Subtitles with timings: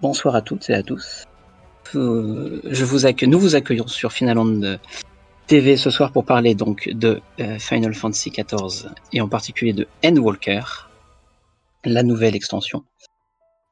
[0.00, 1.24] bonsoir à toutes et à tous.
[1.94, 4.78] Euh, nous vous accueillons sur Finaland
[5.46, 9.86] TV ce soir pour parler donc de euh, Final Fantasy XIV et en particulier de
[10.04, 10.90] Endwalker,
[11.84, 12.84] la nouvelle extension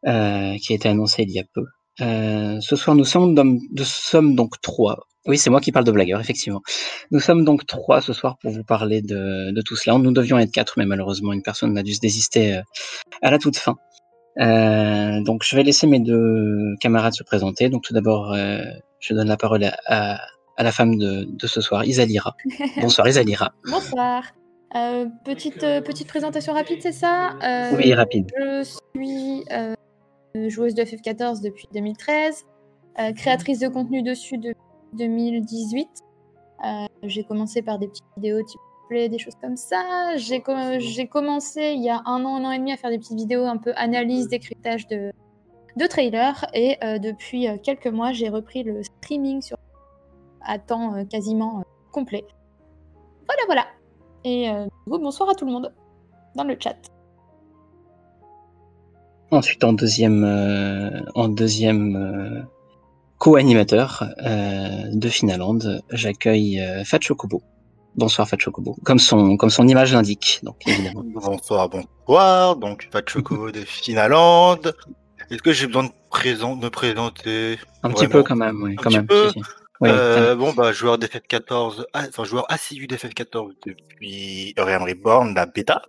[0.06, 1.67] euh, qui a été annoncée il y a peu.
[1.99, 5.06] ce soir, nous sommes, nous sommes donc trois.
[5.27, 6.63] Oui, c'est moi qui parle de blagueur, effectivement.
[7.11, 9.99] Nous sommes donc trois ce soir pour vous parler de, de tout cela.
[9.99, 12.61] Nous devions être quatre, mais malheureusement, une personne a dû se désister
[13.22, 13.74] à la toute fin.
[14.38, 17.69] Euh, donc, je vais laisser mes deux camarades se présenter.
[17.69, 18.62] Donc, tout d'abord, euh,
[19.01, 20.19] je donne la parole à,
[20.56, 22.34] à, la femme de, de, ce soir, Isalira.
[22.80, 23.52] Bonsoir, Isalira.
[23.70, 24.25] Bonsoir.
[24.75, 27.37] Euh, petite, petite présentation rapide, c'est ça?
[27.77, 28.30] Oui, rapide.
[28.37, 28.62] Je
[28.95, 29.45] suis
[30.50, 32.45] joueuse de FF14 depuis 2013,
[33.16, 34.61] créatrice de contenu dessus depuis
[34.98, 35.89] 2018.
[37.05, 40.17] J'ai commencé par des petites vidéos type des choses comme ça.
[40.17, 43.17] J'ai commencé il y a un an, un an et demi à faire des petites
[43.17, 45.12] vidéos un peu analyse, décryptage de,
[45.77, 46.47] de trailers.
[46.55, 49.59] Et euh, depuis euh, quelques mois, j'ai repris le streaming sur
[50.41, 52.25] à temps euh, quasiment complet.
[53.27, 53.67] Voilà, voilà.
[54.25, 54.48] Et
[54.87, 55.73] bonsoir à tout le monde
[56.34, 56.77] dans le chat.
[59.31, 60.25] Ensuite, en deuxième,
[61.15, 62.48] en deuxième
[63.19, 64.05] co-animateur
[64.93, 67.41] de Finaland, j'accueille Fat Chocobo.
[67.97, 71.02] Bonsoir Fatchokobo, comme son, comme son image l'indique, donc évidemment.
[71.06, 74.61] bonsoir, bonsoir, donc Fatchokobo de Finaland.
[75.30, 77.58] Est-ce que j'ai besoin de, présent, me présenter?
[77.83, 78.77] Un petit peu quand même, oui.
[78.78, 79.33] Un petit peu.
[79.83, 85.83] euh, bon, bah, joueur d'FF14, enfin, joueur assidu d'FF14 depuis Realm Reborn, la bêta.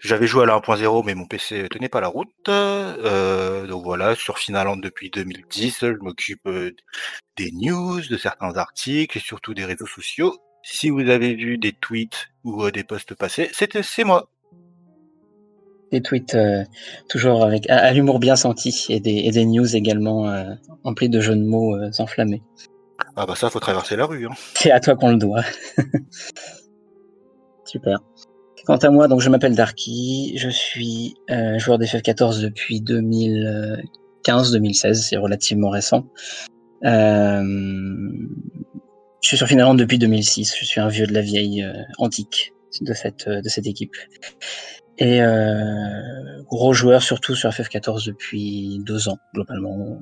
[0.00, 2.28] J'avais joué à la 1.0, mais mon PC tenait pas la route.
[2.48, 6.72] Euh, donc voilà, sur Finaland depuis 2010, je m'occupe euh,
[7.38, 10.36] des news, de certains articles et surtout des réseaux sociaux.
[10.66, 14.30] Si vous avez vu des tweets ou euh, des posts passés, c'était c'est moi.
[15.92, 16.64] Des tweets euh,
[17.10, 21.20] toujours avec à, l'humour bien senti et des, et des news également euh, emplis de
[21.20, 22.42] jeux de mots enflammés.
[23.14, 24.26] Ah bah ça, faut traverser la rue.
[24.26, 24.32] Hein.
[24.54, 25.44] C'est à toi qu'on le doit.
[27.66, 27.98] Super.
[28.64, 31.14] Quant à moi, donc je m'appelle Darky, je suis
[31.58, 36.06] joueur d'FF14 depuis 2015-2016, c'est relativement récent.
[36.84, 37.42] Euh,
[39.24, 40.54] je suis sur Finaland depuis 2006.
[40.60, 42.52] Je suis un vieux de la vieille euh, antique
[42.82, 43.96] de cette, euh, de cette équipe.
[44.98, 49.98] Et euh, gros joueur surtout sur FF14 depuis deux ans, globalement.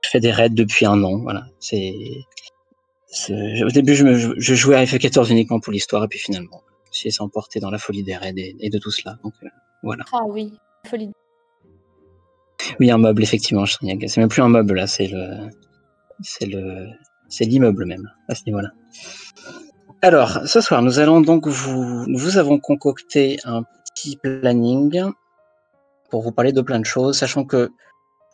[0.00, 1.18] Je fais des raids depuis un an.
[1.18, 1.46] Voilà.
[1.60, 1.94] C'est,
[3.62, 7.12] au début, je, me, je, jouais à FF14 uniquement pour l'histoire, et puis finalement, j'ai
[7.12, 9.16] s'emporté dans la folie des raids et, de tout cela.
[9.22, 9.34] Donc
[9.84, 10.04] voilà.
[10.12, 10.52] Ah oui,
[10.86, 11.12] folie.
[12.80, 15.48] Oui, un meuble, effectivement, C'est même plus un meuble, là, c'est le,
[16.20, 16.88] c'est le,
[17.36, 18.70] c'est l'immeuble même, à ce niveau-là.
[20.02, 25.02] Alors, ce soir, nous allons donc vous, nous avons concocté un petit planning
[26.10, 27.70] pour vous parler de plein de choses, sachant que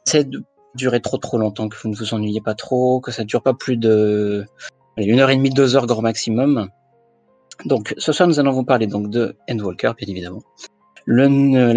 [0.04, 0.42] c'est de
[0.74, 3.42] durer trop trop longtemps, que vous ne vous ennuyez pas trop, que ça ne dure
[3.42, 4.44] pas plus de
[4.96, 6.68] une heure et demie, deux heures grand maximum.
[7.64, 10.42] Donc, ce soir, nous allons vous parler donc de Endwalker, bien évidemment.
[11.06, 11.28] La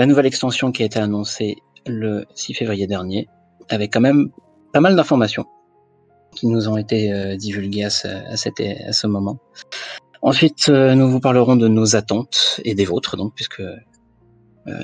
[0.06, 3.28] nouvelle extension qui a été annoncée le 6 février dernier,
[3.70, 4.30] avec quand même
[4.74, 5.46] pas mal d'informations
[6.34, 9.38] qui nous ont été euh, divulgués à ce, moment.
[10.22, 13.76] Ensuite, euh, nous vous parlerons de nos attentes et des vôtres, donc, puisque euh,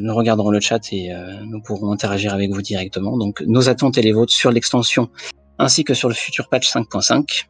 [0.01, 1.13] nous regarderons le chat et
[1.45, 3.17] nous pourrons interagir avec vous directement.
[3.17, 5.09] Donc, nos attentes et les vôtres sur l'extension,
[5.57, 7.45] ainsi que sur le futur patch 5.5,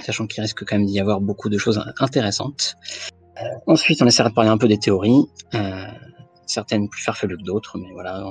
[0.00, 2.76] sachant qu'il risque quand même d'y avoir beaucoup de choses intéressantes.
[3.66, 5.24] Ensuite, on essaiera de parler un peu des théories,
[6.44, 8.22] certaines plus farfelues que d'autres, mais voilà,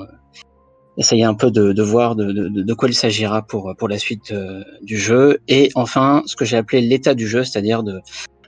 [0.99, 3.97] essayer un peu de, de voir de, de, de, quoi il s'agira pour, pour la
[3.97, 5.39] suite euh, du jeu.
[5.47, 8.01] Et enfin, ce que j'ai appelé l'état du jeu, c'est-à-dire de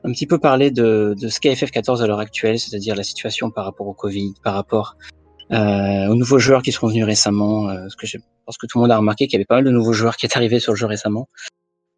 [0.04, 3.52] un petit peu parler de, de ce qu'est FF14 à l'heure actuelle, c'est-à-dire la situation
[3.52, 4.98] par rapport au Covid, par rapport
[5.52, 7.70] euh, aux nouveaux joueurs qui sont venus récemment.
[7.70, 9.56] Euh, ce que je pense que tout le monde a remarqué qu'il y avait pas
[9.56, 11.30] mal de nouveaux joueurs qui est arrivé sur le jeu récemment.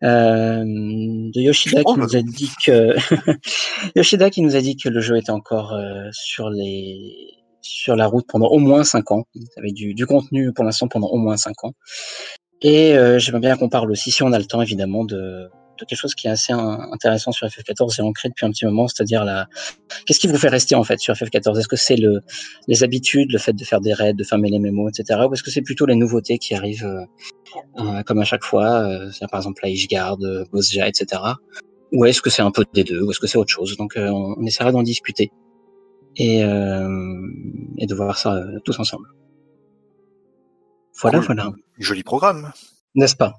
[0.03, 2.93] Euh, de Yoshida qui nous a dit que
[3.95, 7.32] Yoshida qui nous a dit que le jeu était encore euh, sur les
[7.63, 9.25] sur la route pendant au moins 5 ans.
[9.57, 11.73] Avec du, du contenu pour l'instant pendant au moins 5 ans.
[12.61, 15.49] Et euh, j'aimerais bien qu'on parle aussi, si on a le temps évidemment, de,
[15.79, 18.87] de quelque chose qui est assez intéressant sur FF14 et ancré depuis un petit moment,
[18.87, 19.47] c'est-à-dire la
[20.05, 22.21] qu'est-ce qui vous fait rester en fait sur FF14 Est-ce que c'est le
[22.67, 25.19] les habitudes, le fait de faire des raids, de fermer les mémos, etc.
[25.29, 27.05] Ou est-ce que c'est plutôt les nouveautés qui arrivent euh,
[27.79, 30.17] euh, comme à chaque fois, euh, par exemple la Ishgard,
[30.51, 31.21] Bozja, etc.
[31.91, 33.01] Ou est-ce que c'est un peu des deux?
[33.01, 33.77] Ou est-ce que c'est autre chose?
[33.77, 35.31] Donc on, on essaiera d'en discuter
[36.15, 37.27] et, euh,
[37.77, 39.07] et de voir ça euh, tous ensemble.
[41.01, 41.51] Voilà, voilà.
[41.79, 42.51] Joli programme.
[42.95, 43.33] N'est-ce pas?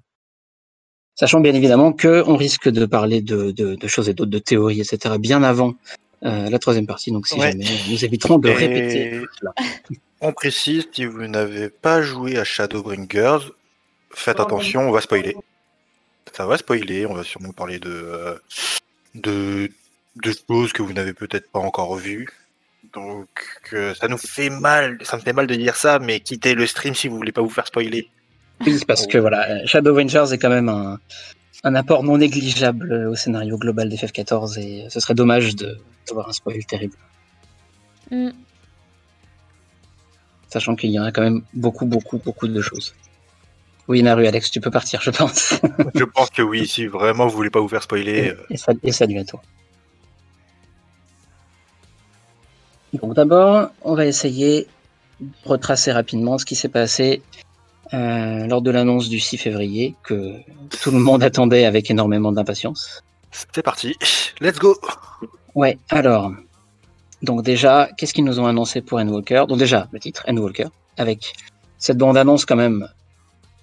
[1.14, 4.38] Sachant bien évidemment que on risque de parler de, de, de choses et d'autres, de
[4.38, 5.14] théories, etc.
[5.18, 5.74] bien avant
[6.22, 7.12] la troisième partie.
[7.12, 9.20] Donc si jamais, nous éviterons de répéter.
[10.20, 13.50] On précise, si vous n'avez pas joué à Shadowbringers,
[14.10, 15.36] faites attention, on va spoiler.
[16.32, 18.40] Ça va spoiler, on va sûrement parler de,
[19.14, 19.70] de,
[20.16, 22.28] de choses que vous n'avez peut-être pas encore vues.
[22.92, 23.28] Donc
[23.98, 26.94] ça nous fait mal, ça me fait mal de dire ça, mais quittez le stream
[26.94, 28.08] si vous voulez pas vous faire spoiler.
[28.64, 30.98] Oui, parce que voilà, Shadow Rangers est quand même un,
[31.64, 36.32] un apport non négligeable au scénario global des FF14 et ce serait dommage d'avoir un
[36.32, 36.96] spoil terrible.
[38.10, 38.30] Mm.
[40.48, 42.94] Sachant qu'il y en a quand même beaucoup, beaucoup, beaucoup de choses.
[43.88, 45.54] Oui, Naru, Alex, tu peux partir, je pense.
[45.94, 48.34] je pense que oui, si vraiment vous voulez pas vous faire spoiler.
[48.50, 48.74] Et, euh.
[48.82, 49.42] et salut à toi.
[52.94, 54.66] Donc d'abord, on va essayer
[55.20, 57.22] de retracer rapidement ce qui s'est passé
[57.92, 60.34] euh, lors de l'annonce du 6 février que
[60.82, 63.02] tout le monde attendait avec énormément d'impatience.
[63.30, 63.94] C'est parti,
[64.40, 64.76] let's go
[65.54, 66.32] Ouais, alors,
[67.22, 71.32] donc déjà, qu'est-ce qu'ils nous ont annoncé pour Endwalker Donc déjà, le titre, Endwalker, avec
[71.78, 72.88] cette bande-annonce quand même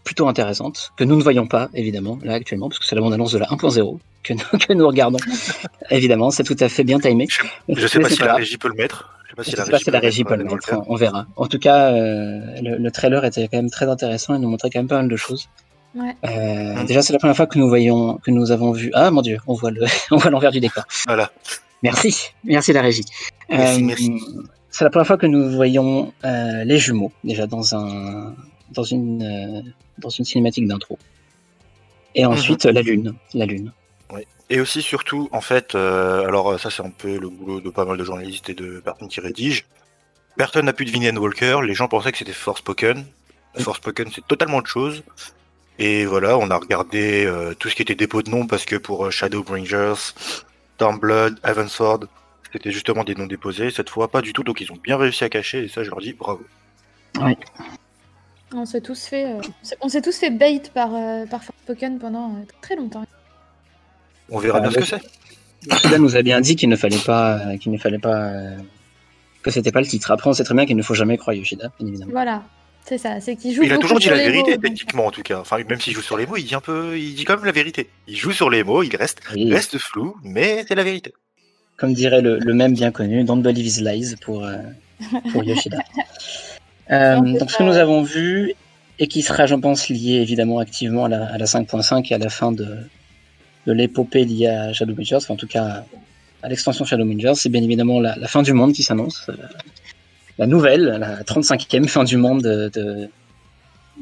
[0.04, 3.32] plutôt intéressante, que nous ne voyons pas, évidemment, là actuellement, parce que c'est la bande-annonce
[3.32, 5.20] de la 1.0 que, que, nous regardons.
[5.90, 7.28] évidemment, c'est tout à fait bien timé.
[7.70, 9.21] Je ne sais pas si la régie peut le mettre.
[9.38, 11.26] Je sais pas si la régie, peut le mettre, on, verra.
[11.36, 14.80] En tout cas, euh, le, trailer était quand même très intéressant et nous montrait quand
[14.80, 15.50] même pas mal de choses.
[15.96, 16.16] Ouais.
[16.26, 16.86] Euh, hum.
[16.86, 18.92] Déjà, c'est la première fois que nous voyons, que nous avons vu.
[18.94, 19.82] Ah mon dieu, on voit le,
[20.12, 20.86] on voit l'envers du décor.
[21.08, 21.32] Voilà.
[21.84, 23.06] Merci, merci la régie.
[23.50, 24.12] Merci, merci.
[24.12, 28.36] Euh, c'est la première fois que nous voyons les jumeaux déjà dans un,
[28.72, 30.98] dans une, dans une cinématique d'intro.
[32.16, 32.32] Et mhm.
[32.32, 33.72] ensuite la lune, la lune.
[34.52, 37.86] Et aussi, surtout, en fait, euh, alors ça c'est un peu le boulot de pas
[37.86, 39.64] mal de journalistes et de personnes qui rédigent.
[40.36, 43.06] Personne n'a pu deviner Walker, les gens pensaient que c'était Forspoken.
[43.58, 45.04] Forspoken c'est totalement autre chose.
[45.80, 48.76] Et voilà, on a regardé euh, tout ce qui était dépôt de noms parce que
[48.76, 50.12] pour euh, Shadowbringers,
[50.76, 51.40] Stormblood,
[51.70, 52.02] Sword,
[52.52, 53.72] c'était justement des noms déposés.
[53.72, 55.90] Cette fois, pas du tout, donc ils ont bien réussi à cacher et ça, je
[55.90, 56.44] leur dis bravo.
[57.22, 57.38] Oui.
[58.54, 59.34] On s'est tous fait,
[59.80, 60.90] on s'est tous fait bait par,
[61.30, 63.06] par Forspoken pendant très longtemps.
[64.32, 65.02] On verra bien ce que c'est.
[65.92, 68.58] Là nous a bien dit qu'il ne fallait pas, qu'il ne fallait pas, euh,
[69.44, 70.10] que c'était pas le titre.
[70.10, 72.12] Après, on sait très bien qu'il ne faut jamais croire Yoshida, bien évidemment.
[72.12, 72.44] Voilà.
[72.84, 73.62] C'est ça, c'est qu'il joue.
[73.62, 75.40] Il a toujours dit la vérité, techniquement en tout cas.
[75.40, 77.46] Enfin, même s'il joue sur les mots, il dit un peu, il dit quand même
[77.46, 77.90] la vérité.
[78.08, 81.14] Il joue sur les mots, il reste, reste flou, mais c'est la vérité.
[81.78, 84.58] Comme dirait le, même bien connu, Don't Believe His Lies pour, euh,
[85.32, 85.80] pour Yoshida.
[86.90, 88.54] Euh, donc, ce que nous avons vu
[89.00, 92.18] et qui sera, je pense, lié évidemment activement à la, à la 5.5 et à
[92.18, 92.68] la fin de,
[93.68, 95.84] de l'épopée liée à Shadowbringers, enfin en tout cas
[96.44, 99.28] à l'extension Shadowbringers, c'est bien évidemment la, fin du monde qui s'annonce.
[99.30, 99.36] Euh,
[100.38, 103.10] la nouvelle, la 35e fin du monde de, de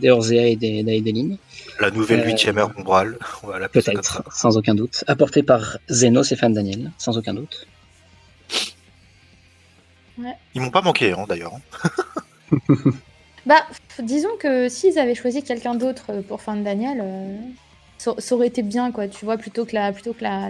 [0.02, 1.38] et d'Aedeline.
[1.80, 3.18] La nouvelle 8e euh, heure umbrale,
[3.74, 5.04] Peut-être, sans aucun doute.
[5.08, 7.68] Apportée par Zenos et Fan Daniel, sans aucun doute.
[10.54, 11.54] Ils m'ont pas manqué, hein, d'ailleurs.
[11.54, 12.60] Hein.
[13.46, 13.66] bah,
[14.02, 17.38] disons que s'ils avaient choisi quelqu'un d'autre pour Fan Daniel, euh,
[18.00, 20.50] ça, aurait été bien, quoi, tu vois, plutôt que la, plutôt que la,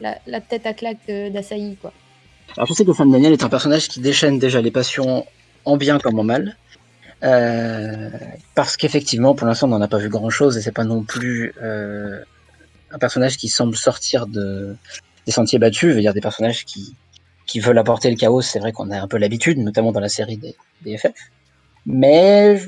[0.00, 1.92] la, la, tête à claque d'Asahi, quoi.
[2.56, 5.26] Alors je sais que Fan Daniel est un personnage qui déchaîne déjà les passions
[5.64, 6.56] en bien comme en mal.
[7.22, 8.10] Euh,
[8.54, 11.52] parce qu'effectivement, pour l'instant, on n'en a pas vu grand-chose et c'est pas non plus
[11.62, 12.20] euh,
[12.90, 14.76] un personnage qui semble sortir de,
[15.26, 15.90] des sentiers battus.
[15.90, 16.94] Je veux dire, des personnages qui,
[17.46, 20.08] qui veulent apporter le chaos, c'est vrai qu'on a un peu l'habitude, notamment dans la
[20.08, 20.38] série
[20.82, 21.12] des FF.
[21.84, 22.60] Mais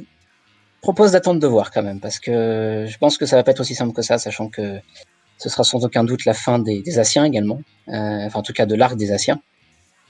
[0.81, 3.61] propose d'attendre de voir quand même, parce que je pense que ça va pas être
[3.61, 4.81] aussi simple que ça, sachant que
[5.39, 8.53] ce sera sans aucun doute la fin des, des Asiens également, euh, enfin en tout
[8.53, 9.41] cas de l'arc des Asiens,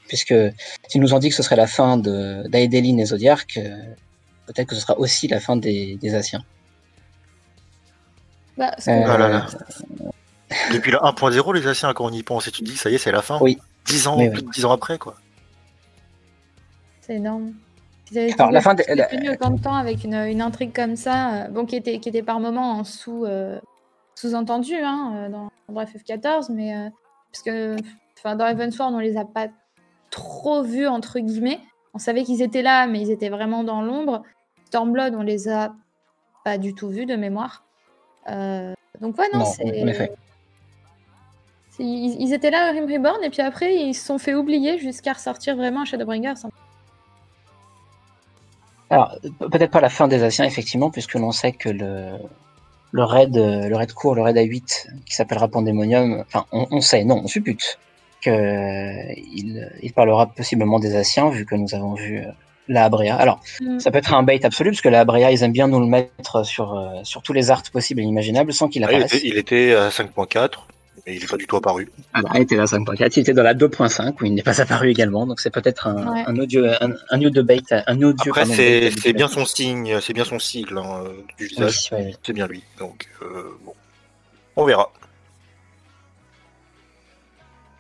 [0.07, 0.35] puisque
[0.89, 3.77] s'ils nous ont dit que ce serait la fin d'Aedeline et Zodiac, euh,
[4.47, 6.43] peut-être que ce sera aussi la fin des, des Asiens.
[8.57, 9.47] Bah, euh, ah
[10.73, 12.99] Depuis le 1.0, les Asiens, quand on y pense, et tu dis, ça y est,
[12.99, 13.39] c'est la fin.
[13.41, 13.59] Oui.
[13.85, 15.15] 10 ans, plus de 10 ans après, quoi.
[17.03, 17.53] C'est énorme.
[18.17, 18.83] Alors, la fin de...
[18.83, 22.09] tenu autant de temps avec une, une, intrigue comme ça, euh, bon, qui était, qui
[22.09, 23.59] était par moments en sous, euh,
[24.15, 26.73] sous-entendu hein, euh, dans, Bref F14, mais
[27.31, 27.77] parce que
[28.25, 29.49] dans Evansward, on les a pas
[30.11, 31.61] trop vus, entre guillemets.
[31.93, 34.23] On savait qu'ils étaient là, mais ils étaient vraiment dans l'ombre.
[34.65, 35.75] Stormblood, on les a
[36.43, 37.65] pas du tout vus de mémoire.
[38.27, 39.67] donc, ouais, non, c'est.
[41.81, 44.79] Ils, ils, étaient là à Rim Reborn, et puis après, ils se sont fait oublier
[44.79, 46.35] jusqu'à ressortir vraiment à Shadowbringers.
[48.91, 52.13] Alors, peut-être pas la fin des Asiens, effectivement, puisque l'on sait que le,
[52.93, 57.21] le raid, le raid court, le raid A8, qui s'appellera Pandemonium, enfin, on, sait, non,
[57.25, 57.79] on suppute
[58.23, 62.31] qu'il il parlera possiblement des Asiens, vu que nous avons vu euh,
[62.67, 63.15] la Abrea.
[63.15, 63.79] Alors, mm.
[63.79, 65.87] ça peut être un bait absolu, parce que la Abrea, ils aiment bien nous le
[65.87, 69.21] mettre sur, euh, sur tous les arts possibles et imaginables, sans qu'il ah, apparaisse.
[69.23, 70.51] il, était, à 5.4,
[71.07, 71.91] mais il n'est pas du tout apparu.
[72.13, 74.91] Alors, il était dans 5.4, il était dans la 2.5 où il n'est pas apparu
[74.91, 78.33] également, donc c'est peut-être un, audio, un, un audio bait, un audio.
[78.33, 81.05] Après, c'est bien son signe, c'est bien son sigle hein,
[81.39, 81.91] du visage,
[82.23, 82.63] c'est bien lui.
[82.79, 83.09] Donc
[83.65, 83.75] bon,
[84.57, 84.91] on verra.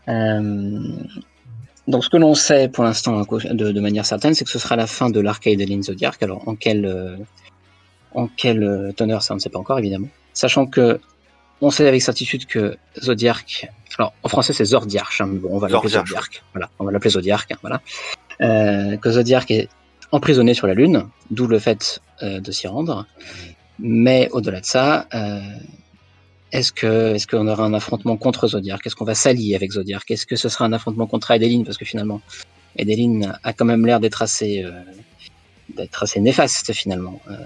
[0.07, 4.77] donc, ce que l'on sait pour l'instant de, de, manière certaine, c'est que ce sera
[4.77, 6.23] la fin de l'arcade de Zodiac.
[6.23, 7.19] Alors, en quel,
[8.15, 10.09] en quel teneur, ça on ne sait pas encore, évidemment.
[10.33, 11.01] Sachant que
[11.61, 15.69] on sait avec certitude que Zodiac, alors en français c'est Zordiarch, hein, bon, on va
[15.69, 17.81] l'appeler Zodiac, voilà, on va l'appeler Zodiac, hein, voilà,
[18.41, 19.69] euh, que Zodiac est
[20.13, 23.07] emprisonné sur la Lune, d'où le fait euh, de s'y rendre.
[23.79, 25.41] Mais au-delà de ça, euh,
[26.51, 28.85] est-ce que est-ce qu'on aura un affrontement contre Zodiac?
[28.85, 30.11] Est-ce qu'on va s'allier avec Zodiac?
[30.11, 31.65] Est-ce que ce sera un affrontement contre Adeline?
[31.65, 32.21] Parce que finalement,
[32.79, 34.65] Adeline a quand même l'air d'être assez
[35.79, 37.37] d'être assez néfaste finalement, euh,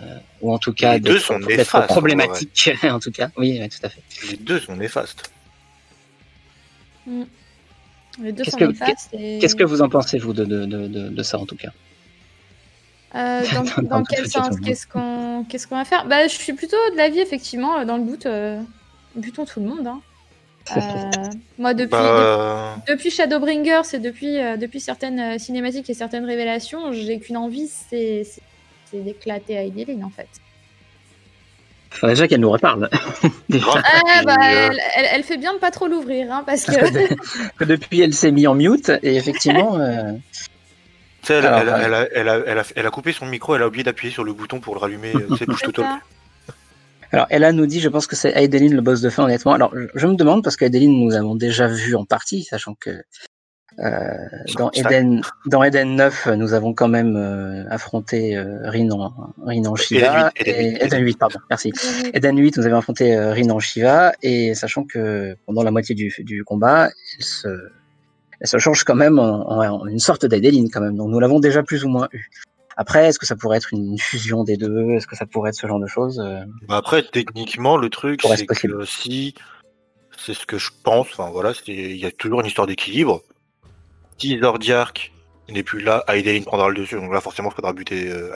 [0.41, 2.71] ou en tout cas d'être problématique.
[2.85, 4.03] en tout cas, oui, tout à fait.
[4.31, 5.31] Les deux sont néfastes.
[7.07, 7.23] Mm.
[8.23, 9.11] Les deux sont que, néfastes.
[9.13, 11.71] Qu'est-ce que vous en pensez vous de, de, de, de ça en tout cas?
[13.15, 13.43] Euh,
[13.77, 16.07] dans, dans, quel sens Qu'est-ce qu'on va faire?
[16.07, 18.61] Bah, Je suis plutôt de l'avis, effectivement, dans le doute, euh,
[19.17, 19.87] butons tout le monde.
[19.87, 20.01] Hein.
[20.77, 20.81] Euh,
[21.59, 26.93] moi, depuis, bah, depuis Shadowbringers et depuis, euh, depuis certaines euh, cinématiques et certaines révélations,
[26.93, 28.25] j'ai qu'une envie, c'est
[28.93, 30.29] d'éclater Aideline en fait.
[31.93, 32.89] Enfin, déjà qu'elle nous reparle.
[32.93, 37.65] ah, bah, elle, elle, fait bien de pas trop l'ouvrir, hein, parce que...
[37.65, 39.79] depuis, elle s'est mise en mute, et effectivement...
[41.29, 44.61] Elle, Alors, elle, a, elle, coupé son micro, elle a oublié d'appuyer sur le bouton
[44.61, 45.85] pour le rallumer, c'est touche tout
[47.13, 49.53] alors, Ella nous dit, je pense que c'est Aideline le boss de fin, honnêtement.
[49.53, 53.03] Alors, je me demande, parce qu'Aideline, nous avons déjà vu en partie, sachant que
[53.79, 54.17] euh,
[54.57, 59.13] dans, Eden, dans Eden 9, nous avons quand même euh, affronté euh, Rinan,
[59.45, 60.31] Rinan Shiva.
[60.37, 61.73] Eden 8, Eden 8, pardon, merci.
[62.15, 66.15] Eden 8, nous avons affronté euh, Rinan Shiva, et sachant que pendant la moitié du,
[66.21, 67.49] du combat, elle se,
[68.41, 70.97] elle se change quand même en, en une sorte d'Aideline, quand même.
[70.97, 72.31] Donc, nous l'avons déjà plus ou moins eu.
[72.77, 74.91] Après, est-ce que ça pourrait être une fusion des deux?
[74.93, 76.45] Est-ce que ça pourrait être ce genre de choses euh?
[76.69, 79.35] bah Après, techniquement, le truc, c'est que si
[80.17, 83.23] c'est ce que je pense, enfin voilà, il y a toujours une histoire d'équilibre.
[84.19, 85.13] Si Zordiark
[85.49, 88.33] n'est plus là, Aideline prendra le dessus, donc là forcément il faudra buter euh,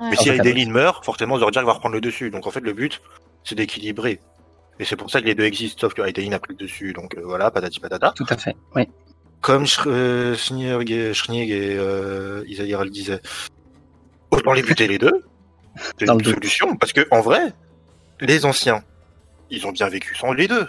[0.00, 2.30] Mais si Aideline meurt, forcément Zordiark va reprendre le dessus.
[2.30, 3.00] Donc en fait le but
[3.44, 4.20] c'est d'équilibrer.
[4.78, 6.92] Et c'est pour ça que les deux existent, sauf que Aideline a pris le dessus,
[6.94, 8.12] donc euh, voilà, patati patata.
[8.16, 8.88] Tout à fait, oui.
[9.42, 13.20] Comme Schneeg et, et euh, Isaïra le disaient,
[14.30, 15.24] Autant les buter les deux.
[15.98, 16.76] C'est une solution.
[16.76, 17.52] Parce que, en vrai,
[18.20, 18.82] les anciens,
[19.50, 20.68] ils ont bien vécu sans les deux.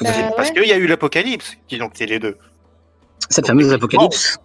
[0.00, 2.36] Bah parce qu'il y a eu l'apocalypse qu'ils ont quitté les deux.
[3.30, 4.38] Cette fameuse apocalypse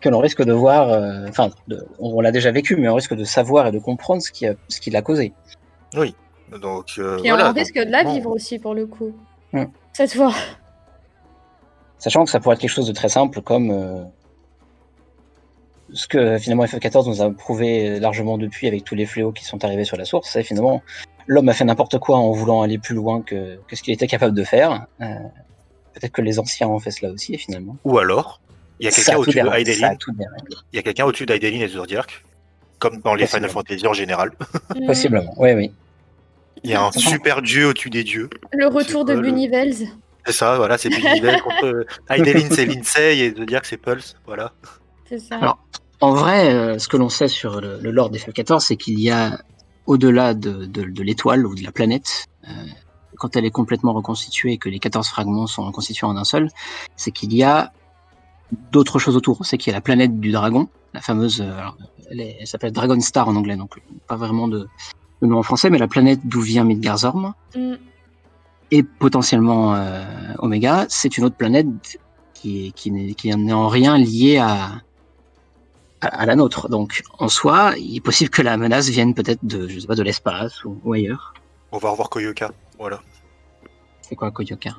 [0.00, 1.50] que l'on risque de voir, euh, enfin,
[1.98, 4.54] on, l'a déjà vécu, mais on risque de savoir et de comprendre ce qui, a,
[4.68, 5.32] ce qui l'a causé.
[5.96, 6.14] Oui.
[6.60, 9.12] Donc, euh, et on risque de la vivre aussi, pour le coup.
[9.52, 9.64] Mm.
[9.92, 10.32] Cette fois.
[11.98, 14.04] Sachant que ça pourrait être quelque chose de très simple, comme euh,
[15.92, 19.64] ce que finalement FF14 nous a prouvé largement depuis avec tous les fléaux qui sont
[19.64, 20.82] arrivés sur la source, c'est finalement
[21.26, 24.34] l'homme a fait n'importe quoi en voulant aller plus loin que, ce qu'il était capable
[24.34, 24.86] de faire.
[25.00, 25.04] Euh,
[25.94, 27.76] peut-être que les anciens ont fait cela aussi finalement.
[27.84, 28.40] Ou alors,
[28.80, 29.98] il y a quelqu'un au-dessus d'Aideline.
[30.72, 32.24] Il y a quelqu'un au-dessus d'Aideline et Zodiac,
[32.78, 34.30] comme dans les Final Fantasy en général.
[34.86, 35.72] Possiblement, oui, oui.
[36.62, 38.28] Il y a un super dieu au-dessus des dieux.
[38.52, 39.88] Le retour de Bunivels.
[40.26, 44.52] C'est ça, voilà, c'est Bunivels contre Aideline, c'est Lindsay et Zodiac, c'est Pulse, voilà.
[45.30, 45.58] Alors,
[46.00, 49.00] en vrai, euh, ce que l'on sait sur le, le lore des FF14, c'est qu'il
[49.00, 49.38] y a,
[49.86, 52.52] au-delà de, de, l'étoile ou de la planète, euh,
[53.16, 56.50] quand elle est complètement reconstituée et que les 14 fragments sont reconstitués en un seul,
[56.96, 57.72] c'est qu'il y a
[58.72, 59.44] d'autres choses autour.
[59.46, 61.60] C'est qu'il y a la planète du dragon, la fameuse, euh,
[62.10, 64.68] elle, s'appelle Dragon Star en anglais, donc pas vraiment de,
[65.22, 67.32] nom en français, mais la planète d'où vient Midgarzorm.
[67.54, 67.74] Mm.
[68.72, 70.04] Et potentiellement euh,
[70.40, 71.68] Omega, c'est une autre planète
[72.34, 74.82] qui, qui n'est en rien liée à,
[76.00, 76.68] à, la nôtre.
[76.68, 79.94] Donc, en soi, il est possible que la menace vienne peut-être de, je sais pas,
[79.94, 81.34] de l'espace ou, ailleurs.
[81.72, 83.00] On va revoir Koyoka, voilà.
[84.02, 84.70] C'est quoi Koyoka?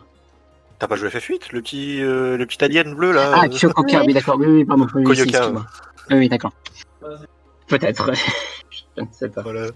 [0.79, 4.13] T'as pas joué FF8 Le petit, euh, le petit alien bleu là Ah, Kyokoka, oui,
[4.13, 4.86] d'accord, oui, oui, pardon.
[4.86, 5.50] Koyoka.
[6.09, 6.53] Oui, oui, d'accord.
[7.67, 8.12] Peut-être.
[8.69, 9.41] je ne sais pas.
[9.41, 9.67] Voilà.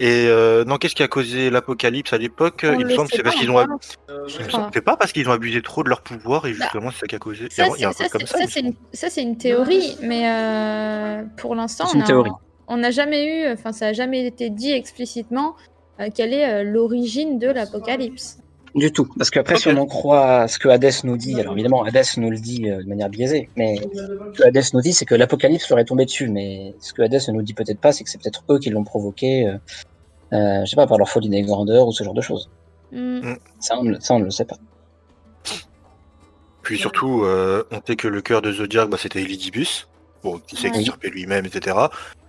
[0.00, 2.64] Et euh, non, qu'est-ce qui a causé l'apocalypse à l'époque?
[2.64, 3.64] Il me semble que c'est parce qu'ils ont.
[4.72, 7.06] C'est pas parce qu'ils ont abusé trop de leur pouvoir et bah, justement c'est ça
[7.06, 7.48] qui a causé.
[7.50, 7.66] Ça,
[9.10, 11.86] c'est une, théorie, mais euh, pour l'instant,
[12.68, 15.56] on n'a jamais eu, enfin ça n'a jamais été dit explicitement
[16.00, 18.41] euh, quelle est l'origine de l'apocalypse.
[18.74, 21.84] Du tout, parce qu'après, si on en croit ce que Hadès nous dit, alors évidemment,
[21.84, 25.14] Hadès nous le dit de manière biaisée, mais ce que Hadès nous dit, c'est que
[25.14, 28.08] l'apocalypse serait tombé dessus, mais ce que Hadès ne nous dit peut-être pas, c'est que
[28.08, 29.46] c'est peut-être eux qui l'ont provoqué
[30.32, 32.48] euh, je sais pas, par leur folie des grandeurs ou ce genre de choses.
[32.92, 33.32] Mm.
[33.32, 33.38] Mm.
[33.60, 34.56] Ça, on, ne le sait pas.
[36.62, 39.88] Puis surtout, on sait que le cœur de Zodiac, bah, c'était Elidibus,
[40.22, 41.76] bon, qui s'est extirpé lui-même, etc.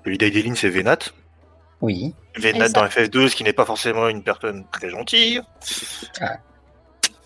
[0.03, 0.97] Le d'Aideline, c'est Venat.
[1.83, 2.15] Oui.
[2.37, 5.41] Venat dans FF12, qui n'est pas forcément une personne très gentille.
[6.21, 6.37] Ah.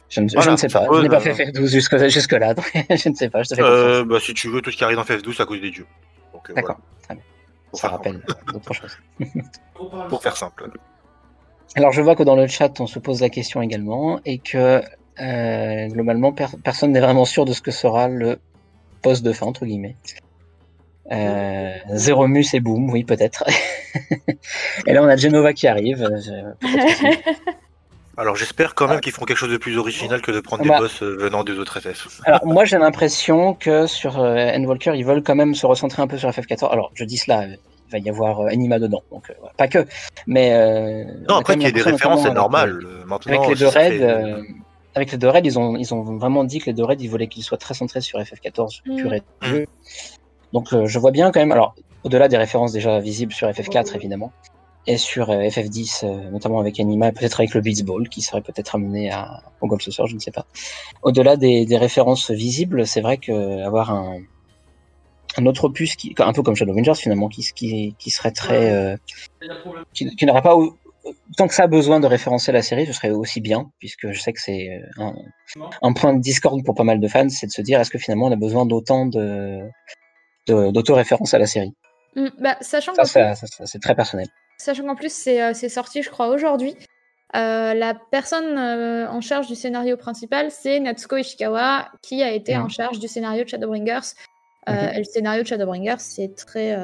[0.10, 2.56] Je, ne, sais pas, je n'ai pas fait FF12 jusque, jusque là,
[2.90, 3.44] je ne sais pas.
[3.44, 5.44] Je te fais euh, bah, si tu veux, tout ce qui arrive dans FF12, c'est
[5.44, 5.86] à cause des dieux.
[6.34, 7.24] Euh, D'accord, très bien.
[7.74, 8.20] Ça rappelle
[8.52, 8.98] d'autres choses.
[10.10, 10.72] Pour faire simple.
[11.76, 14.82] Alors je vois que dans le chat, on se pose la question également, et que
[15.22, 18.40] euh, globalement, personne n'est vraiment sûr de ce que sera le
[19.04, 19.98] poste de fin, entre guillemets.
[21.12, 23.44] Euh, Zéromus et Boom, oui, peut-être.
[24.86, 26.04] et là, on a Genova qui arrive.
[26.04, 26.68] Euh,
[28.20, 30.70] Alors j'espère quand même qu'ils feront quelque chose de plus original que de prendre des
[30.70, 30.80] bah.
[30.80, 32.20] boss euh, venant des autres FF.
[32.26, 36.08] Alors moi j'ai l'impression que sur euh, Endwalker ils veulent quand même se recentrer un
[36.08, 36.72] peu sur FF14.
[36.72, 37.60] Alors je dis cela, il
[37.92, 39.86] va y avoir Anima dedans, donc pas que.
[40.26, 42.80] Mais non après qu'il y ait des références c'est normal.
[43.06, 44.44] Maintenant, avec les deux raids,
[44.96, 47.10] avec les deux raids ils ont ils ont vraiment dit que les deux raids ils
[47.10, 49.66] voulaient qu'ils soient très centrés sur FF14 pur et mm.
[50.54, 53.96] Donc euh, je vois bien quand même, alors au-delà des références déjà visibles sur FF4
[53.96, 54.32] évidemment,
[54.86, 58.76] et sur euh, FF10, euh, notamment avec Anima, peut-être avec le Blitzball qui serait peut-être
[58.76, 60.46] amené à, au Gold Saucer, je ne sais pas.
[61.02, 64.20] Au-delà des, des, références visibles, c'est vrai que avoir un,
[65.38, 68.98] un autre opus qui, un peu comme Shadowmangers finalement, qui, qui, qui serait très,
[69.94, 70.56] qui, qui n'aurait pas
[71.38, 74.20] tant que ça a besoin de référencer la série, ce serait aussi bien, puisque je
[74.20, 75.14] sais que c'est un,
[75.82, 77.98] un, point de discorde pour pas mal de fans, c'est de se dire est-ce que
[77.98, 79.62] finalement on a besoin d'autant de,
[80.48, 81.74] d'autoréférence à la série.
[82.16, 83.36] Mm, bah, sachant ça,
[83.66, 84.28] c'est très personnel.
[84.58, 86.76] Sachant qu'en plus, c'est euh, sorti, je crois, aujourd'hui.
[87.36, 92.58] Euh, la personne euh, en charge du scénario principal, c'est Natsuko Ishikawa, qui a été
[92.58, 92.70] en mhm.
[92.70, 94.14] charge du scénario de Shadowbringers.
[94.68, 96.76] Et le scénario de Shadowbringers, c'est très,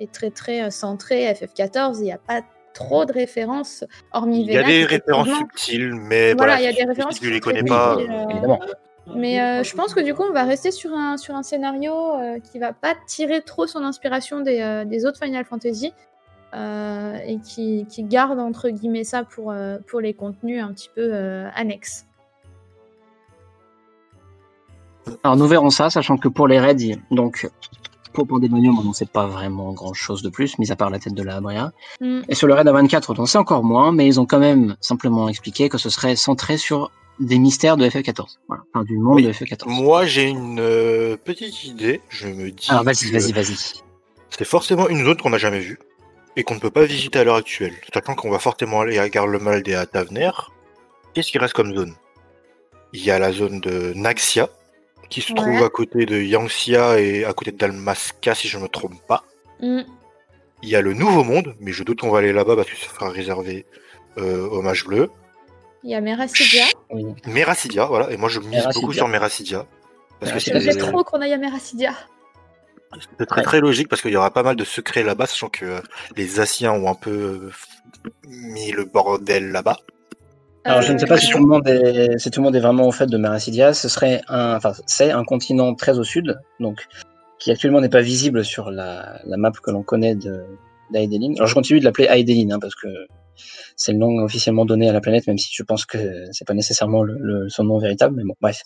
[0.00, 1.98] est très, très centré FF14.
[1.98, 6.34] Il n'y a pas trop de références, hormis Il y a des références subtiles, mais
[6.34, 7.14] voilà, il y a des références.
[7.14, 7.98] Si tu les connais pas,
[8.30, 8.58] évidemment.
[9.14, 11.92] Mais euh, je pense que du coup, on va rester sur un, sur un scénario
[11.92, 15.92] euh, qui va pas tirer trop son inspiration des, euh, des autres Final Fantasy
[16.56, 19.52] et qui, qui, garde entre guillemets ça pour,
[19.88, 21.12] pour les contenus un petit peu
[21.52, 22.06] annexes.
[25.24, 27.50] Alors nous verrons ça, sachant que pour les raids, donc
[28.12, 31.00] pour Pandemonium, on n'en sait pas vraiment grand chose de plus, mis à part la
[31.00, 31.72] tête de la Abria.
[32.00, 32.20] Mm.
[32.28, 34.76] Et sur le raid A24, on en sait encore moins, mais ils ont quand même
[34.80, 38.38] simplement expliqué que ce serait centré sur des mystères de FF14.
[38.48, 38.62] Voilà.
[38.72, 39.68] Enfin, du monde de FF14.
[39.68, 42.00] Moi, j'ai une euh, petite idée.
[42.08, 42.66] Je me dis.
[42.70, 43.56] Alors, vas-y, vas-y, vas-y.
[44.30, 45.78] C'est forcément une zone qu'on n'a jamais vue
[46.36, 47.74] et qu'on ne peut pas visiter à l'heure actuelle.
[47.92, 50.30] Sachant qu'on va fortement aller à Garlemald et à Tavener.
[51.12, 51.94] Qu'est-ce qui reste comme zone?
[52.92, 54.48] Il y a la zone de Naxia,
[55.08, 58.64] qui se trouve à côté de Yangxia et à côté de Dalmasca, si je ne
[58.64, 59.24] me trompe pas.
[59.60, 59.82] Mm.
[60.62, 62.76] Il y a le Nouveau Monde, mais je doute qu'on va aller là-bas parce que
[62.76, 63.66] ça sera réservé
[64.18, 65.10] euh, au Mage Bleu.
[65.84, 66.64] Il y a Meracidia.
[67.26, 68.10] Meracidia, voilà.
[68.10, 69.66] Et moi, je mise beaucoup sur Meracidia.
[70.18, 71.92] Parce que c'est trop qu'on aille à Meracidia.
[73.18, 75.64] C'est très très logique parce qu'il y aura pas mal de secrets là-bas, sachant que
[75.64, 75.80] euh,
[76.16, 77.50] les Asiens ont un peu euh,
[78.28, 79.78] mis le bordel là-bas.
[80.64, 82.60] Alors je ne sais pas si tout le monde est, si tout le monde est
[82.60, 83.74] vraiment au fait de Meracidia.
[83.74, 86.86] Ce serait un, enfin c'est un continent très au sud, donc
[87.40, 90.44] qui actuellement n'est pas visible sur la, la map que l'on connaît de
[90.92, 91.34] d'Aideline.
[91.36, 92.86] Alors je continue de l'appeler Aideline hein, parce que
[93.76, 95.98] c'est le nom officiellement donné à la planète, même si je pense que
[96.32, 98.16] c'est pas nécessairement le, son nom véritable.
[98.16, 98.60] Mais bon, bref,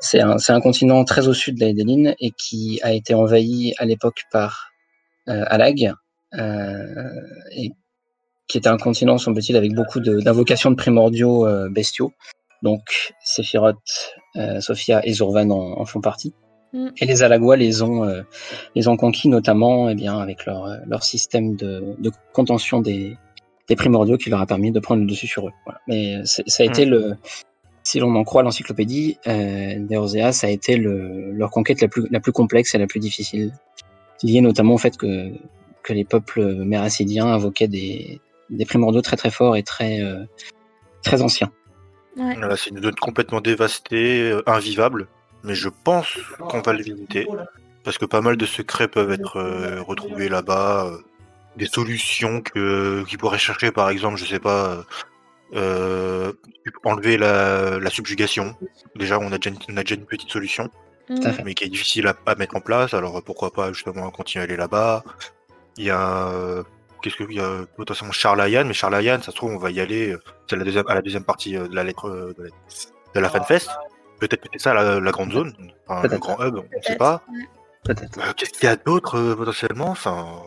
[0.00, 3.84] c'est un, un, continent très au sud de l'Aideline et qui a été envahi à
[3.84, 4.70] l'époque par
[5.28, 5.94] euh, Alag,
[6.34, 7.08] euh,
[7.52, 7.70] et
[8.46, 12.12] qui était un continent, semble-t-il, avec beaucoup d'invocations de, primordiaux euh, bestiaux.
[12.62, 14.14] Donc, Sephiroth,
[14.60, 16.34] Sophia et Zurvan en, font partie.
[16.72, 16.88] Mm.
[16.98, 18.06] Et les Alagois les ont,
[18.74, 23.16] les ont conquis notamment eh bien, avec leur, leur système de, de contention des,
[23.68, 25.52] des primordiaux qui leur a permis de prendre le dessus sur eux.
[25.64, 25.80] Voilà.
[25.88, 26.90] Mais ça a été hmm.
[26.90, 27.16] le,
[27.84, 32.08] si l'on en croit l'encyclopédie, euh, des ça a été le, leur conquête la plus,
[32.10, 33.52] la plus complexe et la plus difficile,
[34.22, 35.30] liée notamment au fait que,
[35.82, 40.24] que les peuples méracidiens invoquaient des, des primordiaux très très forts et très, euh,
[41.02, 41.52] très anciens.
[42.16, 42.36] Ouais.
[42.56, 45.08] c'est une zone complètement dévastée, euh, invivable,
[45.42, 47.26] mais je pense qu'on va le visiter,
[47.82, 50.90] parce que pas mal de secrets peuvent être euh, retrouvés là-bas.
[51.54, 54.84] Euh, des solutions que qui pourraient chercher par exemple je sais pas
[55.54, 56.32] euh,
[56.84, 58.56] enlever la, la, subjugation.
[58.96, 60.70] Déjà on a déjà, on a déjà une petite solution
[61.44, 62.94] mais qui est difficile à, à, mettre en place.
[62.94, 65.04] Alors pourquoi pas justement continuer à aller là-bas.
[65.76, 66.64] Il y a
[67.02, 70.16] qu'est-ce qu'il y a potentiellement Charlayan mais Charlayan ça se trouve on va y aller
[70.48, 72.50] c'est la deuxième à la deuxième partie de la lettre de la,
[73.14, 73.68] de la fanfest.
[74.20, 75.52] Peut-être peut ça la, la, grande zone
[75.86, 77.22] enfin, le grand hub on ne sait pas.
[77.84, 78.18] Peut-être.
[78.18, 79.90] Euh, qu'est-ce qu'il y a d'autre euh, potentiellement?
[79.90, 80.42] Enfin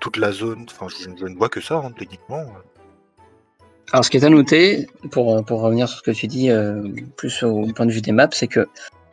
[0.00, 0.66] toute la zone.
[0.70, 2.44] Enfin, je, ne vois que ça, hein, techniquement.
[3.92, 6.82] Alors, ce qui est à noter, pour, pour revenir sur ce que tu dis, euh,
[7.16, 8.68] plus au point de vue des maps, c'est que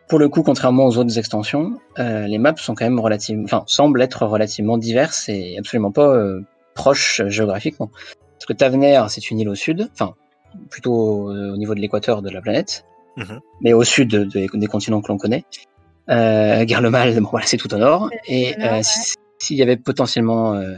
[0.10, 3.64] pour le coup, contrairement aux autres extensions, euh, les maps sont quand même relativement, enfin,
[3.68, 6.42] semblent être relativement diverses et absolument pas euh,
[6.76, 7.90] proches géographiquement.
[8.34, 10.14] Parce que Tavener, c'est une île au sud, enfin,
[10.70, 10.94] plutôt
[11.32, 12.86] au niveau de l'équateur de la planète,
[13.18, 13.40] Mhm.
[13.62, 15.46] mais au sud de- de- des continents que l'on connaît.
[16.10, 18.10] Euh, Garlemal, bon, voilà, c'est tout au nord.
[18.28, 18.82] Et euh, ouais.
[19.46, 20.76] Si- s'il y avait potentiellement euh,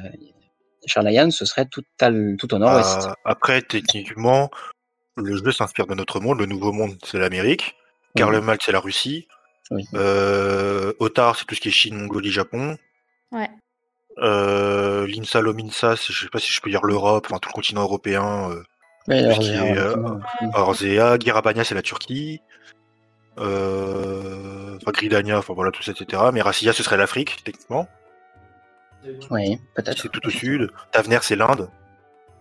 [0.85, 3.07] Charlayan, ce serait tout, à l- tout au nord-ouest.
[3.07, 4.49] Euh, après, techniquement,
[5.15, 6.39] le jeu s'inspire de notre monde.
[6.39, 7.75] Le nouveau monde, c'est l'Amérique.
[8.15, 9.27] Garlemald, c'est la Russie.
[9.69, 9.85] Oui.
[9.95, 12.77] Euh, Otar, c'est tout ce qui est Chine, Mongolie, Japon.
[13.31, 13.49] Ouais.
[14.19, 17.53] Euh, Linsa, Lominsa, c'est- je sais pas si je peux dire l'Europe, enfin tout le
[17.53, 18.49] continent européen.
[18.51, 18.63] Euh,
[19.09, 20.51] euh, mm.
[20.55, 22.39] Orzea, Girabania, c'est la Turquie.
[23.39, 26.23] Euh, enfin, Gridania, enfin voilà, tout ça, etc.
[26.33, 27.87] Mais Racia, ce serait l'Afrique, techniquement.
[29.31, 30.01] Oui, peut-être.
[30.01, 30.69] C'est tout au sud.
[30.91, 31.69] Tavener, c'est l'Inde.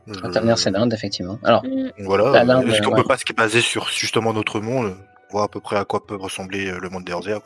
[0.08, 1.38] Euh, Tavener, c'est l'Inde, effectivement.
[1.42, 1.90] Alors, Mm.
[1.98, 2.62] Voilà.
[2.62, 3.02] Est-ce qu'on ouais.
[3.02, 4.96] peut pas se baser sur justement notre monde,
[5.30, 7.40] voir à peu près à quoi peut ressembler euh, le monde des Orzea,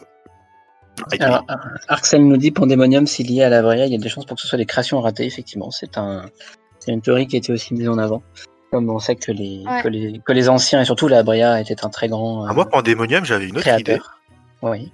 [1.20, 1.46] alors
[1.88, 4.37] Arxel nous dit Pandemonium, s'il lié à la Brea, il y a des chances pour
[4.37, 5.70] que ce soit des créations ratées, effectivement.
[5.70, 6.26] C'est un,
[6.78, 8.22] c'est une théorie qui a été aussi mise en avant.
[8.70, 9.83] Comme on sait que les, Ouais.
[9.83, 12.54] que les, que les anciens, et surtout la Brea, était un très grand Ah, euh,
[12.54, 13.83] moi, Pandemonium, j'avais une autre idée.
[13.85, 14.18] créateur.
[14.62, 14.92] Oui.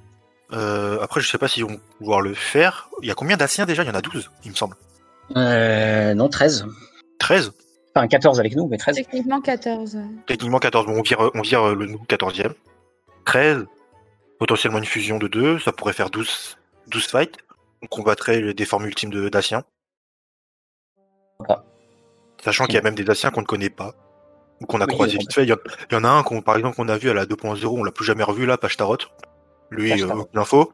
[0.52, 2.88] Euh, après, je sais pas s'ils vont pouvoir le faire.
[3.02, 3.82] Il y a combien d'Anciens déjà?
[3.82, 4.76] Il y en a 12, il me semble.
[5.37, 6.66] Euh, non, 13.
[7.18, 7.52] 13
[7.94, 8.96] Enfin, 14 avec nous, mais 13.
[8.96, 9.98] Techniquement 14.
[10.26, 10.87] Techniquement 14.
[10.87, 12.52] Bon, on vire, on vire euh, le nous 14e.
[13.24, 13.64] 13.
[14.38, 15.59] Potentiellement une fusion de 2.
[15.61, 17.37] Ça pourrait faire 12, 12 fights.
[17.82, 19.64] On combattrait les- des formes ultimes de Daciens.
[21.38, 21.64] Pourquoi
[22.44, 23.94] Sachant qu'il y a même des Daciens qu'on ne connaît pas.
[24.61, 25.42] Ou qu'on a Oui, croisé vite fait.
[25.44, 25.56] Il y, en,
[25.90, 27.66] il y en a un qu'on, par exemple, qu'on a vu à la 2.0.
[27.66, 28.98] On l'a plus jamais revu là, Pashtarot.
[29.70, 30.72] Lui, euh, aucune info.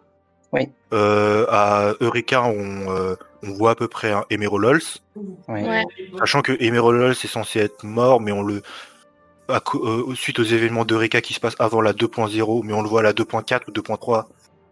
[0.52, 0.68] Oui.
[0.92, 4.82] Euh, à Eureka, on, euh, on voit à peu près un Emeralols.
[5.16, 5.62] Oui.
[5.62, 5.84] Ouais.
[6.18, 8.62] Sachant que Emerald est censé être mort, mais on le.
[9.48, 12.88] à euh, suite aux événements d'Eureka qui se passent avant la 2.0, mais on le
[12.88, 14.26] voit à la 2.4 ou 2.3,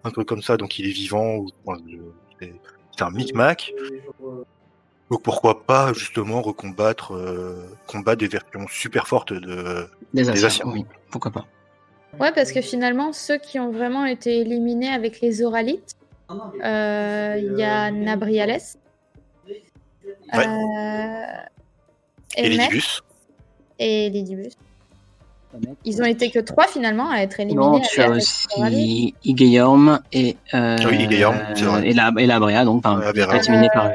[0.04, 1.37] un truc comme ça, donc il est vivant.
[1.37, 1.48] Ou,
[2.40, 3.72] c'est un micmac.
[5.11, 9.88] Donc pourquoi pas justement recombattre euh, combattre des versions super fortes de.
[10.14, 10.66] Des Des Asiens.
[10.66, 10.85] oui.
[11.11, 11.46] Pourquoi pas
[12.18, 15.94] Ouais, parce que finalement, ceux qui ont vraiment été éliminés avec les Oralites,
[16.64, 18.59] euh, il y a Nabriales,
[20.33, 20.46] Ouais.
[20.46, 21.23] euh,
[22.37, 23.01] Et les Emmet Dibus.
[23.79, 24.53] et Lidibus.
[25.85, 27.61] Ils ont été que trois finalement à être éliminés.
[27.66, 31.37] Non, tu as aussi Igeyorm et, euh, Ah oui, Igeyorm,
[31.85, 33.90] et, la, et la Brea, donc par, éliminé par,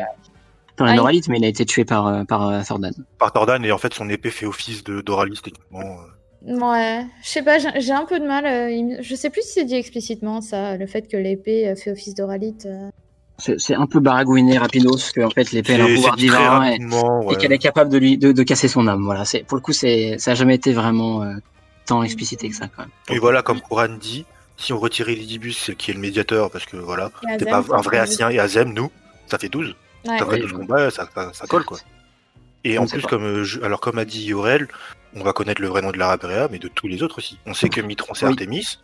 [0.75, 2.91] par Ah, un il- Oralite, mais il a été tué par, euh, par euh, Thordan.
[3.17, 5.79] Par Tordan, et en fait son épée fait office de d'Oralis techniquement.
[6.47, 8.45] Ouais, je sais pas, j'ai un peu de mal.
[8.45, 11.91] euh, Je sais plus si c'est dit explicitement ça, le fait que l'épée euh, fait
[11.91, 12.65] office d'Oralite.
[12.67, 12.89] euh.
[13.57, 17.35] C'est un peu baragouiné rapidos, parce qu'en fait l'épée elle a un pouvoir divin et,
[17.37, 19.03] qu'elle est capable de, lui, de, de casser son âme.
[19.03, 21.33] Voilà, c'est pour le coup, c'est ça a jamais été vraiment euh,
[21.85, 22.91] tant explicité que ça quand même.
[23.09, 26.65] Et voilà, comme Koran dit, si on retirait l'Idibus, c'est qui est le médiateur, parce
[26.65, 28.89] que voilà, Azem, pas un vrai Asien et Azem, nous,
[29.27, 29.75] ça fait 12.
[30.07, 30.17] Ouais.
[30.19, 30.57] Ça fait Oui, 12 oui.
[30.59, 31.79] combats, ça, ça, ça colle quoi.
[32.65, 33.07] Et On en plus, pas.
[33.07, 34.67] comme euh, je- alors comme a dit Yorel,
[35.15, 37.39] on va connaître le vrai nom de la Rabrea, mais de tous les autres aussi.
[37.45, 38.31] On sait que Mitron c'est Oui.
[38.31, 38.79] Artemis.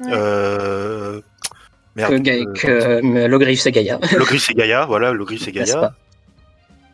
[0.00, 0.10] Ouais.
[0.12, 1.20] Euh...
[1.94, 2.22] Merde.
[2.24, 3.98] Que, euh, euh, Logrif c'est Gaïa.
[4.16, 5.94] Logris c'est Gaïa, voilà, Logris c'est Gaïa.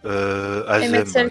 [0.04, 1.28] Euh, Azem, c'est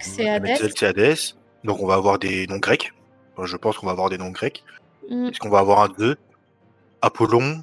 [0.76, 1.16] c'est Hadès.
[1.64, 2.92] Donc on va avoir des noms grecs.
[3.36, 4.64] Enfin, je pense qu'on va avoir des noms grecs.
[5.10, 5.28] Mm.
[5.28, 6.18] Est-ce qu'on va avoir un 2
[7.02, 7.62] Apollon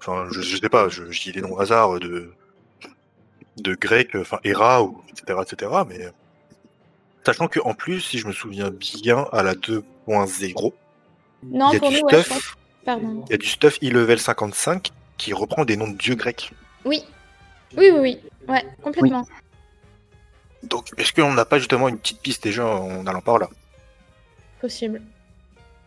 [0.00, 2.30] Enfin, je, je sais pas, je, je dis des noms hasard de,
[3.56, 6.08] de grec, enfin, Héra, ou, etc., etc., mais.
[7.18, 10.72] Euh, Sachant que en plus, si je me souviens bien, à la 2.0,
[11.44, 12.24] Non, il y a pour du nous, ouais, je pense.
[12.26, 13.24] stuff, Pardon.
[13.28, 16.52] il y a du stuff e-level 55 qui reprend des noms de dieux grecs.
[16.84, 17.02] Oui.
[17.76, 18.18] Oui, oui, oui.
[18.48, 19.26] Ouais, complètement.
[20.62, 23.48] Donc, est-ce qu'on n'a pas justement une petite piste déjà en allant par là?
[24.60, 25.02] Possible.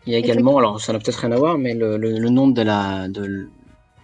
[0.06, 2.28] Il y a également, alors ça n'a peut-être rien à voir, mais le, le, le
[2.30, 3.48] nom de la de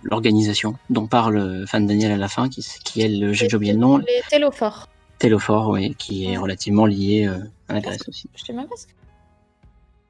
[0.05, 3.79] l'organisation dont parle Fan Daniel à la fin, qui, qui est le, j'ai oublié le
[3.81, 4.89] nom, Les télophores.
[5.19, 8.29] Télophore, oui, qui est relativement lié euh, à la Grèce aussi.
[8.37, 8.93] Je sais même pas ce que.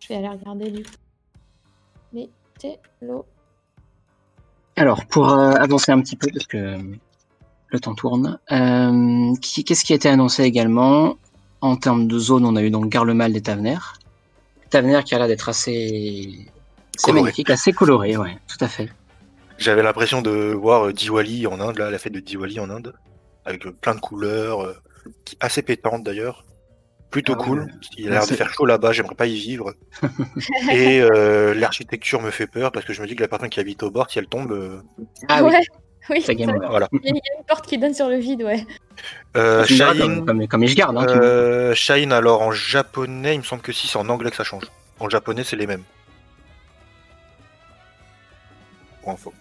[0.01, 0.90] Je vais aller regarder du coup.
[2.12, 3.25] Les télo.
[4.77, 6.79] Alors, pour euh, avancer un petit peu, parce que euh,
[7.68, 11.16] le temps tourne, euh, qui- qu'est-ce qui a été annoncé également?
[11.61, 13.79] En termes de zone, on a eu donc Garlemal des Tavener.
[14.71, 16.47] Tavener qui a l'air d'être assez,
[17.03, 17.23] Coloré.
[17.23, 18.88] magnifique, assez coloré, ouais, tout à fait.
[19.59, 22.94] J'avais l'impression de voir Diwali en Inde, là, la fête de Diwali en Inde,
[23.44, 24.75] avec plein de couleurs, euh,
[25.40, 26.44] assez pétantes d'ailleurs.
[27.11, 27.73] Plutôt Ah cool.
[27.97, 29.73] Il a l'air de faire chaud là-bas, j'aimerais pas y vivre.
[30.71, 33.61] Et euh, l'architecture me fait peur parce que je me dis que la personne qui
[33.61, 34.53] habite au bord, si elle tombe.
[34.53, 34.83] euh,
[35.29, 35.61] Ah oui, ouais.
[36.11, 36.33] Oui, ça-.
[36.35, 36.88] Voilà.
[36.92, 38.64] il y a une porte qui donne sur le vide, ouais.
[39.37, 43.61] Euh, Shine, comme, comme, comme Ishgard, hein, euh, Shine, alors en japonais, il me semble
[43.62, 44.64] que si, c'est en anglais que ça change.
[45.01, 45.85] En japonais, c'est les mêmes.
[49.03, 49.33] pour info.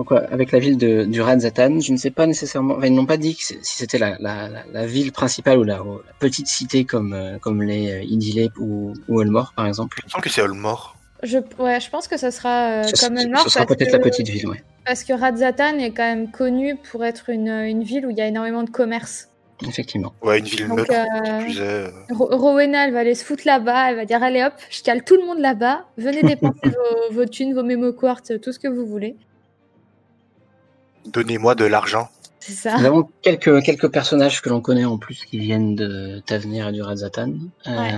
[0.00, 2.76] Donc, avec la ville de, du Radzatan, je ne sais pas nécessairement.
[2.78, 5.82] Enfin, ils n'ont pas dit si c'était la, la, la, ville principale ou la,
[6.18, 10.00] petite cité comme, euh, comme les euh, Idile ou, ou Olmor, par exemple.
[10.06, 10.96] Je sens que c'est Olmor.
[11.22, 13.42] Je, ouais, je pense que ça sera euh, comme Olmor.
[13.42, 14.64] Ce sera peut-être la petite ville, ouais.
[14.86, 18.22] Parce que Radzatan est quand même connu pour être une, une ville où il y
[18.22, 19.28] a énormément de commerce.
[19.68, 20.14] Effectivement.
[20.22, 20.94] Ouais, une ville neutre.
[21.60, 21.90] Euh...
[22.08, 23.90] Rowena, elle va aller se foutre là-bas.
[23.90, 25.84] Elle va dire Allez hop, je cale tout le monde là-bas.
[25.98, 29.18] Venez dépenser vos, vos, thunes, vos mémo quartz, tout ce que vous voulez.
[31.12, 32.08] Donnez-moi de l'argent.
[32.40, 32.78] C'est ça.
[32.78, 36.72] Nous avons quelques, quelques personnages que l'on connaît en plus qui viennent de Tavenir et
[36.72, 37.32] du Radzatan.
[37.66, 37.92] Euh, Ouais.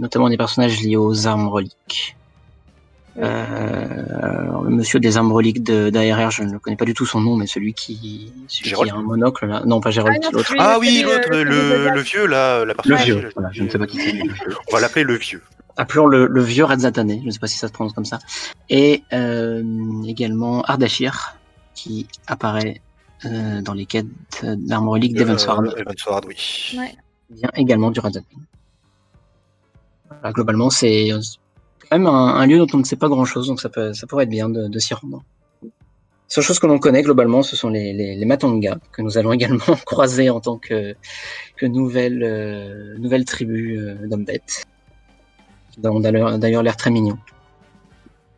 [0.00, 2.16] notamment des personnages liés aux armes reliques.
[3.18, 7.20] Euh, le monsieur des armes reliques de- d'ARR, je ne connais pas du tout son
[7.20, 9.62] nom, mais celui qui, celui qui a un monocle là.
[9.66, 10.54] Non, pas Gérald, Ah l'autre.
[10.58, 13.78] Ah oui, l'autre, euh, le, le, vieux là, la Le vieux, voilà, je ne sais
[13.78, 14.18] pas qui c'est.
[14.70, 15.42] On va l'appeler le vieux.
[15.76, 18.18] Appelons le, le vieux Radzatané, je ne sais pas si ça se prononce comme ça.
[18.70, 19.62] Et euh,
[20.06, 21.36] également Ardashir,
[21.74, 22.80] qui apparaît
[23.24, 24.06] euh, dans les quêtes
[24.42, 26.74] d'armes reliques d'Evansward, Euh, Evansward, oui.
[26.78, 26.94] Ouais.
[27.30, 28.00] vient également du.
[30.08, 33.60] Voilà, globalement, c'est quand même un, un lieu dont on ne sait pas grand-chose, donc
[33.60, 35.22] ça, peut, ça pourrait être bien de, de s'y rendre.
[36.28, 39.32] Seule chose que l'on connaît globalement, ce sont les, les, les Matonga, que nous allons
[39.38, 40.94] également croiser en tant que,
[41.56, 44.64] que nouvelle, euh, nouvelle tribu euh, d'hommes bêtes.
[45.72, 47.18] Qui ont d'ailleurs d'ailleurs l'air très mignons.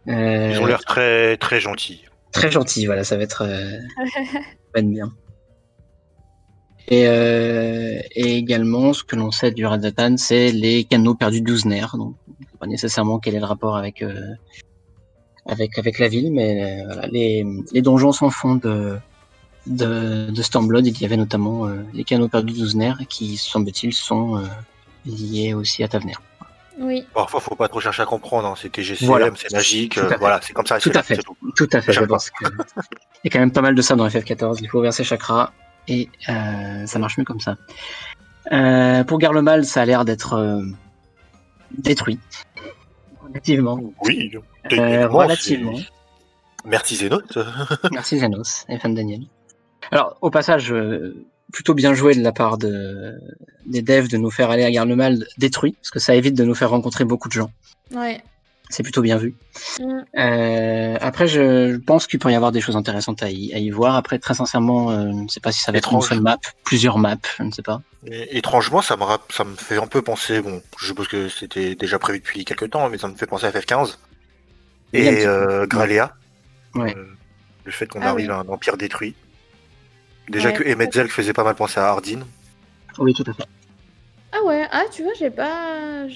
[0.08, 2.04] Euh, Ils ont l'air très très gentils.
[2.34, 3.78] Très gentil, voilà, ça va être, euh,
[4.82, 5.12] bien.
[6.88, 11.86] Et, euh, et également, ce que l'on sait du Radzatan, c'est les canaux perdus d'Ouzner.
[11.94, 14.20] Donc, on ne sait pas nécessairement quel est le rapport avec, euh,
[15.46, 18.98] avec, avec la ville, mais euh, voilà, les, les donjons sans fond de,
[19.66, 24.38] de, de Stormblood, il y avait notamment euh, les canaux perdus d'Ouzner qui, semble-t-il, sont
[24.38, 24.46] euh,
[25.06, 26.20] liés aussi à Tavenir.
[26.78, 27.06] Oui.
[27.14, 28.48] Parfois, faut pas trop chercher à comprendre.
[28.48, 28.54] Hein.
[28.60, 29.30] C'est TGCM, Voilà.
[29.37, 29.98] c'est magique.
[29.98, 30.78] Euh, voilà, c'est comme ça.
[30.80, 31.16] Tout c'est à fait.
[31.18, 31.37] tout.
[31.56, 32.48] Tout à fait, je pense que il
[33.24, 34.58] y a quand même pas mal de ça dans FF14.
[34.60, 35.52] Il faut ouvrir ses chakras
[35.87, 37.56] et euh, ça marche mieux comme ça.
[38.52, 40.62] Euh, pour Garlemal, ça a l'air d'être euh,
[41.78, 42.18] détruit.
[43.22, 43.80] Relativement.
[44.02, 44.32] Oui.
[44.72, 45.78] Euh, relativement.
[46.64, 47.38] Merci Zenote.
[47.92, 49.20] Merci Zanos et fan Daniel.
[49.90, 53.14] Alors, au passage, euh, plutôt bien joué de la part de,
[53.64, 56.56] des devs de nous faire aller à Garlemal détruit, parce que ça évite de nous
[56.56, 57.50] faire rencontrer beaucoup de gens.
[57.92, 58.22] Ouais.
[58.70, 59.34] C'est plutôt bien vu.
[59.78, 59.84] Mm.
[60.18, 63.70] Euh, après, je pense qu'il pourrait y avoir des choses intéressantes à y, à y
[63.70, 63.94] voir.
[63.94, 66.38] Après, très sincèrement, euh, je ne sais pas si ça va être une seule map,
[66.64, 67.82] plusieurs maps, je ne sais pas.
[68.04, 71.76] Et, étrangement, ça me, ça me fait un peu penser, bon, je suppose que c'était
[71.76, 73.96] déjà prévu depuis quelques temps, mais ça me fait penser à FF15
[74.92, 75.66] Oui, un petit et euh.
[76.74, 76.96] Ouais.
[76.96, 77.04] Euh,
[77.64, 78.32] le fait qu'on Ah arrive oui.
[78.32, 79.14] à un empire détruit.
[80.28, 80.54] Déjà Ouais.
[80.54, 82.20] que Emetzel faisait pas mal penser à Hardin.
[82.98, 83.44] Oui, tout à fait.
[84.32, 86.06] Ah ouais, ah tu vois, j'ai pas.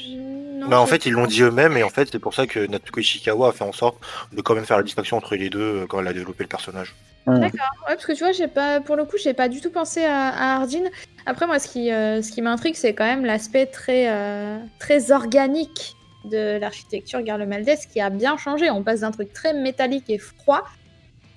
[0.56, 2.66] non, Bah, en fait, ils l'ont dit eux-mêmes, et en fait, c'est pour ça que
[2.66, 3.96] Natsuko Ishikawa a fait en sorte
[4.32, 6.48] de quand même faire la distinction entre les deux euh, quand elle a développé le
[6.48, 6.96] personnage.
[7.28, 7.52] Ouais,
[7.86, 10.28] parce que tu vois, j'ai pas, pour le coup, j'ai pas du tout pensé à,
[10.30, 10.84] à Hardin.
[11.26, 15.12] Après, moi, ce qui, euh, ce qui m'intrigue, c'est quand même l'aspect très, euh, très
[15.12, 15.94] organique
[16.24, 18.70] de l'architecture Garlemaldès qui a bien changé.
[18.70, 20.64] On passe d'un truc très métallique et froid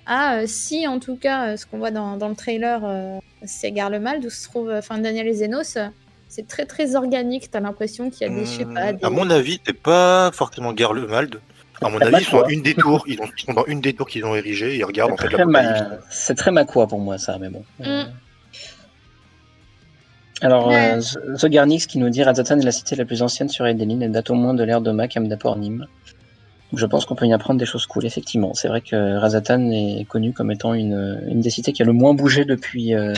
[0.06, 3.18] à, euh, si en tout cas, euh, ce qu'on voit dans, dans le trailer, euh,
[3.44, 5.86] c'est Garlemald, où se trouve, euh, enfin, Daniel et Zenos, euh,
[6.28, 7.50] c'est très très organique.
[7.50, 9.04] T'as l'impression qu'il y a des, je sais pas, des...
[9.04, 11.40] À mon avis, c'est pas forcément Garlemald.
[11.80, 13.92] À mon avis, ils sont, une des tours, ils, ont- ils sont dans une des
[13.92, 17.18] tours qu'ils ont érigées, et ils regardent en fait ma- C'est très maquois pour moi,
[17.18, 17.64] ça, mais bon.
[17.84, 18.12] Euh, Mm.
[20.44, 20.94] Alors, Ouais.
[20.96, 24.02] euh, The- Garnix qui nous dit Radzatan est la cité la plus ancienne sur Edeline
[24.02, 25.78] et date au moins de l'ère de Mac d'Apor Nîmes.
[25.80, 25.88] Donc,
[26.74, 28.54] Je pense qu'on peut y apprendre des choses cool, effectivement.
[28.54, 31.92] C'est vrai que Razatan est connu comme étant une, une des cités qui a le
[31.92, 33.12] moins bougé depuis, euh,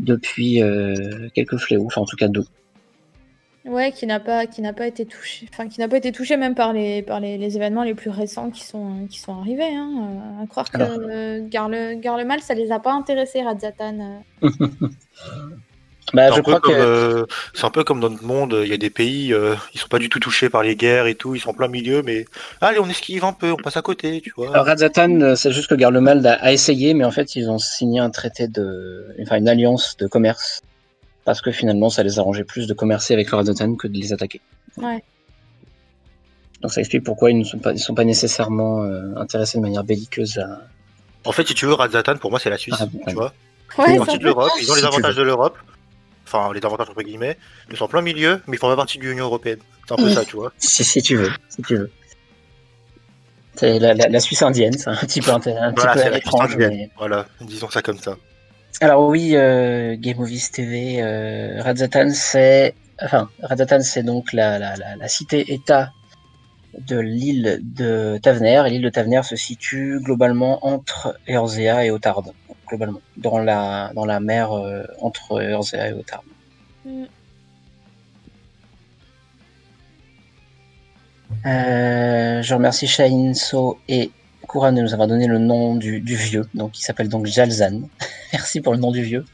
[0.00, 2.44] depuis euh, quelques fléaux, enfin en tout cas deux.
[3.64, 6.36] Ouais, qui n'a pas, qui n'a pas été touché, enfin qui n'a pas été touché
[6.36, 9.74] même par les, par les, les événements les plus récents qui sont, qui sont arrivés.
[9.74, 9.90] Hein.
[10.38, 14.22] Euh, à croire que euh, Garle, Garlemal, ça les a pas intéressés, Radzatan.
[16.14, 18.24] Bah, C'est je un, peu crois comme, que euh, c'est un peu comme dans notre
[18.24, 20.76] monde, il y a des pays, euh, ils sont pas du tout touchés par les
[20.76, 22.24] guerres et tout, ils sont en plein milieu, mais
[22.60, 24.50] allez, on esquive un peu, on passe à côté, tu vois.
[24.50, 27.58] Alors, Radzatan, euh, c'est juste que Garlemald a, a essayé, mais en fait, ils ont
[27.58, 30.60] signé un traité de, enfin, une alliance de commerce,
[31.24, 34.12] parce que finalement, ça les arrangeait plus de commercer avec le Radzatan que de les
[34.12, 34.40] attaquer.
[34.76, 35.02] Ouais.
[36.62, 39.62] Donc, ça explique pourquoi ils ne sont pas, ils sont pas nécessairement euh, intéressés de
[39.62, 40.60] manière belliqueuse à.
[41.26, 43.32] En fait, si tu veux, Radzatan, pour moi, c'est la Suisse, Ah, tu vois.
[43.78, 45.58] Ouais, Ils c'est font un partie de l'Europe, ils ont les avantages de l'Europe,
[46.26, 47.36] enfin, les avantages entre guillemets,
[47.70, 49.58] ils sont en plein milieu, mais ils font pas partie de l'Union Européenne.
[49.86, 50.14] C'est un peu Oui.
[50.14, 50.52] ça, tu vois.
[50.58, 51.90] Si, si tu veux, si tu veux.
[53.56, 55.52] C'est la, la, la Suisse indienne, c'est un petit peu, un petit
[56.10, 56.56] peu étrange.
[56.56, 58.16] mais- Voilà, disons ça comme ça.
[58.80, 64.74] Alors oui, euh, Game Movies TV, euh, Radzatan, c'est, enfin, Radzatan, c'est donc la, la,
[64.76, 65.92] la, la cité-État
[66.86, 68.62] de l'île de Tavener.
[68.68, 72.32] L'île de Tavener se situe globalement entre Erzea et Otarde,
[72.68, 76.24] globalement, dans la, dans la mer euh, entre Erzea et Otarde.
[76.84, 77.04] Mm.
[81.46, 84.10] Euh, je remercie Shainso et
[84.48, 87.88] Kuran de nous avoir donné le nom du, du vieux, donc il s'appelle donc Jalzan.
[88.32, 89.24] Merci pour le nom du vieux.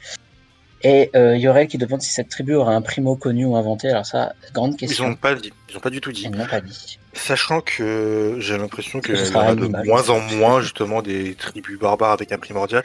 [0.83, 3.91] Et euh, Yorel qui demande si cette tribu aura un primo connu ou inventé.
[3.91, 5.07] Alors ça, grande Ils question.
[5.07, 6.23] ont pas dit, ils ont pas du tout dit.
[6.25, 6.99] Ils n'ont pas dit.
[7.13, 10.61] Sachant que j'ai l'impression Que qu'il y sera en a un de moins en moins
[10.63, 12.85] justement des tribus barbares avec un primordial.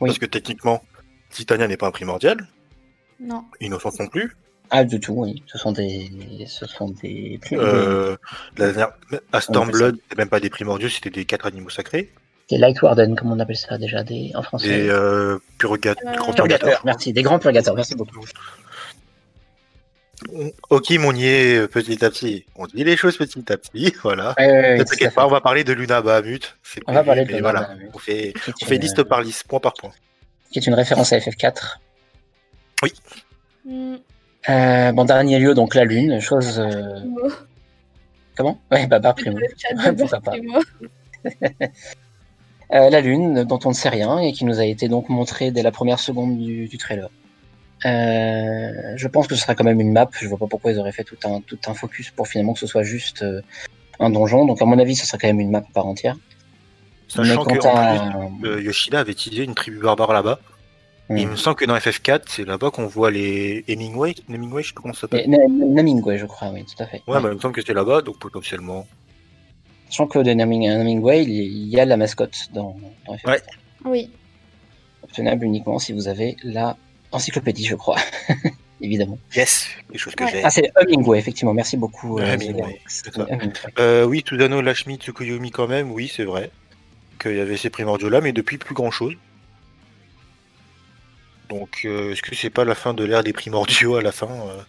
[0.00, 0.08] Oui.
[0.08, 0.82] Parce que techniquement,
[1.30, 2.48] Titania n'est pas un primordial,
[3.20, 3.44] Non.
[3.60, 4.36] Innocence non plus.
[4.70, 5.42] Ah, du tout, oui.
[5.46, 6.10] Ce sont des,
[6.48, 8.16] ce sont des, Euh,
[8.56, 8.92] la dernière,
[9.32, 12.10] à Stormblood, c'était même pas des primordiaux, c'était des quatre animaux sacrés.
[12.50, 14.68] Des Light Warden, comme on appelle ça déjà, des, en français.
[14.68, 17.12] Des euh, purga- Euh, grands Purgateurs, merci.
[17.12, 18.20] Des grands purgateurs, merci beaucoup.
[20.70, 22.46] Ok, on y est euh, petit à petit.
[22.56, 24.34] On dit les choses petit à petit, voilà.
[24.38, 26.56] Ouais, ouais, ouais, t'inquiète pas, on va parler de Luna Bahamut.
[26.62, 27.60] C'est On va parler de Luna voilà.
[27.62, 27.90] Bahamut.
[27.92, 29.92] On fait, Qui est on fait une- liste par liste, point par point.
[30.50, 31.78] Qui est une référence à FF4.
[33.66, 33.94] Mm.
[34.50, 36.60] Euh, bon, dernier lieu, donc la Lune, chose.
[36.60, 37.28] euh, Primo.
[38.36, 38.60] Comment?
[38.70, 39.38] Ouais, Baba Primo.
[39.98, 40.32] Pourquoi pas.
[42.74, 45.50] Euh, la Lune, dont on ne sait rien et qui nous a été donc montrée
[45.50, 47.08] dès la première seconde du, du trailer.
[47.84, 50.08] Euh, je pense que ce sera quand même une map.
[50.20, 52.58] Je vois pas pourquoi ils auraient fait tout un, tout un focus pour finalement que
[52.60, 53.42] ce soit juste euh,
[54.00, 54.46] un donjon.
[54.46, 56.16] Donc à mon avis, ce sera quand même une map à part entière.
[57.06, 60.40] Sachant Mais que quant en à- plus, Yoshida avait utilisé une tribu barbare là-bas.
[61.10, 64.14] Il me semble que dans FF4, c'est là-bas qu'on voit les Hemingway.
[64.28, 65.26] Hemingway, je sais pas comment ça s'appelle.
[65.28, 65.36] Mais,
[66.18, 67.02] je crois, oui, tout à fait.
[67.06, 68.86] Ouais, bah, il me semble que c'est là-bas, donc potentiellement.
[69.88, 73.28] Sachant que de Naming, Namingway, il y- a la mascotte dans, dans FF4.
[73.30, 73.42] Ouais.
[73.84, 74.10] Oui.
[75.02, 76.76] Obtenable uniquement si vous avez la
[77.12, 77.96] encyclopédie, je crois.
[78.80, 79.18] Évidemment.
[79.36, 80.30] Yes, des choses que Ouais.
[80.32, 80.44] j'ai.
[80.44, 81.54] Ah, c'est Hemingway, effectivement.
[81.54, 82.18] Merci beaucoup.
[82.18, 82.80] euh, Hemingway.
[83.28, 83.52] Hemingway.
[83.78, 86.50] Euh, oui, Tuzano, Lashmi, Tsukuyomi quand même, oui, c'est vrai.
[87.20, 89.14] Qu'il y avait ces primordiaux là, mais depuis plus grand chose.
[91.48, 94.28] Donc, euh, est-ce que c'est pas la fin de l'ère des primordiaux à la fin
[94.28, 94.62] euh?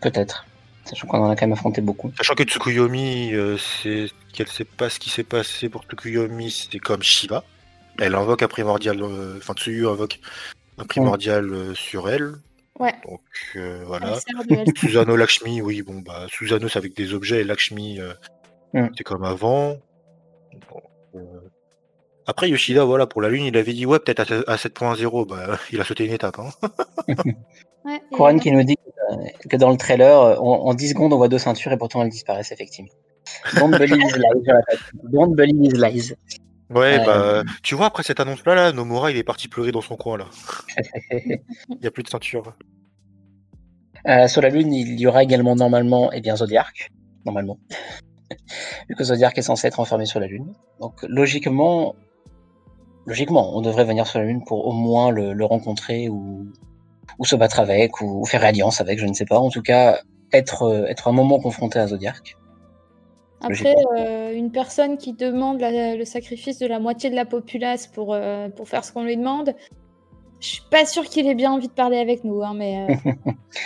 [0.00, 0.46] Peut-être.
[0.88, 2.12] Sachant qu'on en a quand même affronté beaucoup.
[2.16, 6.78] Sachant que Tsukuyomi, euh, c'est qu'elle sait pas ce qui s'est passé pour Tsukuyomi, c'est
[6.78, 7.44] comme Shiva.
[7.98, 10.20] Elle invoque un primordial, euh, enfin Tsuyu invoque
[10.78, 12.34] un primordial euh, sur elle.
[12.78, 12.94] Ouais.
[13.04, 13.20] Donc
[13.56, 14.18] euh, voilà.
[14.76, 18.12] Susano Lakshmi, oui, bon bah Susano c'est avec des objets et Lakshmi euh,
[18.74, 18.88] Mm.
[18.96, 19.78] c'est comme avant.
[20.52, 20.82] Donc,
[21.14, 21.18] euh,
[22.26, 25.58] Après Yoshida, voilà, pour la lune, il avait dit ouais peut-être à, à 7.0, bah
[25.72, 26.38] il a sauté une étape.
[26.38, 26.50] Hein.
[27.88, 28.76] Ouais, et Coran qui nous dit
[29.10, 29.16] euh,
[29.48, 32.02] que dans le trailer, euh, en, en 10 secondes, on voit deux ceintures et pourtant
[32.02, 32.90] elles disparaissent effectivement.
[33.56, 34.80] Don't believe his lies, je répète.
[35.12, 36.14] Don't believe his lies.
[36.70, 37.42] Ouais, Euh.
[37.42, 39.96] bah tu vois après cette annonce là, là, Nomura il est parti pleurer dans son
[39.96, 40.26] coin là.
[41.10, 42.54] Il y a plus de ceinture.
[44.06, 46.90] Euh, sur la Lune, il y aura également normalement eh bien, Zodiac.
[47.24, 47.58] Normalement.
[48.88, 50.52] Vu que Zodiac est censé être enfermé sur la Lune.
[50.80, 51.94] Donc logiquement,
[53.06, 56.46] logiquement, on devrait venir sur la Lune pour au moins le, le rencontrer ou,
[57.18, 59.38] ou se battre avec ou, ou faire alliance avec, je ne sais pas.
[59.38, 60.00] En tout cas,
[60.32, 62.36] être, euh, être un moment confronté à Zodiac.
[63.40, 67.86] Après, euh, une personne qui demande la- le sacrifice de la moitié de la populace
[67.86, 69.54] pour, euh, pour faire ce qu'on lui demande,
[70.40, 72.42] je suis pas sûre qu'il ait bien envie de parler avec nous.
[72.42, 73.24] Hein, mais, euh, mais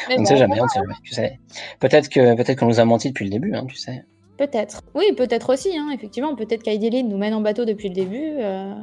[0.08, 1.38] On ne bon, sait jamais, on ne sait jamais, tu sais.
[1.80, 4.04] Peut-être que peut-être qu'on nous a menti depuis le début, hein, tu sais.
[4.36, 4.82] Peut-être.
[4.94, 6.34] Oui, peut-être aussi, hein, effectivement.
[6.34, 8.34] Peut-être qu'Aidelin nous mène en bateau depuis le début.
[8.40, 8.74] euh,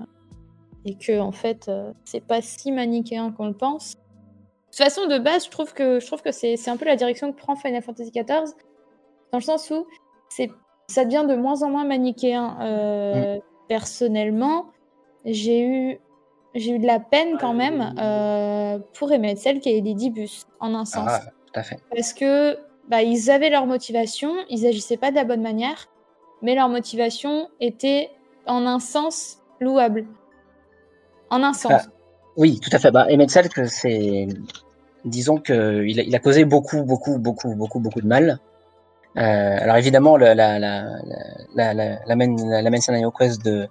[0.86, 3.96] et que, en fait, euh, c'est pas si manichéen qu'on le pense.
[4.72, 6.86] De toute façon, de base, je trouve que, je trouve que c'est c'est un peu
[6.86, 8.54] la direction que prend Final Fantasy XIV.
[9.32, 9.88] Dans le sens où
[10.30, 10.52] c'est
[10.88, 12.58] ça devient de moins en moins manichéen.
[12.62, 14.66] Euh, Personnellement,
[15.26, 16.00] j'ai eu,
[16.56, 20.86] j'ai eu de la peine quand même euh, pour Emetzel qui est Lydibus, en un
[20.86, 21.78] sens Ah, tout à fait.
[21.96, 25.88] parce que bah, ils avaient leur motivation, ils agissaient pas de la bonne manière,
[26.42, 28.10] mais leur motivation était
[28.48, 30.08] en un sens louable.
[31.30, 31.74] En un sens.
[31.76, 31.92] Ah.
[32.40, 32.90] Oui, tout à fait.
[32.90, 34.28] Bah, Emmett Salk, c'est,
[35.04, 38.40] disons que il a, il a causé beaucoup, beaucoup, beaucoup, beaucoup, beaucoup de mal.
[39.18, 40.90] Euh, alors évidemment, la, la, la,
[41.74, 43.68] la, main, main scenario quest de,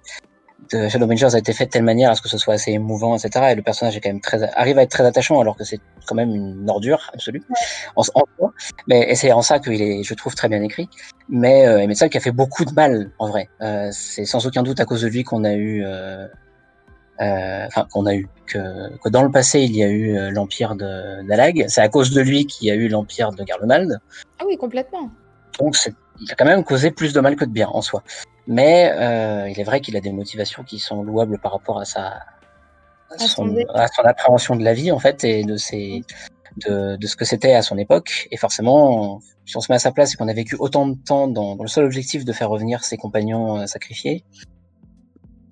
[0.71, 2.73] de Shadow Rangers a été faite de telle manière à ce que ce soit assez
[2.73, 3.47] émouvant, etc.
[3.53, 5.81] Et le personnage est quand même très, arrive à être très attachant alors que c'est
[6.07, 7.43] quand même une ordure absolue.
[8.87, 10.91] Mais c'est en ça qu'il est, je trouve, très bien écrit.
[11.31, 13.49] Mais euh, Emmett Salk a fait beaucoup de mal, en vrai.
[13.63, 16.27] Euh, c'est sans aucun doute à cause de lui qu'on a eu, euh,
[17.21, 20.75] enfin qu'on a eu, que, que dans le passé il y a eu euh, l'empire
[20.75, 21.67] de d'Alag.
[21.69, 23.99] C'est à cause de lui qu'il y a eu l'empire de Garlonald.
[24.41, 25.11] Ah oui, complètement.
[25.59, 25.77] Donc
[26.21, 28.03] il a quand même causé plus de mal que de bien en soi.
[28.47, 31.85] Mais euh, il est vrai qu'il a des motivations qui sont louables par rapport à
[31.85, 32.21] sa
[33.11, 36.05] à son à appréhension de la vie en fait et de ses
[36.67, 38.29] de, ce que c'était à son époque.
[38.31, 40.97] Et forcément, si on se met à sa place et qu'on a vécu autant de
[40.97, 44.25] temps dans, le seul objectif de faire revenir ses compagnons sacrifiés,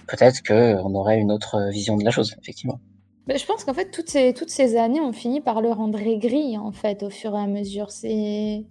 [0.08, 2.80] peut-être qu'on aurait une autre vision de la chose, effectivement.
[3.28, 6.56] je pense qu'en fait, toutes ces, toutes ces années, on finit par le rendre aigri,
[6.58, 7.90] en fait, au fur et à mesure.
[7.90, 8.64] C'est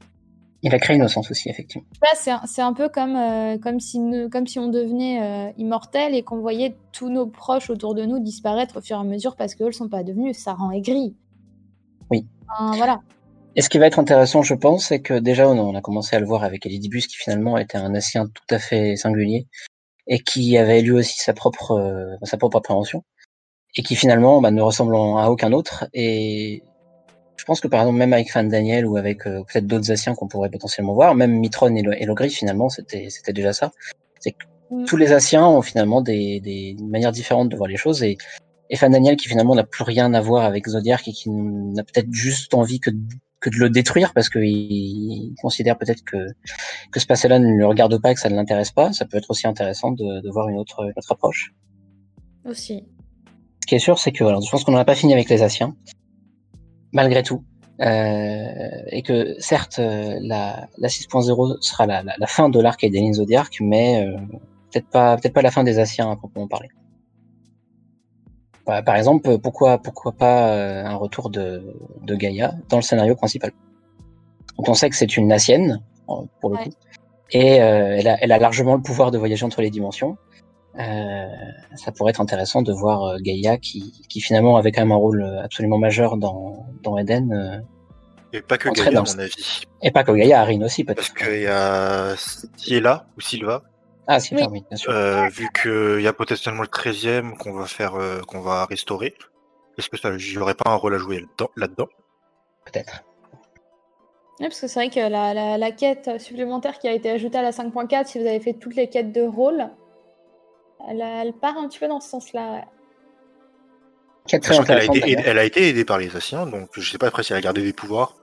[0.66, 1.86] il a créé innocence aussi, effectivement.
[2.16, 4.00] c'est un, peu comme, euh, comme, si,
[4.32, 8.18] comme si on devenait euh, immortel et qu'on voyait tous nos proches autour de nous
[8.18, 10.36] disparaître au fur et à mesure parce qu'eux ne sont pas devenus.
[10.40, 11.16] Ça rend aigri.
[12.10, 12.26] Oui.
[12.74, 13.00] voilà.
[13.56, 16.20] Et ce qui va être intéressant, je pense, c'est que déjà, on a commencé à
[16.20, 19.48] le voir avec Elidibus, qui finalement était un ancien tout à fait singulier
[20.08, 23.04] et qui avait lui aussi sa propre, euh, sa propre appréhension
[23.76, 25.86] et qui finalement bah, ne ressemble à aucun autre.
[25.94, 26.64] Et
[27.38, 30.16] je pense que par exemple, même avec Fan Daniel ou avec euh, peut-être d'autres Asiens
[30.16, 33.72] qu'on pourrait potentiellement voir, même Mitron et, le, finalement, c'était c'était déjà ça.
[34.20, 34.86] C'est que mm.
[34.86, 38.18] tous les Asiens ont finalement des, des manières différentes de voir les choses et,
[38.70, 41.84] et Fan Daniel qui finalement n'a plus rien à voir avec Zodiac et qui n'a
[41.84, 42.92] peut-être juste envie que,
[43.46, 46.28] que de le détruire parce qu'il il considère peut-être que,
[46.92, 48.92] que ce passé-là ne le regarde pas et que ça ne l'intéresse pas.
[48.94, 51.54] Ça peut être aussi intéressant de, de voir une autre, une autre approche.
[52.46, 52.86] Aussi.
[53.62, 55.30] Ce qui est sûr, c'est que alors, je pense qu'on n'en a pas fini avec
[55.30, 55.76] les Asiens
[56.96, 57.44] malgré tout.
[57.82, 58.48] Euh,
[58.88, 63.14] et que certes, euh, la, la 6.0 sera la, la, fin de l'arc et des
[63.14, 64.18] Zodiac, mais euh,
[64.72, 66.70] peut-être pas, peut-être pas la fin des Asiens à proprement parler.
[68.66, 70.54] Bah, par exemple, pourquoi, pourquoi pas
[70.84, 71.64] un retour de,
[72.02, 73.52] de Gaïa dans le scénario principal?
[74.58, 76.70] Donc on sait que c'est une Asienne, pour le coup,
[77.32, 80.18] et elle a, elle, a, largement le pouvoir de voyager entre les dimensions.
[80.78, 81.26] Euh,
[81.76, 84.98] ça pourrait être intéressant de voir euh, Gaïa qui, qui, finalement avait quand même un
[84.98, 87.32] rôle absolument majeur dans, dans Eden.
[87.32, 87.60] Euh,
[88.34, 89.64] et pas que Gaïa, à mon avis.
[89.82, 90.98] Et pas que Gaïa, Arin aussi peut-être.
[90.98, 92.16] Parce qu'il y a
[92.58, 93.64] Siela ou Silva.
[94.08, 94.92] Ah, Silva, oui, bien sûr.
[94.92, 97.94] Euh, vu qu'il y a potentiellement le 13e qu'on va faire,
[98.28, 99.16] qu'on va restaurer,
[99.78, 101.26] est-ce que ça n'aurait pas un rôle à jouer
[101.56, 101.88] là-dedans
[102.66, 103.04] Peut-être.
[104.40, 107.38] Oui, parce que c'est vrai que la, la, la, quête supplémentaire qui a été ajoutée
[107.38, 109.70] à la 5.4, si vous avez fait toutes les quêtes de rôle,
[110.90, 112.66] elle, part un petit peu dans ce sens-là.
[114.32, 117.42] Elle, a été, aidée par les Asiens, donc je sais pas après si elle a
[117.42, 118.16] gardé des pouvoirs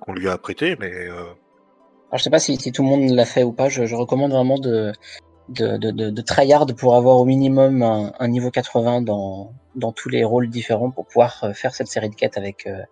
[0.00, 0.92] qu'on lui a prêtés, mais.
[0.92, 1.24] Euh...
[2.12, 3.70] Alors, je sais pas si, tout le monde l'a fait ou pas.
[3.70, 4.92] Je, recommande vraiment de,
[5.48, 10.22] de, de, de, tryhard pour avoir au minimum un, niveau 80 dans, dans tous les
[10.22, 12.82] rôles différents pour pouvoir euh, faire cette série de quêtes avec, euh,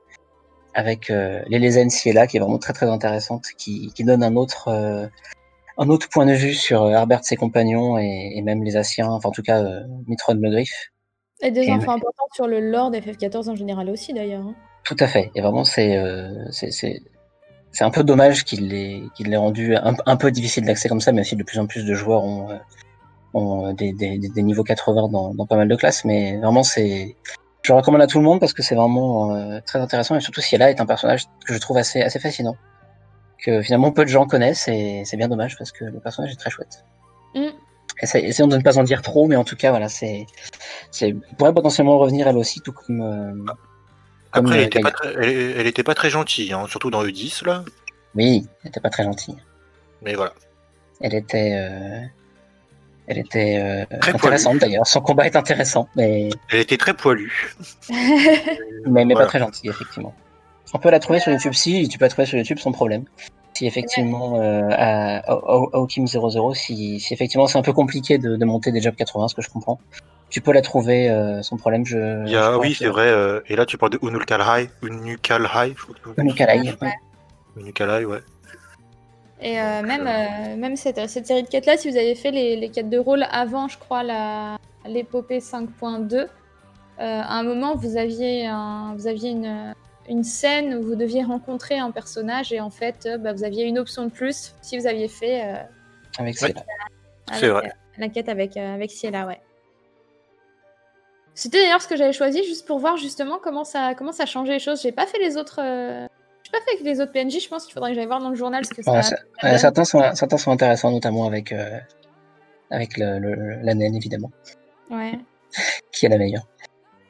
[0.73, 4.37] avec euh, les Lezen là qui est vraiment très très intéressante, qui, qui donne un
[4.37, 4.71] autre,
[5.77, 9.33] un autre point de vue sur Herbert, ses compagnons et, même les Asiens, enfin en
[9.33, 9.63] tout cas
[10.07, 10.93] Mitron le Griffe.
[11.43, 14.47] Et des infos importantes sur le lore FF14 en général aussi d'ailleurs.
[14.47, 14.55] Hein.
[14.85, 15.31] Tout à fait.
[15.35, 15.99] Et vraiment c'est
[17.73, 21.25] c'est un peu dommage qu'il l'ait qu'il rendu un, peu difficile d'accès comme ça, même
[21.25, 22.57] si de plus en plus de joueurs ont, euh,
[23.35, 26.05] ont des, des, des, niveaux 80 dans, dans pas mal de classes.
[26.05, 27.17] Mais vraiment c'est
[27.63, 30.55] je recommande à tout le monde parce que c'est vraiment très intéressant et surtout si
[30.55, 32.57] elle est un personnage que je trouve assez assez fascinant
[33.39, 36.37] que finalement peu de gens connaissent et c'est bien dommage parce que le personnage est
[36.37, 36.85] très chouette.
[37.35, 37.49] Mm.
[38.03, 40.27] Essayons de ne pas en dire trop, mais en tout cas, voilà, c'est,
[40.91, 43.03] c'est pourrait potentiellement revenir elle aussi, tout comme.
[43.03, 43.53] Euh,
[44.33, 47.65] Après, elle, était pas très, elle, était pas très gentille, hein, surtout dans E10 là.
[48.15, 49.37] Oui, elle était pas très gentille.
[50.03, 50.33] Mais voilà.
[51.01, 51.53] Elle était.
[51.55, 52.01] Euh,
[53.07, 54.87] elle était euh, intéressante d'ailleurs.
[54.87, 56.31] Son combat est intéressant, mais.
[56.51, 57.57] Elle était très poilue.
[58.87, 60.15] mais, mais pas très gentille, effectivement.
[60.73, 63.05] On peut la trouver sur YouTube si, tu peux la trouver sur YouTube sans problème.
[63.55, 65.23] Si effectivement, euh, à,
[65.77, 69.43] 00, si, si effectivement c'est un peu compliqué de, monter des jobs 80, ce que
[69.43, 69.81] je comprends,
[70.31, 71.85] tu peux la trouver euh, sans problème.
[71.85, 73.09] Je, Il y a, oui, c'est vrai.
[73.09, 74.71] Euh, et là, tu parles de Unukalhai.
[74.83, 75.75] Unukalhai,
[76.17, 76.93] Unukalhai, ouais.
[77.57, 78.21] Unukalhai, ouais.
[79.43, 80.05] Et euh, même,
[80.59, 83.25] même cette, cette, série de quêtes-là, si vous avez fait les, les, quêtes de rôle
[83.31, 84.03] avant, je crois,
[84.87, 86.27] l'épopée 5.2,
[86.99, 89.75] à un moment, vous aviez, un, vous aviez une,
[90.11, 93.65] une scène où vous deviez rencontrer un personnage et en fait, euh, bah, vous aviez
[93.65, 95.45] une option de plus si vous aviez fait.
[95.45, 95.63] Euh,
[96.19, 96.65] avec Ciela.
[97.33, 97.73] C'est vrai.
[97.97, 99.41] La quête avec, euh, avec Ciela, ouais.
[101.41, 104.53] C'était d'ailleurs ce que j'avais choisi juste pour voir justement comment ça, comment ça changeait
[104.53, 104.83] les choses.
[104.83, 105.59] J'ai pas fait les autres.
[105.59, 108.29] J'ai pas fait avec les autres PNJ, je pense qu'il faudrait que j'aille voir dans
[108.29, 109.03] le journal ce que ça.
[109.57, 111.55] certains, sont, certains sont intéressants, notamment avec,
[112.71, 114.31] avec le, la naine, évidemment.
[114.91, 115.19] Ouais.
[115.93, 116.47] Qui est la meilleure.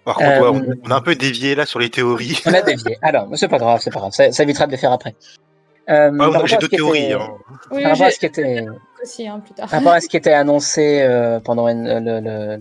[0.05, 2.41] Par contre, euh, on a un peu dévié là sur les théories.
[2.47, 2.99] On a dévié.
[3.03, 4.13] Alors, c'est pas grave, c'est pas grave.
[4.13, 5.15] Ça, ça, évitera de les faire après.
[5.89, 7.13] Euh, J'ai deux théories.
[7.13, 7.29] Hein.
[7.71, 8.67] Oui, par rapport à ce qui était,
[9.03, 9.69] aussi, hein, plus tard.
[9.69, 12.61] Par rapport à ce qui était annoncé euh, pendant le,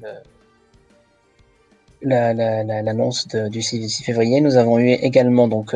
[2.02, 5.76] l'annonce du 6, février, nous avons eu également donc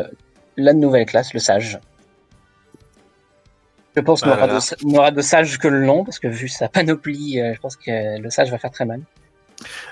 [0.57, 1.79] la nouvelle classe, le sage.
[3.95, 4.47] Je pense qu'on ah
[4.95, 8.29] aura, de sage que le long, parce que vu sa panoplie, je pense que le
[8.29, 9.01] sage va faire très mal.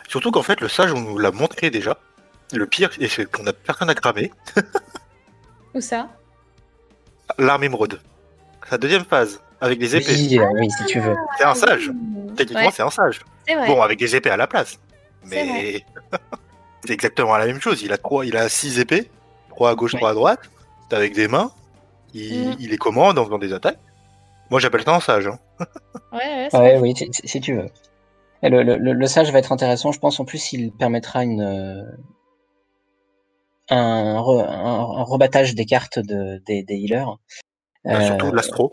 [0.08, 1.98] Surtout qu'en fait, le sage, on nous l'a montré déjà.
[2.54, 4.32] Le pire, c'est qu'on a personne à cramer.
[5.74, 6.10] Où ça?
[7.38, 8.02] L'arme émeraude.
[8.70, 10.14] Sa deuxième phase, avec des épées.
[10.14, 11.16] Oui, euh, oui, si tu veux.
[11.38, 11.92] C'est un sage.
[12.36, 13.22] Techniquement, Ouais, c'est un sage.
[13.48, 13.68] vrai.
[13.68, 14.80] Bon, avec des épées à la place.
[15.26, 15.84] Mais
[16.86, 17.82] c'est exactement la même chose.
[17.84, 19.10] Il a trois, il a six épées,
[19.50, 20.00] trois à gauche, Ouais.
[20.00, 20.40] trois à droite.
[20.90, 21.52] T'as avec des mains.
[22.14, 22.56] Il, Mm.
[22.60, 23.80] il les commande en faisant des attaques.
[24.50, 25.28] Moi, j'appelle ça un sage.
[25.28, 25.40] hein.
[26.12, 26.94] Ouais, ouais, c'est Ouais, oui,
[27.24, 27.70] si, tu veux.
[28.44, 30.20] Et le, le, sage va être intéressant, je pense.
[30.20, 31.84] En plus, il permettra une euh,
[33.70, 37.18] un, re- un- un rebattage des cartes de, des, des healers.
[37.86, 38.72] Bah, Euh, surtout l'astro.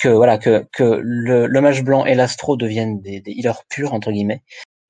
[0.00, 3.92] que voilà que que le, le mage blanc et l'astro deviennent des, des healers purs
[3.92, 4.42] entre guillemets,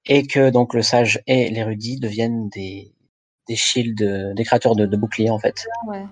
[0.07, 2.93] et que donc le sage et l'érudit deviennent des
[3.49, 5.67] des shields, des créateurs de, de boucliers en fait.
[5.89, 6.05] ouais.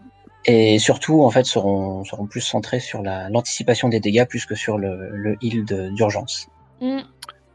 [0.46, 4.54] Et surtout en fait seront seront plus centrés sur la l'anticipation des dégâts plus que
[4.54, 6.48] sur le, le heal d'urgence.
[6.80, 7.00] Mm.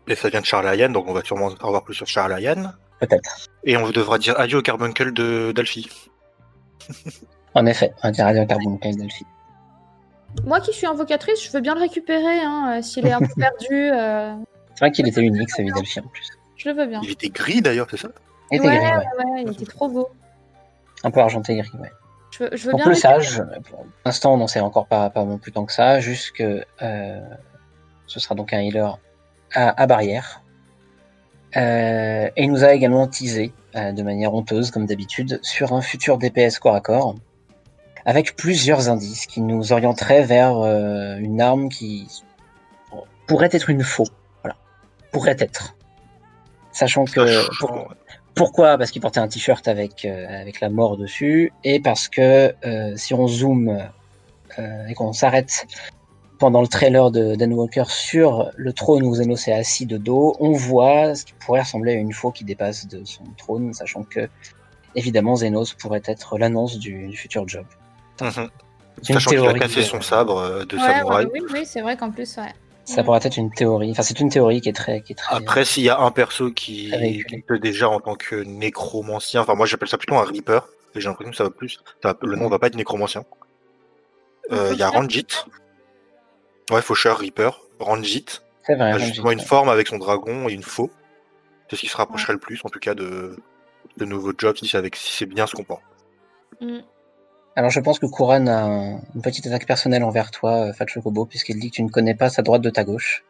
[0.07, 2.73] Et ça vient de Charlayan, donc on va sûrement en voir plus sur Charlayan.
[2.99, 3.47] Peut-être.
[3.63, 5.89] Et on devra dire adieu au carbuncle de d'Alfie.
[7.55, 9.25] En effet, un tirade carbone Delphi.
[10.45, 12.39] Moi qui suis invocatrice, je veux bien le récupérer.
[12.39, 14.35] Hein, euh, S'il est un peu perdu, euh,
[14.79, 16.29] C'est vrai qu'il était unique, celui Delphi en plus.
[16.55, 17.01] je le veux bien.
[17.03, 18.07] Il était gris d'ailleurs, c'est ça?
[18.49, 19.25] Il était Ouais, gris, ouais.
[19.25, 20.07] Ouais, il était trop beau.
[21.03, 21.91] Un peu argenté gris, ouais.
[22.31, 25.09] Je veux, je veux Donc bien le sage, pour l'instant on n'en sait encore pas,
[25.09, 27.19] pas plus tant que ça, juste que euh,
[28.07, 28.97] ce sera donc un healer
[29.53, 30.41] à, à barrière.
[31.57, 35.81] Euh, et il nous a également teasé euh, de manière honteuse, comme d'habitude, sur un
[35.81, 37.15] futur DPS corps à corps,
[38.05, 42.07] avec plusieurs indices qui nous orienteraient vers euh, une arme qui
[43.27, 44.07] pourrait être une faux.
[45.11, 45.75] Pourrait être.
[46.71, 47.47] Sachant que...
[47.59, 47.93] Pour-
[48.35, 48.77] pourquoi?
[48.77, 52.95] Parce qu'il portait un t-shirt avec, euh, avec la mort dessus, et parce que euh,
[52.95, 53.77] si on zoome
[54.57, 55.67] euh, et qu'on s'arrête
[56.37, 60.37] pendant le trailer de Dan Walker sur le trône où Zenos est assis de dos,
[60.39, 64.03] on voit ce qui pourrait ressembler à une faux qui dépasse de son trône, sachant
[64.03, 64.29] que
[64.95, 67.65] évidemment Zenos pourrait être l'annonce du, du futur job.
[68.21, 68.31] Une
[69.03, 71.25] Sachant qu'il a cassé son sabre de Ouais, samouraï.
[71.25, 72.53] ouais, oui, oui, c'est vrai qu'en plus, ouais.
[72.89, 73.91] Ça pourrait être une théorie.
[73.91, 75.35] Enfin, c'est une théorie qui est très, qui est très.
[75.35, 76.91] Après, s'il y a un perso qui,
[77.47, 81.07] peut déjà en tant que nécromancien, enfin moi j'appelle ça plutôt un Reaper, et j'ai
[81.07, 83.25] l'impression que ça va plus, ça va- le nom va pas être nécromancien.
[84.51, 84.89] Euh, Il y a.
[84.89, 85.27] Ranjit.
[86.71, 87.61] Ouais, Faucheur, Reaper.
[87.79, 88.25] Ranjit.
[88.65, 88.89] C'est vrai.
[88.89, 89.45] a Ranjit, justement une ouais.
[89.45, 90.89] forme avec son dragon et une faux.
[91.69, 93.35] C'est ce qui se rapprocherait le plus, en tout cas, de,
[93.97, 95.81] de nouveaux jobs, si c'est avec, si c'est bien ce qu'on pense.
[96.59, 96.79] Mm.
[97.59, 100.87] Alors, je pense que Couronne a un- une petite attaque personnelle envers toi, euh, Fat
[100.87, 103.25] Chocobo, puisqu'il dit que tu ne connais pas sa droite de ta gauche.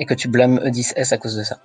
[0.00, 1.60] Et que tu blâmes E E10S à cause de ça.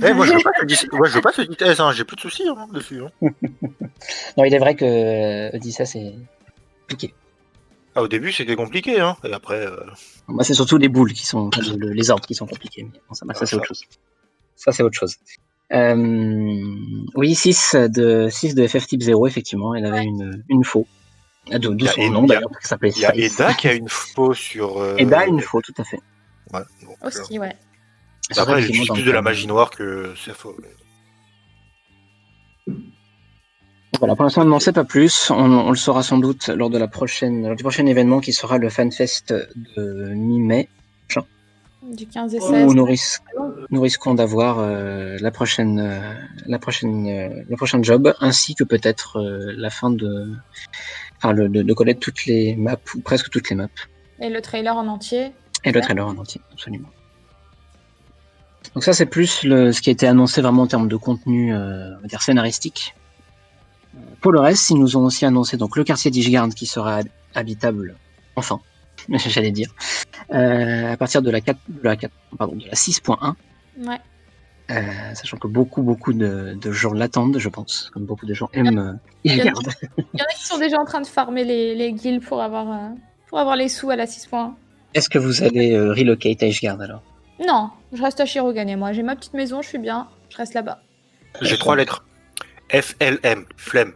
[0.00, 2.04] Eh, moi, je veux pas ce 10, ouais, je veux pas ce 10S, hein, j'ai
[2.04, 3.00] plus de soucis hein, dessus.
[3.02, 3.10] hein.
[4.36, 6.14] Non, il est vrai que euh, E10S est
[6.86, 7.12] piqué.
[7.96, 9.74] Ah, au début, c'était compliqué, hein, et après, euh,
[10.28, 12.84] Moi, c'est surtout les boules qui sont, enfin, le- les ordres qui sont compliqués.
[12.84, 13.82] Mais bon, ça, ça, c'est autre chose.
[14.54, 15.16] Ça, c'est autre chose.
[15.72, 15.96] Euh,
[17.16, 19.74] oui, 6 de, 6 de FF type 0, effectivement.
[19.74, 20.86] Elle avait une, une faux.
[21.52, 23.14] Ah, a- son a- nom, d'ailleurs, s'appelait il y a.
[23.14, 24.78] Eda qui a une faux sur.
[24.78, 26.00] Euh, Eda, une faux, tout à fait.
[26.52, 27.54] Ouais, donc, euh, Aussi, ouais.
[28.36, 30.56] Après, j'utilise plus de la magie noire que c'est faux.
[33.98, 35.30] Voilà, pour l'instant, on n'en sait pas plus.
[35.30, 38.32] On, on le saura sans doute lors de la prochaine, lors du prochain événement qui
[38.32, 39.32] sera le FanFest
[39.76, 40.68] de mi-mai,
[41.82, 42.66] Du 15 et 16.
[42.66, 43.18] où nous, ris-
[43.70, 46.12] nous risquons d'avoir euh, la prochaine, euh,
[46.46, 50.34] la prochaine, euh, le prochain job, ainsi que peut-être euh, la fin de,
[51.24, 53.68] enfin, le, de, de connaître toutes les maps ou presque toutes les maps
[54.20, 55.32] Et le trailer en entier.
[55.64, 56.88] et le trailer en entier, absolument.
[58.74, 61.54] Donc ça, c'est plus le, ce qui a été annoncé vraiment en termes de contenu,
[61.54, 62.94] euh, on va dire scénaristique.
[64.20, 67.08] Pour le reste, ils nous ont aussi annoncé donc le quartier d'Ishgard qui sera hab-
[67.34, 67.94] habitable,
[68.36, 68.60] enfin,
[69.08, 69.68] j'allais dire,
[70.32, 73.34] euh, à partir de la 4, de la 4, pardon, de la 6.1,
[73.86, 74.00] Ouais.
[74.70, 78.48] Euh, sachant que beaucoup, beaucoup de, de gens l'attendent, je pense, comme beaucoup de gens
[78.54, 78.92] aiment euh.
[79.24, 82.42] Il y en a qui sont déjà en train de farmer les, les guilds pour
[82.42, 82.88] avoir, euh,
[83.28, 84.56] pour avoir les sous à la 6 points.
[84.94, 87.02] Est-ce que vous allez euh, relocate à Ishgard alors?
[87.46, 88.92] Non, je reste à Shirogane, moi.
[88.92, 90.08] J'ai ma petite maison, je suis bien.
[90.30, 90.80] Je reste là-bas.
[91.42, 92.04] J'ai trois lettres.
[92.70, 93.92] FLM, flemme.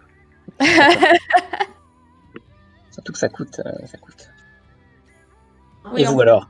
[2.90, 4.28] Surtout que ça coûte, euh, ça coûte.
[5.96, 6.48] Et vous alors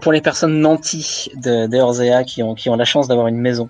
[0.00, 3.38] pour, les personnes nanties de, de Orzea qui ont, qui ont la chance d'avoir une
[3.38, 3.68] maison,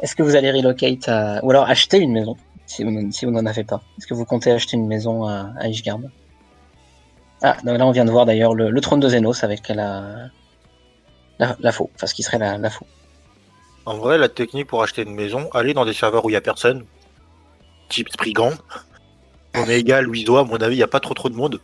[0.00, 1.44] est-ce que vous allez relocate à...
[1.44, 2.36] ou alors acheter une maison
[2.66, 3.82] si vous, n'en- si vous n'en avez pas?
[3.98, 6.00] Est-ce que vous comptez acheter une maison à, à Ishgard?
[7.42, 10.28] Ah, non, là on vient de voir d'ailleurs le, le trône de Zénos avec la,
[11.38, 12.86] la, la faux, enfin ce qui serait la, la faux.
[13.86, 16.36] En vrai, la technique pour acheter une maison, aller dans des serveurs où il y
[16.36, 16.84] a personne,
[17.88, 18.52] type Spriggan,
[19.54, 21.60] on est égal, à mon avis, il n'y a pas trop trop de monde.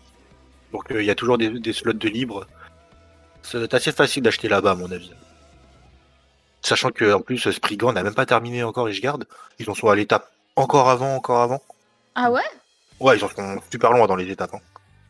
[0.73, 2.47] Donc euh, il y a toujours des, des slots de libre.
[3.45, 5.13] Ça doit être assez facile d'acheter là-bas, à mon avis.
[6.63, 9.19] Sachant que en plus, Spriggan n'a même pas terminé encore Ishgard.
[9.59, 11.63] Ils en sont à l'étape encore avant, encore avant.
[12.15, 12.41] Ah ouais?
[13.01, 13.29] Ouais, ils sont
[13.71, 14.55] super loin dans les étapes.
[14.55, 14.61] Hein.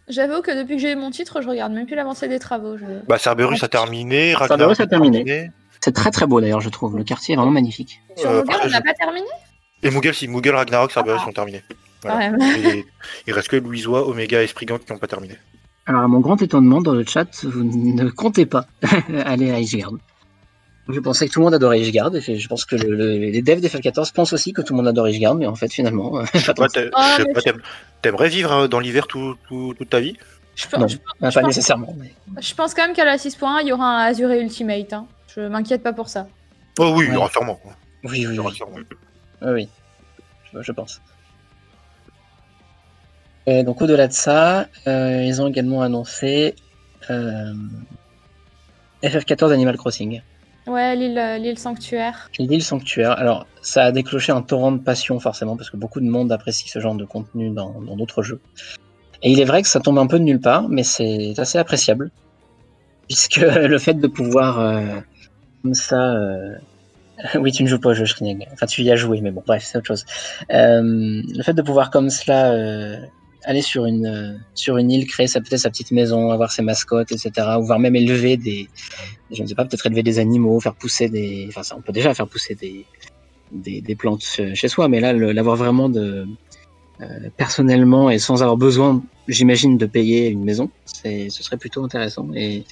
[0.09, 2.77] J'avoue que depuis que j'ai eu mon titre, je regarde même plus l'avancée des travaux.
[3.07, 4.35] Bah, Cerberus a terminé.
[4.35, 5.51] Cerberus a terminé.
[5.81, 6.97] C'est très très beau d'ailleurs, je trouve.
[6.97, 8.01] Le quartier est vraiment magnifique.
[8.17, 9.27] Sur euh, on n'a pas terminé?
[9.83, 10.27] Et Moogle, si.
[10.27, 11.25] Moogle, Ragnarok, Cerberus ah.
[11.25, 11.63] sont terminés.
[13.27, 15.39] il reste que Louisois, Omega et Sprigant qui n'ont pas terminé.
[15.87, 18.67] Alors, à mon grand étonnement, dans le chat, vous ne comptez pas
[19.25, 19.93] aller à Ishgard.
[20.89, 23.69] Je pensais que tout le monde adorait Ishgard, et je pense que les devs des
[23.69, 26.25] FF14 pensent aussi que tout le monde adore Ishgard, mais en fait, finalement.
[26.35, 26.67] Je sais pas,
[28.03, 30.17] t'aimerais vivre euh, dans l'hiver toute ta vie?
[30.57, 31.97] Je pense, non, pas nécessairement.
[32.41, 34.93] Je pense quand même qu'à la 6.1, il y aura un Azure Ultimate.
[34.93, 35.07] Hein.
[35.35, 36.29] Je m'inquiète pas pour ça.
[36.79, 37.29] Oh oui, ouais.
[37.33, 37.59] sûrement.
[38.05, 38.85] Oui, oui, oui.
[39.43, 39.69] oui.
[40.53, 41.01] Je, je pense.
[43.49, 46.55] Euh, donc au-delà de ça, euh, ils ont également annoncé
[47.11, 47.53] euh,
[49.03, 50.23] FF14 Animal Crossing.
[50.67, 52.31] Ouais, l'île sanctuaire.
[52.39, 53.13] L'île sanctuaire.
[53.13, 56.69] Alors, ça a déclenché un torrent de passion forcément, parce que beaucoup de monde apprécie
[56.69, 58.41] ce genre de contenu dans d'autres jeux.
[59.23, 61.59] Et il est vrai que ça tombe un peu de nulle part, mais c'est assez
[61.59, 62.11] appréciable.
[63.09, 65.03] Puisque le fait de pouvoir,
[65.61, 66.17] comme ça...
[67.35, 68.49] oui, tu ne joues pas au jeu Shrineg.
[68.55, 70.07] Enfin, tu y as joué, mais bon, bref, c'est autre chose.
[70.49, 72.55] le fait de pouvoir comme cela
[73.45, 76.63] aller sur une, euh, sur une île, créer sa, peut-être sa petite maison, avoir ses
[76.63, 77.31] mascottes, etc.
[77.59, 78.69] Ou voir même élever des,
[79.31, 81.93] je ne sais pas, peut-être élever des animaux, faire pousser des, enfin ça, on peut
[81.93, 82.85] déjà faire pousser des,
[83.53, 86.27] des, des plantes chez soi, mais là, l'avoir vraiment de,
[87.01, 91.85] euh, personnellement et sans avoir besoin, j'imagine, de payer une maison, c'est, ce serait plutôt
[91.85, 92.29] intéressant.
[92.35, 92.65] Et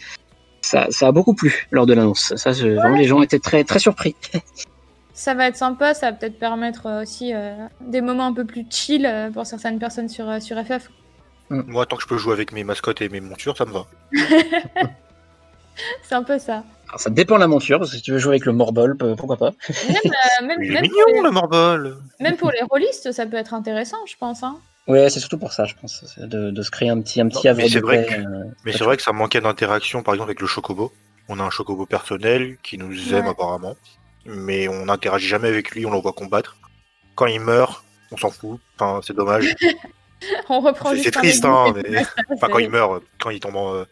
[0.60, 2.32] ça, ça a beaucoup plu lors de l'annonce.
[2.36, 4.14] Ça, vraiment, les gens étaient très, très surpris.
[5.14, 8.44] ça va être sympa, ça va peut-être permettre euh, aussi euh, des moments un peu
[8.44, 10.88] plus chill euh, pour certaines personnes sur, sur FF.
[11.50, 11.62] Mm.
[11.66, 13.86] Moi, tant que je peux jouer avec mes mascottes et mes montures, ça me va.
[16.02, 16.64] c'est un peu ça.
[16.96, 19.36] ça dépend de la monture, parce que si tu veux jouer avec le Morbol, pourquoi
[19.36, 19.52] pas.
[20.42, 24.16] Même, Il est mignon, le Morbol Même pour les rôlistes, ça peut être intéressant, je
[24.18, 24.42] pense.
[24.42, 24.56] Hein.
[24.88, 27.68] Ouais, c'est surtout pour ça, je pense, de, se créer un petit, un petit Mais
[27.68, 28.84] c'est vrai, que...
[28.84, 30.90] vrai que ça manquait d'interaction, par exemple, avec le Chocobo.
[31.28, 33.76] On a un Chocobo personnel qui nous aime apparemment
[34.26, 36.56] mais on n'interagit jamais avec lui, on le voit combattre.
[37.14, 38.60] Quand il meurt, on s'en fout.
[38.76, 39.54] Enfin, c'est dommage.
[40.48, 40.94] on reprend.
[40.96, 42.04] C'est triste, hein, mais...
[42.30, 43.84] enfin, quand il meurt, quand il tombe, en...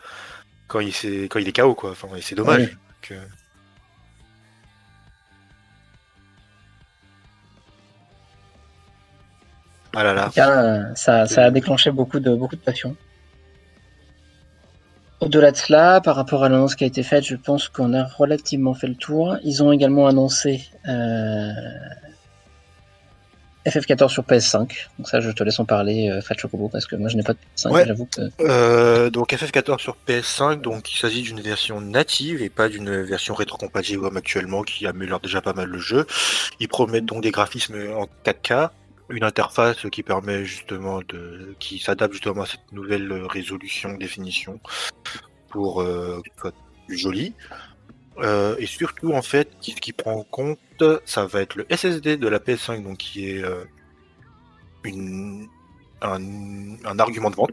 [0.68, 1.90] quand il est, quand il est KO, quoi.
[1.90, 2.76] Enfin, c'est dommage.
[3.02, 3.14] Que...
[9.92, 10.94] Ah là là.
[10.94, 12.96] ça, ça, a déclenché beaucoup de, beaucoup de passion.
[15.20, 18.04] Au-delà de cela, par rapport à l'annonce qui a été faite, je pense qu'on a
[18.04, 19.36] relativement fait le tour.
[19.44, 21.52] Ils ont également annoncé euh,
[23.66, 24.88] FF14 sur PS5.
[24.98, 27.22] Donc ça, je te laisse en parler, euh, Fat Chocobo, parce que moi, je n'ai
[27.22, 27.86] pas de PS5.
[27.86, 28.30] J'avoue que...
[28.40, 33.34] Euh, donc FF14 sur PS5, donc il s'agit d'une version native et pas d'une version
[33.34, 36.06] rétrocompatible comme actuellement qui améliore déjà pas mal le jeu.
[36.60, 38.70] Ils promettent donc des graphismes en 4K,
[39.10, 44.60] une interface qui permet justement de, qui s'adapte justement à cette nouvelle résolution, définition
[45.48, 46.22] pour euh,
[46.86, 47.34] plus joli.
[48.18, 50.58] Euh, et surtout en fait, ce qui prend en compte,
[51.04, 53.64] ça va être le SSD de la PS5, donc qui est euh,
[54.84, 55.48] une,
[56.02, 57.52] un, argument de vente.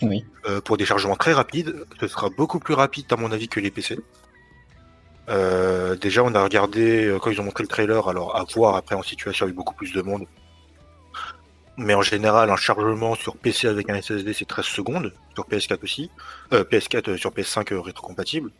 [0.00, 0.24] Oui.
[0.46, 3.60] Euh, pour des chargements très rapides, ce sera beaucoup plus rapide à mon avis que
[3.60, 3.98] les PC.
[6.00, 9.02] déjà, on a regardé quand ils ont montré le trailer, alors à voir après en
[9.02, 10.26] situation avec beaucoup plus de monde,
[11.76, 15.82] mais en général, un chargement sur PC avec un SSD, c'est 13 secondes, sur PS4
[15.82, 16.10] aussi.
[16.52, 18.50] Euh, PS4 euh, sur PS5 euh, rétrocompatible.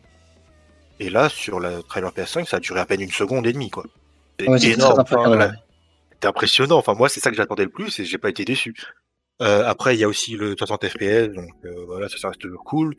[0.99, 3.69] Et là, sur la trailer PS5, ça a duré à peine une seconde et demie,
[3.69, 3.85] quoi.
[4.39, 5.03] C'est énorme.
[6.21, 6.77] C'est impressionnant.
[6.77, 8.73] Enfin, moi, c'est ça que j'attendais le plus et j'ai pas été déçu.
[9.41, 11.49] Euh, après, il y a aussi le 60 FPS, donc
[11.87, 12.95] voilà, ça, ça reste cool.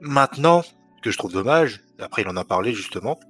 [0.00, 3.20] Maintenant, ce que je trouve dommage, après il en a parlé justement,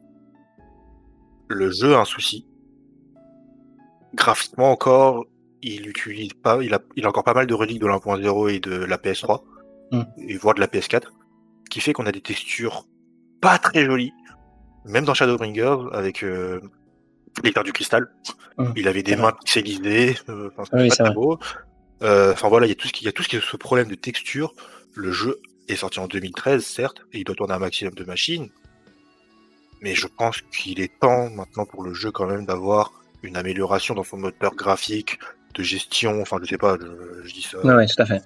[1.48, 2.46] le jeu a un souci.
[4.14, 5.26] Graphiquement encore,
[5.64, 8.60] il utilise pas, il a, il a encore pas mal de reliques de l'1.0 et
[8.60, 9.42] de la PS3,
[9.92, 10.02] mm.
[10.28, 12.86] et voire de la PS4, ce qui fait qu'on a des textures
[13.40, 14.12] pas très jolies,
[14.84, 16.60] même dans Shadowbringers avec euh,
[17.42, 18.08] l'éclair du cristal.
[18.58, 18.72] Mm.
[18.76, 21.38] Il avait des mains pixelisées, euh, pas beau.
[22.02, 23.56] Enfin voilà, il y a tout ce qui, y a tout ce qui est ce
[23.56, 24.52] problème de texture.
[24.94, 28.50] Le jeu est sorti en 2013, certes, et il doit tourner un maximum de machines.
[29.80, 32.92] Mais je pense qu'il est temps maintenant pour le jeu quand même d'avoir
[33.22, 35.18] une amélioration dans son moteur graphique,
[35.54, 36.76] de gestion, enfin je sais pas,
[37.24, 37.58] je, dis ça.
[37.62, 38.22] Oui, tout à fait.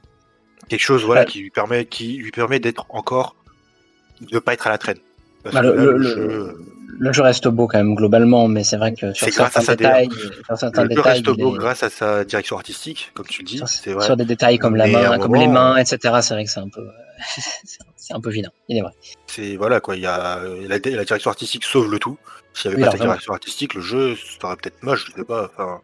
[0.69, 3.37] Quelque chose voilà qui lui permet qui lui permet d'être encore
[4.21, 4.99] de pas être à la traîne.
[5.53, 7.23] Bah, le, jeu...
[7.23, 10.09] reste beau quand même globalement, mais c'est vrai que sur certains détails,
[10.45, 13.63] sur certains le jeu reste beau grâce à sa direction artistique, comme tu le dis.
[13.67, 14.05] Sur, vrai.
[14.05, 16.17] sur des détails comme la main, comme les mains, etc.
[16.23, 16.87] C'est vrai que c'est un peu,
[17.97, 18.51] c'est un peu vilain.
[18.69, 18.93] Il est vrai.
[19.27, 22.19] C'est voilà quoi, il y a la, direction artistique sauve le tout.
[22.53, 25.51] S'il n'y avait pas de direction artistique, le jeu serait peut-être moche, je sais pas.
[25.55, 25.81] Enfin,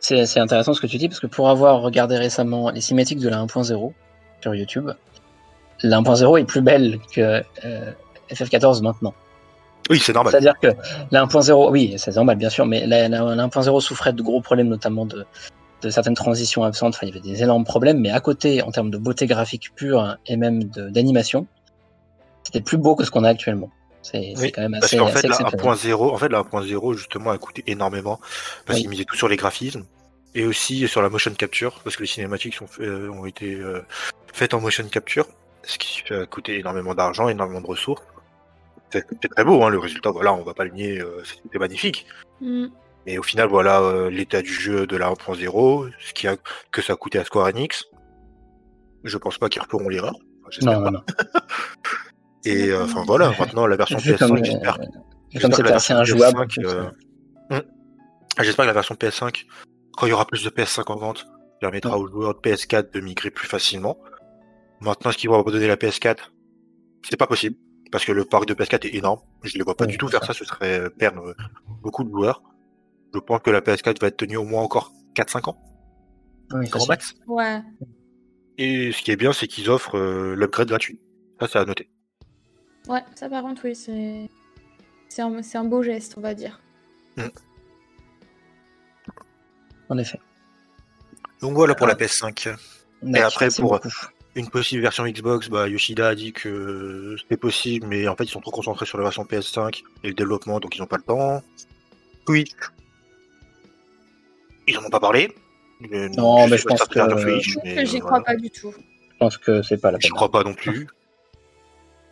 [0.00, 3.28] c'est intéressant ce que tu dis parce que pour avoir regardé récemment les cinématiques de
[3.28, 3.92] la 1.0
[4.42, 4.90] sur YouTube,
[5.82, 7.92] la 1.0 est plus belle que euh,
[8.30, 9.14] FF14 maintenant.
[9.90, 10.30] Oui, c'est normal.
[10.30, 10.68] C'est-à-dire que
[11.10, 15.06] la 1.0, oui, c'est normal bien sûr, mais la, 1.0 souffrait de gros problèmes, notamment
[15.06, 15.26] de,
[15.82, 16.94] de certaines transitions absentes.
[16.96, 19.74] Enfin, il y avait des énormes problèmes, mais à côté, en termes de beauté graphique
[19.74, 21.46] pure et même d'animation,
[22.42, 23.70] c'était plus beau que ce qu'on a actuellement.
[24.04, 24.96] C'est quand même assez.
[24.98, 28.20] Parce qu'en fait, la 1.0, en fait, la 1.0 justement a coûté énormément
[28.66, 29.84] parce qu'il misait tout sur les graphismes
[30.34, 33.80] et aussi sur la motion capture parce que les cinématiques sont euh, ont été euh,
[34.32, 35.26] faites en motion capture,
[35.62, 38.02] ce qui a coûté énormément d'argent, énormément de ressources.
[38.92, 40.10] C'est très beau, hein, le résultat.
[40.10, 42.06] Voilà, on va pas le nier, euh, c'était magnifique.
[42.40, 42.66] Mm.
[43.06, 46.36] Mais au final, voilà l'état du jeu de la 1.0, ce qui a
[46.70, 47.84] que ça a coûté à Square Enix.
[49.02, 50.14] Je pense pas qu'ils referont l'erreur.
[50.62, 51.02] non, non, non.
[52.44, 54.78] Et euh, enfin voilà, maintenant la version PS5, j'espère.
[55.40, 56.46] Comme c'est assez injouable.
[56.58, 56.90] Euh.
[58.40, 59.46] J'espère que la version PS5,
[59.96, 61.26] quand il y aura plus de PS5 en vente,
[61.60, 63.98] permettra aux joueurs de PS4 de migrer plus facilement.
[64.80, 66.16] Maintenant, est-ce qu'ils vont abandonner la PS4
[67.08, 67.56] C'est pas possible,
[67.90, 69.20] parce que le parc de PS4 est énorme.
[69.42, 71.34] Je ne les vois pas du tout faire ça, ce serait euh, perdre
[71.82, 72.42] beaucoup de joueurs.
[73.14, 75.62] Je pense que la PS4 va être tenue au moins encore 4-5 ans.
[76.52, 77.14] Oui, grand max.
[77.26, 77.62] Ouais.
[78.58, 79.98] Et ce qui est bien, c'est qu'ils offrent
[80.34, 81.00] l'upgrade gratuit.
[81.40, 81.88] Ça, c'est à noter.
[82.88, 84.28] Ouais, ça par contre, oui, c'est.
[85.08, 86.60] C'est un, un, beau geste, on va dire.
[87.16, 87.22] Mm.
[89.90, 90.18] En effet.
[91.40, 92.56] Donc voilà pour la PS5.
[93.14, 93.80] Et après, pour
[94.34, 98.30] une possible version Xbox, bah, Yoshida a dit que c'était possible, mais en fait, ils
[98.30, 101.02] sont trop concentrés sur la version PS5 et le développement, donc ils n'ont pas le
[101.02, 101.42] temps.
[102.26, 102.44] Oui.
[104.66, 105.32] Ils n'en ont pas parlé.
[106.16, 107.84] Non, mais je pense que.
[107.84, 108.72] J'y crois pas du tout.
[109.12, 110.08] Je pense que c'est pas la peine.
[110.08, 110.88] Je crois pas non plus.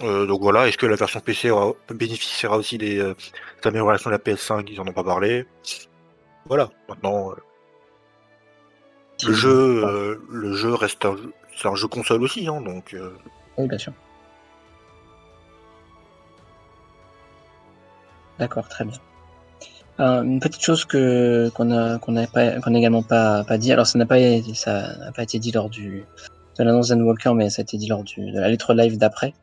[0.03, 1.51] Euh, donc voilà, est-ce que la version PC
[1.91, 3.15] bénéficiera aussi des, euh,
[3.65, 5.47] améliorations de la PS5 Ils en ont pas parlé.
[6.47, 7.31] Voilà, maintenant.
[7.31, 7.35] Euh,
[9.25, 11.15] le jeu, le jeu reste un,
[11.57, 12.97] c'est un jeu console aussi, hein, donc.
[13.57, 13.93] Oui, bien sûr.
[18.41, 18.99] D'accord, très bien.
[19.99, 23.73] une petite chose que qu'on a qu'on n'a également pas pas dit.
[23.73, 24.17] Alors ça n'a pas
[24.55, 26.05] ça n'a pas été dit lors du
[26.59, 29.35] de l'annonce Walker, mais ça a été dit lors du, de la lettre live d'après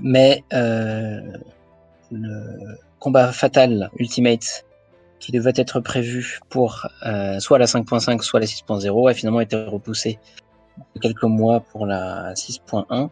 [0.00, 1.20] mais euh,
[2.10, 4.64] le combat fatal Ultimate
[5.18, 9.56] qui devait être prévu pour euh, soit la 5.5 soit la 6.0 a finalement été
[9.56, 10.18] repoussé
[11.00, 13.10] quelques mois pour la 6.1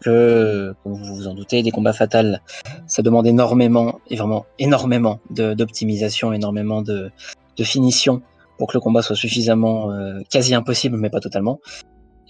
[0.00, 2.40] que, comme vous vous en doutez, des combats fatals,
[2.86, 7.10] ça demande énormément, et vraiment énormément d'optimisation, énormément de,
[7.56, 8.22] de, finition
[8.58, 11.58] pour que le combat soit suffisamment euh, quasi impossible, mais pas totalement.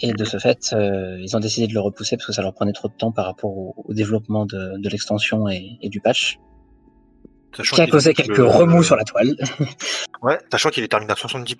[0.01, 2.55] Et de ce fait, euh, ils ont décidé de le repousser parce que ça leur
[2.55, 6.39] prenait trop de temps par rapport au, développement de, de l'extension et, et, du patch.
[7.57, 9.35] Sachant qui a causé quelques remous sur la toile.
[10.23, 11.57] ouais, sachant qu'il est terminé à 70%.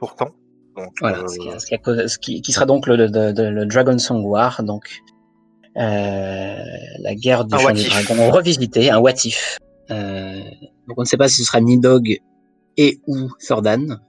[0.77, 1.27] Donc, voilà, euh...
[1.27, 4.63] ce, qui, ce, qui ce, qui, qui, sera donc le, le, le, Dragon Song War,
[4.63, 5.01] donc
[5.77, 6.57] euh,
[7.01, 9.59] la guerre du chant des dragons revisité, un what if.
[9.91, 10.41] Euh,
[10.87, 12.19] donc on ne sait pas si ce sera Nidog
[12.77, 14.01] et ou Thordan,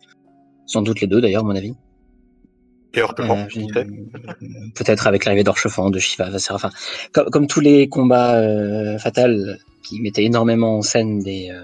[0.66, 1.74] sans doute les deux d'ailleurs à mon avis.
[2.98, 3.84] Euh,
[4.76, 6.72] peut-être avec l'arrivée d'Orchefant, de Shiva, enfin,
[7.12, 11.62] comme, comme, tous les combats euh, fatals qui mettaient énormément en scène des, euh,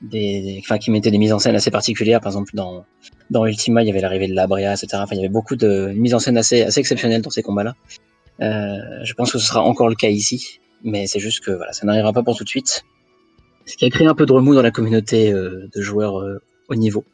[0.00, 2.20] des, enfin, qui mettaient des mises en scène assez particulières.
[2.20, 2.84] Par exemple, dans,
[3.30, 4.88] dans Ultima, il y avait l'arrivée de Labria, etc.
[4.94, 7.74] Enfin, il y avait beaucoup de mises en scène assez, assez exceptionnelles dans ces combats-là.
[8.40, 11.72] Euh, je pense que ce sera encore le cas ici, mais c'est juste que voilà,
[11.72, 12.82] ça n'arrivera pas pour tout de suite.
[13.66, 16.14] Ce qui a créé un peu de remous dans la communauté euh, de joueurs
[16.68, 17.04] au niveau.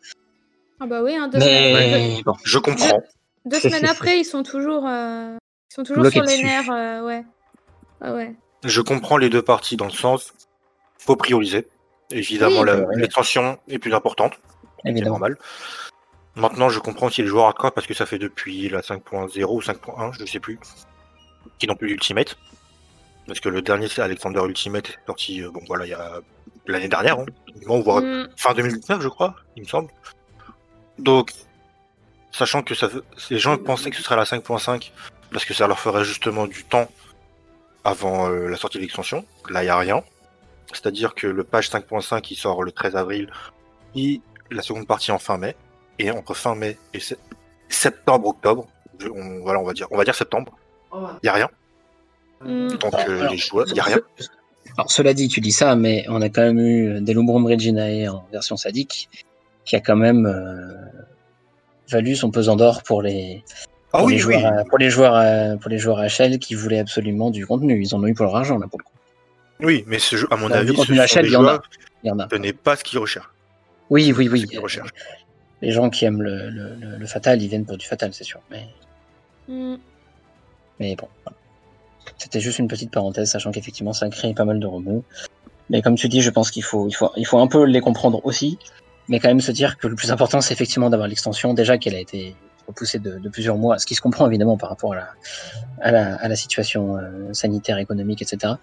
[0.81, 2.21] Ah bah oui, hein, mais...
[2.25, 2.35] bon.
[2.45, 3.03] je comprends.
[3.45, 5.37] Deux semaines après, ils sont toujours, euh,
[5.71, 6.71] ils sont toujours sur les nerfs.
[6.71, 7.25] Euh, ouais.
[8.03, 8.35] ouais.
[8.65, 10.33] Je comprends les deux parties dans le sens,
[10.99, 11.67] faut prioriser.
[12.11, 12.63] Évidemment,
[12.95, 14.35] l'extension est plus importante.
[14.85, 15.37] C'est normal.
[16.35, 19.61] Maintenant, je comprends si les joueurs à parce que ça fait depuis la 5.0 ou
[19.61, 20.59] 5.1, je ne sais plus,
[21.59, 22.39] qui n'ont plus l'Ultimate.
[23.27, 26.21] Parce que le dernier, c'est Alexander Ultimate, sorti, euh, bon voilà, il y a
[26.67, 27.27] l'année dernière, hein,
[27.67, 28.29] voire mm.
[28.37, 29.91] fin 2019, je crois, il me semble.
[30.99, 31.33] Donc,
[32.33, 32.89] sachant que ça,
[33.31, 34.91] les gens pensaient que ce serait la 5.5
[35.31, 36.89] parce que ça leur ferait justement du temps
[37.85, 39.25] avant euh, la sortie de l'extension.
[39.49, 40.03] Là, il n'y a rien.
[40.73, 43.31] C'est-à-dire que le page 5.5 qui sort le 13 avril
[43.95, 44.21] et
[44.51, 45.57] la seconde partie en fin mai.
[45.99, 47.01] Et entre fin mai et
[47.69, 48.67] septembre, octobre,
[49.15, 50.57] on, voilà, on va dire, on va dire septembre,
[50.93, 51.51] il n'y a rien.
[52.41, 52.77] Mm.
[52.79, 54.01] Donc euh, les joueurs, il n'y a rien.
[54.77, 58.09] Alors cela dit, tu dis ça, mais on a quand même eu des Lumbrum Reginae
[58.09, 59.09] en version sadique,
[59.65, 61.02] qui a quand même euh,
[61.93, 63.45] valu son pesant d'or pour les
[63.93, 67.31] ah pour, les joueurs, pour les joueurs à, pour les joueurs HL qui voulaient absolument
[67.31, 67.81] du contenu.
[67.81, 68.93] Ils en ont eu pour leur argent là pour le coup.
[69.61, 71.63] Oui, mais ce jeu, à mon avis, ce contenu HL, il y en a.
[72.03, 72.29] Il y en a.
[72.31, 73.31] Ce n'est pas ce qu'ils recherchent.
[73.91, 74.47] Oui, oui, oui.
[74.51, 74.95] Ce recherchent.
[75.61, 78.41] les gens qui aiment le, le, le, fatal, ils viennent pour du fatal, c'est sûr.
[78.51, 78.67] Mais,
[79.49, 79.77] Mm.
[80.79, 81.09] mais bon,
[82.19, 85.05] c'était juste une petite parenthèse, sachant qu'effectivement, ça crée pas mal de remous.
[85.71, 87.81] Mais comme tu dis, je pense qu'il faut, il faut, il faut un peu les
[87.81, 88.59] comprendre aussi,
[89.09, 91.95] mais quand même se dire que le plus important, c'est effectivement d'avoir l'extension, déjà qu'elle
[91.95, 92.35] a été
[92.69, 95.09] repoussée de, de plusieurs mois, ce qui se comprend évidemment par rapport à la,
[95.81, 98.55] à la, à la situation euh, sanitaire, économique, etc.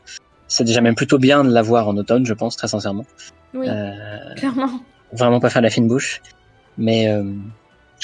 [0.47, 3.05] C'est déjà même plutôt bien de l'avoir en automne, je pense, très sincèrement.
[3.53, 4.79] Oui, Euh, clairement.
[5.11, 6.21] vraiment pas faire la fine bouche.
[6.77, 7.23] Mais euh,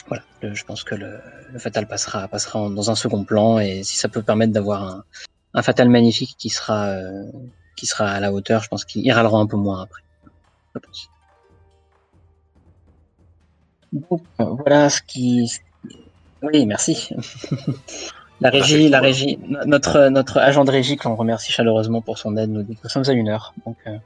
[0.07, 1.17] voilà, le- je pense que le,
[1.53, 4.83] le Fatal passera, passera en- dans un second plan et si ça peut permettre d'avoir
[4.83, 5.03] un,
[5.53, 7.23] un Fatal magnifique qui sera, euh,
[7.77, 10.01] qui sera à la hauteur, je pense qu'il râlera un peu moins après.
[10.75, 11.09] Je pense.
[13.95, 15.51] Donc, euh, voilà ce qui.
[16.41, 17.09] Oui, merci.
[18.41, 22.17] la régie, la régie, no- notre, notre agent de régie, que l'on remercie chaleureusement pour
[22.17, 23.53] son aide, nous dit que nous sommes à une heure.
[23.65, 23.97] Donc, euh,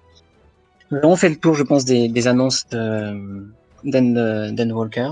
[0.91, 3.47] nous avons fait le tour, je pense, des, des annonces de,
[3.83, 5.09] Dan, Dan Walker.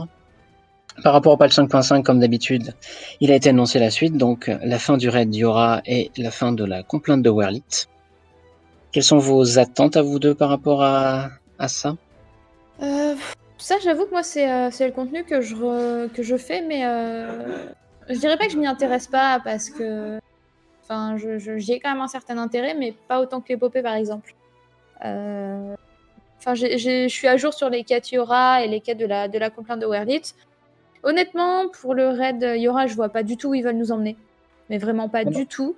[1.04, 2.74] Par rapport au patch 5.5, comme d'habitude,
[3.22, 6.52] il a été annoncé la suite, donc la fin du raid Yora et la fin
[6.52, 7.86] de la complainte de Werlit.
[8.92, 11.96] Quelles sont vos attentes à vous deux par rapport à, à ça?
[12.82, 13.14] Euh,
[13.58, 16.86] ça, j'avoue que moi, c'est euh, le contenu que je, re- que je fais, mais
[16.86, 17.28] euh,
[18.10, 20.20] je dirais pas que je m'y intéresse pas parce que.
[20.84, 23.82] Enfin, je- je- j'y ai quand même un certain intérêt, mais pas autant que l'épopée,
[23.82, 24.34] par exemple.
[25.06, 25.76] Euh,
[26.40, 29.38] Enfin, je suis à jour sur les quêtes Yora et les quêtes de la, de
[29.40, 30.22] la complainte de Werlit.
[31.04, 34.16] Honnêtement, pour le raid Yora, je vois pas du tout où ils veulent nous emmener.
[34.70, 35.32] Mais vraiment pas Non.
[35.32, 35.76] du tout.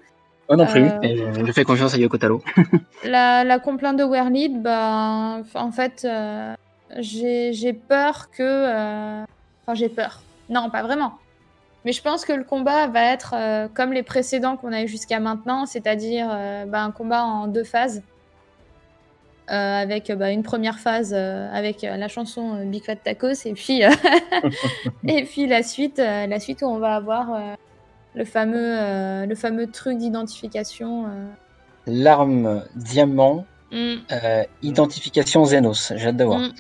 [0.50, 2.42] Moi non plus, Euh, je, fais confiance à Yoko Taro.
[3.06, 6.54] La, la complainte de Werlit, bah, en fait, euh,
[6.98, 8.44] j'ai peur que.
[8.44, 9.24] euh,
[9.64, 10.22] Enfin, j'ai peur.
[10.50, 11.14] Non, pas vraiment.
[11.86, 14.88] Mais je pense que le combat va être euh, comme les précédents qu'on a eu
[14.88, 18.02] jusqu'à maintenant, c'est-à-dire euh, bah, un combat en deux phases.
[19.52, 23.82] Euh, avec bah, une première phase avec la chanson Big Fat Tacos et puis,
[25.08, 27.40] et puis la, suite, la suite où on va avoir
[28.14, 31.06] le, fameux, le fameux truc d'identification.
[31.88, 33.98] L'arme diamant, Mm.
[34.64, 36.40] identification Xenos, j'ai hâte de voir.
[36.40, 36.54] Mm.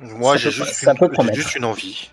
[0.00, 1.36] Moi, j'ai juste, ça une- peut j'ai promettre.
[1.36, 2.10] juste une envie.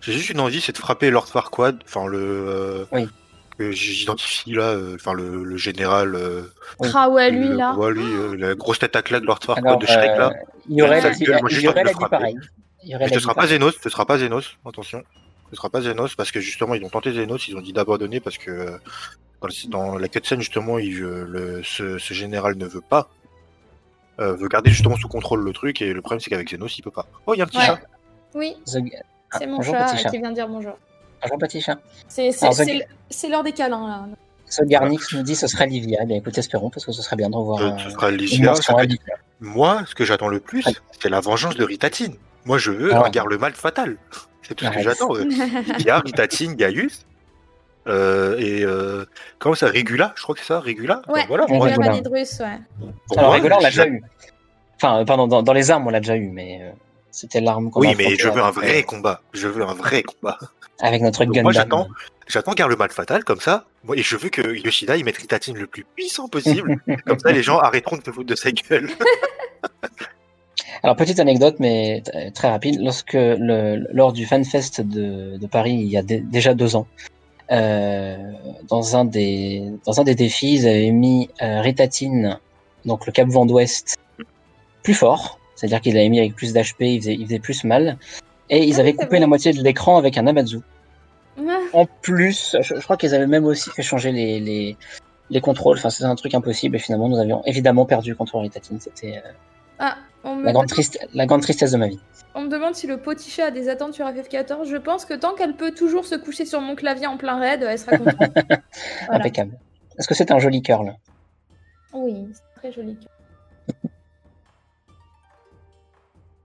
[0.00, 2.18] J'ai juste une envie, c'est de frapper Lord Farquaad, enfin le.
[2.20, 3.08] euh, Oui.
[3.58, 6.14] que j'identifie là, euh, enfin le, le général.
[6.14, 6.42] euh,
[6.78, 6.88] Oui.
[6.94, 7.74] Ah ouais, lui le- là.
[7.74, 10.28] ouais, lui, euh, la grosse tête à claque de Lord Farquaad de Shrek là.
[10.28, 10.32] euh,
[10.68, 11.24] il y aurait la dit,
[12.08, 12.36] pareil.
[12.84, 13.46] Il y aurait ce dit sera pas.
[13.48, 15.02] Zenos, ce sera pas Zenos, attention.
[15.50, 18.20] Ce sera pas Zenos parce que justement ils ont tenté Zenos, ils ont dit d'abandonner
[18.20, 18.78] parce que euh,
[19.68, 23.08] dans, la cutscene justement il, euh, le, ce, ce général ne veut pas.
[24.20, 26.82] Euh, veut garder justement sous contrôle le truc et le problème c'est qu'avec Zenos il
[26.82, 27.06] peut pas.
[27.26, 27.66] Oh il y a un petit Ouais.
[27.66, 27.78] chat.
[28.34, 28.78] Oui, The-
[29.30, 30.72] Ah, c'est mon bonjour, chat, qui vient dire bonjour.
[31.22, 31.78] Bonjour petit chat.
[32.08, 34.06] C'est c'est- Alors, The- c'est l- c'est l'heure des câlins là.
[34.46, 35.98] Ce Garnix nous dit ce serait Livia.
[36.02, 38.08] Eh bien écoute, espérons parce que ce serait bien de revoir Euh, euh, ce sera
[38.10, 38.54] être- Livia.
[39.40, 40.64] Moi ce que j'attends le plus
[40.98, 42.14] c'est la vengeance de Ritatine.
[42.44, 43.04] Moi je veux Ah.
[43.06, 43.96] un garde le mal fatal.
[44.42, 45.14] C'est tout ce que j'attends.
[45.14, 45.24] euh.
[45.78, 47.04] Il y a Ritatine, Gaius.
[47.88, 49.04] Euh, et euh,
[49.38, 51.90] comment ça, Regula Je crois que c'est ça, Regula Ouais, Voilà, Régula voilà.
[51.92, 52.58] Vanidrus, ouais.
[53.08, 54.02] pour Alors moi, Régola, on l'a déjà eu.
[54.76, 56.70] Enfin, euh, pardon, dans, dans les armes, on l'a déjà eu, mais euh,
[57.10, 59.20] c'était l'arme qu'on a Oui, mais je veux un vrai euh, combat.
[59.32, 60.38] Je veux un vrai combat.
[60.80, 61.42] avec notre Donc Gundam.
[61.44, 61.88] moi, j'attends.
[62.28, 63.64] J'attends Garde le mal fatal comme ça.
[63.84, 66.76] Moi, et je veux que Yoshida il mette Ritatine le plus puissant possible.
[67.06, 68.90] comme ça, les gens arrêteront de se foutre de sa gueule.
[70.82, 72.02] Alors petite anecdote, mais
[72.34, 72.80] très rapide.
[72.80, 76.86] Lorsque le, lors du FanFest de, de Paris, il y a dé- déjà deux ans,
[77.00, 77.08] euh,
[77.50, 82.38] dans un des dans un des défis, ils avaient mis euh, Ritatine,
[82.84, 83.96] donc le Cap Vent d'Ouest,
[84.82, 87.98] plus fort, c'est-à-dire qu'ils l'avaient mis avec plus d'HP, il faisait, il faisait plus mal,
[88.50, 90.58] et ils Ah avaient coupé la moitié de l'écran avec un Amatsu.
[91.38, 94.76] Ah, En plus, je, je crois qu'ils avaient même aussi fait changer les, les,
[95.30, 95.76] les contrôles.
[95.78, 96.76] Enfin, c'était un truc impossible.
[96.76, 98.80] Et finalement, nous avions évidemment perdu contre Ritatine.
[98.80, 99.30] C'était euh,
[99.78, 102.00] Ah, on me, la, grande triste, la grande tristesse de ma vie.
[102.34, 104.66] on me demande si le petit chat a des attentes sur FF14.
[104.66, 107.62] Je pense que tant qu'elle peut toujours se coucher sur mon clavier en plein raid,
[107.62, 108.16] elle sera contente.
[109.06, 109.20] Voilà.
[109.20, 109.58] Impeccable.
[109.98, 110.94] Est-ce que c'est un joli curl?
[111.92, 112.96] Oui, c'est très joli.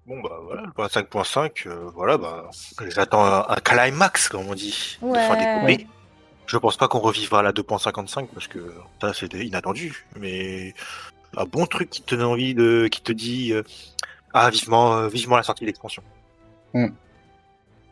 [0.06, 2.50] Bon, bah voilà, le point 5.5, euh, voilà, bah,
[2.90, 5.88] j'attends un, un climax, comme on dit, de fin Ouais.
[6.46, 10.06] Je pense pas qu'on revivra la 2.55 parce que ça, c'est inattendu.
[10.20, 10.74] Mais
[11.38, 13.64] un bon truc qui te donne envie de, qui te dit, euh,
[14.34, 16.04] ah, vivement, euh, vivement la sortie de l'expansion.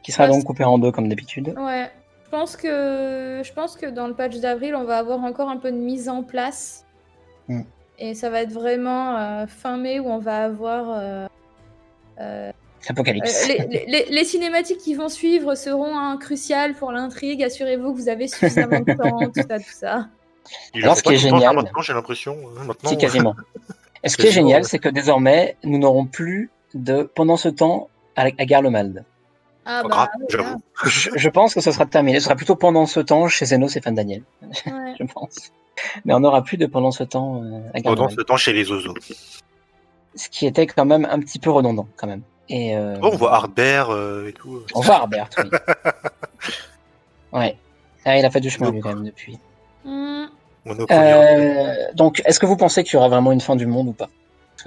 [0.03, 1.53] Qui sera Ouais, donc coupé en deux comme d'habitude.
[1.57, 1.89] Ouais.
[2.25, 5.57] Je pense que je pense que dans le patch d'avril, on va avoir encore un
[5.57, 6.85] peu de mise en place.
[7.49, 7.61] Mm.
[7.99, 11.27] Et ça va être vraiment euh, fin mai où on va avoir euh,
[12.19, 12.51] euh,
[12.87, 13.43] Apocalypse.
[13.43, 17.43] Euh, les, les- les- les cinématiques qui vont suivre seront hein, cruciales pour l'intrigue.
[17.43, 20.07] Assurez-vous que vous avez suffisamment de temps, tout ça, tout ça.
[20.75, 22.35] Alors, ce qui est génial- Maintenant, j'ai l'impression.
[22.35, 23.35] euh, Maintenant, Si, quasiment.
[24.03, 24.67] Et ce qui est génial, ouais.
[24.67, 29.05] c'est que désormais, nous n'aurons plus de, pendant ce temps, à, à Garlemald.
[29.65, 30.61] Ah bah, grave, j'avoue.
[30.85, 32.19] Je, je pense que ce sera terminé.
[32.19, 34.95] Ce sera plutôt pendant ce temps chez Zenos et Fan Daniel, ouais.
[34.99, 35.51] je pense.
[36.03, 38.19] Mais on n'aura plus de pendant ce temps euh, à Pendant Garlemald.
[38.19, 38.93] ce temps chez les oiseaux.
[40.15, 42.21] Ce qui était quand même un petit peu redondant, quand même.
[42.49, 44.61] Et, euh, Oh, on voit Hardbear euh, et tout.
[44.75, 45.49] On voit Harbert, oui.
[47.33, 47.57] ouais.
[48.03, 49.37] Ah, il a fait du chemin, lui, quand même, depuis.
[49.85, 50.20] Hmm.
[50.67, 53.93] Euh, donc, est-ce que vous pensez qu'il y aura vraiment une fin du monde ou
[53.93, 54.09] pas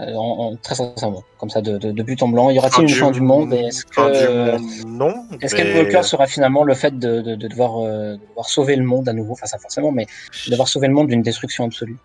[0.00, 2.50] Euh, en, en- Très sincèrement, comme ça, de, de, de but en blanc.
[2.50, 5.14] Y aura-t-il une fin du monde Est-ce que, monde, non.
[5.40, 8.74] est-ce mais qu'Endwalker sera finalement le fait de, de, de devoir, euh, de devoir sauver
[8.74, 9.34] le monde à nouveau?
[9.34, 10.06] Enfin, ça forcément, mais
[10.46, 11.96] de devoir sauver le monde d'une destruction absolue.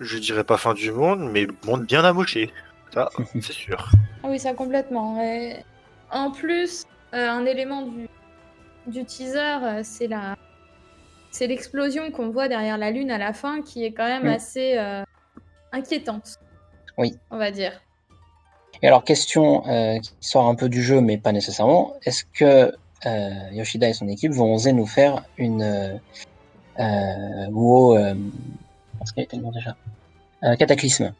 [0.00, 2.50] Je dirais pas fin du monde, mais monde bien amoché.
[2.92, 3.08] Ça,
[3.40, 3.90] c'est sûr.
[4.22, 5.16] Ah oui, ça complètement.
[6.10, 6.84] En plus,
[7.14, 8.06] euh, un élément du,
[8.86, 10.36] du teaser, c'est la,
[11.30, 14.34] c'est l'explosion qu'on voit derrière la lune à la fin, qui est quand même Mm.
[14.34, 15.02] assez euh,
[15.72, 16.36] inquiétante.
[16.98, 17.16] Oui.
[17.30, 17.80] On va dire.
[18.82, 21.94] Et alors, question euh, qui sort un peu du jeu, mais pas nécessairement.
[22.04, 22.72] Est-ce que
[23.06, 26.00] euh, Yoshida et son équipe vont oser nous faire une
[26.78, 27.96] WoW,
[28.98, 29.76] parce qu'il y a tellement déjà,
[30.42, 31.12] un cataclysme?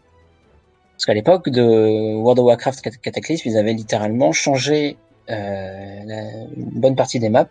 [0.93, 4.97] Parce qu'à l'époque de World of Warcraft Cat- Cataclysme, ils avaient littéralement changé
[5.29, 7.47] la- une bonne partie des maps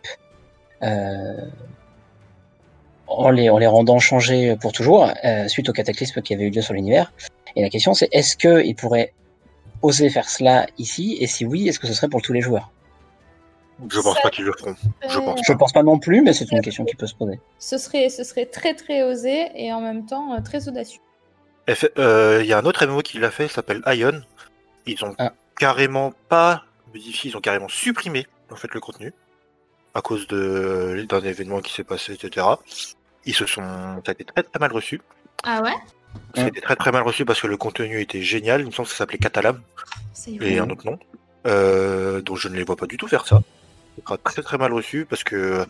[3.10, 6.50] en, les, en les rendant changés pour toujours euh, suite au cataclysme qui avait eu
[6.50, 7.12] lieu sur l'univers.
[7.56, 9.14] Et la question c'est est-ce qu'ils pourraient
[9.82, 11.18] oser faire cela ici?
[11.20, 12.70] Et si oui, est-ce que ce serait pour tous les joueurs?
[13.90, 14.76] Je pense Ça- pas qu'ils le feront.
[15.08, 15.40] Je pense.
[15.48, 17.40] Je pense pas non plus, mais c'est une question qui peut se poser.
[17.60, 21.00] Ce serait, ce serait très très osé et en même temps euh, très audacieux.
[21.68, 24.22] Il euh, y a un autre MMO qui l'a fait, il s'appelle Ion.
[24.86, 25.32] Ils ont Ah.
[25.58, 29.14] carrément pas modifié, ils ont carrément supprimé en fait le contenu
[29.94, 32.46] à cause de d'un événement qui s'est passé, etc.
[33.30, 35.02] Ils se sont, ça a été très très mal reçu.
[35.44, 35.76] Ah ouais?
[36.36, 38.62] Ça a été très très mal reçu parce que le contenu était génial.
[38.62, 39.62] Il me semble que ça s'appelait Catalam
[40.14, 40.98] C'est et un autre nom.
[41.46, 43.42] Euh, donc je ne les vois pas du tout faire ça.
[43.98, 45.66] Ça sera très très mal reçu parce que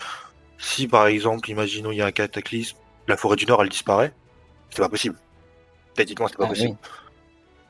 [0.57, 2.78] si par exemple, imaginons il y a un cataclysme,
[3.10, 4.14] la forêt du Nord elle disparaît,
[4.70, 5.18] c'est pas possible.
[5.95, 6.78] Techniquement c'est pas Ah, possible.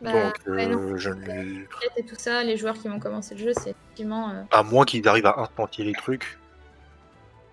[0.01, 1.63] Bah, Donc euh, je ne...
[1.97, 4.29] et tout ça, les joueurs qui vont commencer le jeu, c'est effectivement.
[4.29, 6.37] euh, à moins qu'ils arrivent à instantier les trucs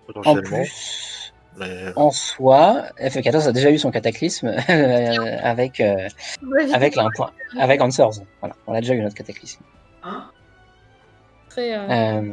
[0.07, 0.61] En potentiellement.
[0.63, 1.26] plus,
[1.57, 6.07] Mais en soi, FE14 a déjà eu son cataclysme euh, avec euh,
[6.73, 8.23] avec là, un point, avec Answers.
[8.39, 9.63] Voilà, on a déjà eu notre cataclysme.
[11.49, 12.23] très, euh, Euh,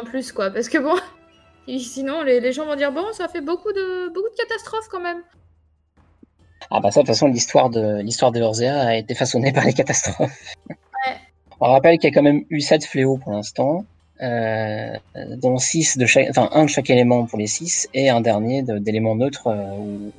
[0.00, 0.96] en plus quoi, parce que bon,
[1.68, 4.88] et sinon les, les gens vont dire bon, ça fait beaucoup de beaucoup de catastrophes
[4.90, 5.22] quand même.
[6.70, 9.64] Ah bah ça, de toute façon, l'histoire de l'histoire de Urzea a été façonnée par
[9.64, 10.56] les catastrophes.
[11.60, 15.96] On rappelle qu'il y a quand même eu sept fléaux pour l'instant, euh, dont six
[15.98, 19.14] de chaque, enfin un de chaque élément pour les six et un dernier de- d'éléments
[19.16, 19.46] neutres.
[19.46, 20.12] euh, où...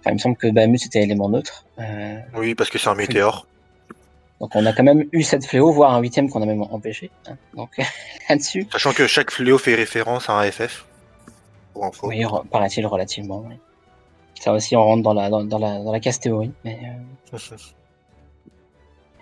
[0.00, 1.64] Enfin, il me semble que Bahamut c'était élément neutre.
[1.78, 3.46] Euh, oui, parce que c'est un météore.
[4.40, 7.10] donc on a quand même eu sept fléaux, voire un huitième qu'on a même empêché.
[7.28, 7.36] hein.
[7.56, 7.70] Donc
[8.28, 10.86] là-dessus, Sachant que chaque fléau fait référence à un FF.
[11.72, 12.08] Pour info.
[12.08, 13.44] oui, paraît-il relativement.
[13.48, 13.54] oui.
[14.40, 16.50] Ça aussi, on rentre dans la dans, dans la dans la casse théorie.
[16.64, 16.78] Mais,
[17.32, 17.38] euh,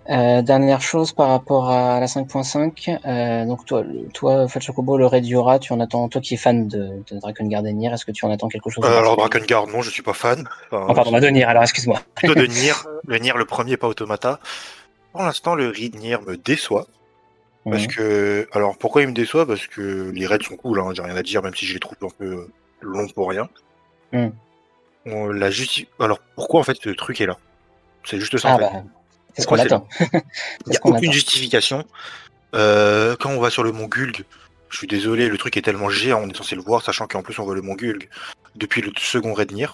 [0.08, 3.84] Euh, dernière chose par rapport à la 5.5, euh, donc toi,
[4.14, 7.44] toi, Fatchokobo, le raid Yora, tu en attends, toi qui es fan de, de Dragon
[7.44, 10.02] Nier, est-ce que tu en attends quelque chose Euh, alors particulier Drakengard, non, je suis
[10.02, 10.48] pas fan.
[10.72, 12.00] Enfin, Oh, pardon, de Nier, alors excuse-moi.
[12.14, 12.72] plutôt de Nier.
[13.06, 14.40] Le Nier, le premier, pas Automata.
[15.12, 16.86] Pour l'instant, le read Nier me déçoit.
[17.64, 17.88] Parce Mhm.
[17.88, 19.46] que, alors pourquoi il me déçoit?
[19.46, 21.80] Parce que les raids sont cool, hein, j'ai rien à dire, même si je les
[21.80, 22.48] trouve un peu
[22.80, 23.48] longs pour rien.
[24.12, 24.32] Mhm.
[25.06, 27.36] On la justi- Alors pourquoi en fait ce truc est là?
[28.04, 28.64] C'est juste ça Ah en fait.
[28.64, 28.82] bah,
[29.34, 29.86] c'est ce qu'on attend.
[30.00, 30.06] Il
[30.70, 31.12] n'y a aucune attend.
[31.12, 31.84] justification.
[32.54, 34.24] Euh, quand on va sur le mont Gulg,
[34.70, 37.22] je suis désolé, le truc est tellement géant, on est censé le voir, sachant qu'en
[37.22, 38.08] plus on voit le mont Gulg
[38.56, 39.66] depuis le second raid Nier.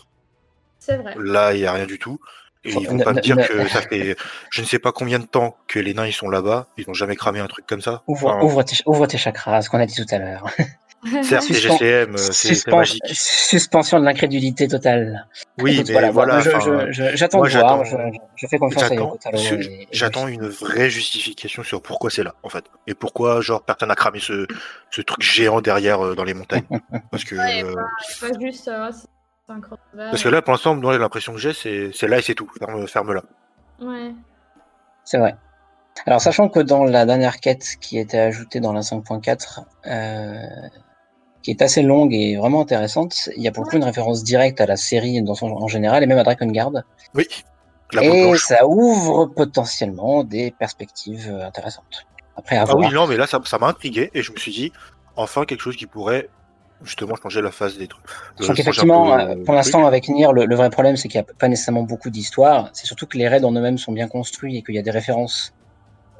[0.78, 1.14] C'est vrai.
[1.18, 2.18] Là, il n'y a rien du tout.
[2.64, 4.16] Et Faut- ils vont ne- pas me dire ne- que ça fait
[4.50, 6.94] je ne sais pas combien de temps que les nains ils sont là-bas, ils n'ont
[6.94, 8.02] jamais cramé un truc comme ça.
[8.08, 10.46] Ouvre, Enfin, ouvre, tes, ouvre tes chakras, ce qu'on a dit tout à l'heure.
[11.22, 13.02] certes, c'est Suspen- GCM, euh, c'est magique.
[13.12, 15.26] Suspension de l'incrédulité totale.
[15.60, 16.40] Oui, Écoute, mais voilà, voilà,
[16.90, 19.30] j'attends de voir, je, fais confiance à
[19.92, 22.64] J'attends une vraie justification sur pourquoi c'est là, en fait.
[22.86, 24.46] Et pourquoi, genre, personne n'a cramé ce,
[24.90, 26.66] ce truc géant derrière euh, dans les montagnes.
[27.10, 27.74] Parce que, Ouais, euh,
[28.08, 30.10] C'est pas juste, euh, c'est incroyable.
[30.10, 32.50] parce que là, pour l'instant, moi, l'impression que j'ai, c'est c'est là et c'est tout.
[32.58, 33.22] Ferme, ferme là.
[33.80, 34.12] Ouais.
[35.04, 35.36] C'est vrai.
[36.04, 40.38] Alors, sachant que dans la dernière quête qui était ajoutée dans la 5.4, euh,
[41.46, 44.24] qui est assez longue et vraiment intéressante, il y a pour le coup une référence
[44.24, 46.72] directe à la série dans son, en général et même à Drakengard.
[47.14, 47.24] Oui.
[47.92, 52.04] La peau Et ça ouvre potentiellement des perspectives euh, intéressantes.
[52.36, 52.78] Après, à Ah voir.
[52.78, 54.72] oui, non, mais là, ça m'a intrigué et je me suis dit,
[55.14, 56.28] enfin, quelque chose qui pourrait
[56.82, 58.04] justement changer la phase des trucs.
[58.40, 60.96] Euh, Donc un effectivement, peu, euh, euh, pour l'instant avec Nier, le, le vrai problème
[60.96, 62.70] c'est qu'il n'y a pas nécessairement beaucoup d'histoire.
[62.72, 64.90] C'est surtout que les raids en eux-mêmes sont bien construits et qu'il y a des
[64.90, 65.52] références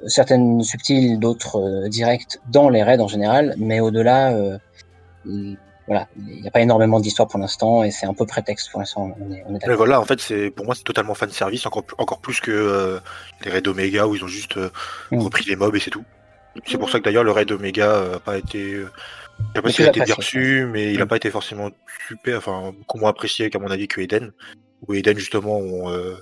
[0.07, 4.33] certaines subtiles, d'autres directes dans les raids en général, mais au-delà,
[5.87, 8.81] voilà, il n'y a pas énormément d'histoire pour l'instant et c'est un peu prétexte pour
[8.81, 9.17] l'instant.
[9.21, 11.65] On est, on est mais voilà, en fait, c'est pour moi c'est totalement fan service,
[11.67, 13.01] encore, encore plus que
[13.45, 15.19] les raids Omega où ils ont juste mm.
[15.19, 16.05] repris les mobs et c'est tout.
[16.67, 18.83] C'est pour ça que d'ailleurs le raid Omega n'a pas été
[19.39, 21.09] je sais pas s'il a été bien reçu, mais il n'a mm.
[21.09, 21.71] pas été forcément
[22.09, 24.33] super, enfin, beaucoup moins apprécié qu'à mon avis que Eden.
[24.87, 26.17] Où Eden, justement, on, euh,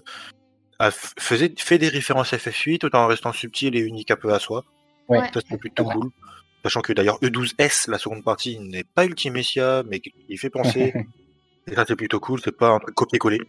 [0.79, 4.39] a faisait, fait des références FF8 tout en restant subtil et unique un peu à
[4.39, 4.65] soi.
[5.09, 5.21] Ouais.
[5.33, 6.11] Ça, c'était plutôt cool.
[6.65, 10.01] Sachant que d'ailleurs, E12S, la seconde partie, n'est pas Ultimecia, mais
[10.31, 10.95] il fait penser.
[11.67, 12.41] et ça, c'est plutôt cool.
[12.43, 13.41] C'est pas un truc copier-coller.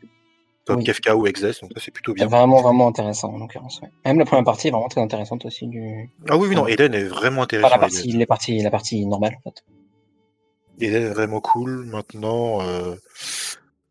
[0.66, 2.26] Comme Kefka ou Exes, donc ça c'est plutôt bien.
[2.26, 3.82] Vraiment, vraiment intéressant en l'occurrence.
[4.04, 5.68] Même la première partie est vraiment très intéressante aussi.
[5.68, 6.10] Du...
[6.28, 7.70] Ah oui, oui, non, Eden est vraiment intéressant.
[7.70, 9.64] la, partie, les parties, la partie normale en fait.
[10.80, 11.86] Eden est vraiment cool.
[11.86, 12.96] Maintenant, euh...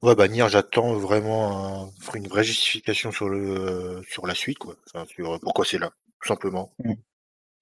[0.02, 4.02] ouais, bah Nier, j'attends vraiment une vraie justification sur, le...
[4.08, 4.74] sur la suite, quoi.
[4.92, 6.72] Enfin, sur pourquoi c'est là, tout simplement.
[6.82, 6.94] Mm.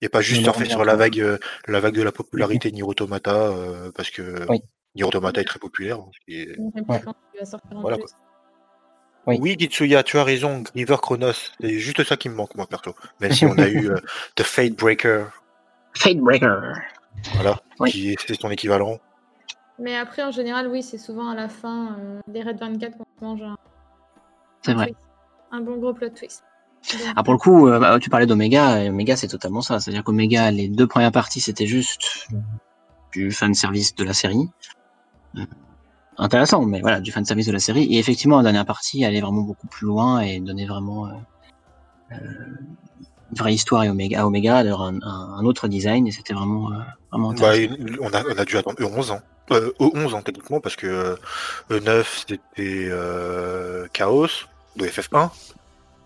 [0.03, 1.39] Et pas juste surfer sur la vague, euh,
[1.69, 2.75] la vague de la popularité mm-hmm.
[2.75, 4.61] Nier Automata, euh, parce que oui.
[4.95, 6.01] Nier Automata est très populaire.
[6.29, 6.57] Et...
[7.71, 8.07] Voilà, quoi.
[9.27, 9.39] Oui.
[9.41, 12.95] oui, Gitsuya, tu as raison, River Chronos, c'est juste ça qui me manque, moi, perso.
[13.21, 13.97] Même si on a eu euh,
[14.35, 15.27] The Fate Breaker.
[15.95, 16.73] Fate Breaker.
[17.35, 18.99] Voilà, qui est, son équivalent.
[19.79, 23.05] Mais après, en général, oui, c'est souvent à la fin euh, des Red 24 qu'on
[23.21, 23.57] mange un.
[24.63, 24.95] C'est vrai.
[25.53, 26.43] Un bon gros plot twist.
[27.17, 29.81] Ah, pour le coup, euh, bah, tu parlais d'Omega, et Omega, c'est totalement ça.
[29.81, 32.29] C'est-à-dire qu'Omega, les deux premières parties, c'était juste
[33.13, 34.49] du fan service de la série
[36.19, 37.85] intéressant, mais voilà, du fan service de la série.
[37.85, 41.11] Et effectivement, la dernière partie allait vraiment beaucoup plus loin et donnait vraiment euh,
[42.13, 42.17] euh,
[43.31, 46.73] une vraie histoire et Omega, à Omega, alors un, un, autre design, et c'était vraiment,
[46.73, 46.77] euh,
[47.11, 47.53] vraiment bah,
[48.01, 49.21] on, a, on a dû attendre 11 ans.
[49.51, 51.17] Euh, 11 ans techniquement, parce que
[51.71, 52.91] E9 c'était
[53.93, 54.29] Chaos
[54.77, 55.31] de FF1.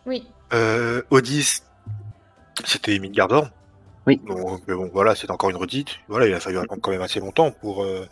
[0.07, 0.27] Oui.
[0.53, 1.63] Euh, O10
[2.65, 3.51] c'était Midgardor.
[4.07, 4.21] Oui.
[4.25, 5.97] mais bon, voilà, c'est encore une redite.
[6.09, 8.09] Voilà, il a fallu attendre quand même assez longtemps pour euh,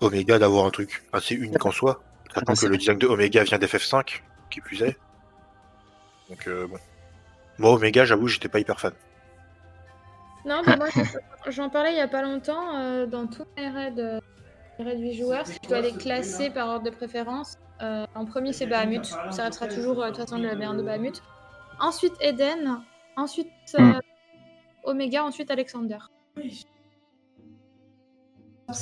[0.00, 2.02] Omega d'avoir un truc assez unique en soi.
[2.34, 4.20] Sachant que le design de Omega vient d'FF5,
[4.50, 4.96] qui plus est.
[6.28, 6.76] Donc euh, bon.
[7.58, 8.92] Moi, Omega, j'avoue, j'étais pas hyper fan.
[10.44, 10.88] Non, mais moi,
[11.48, 12.76] j'en parlais il y a pas longtemps.
[12.76, 14.20] Euh, dans tous les raids,
[14.78, 18.52] les raids 8 joueurs, si je dois les classer par ordre de préférence, en premier,
[18.52, 19.04] c'est Bahamut.
[19.04, 21.20] Ça restera toujours, de toute façon, le meilleur de Bahamut.
[21.82, 22.80] Ensuite, Eden.
[23.16, 23.98] Ensuite, hmm.
[24.84, 25.98] Omega, ensuite Alexander.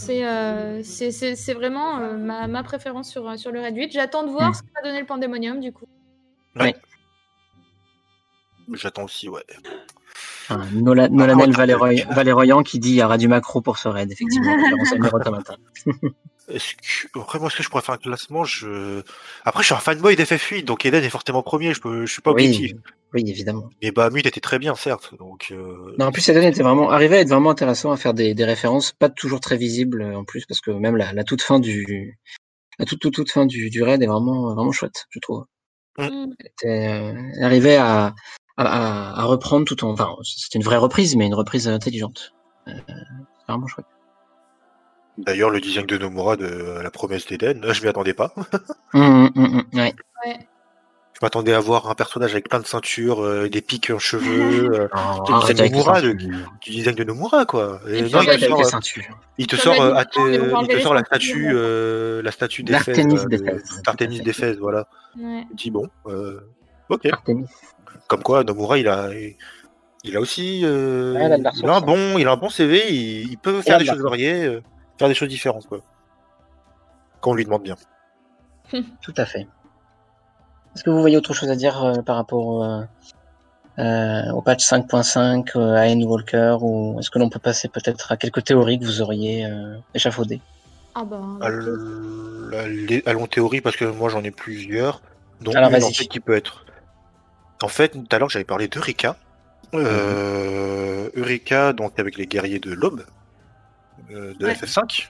[0.08, 4.54] Euh, c'est vraiment euh, ma, préférence sur, sur le Red J'attends de voir hmm.
[4.54, 5.86] ce que va donner le Pandemonium du coup.
[6.56, 6.76] Ouais.
[8.74, 9.44] J'attends aussi, ouais.
[10.50, 14.52] Ah, Nola, Nolanel Valéroyan qui dit il y aura du macro pour ce raid, effectivement.
[16.48, 16.74] Est-ce
[17.12, 19.02] que, vraiment, est-ce que je pourrais faire un classement je...
[19.44, 22.22] Après, je suis un fanboy d'FF8, donc Eden est forcément premier, je, peux, je suis
[22.22, 22.72] pas objectif.
[23.14, 23.70] Oui, évidemment.
[23.80, 25.14] Mais Bahamut était très bien, certes.
[25.16, 25.94] Donc, euh...
[25.96, 28.44] Non, en plus, Eden était vraiment arrivé à être vraiment intéressant à faire des, des
[28.44, 32.18] références, pas toujours très visibles en plus, parce que même la, la toute fin du
[32.80, 35.44] la toute toute, toute fin du, du raid est vraiment vraiment chouette, je trouve.
[35.98, 36.32] Mm.
[36.38, 38.14] Elle, était, euh, arrivait à,
[38.66, 39.90] à, à, reprendre tout en.
[39.90, 42.34] Enfin, c'était une vraie reprise, mais une reprise intelligente.
[42.68, 43.86] Euh, c'est vraiment chouette.
[45.18, 48.32] D'ailleurs, le design de Nomura de La promesse d'Eden, je m'y attendais pas.
[48.94, 49.94] Mmh, mmh, mmh, ouais.
[51.20, 54.72] Je m'attendais à voir un personnage avec plein de ceintures, euh, des pics en cheveux,
[54.80, 57.80] euh, oh, du, design de Nomura, du design de Nomura, quoi.
[57.88, 58.80] Et non, il, te sort,
[59.36, 60.02] il te sort, euh,
[60.62, 62.96] il te sort la statue, euh, la statue d'Éphèse.
[63.84, 64.88] D'Artémis d'Éphèse, voilà.
[65.18, 65.44] Ouais.
[65.50, 65.90] Je dis bon,
[66.90, 67.06] ok.
[67.12, 67.46] Artemis.
[68.08, 69.10] Comme quoi, Nomura, il a,
[70.04, 73.30] il a aussi, euh, ouais, il, a un bon, il a un bon CV, il,
[73.30, 74.60] il peut faire des choses variées
[75.00, 75.80] faire des choses différentes, quoi.
[77.20, 77.76] Quand on lui demande bien.
[79.02, 79.46] Tout à fait.
[80.74, 82.82] Est-ce que vous voyez autre chose à dire euh, par rapport euh,
[83.78, 88.44] euh, au patch 5.5, à N-Walker, ou est-ce que l'on peut passer peut-être à quelques
[88.44, 89.48] théories que vous auriez
[89.94, 90.42] échafaudées?
[90.94, 91.18] Ah bah,
[93.06, 95.00] Allons théorie, parce que moi j'en ai plusieurs.
[95.40, 96.66] Donc, Alors, en fait, qui peut être.
[97.62, 99.16] En fait, tout à l'heure j'avais parlé d'Eureka.
[99.74, 103.04] Euh, Eureka, donc avec les guerriers de l'Aube,
[104.10, 105.08] euh, de FF5.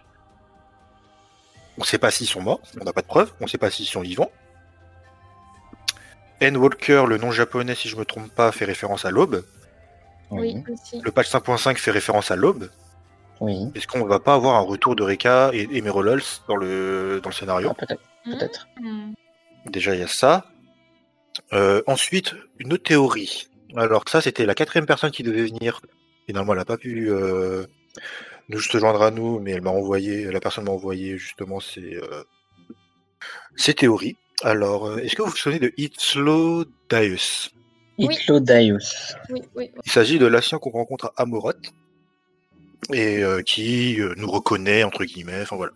[1.79, 3.57] On ne sait pas s'ils sont morts, on n'a pas de preuves, on ne sait
[3.59, 4.31] pas s'ils sont vivants.
[6.41, 6.57] N.
[6.57, 9.45] Walker, le nom japonais, si je me trompe pas, fait référence à l'aube.
[10.31, 10.63] Oui,
[11.03, 12.71] Le patch 5.5 fait référence à l'aube.
[13.41, 13.71] Oui.
[13.75, 17.35] Est-ce qu'on va pas avoir un retour de Reka et, et dans le, dans le
[17.35, 17.71] scénario?
[17.73, 18.03] Ah, Peut-être.
[18.25, 18.69] Peut-être.
[18.81, 19.13] Hmm.
[19.67, 20.47] Déjà, il y a ça.
[21.53, 23.49] Euh, ensuite, une autre théorie.
[23.77, 25.81] Alors ça, c'était la quatrième personne qui devait venir.
[26.27, 27.67] Finalement, elle n'a pas pu euh,
[28.49, 31.97] nous se joindre à nous, mais elle m'a envoyé, la personne m'a envoyé justement ses,
[31.97, 32.25] euh,
[33.57, 34.17] ses théories.
[34.43, 37.51] Alors, euh, est-ce que vous vous souvenez de Itzlo Daius.
[39.29, 39.71] Oui, oui.
[39.85, 41.73] Il s'agit de l'ancien qu'on rencontre à Amoroth
[42.93, 45.43] et euh, qui euh, nous reconnaît, entre guillemets.
[45.43, 45.73] Enfin voilà.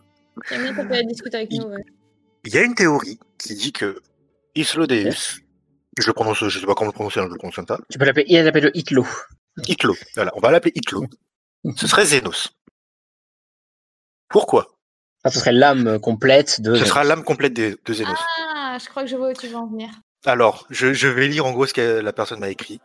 [2.44, 4.00] Il y a une théorie qui dit que
[4.54, 5.40] Islo Deus,
[5.98, 7.78] je le prononce, je sais pas comment le prononcer, hein, je le prononce comme ça.
[7.90, 9.06] Tu peux l'appeler, il l'appelle le Itlo.
[9.68, 11.06] Itlo, voilà, on va l'appeler Itlo.
[11.76, 12.52] Ce serait Zénos.
[14.28, 14.66] Pourquoi?
[15.22, 16.74] Ah, ce serait l'âme complète de.
[16.74, 18.18] Ce sera l'âme complète de, de Zénos.
[18.54, 19.88] Ah, je crois que je vois où tu veux en venir.
[20.26, 22.80] Alors, je, je vais lire en gros ce que la personne m'a écrit.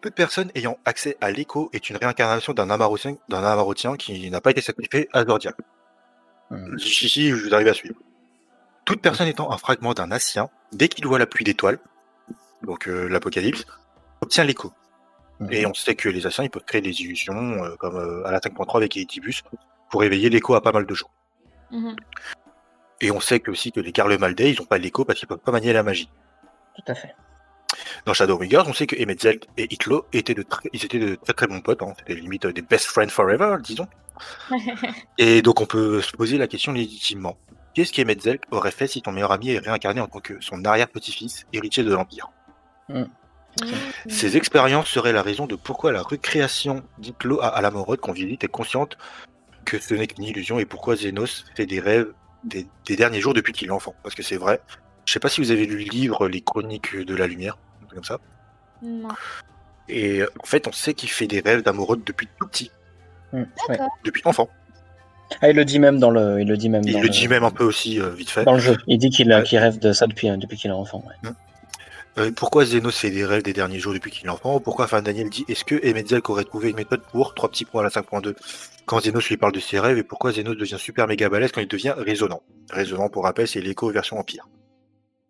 [0.00, 4.40] Toute personne ayant accès à l'écho est une réincarnation d'un amarotien, d'un amarotien qui n'a
[4.40, 5.52] pas été sacrifié à Zordia.
[6.50, 6.78] Hmm.
[6.78, 7.96] Si, si, je vous arrive à suivre.
[8.86, 11.78] Toute personne étant un fragment d'un Ascien, dès qu'il voit la pluie d'étoiles,
[12.62, 13.64] donc euh, l'Apocalypse,
[14.20, 14.72] obtient l'écho.
[15.40, 15.52] Mhm.
[15.52, 18.32] Et on sait que les Asciens, ils peuvent créer des illusions, euh, comme euh, à
[18.32, 19.42] la 5.3 avec Eritibus,
[19.90, 21.10] pour éveiller l'écho à pas mal de gens.
[21.70, 21.96] Mhm.
[23.00, 25.38] Et on sait que aussi que les Garlemaldais, ils n'ont pas l'écho parce qu'ils peuvent
[25.38, 26.10] pas manier la magie.
[26.74, 27.14] Tout à fait.
[28.06, 31.34] Dans Shadowbringers, on sait que Emetzel et Hitlo étaient de très, ils étaient de très
[31.34, 31.92] très bons potes, hein.
[31.98, 33.86] c'était limite des best friends forever, disons.
[35.18, 37.36] Et donc on peut se poser la question légitimement.
[37.74, 41.46] Qu'est-ce qu'Emetzel aurait fait si ton meilleur ami est réincarné en tant que son arrière-petit-fils,
[41.52, 42.30] héritier de l'Empire?
[42.88, 43.08] Mhm.
[44.08, 48.48] Ces expériences seraient la raison de pourquoi la recréation d'Hitlo à Alamorod qu'on visite est
[48.48, 48.96] consciente
[49.64, 52.06] que ce n'est qu'une illusion et pourquoi Zénos fait des rêves
[52.44, 53.94] des, des derniers jours depuis qu'il est enfant.
[54.02, 54.60] Parce que c'est vrai.
[55.06, 57.86] Je sais pas si vous avez lu le livre Les Chroniques de la Lumière, un
[57.86, 58.18] truc comme ça.
[58.82, 59.08] Non.
[59.88, 62.70] Et euh, en fait, on sait qu'il fait des rêves d'amoureux depuis tout petit,
[63.32, 63.44] ouais.
[64.04, 64.48] depuis enfant.
[65.42, 66.40] Ah, il le dit même dans le.
[66.40, 66.82] Il le dit même.
[66.86, 68.44] Il dans le dit même un peu aussi euh, vite fait.
[68.44, 68.76] Dans le jeu.
[68.86, 69.58] Il dit qu'il Ouais.
[69.58, 71.02] rêve de ça depuis, depuis qu'il est enfant.
[71.06, 71.30] ouais.
[72.18, 74.60] Euh, pourquoi Zénos fait des rêves des derniers jours depuis qu'il est enfant?
[74.60, 77.82] Pourquoi enfin Daniel dit est-ce que Emetzel aurait trouvé une méthode pour trois petits points
[77.82, 78.34] à la 5.2
[78.86, 81.60] quand Zénos lui parle de ses rêves et pourquoi Zénos devient super méga balèze quand
[81.60, 84.48] il devient résonant Résonant pour rappel c'est l'écho version empire.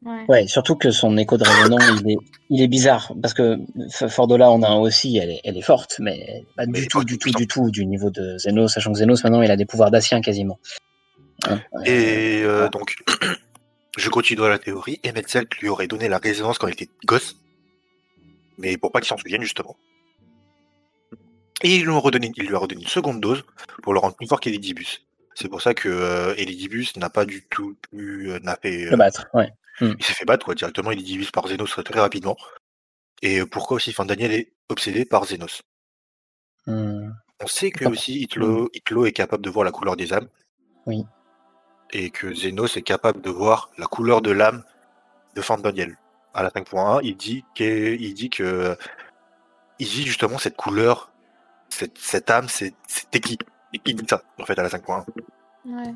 [0.05, 0.25] Ouais.
[0.29, 2.17] Ouais, surtout que son écho de résonant, il est,
[2.51, 3.13] il est bizarre.
[3.21, 3.59] Parce que
[4.09, 7.19] Fordola en a un aussi, elle est, elle est forte, mais pas du tout, du
[7.19, 9.91] tout, du tout du niveau de Zénos, sachant que Zénos maintenant il a des pouvoirs
[9.91, 10.61] d'Assien quasiment.
[11.85, 12.95] Et euh, donc
[13.99, 17.37] je continue la théorie, Emetzel lui aurait donné la résonance quand il était gosse,
[18.57, 19.77] mais pour pas qu'il s'en souvienne justement.
[21.63, 23.45] Et lui, redonné, il lui a redonné une seconde dose
[23.83, 25.05] pour le rendre plus fort qu'Elidibus.
[25.35, 28.91] C'est pour ça que euh, Elidibus n'a pas du tout pu euh, n'a fait, euh,
[28.91, 29.53] le battre, ouais.
[29.81, 32.37] il s'est fait battre quoi directement divisé par Zénos très rapidement
[33.23, 35.63] et pourquoi aussi enfin Daniel est obsédé par Zénos
[36.69, 37.93] Hmm, on sait que D'accord.
[37.93, 40.29] aussi Hitlo, Hitlo est capable de voir la couleur des âmes
[40.85, 41.05] Oui.
[41.93, 44.63] Et que Zénos est capable de voir la couleur de l'âme
[45.35, 45.97] de Fan Daniel
[46.35, 48.77] à la 5.1 il dit que il dit que
[49.79, 51.11] il dit justement cette couleur
[51.71, 53.39] cette, cette âme c'est c'est qui
[53.85, 55.05] il dit ça en fait à la 5.1
[55.65, 55.95] Ouais.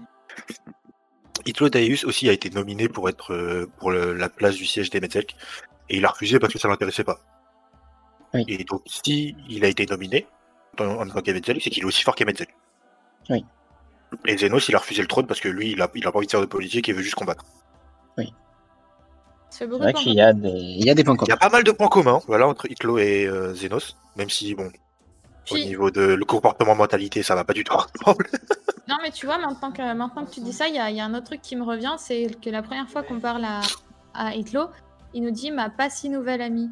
[1.46, 4.90] Hitlo Daius aussi a été nominé pour être euh, pour le- la place du siège
[4.90, 5.34] des Metzelk
[5.88, 7.18] et il a refusé parce que ça l'intéressait pas.
[8.34, 8.44] Oui.
[8.48, 10.26] Et donc si il a été nominé
[10.78, 12.50] en en tant qu'Emetzelk, c'est qu'il est aussi fort qu'Emetzelk.
[13.30, 13.44] Oui.
[14.26, 16.18] Et Zenos il a refusé le trône parce que lui il a, il a pas
[16.18, 17.44] envie de faire de politique et veut juste combattre.
[18.16, 18.26] Fait
[19.50, 21.36] C'est vrai de qu'il y a des, il y a des points Il y a
[21.36, 21.36] communs.
[21.36, 24.70] pas mal de points communs voilà entre Hitlo et euh, Zenos, même si bon
[25.50, 28.26] au niveau de le comportement mentalité ça va pas du tout ensemble.
[28.88, 30.96] Non, mais tu vois, maintenant que, maintenant que tu dis ça, il y a, il
[30.96, 33.44] y a un autre truc qui me revient, c'est que la première fois qu'on parle
[33.44, 33.60] à,
[34.12, 34.66] à Hitlo,
[35.14, 36.68] il nous dit ma pas si nouvelle amie.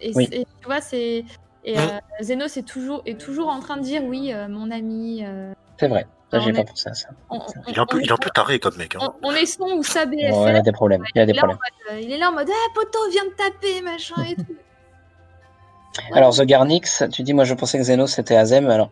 [0.00, 0.28] Et, Oui.
[0.30, 1.24] tu vois, c'est.
[1.64, 5.22] Et euh, Zénos est toujours, est toujours en train de dire oui, euh, mon ami.
[5.26, 6.06] euh, C'est vrai.
[6.32, 7.08] J'ai pas pensé à ça.
[7.30, 8.94] on, on- Il est un peu, il est un peu taré comme mec.
[8.94, 8.98] Hein.
[9.22, 10.30] on- on est son ou sa BFF.
[10.30, 11.02] Bon, il y a des problèmes.
[11.14, 11.58] Il a des il, est là problèmes.
[11.58, 14.36] en mode, euh, il est là en mode Ah, poto, viens de taper, machin et
[14.36, 14.54] tout.
[16.14, 18.70] Alors, The Garnix, tu dis, moi je pensais que Zénos c'était Azem.
[18.70, 18.90] Alors,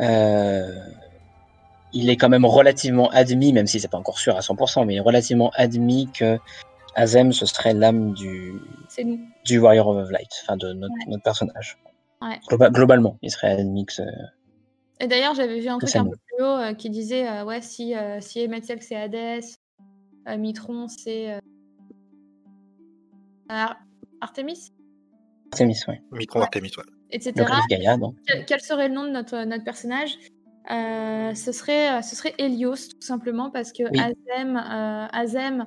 [0.00, 0.74] euh,
[1.92, 5.00] il est quand même relativement admis, même si c'est pas encore sûr à 100%, mais
[5.00, 6.38] relativement admis que
[6.96, 8.60] Azem ce serait l'âme du,
[9.44, 11.78] du Warrior of Light, enfin de notre, notre personnage.
[12.20, 12.38] Ouais.
[12.70, 13.92] Globalement, il serait admis que.
[13.94, 14.02] ce-
[15.00, 15.98] Et d'ailleurs, j'avais vu un truc peu
[16.42, 18.48] euh, qui disait euh, ouais, si, euh, si
[18.80, 19.40] c'est Hadès,
[20.28, 21.34] euh, Mitron c'est.
[21.34, 21.38] euh,
[23.48, 23.78] Ar-
[24.20, 24.72] Artemis,
[25.52, 26.00] Artemis, ouais.
[26.12, 26.84] Mitron Artemis, ouais.
[27.10, 27.32] etc.
[27.36, 28.14] Donc, Gaïa, donc.
[28.26, 30.16] Quel, quel serait le nom de notre, notre personnage?
[30.70, 34.00] Euh, ce, serait, ce serait Helios, tout simplement, parce que Oui.
[34.00, 35.66] Azem, euh, Azem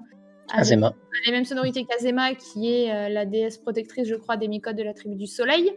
[0.49, 0.93] a Azema.
[1.27, 4.81] les mêmes sonorités qu'Azema, qui est euh, la déesse protectrice, je crois, des mycotes de
[4.83, 5.71] la tribu du soleil,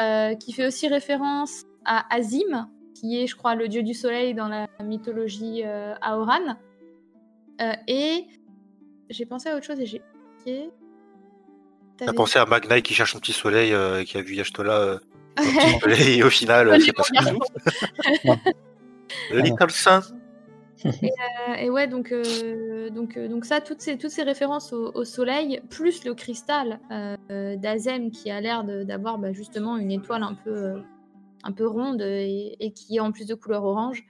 [0.00, 2.68] euh, qui fait aussi référence à Azim,
[3.00, 6.56] qui est, je crois, le dieu du soleil dans la mythologie euh, Aoran.
[7.60, 8.26] Euh, et
[9.10, 10.02] j'ai pensé à autre chose et j'ai.
[11.98, 14.98] T'as pensé à Magnai qui cherche son petit soleil, euh, qui a vu Yashtola euh,
[15.38, 17.38] son petit soleil, et au final, euh, c'est pas ce qu'il joue.
[19.30, 20.02] The Little Sun.
[21.58, 22.12] et, ouais, donc,
[22.92, 26.80] donc, donc ça, toutes ces, toutes ces références au, soleil, plus le cristal
[27.30, 30.82] d'Azem qui a l'air d'avoir bah, justement une étoile un peu,
[31.46, 34.04] un peu ronde et, qui est en plus de couleur orange.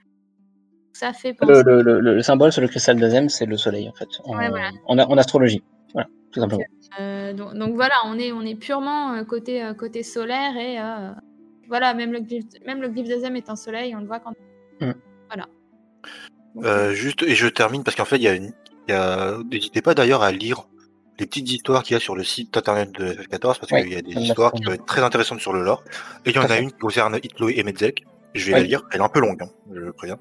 [0.93, 1.61] Ça fait penser...
[1.65, 5.63] le, symbole sur le cristal d'Azem, c'est le soleil en fait, en, en, astrologie.
[5.93, 6.63] Voilà, tout simplement.
[7.35, 10.77] Donc, donc, voilà, on est, on est purement côté, côté solaire et
[11.67, 14.33] voilà, même le glyphe, même le glyphe d'Azem est un soleil, on le voit quand.
[14.81, 14.91] Mm.
[15.27, 15.47] Voilà.
[16.63, 18.51] Euh, juste, et je termine parce qu'en fait, il y a une.
[19.51, 20.67] N'hésitez pas d'ailleurs à lire
[21.19, 23.95] les petites histoires qu'il y a sur le site internet de FF14 parce qu'il y
[23.95, 25.83] a des histoires qui peuvent être très intéressantes sur le lore.
[26.25, 28.05] Et il y en a une qui concerne Hitlo et Medzek.
[28.35, 28.83] Je vais la lire.
[28.91, 30.19] Elle est un peu longue, hein, je le préviens.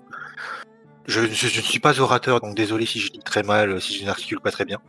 [1.06, 4.40] Je, ne suis pas orateur, donc désolé si je dis très mal, si je n'articule
[4.40, 4.80] pas très bien.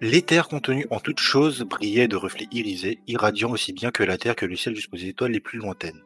[0.00, 4.34] L'éther contenu en toute chose brillait de reflets irisés, irradiant aussi bien que la Terre
[4.34, 6.02] que le ciel jusqu'aux étoiles les plus lointaines.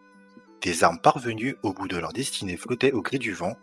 [0.61, 3.57] Des armes parvenues au bout de leur destinée flottaient au gré du vent,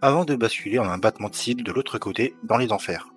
[0.00, 3.13] avant de basculer en un battement de cils de l'autre côté, dans les enfers.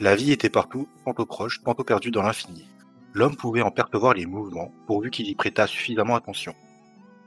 [0.00, 2.68] La vie était partout, tantôt proche, tantôt perdue dans l'infini.
[3.12, 6.54] L'homme pouvait en percevoir les mouvements, pourvu qu'il y prêtât suffisamment attention.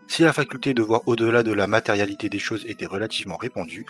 [0.08, 3.86] Si la faculté de voir au-delà de la matérialité des choses était relativement répandue,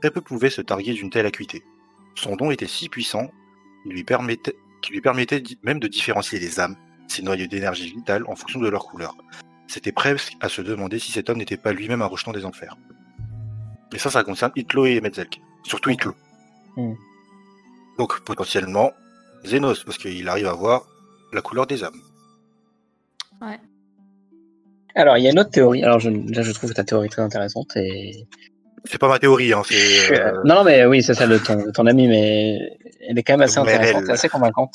[0.00, 1.64] très peu pouvaient se targuer d'une telle acuité.
[2.14, 3.30] Son don était si puissant
[3.82, 6.76] qui lui permettait, même de différencier les âmes,
[7.08, 9.16] ces noyaux d'énergie vitale, en fonction de leur couleur.
[9.66, 12.76] C'était presque à se demander si cet homme n'était pas lui-même un rejeton des enfers.
[13.92, 15.40] Et ça, ça concerne Hitlo et Metzelk.
[15.64, 16.14] Surtout Hitlo.
[16.76, 16.94] Hmm.
[17.98, 18.92] Donc, potentiellement,
[19.46, 20.86] Zenos, parce qu'il arrive à voir
[21.32, 22.00] la couleur des âmes.
[23.40, 23.58] Ouais.
[24.94, 25.82] Alors, il y a une autre théorie.
[25.84, 28.26] Alors, je, là, je trouve ta théorie très intéressante et
[28.84, 30.18] c'est pas ma théorie, hein, c'est.
[30.18, 32.58] Euh, non, non, mais oui, c'est ça de ton, ton ami, mais
[33.06, 34.74] elle est quand même assez intéressante, assez convaincante.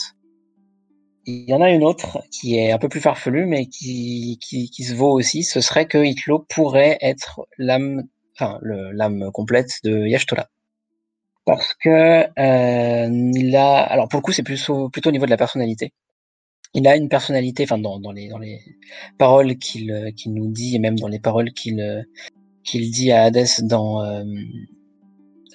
[1.26, 4.70] Il y en a une autre qui est un peu plus farfelue, mais qui, qui,
[4.70, 5.44] qui se vaut aussi.
[5.44, 8.04] Ce serait que Hitlo pourrait être l'âme,
[8.36, 10.50] enfin, l'âme complète de Yashtola.
[11.46, 15.32] Parce que euh, il a, alors pour le coup, c'est plus plutôt au niveau de
[15.32, 15.94] la personnalité.
[16.74, 18.60] Il a une personnalité, enfin dans, dans les dans les
[19.18, 22.06] paroles qu'il qu'il nous dit et même dans les paroles qu'il
[22.66, 24.24] qu'il dit à Hades dans, euh,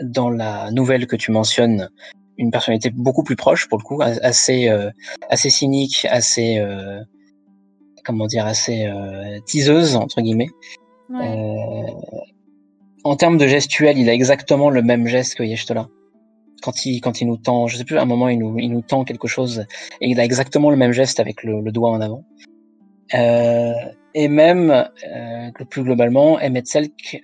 [0.01, 1.91] dans la nouvelle que tu mentionnes,
[2.39, 4.91] une personnalité beaucoup plus proche pour le coup, assez, euh,
[5.29, 7.01] assez cynique, assez, euh,
[8.05, 8.91] comment dire, assez
[9.47, 10.49] teaseuse entre guillemets.
[13.05, 15.89] En termes de gestuel, il a exactement le même geste que Yeshtola.
[16.63, 18.71] Quand il, quand il nous tend, je sais plus, à un moment, il nous, il
[18.71, 19.65] nous tend quelque chose
[20.01, 22.25] et il a exactement le même geste avec le, doigt en avant.
[23.15, 23.73] Euh,
[24.15, 27.21] et même, euh, plus globalement, Emetzel, qui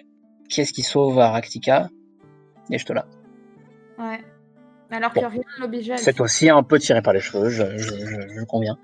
[0.56, 1.88] est-ce qui sauve Aractica?
[2.70, 3.06] Là.
[3.98, 4.18] Ouais.
[4.90, 7.94] Alors que rien ne l'oblige C'est aussi un peu tiré par les cheveux, je, je,
[7.98, 8.78] je, conviens.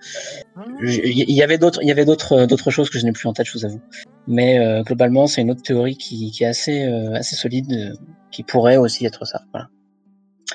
[0.57, 0.65] Ah.
[0.83, 3.33] Il y avait d'autres, il y avait d'autres, d'autres choses que je n'ai plus en
[3.33, 3.81] tête, je vous avoue.
[4.27, 7.95] Mais euh, globalement, c'est une autre théorie qui, qui est assez, euh, assez solide, euh,
[8.33, 9.43] qui pourrait aussi être ça.
[9.53, 9.69] Voilà.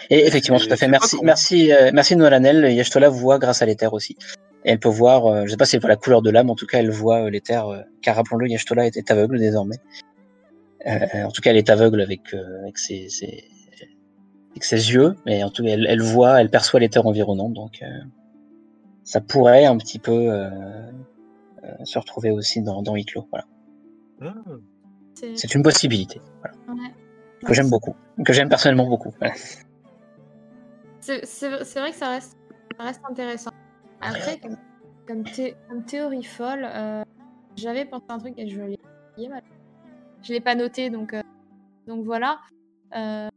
[0.10, 0.88] Et effectivement, tout à fait.
[0.88, 2.72] Merci, merci, euh, merci Nolanel.
[2.74, 4.18] Yashtola voit grâce à l'éther aussi.
[4.66, 6.50] Et elle peut voir, euh, je sais pas si elle voit la couleur de l'âme,
[6.50, 9.78] en tout cas, elle voit euh, l'éther, car rappelons-le, Yashtola est, aveugle désormais.
[10.86, 13.46] en tout cas, elle est aveugle avec, avec ses, ses,
[14.58, 17.84] avec ses yeux, mais en tout cas, elle, elle voit, elle perçoit l'éther environnant, donc
[19.04, 20.32] ça pourrait un petit peu
[21.84, 22.96] se retrouver aussi dans, dans.
[23.32, 23.46] Voilà.
[25.14, 26.22] C'est une possibilité.
[26.42, 26.56] Voilà.
[27.46, 29.14] Que j'aime beaucoup, que j'aime personnellement beaucoup.
[29.20, 29.36] Voilà.
[31.02, 32.38] C'est vrai que ça reste,
[32.78, 33.52] ça reste intéressant.
[34.02, 35.24] Après, comme,
[35.70, 37.04] comme, théorie folle, euh,
[37.56, 38.80] j'avais pensé à un truc et je l'ai
[40.22, 41.22] Je l'ai pas noté, donc, euh,
[41.88, 42.40] donc voilà.
[42.96, 43.30] Euh,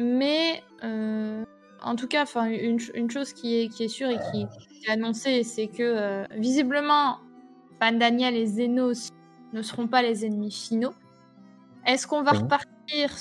[0.00, 4.90] mais en tout cas, une, une chose qui est, qui est sûre et qui, est
[4.90, 7.18] annoncée, c'est que visiblement,
[7.78, 9.10] Pan Daniel et Zenos
[9.52, 10.94] ne seront pas les ennemis finaux.
[11.86, 12.70] Est-ce qu'on va repartir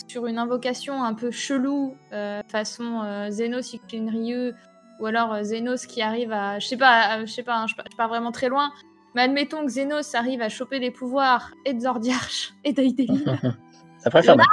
[0.08, 4.54] sur une invocation un peu chelou, euh, façon euh, Zenos Ryu,
[5.00, 6.60] ou alors euh, Zenos qui arrive à.
[6.60, 8.72] Je sais pas, je sais pas, hein, je, pars vraiment très loin,
[9.16, 13.24] mais admettons que Zenos arrive à choper les pouvoirs et de Zordiarch et d'Aideli.
[14.00, 14.48] ça pourrait faire mal.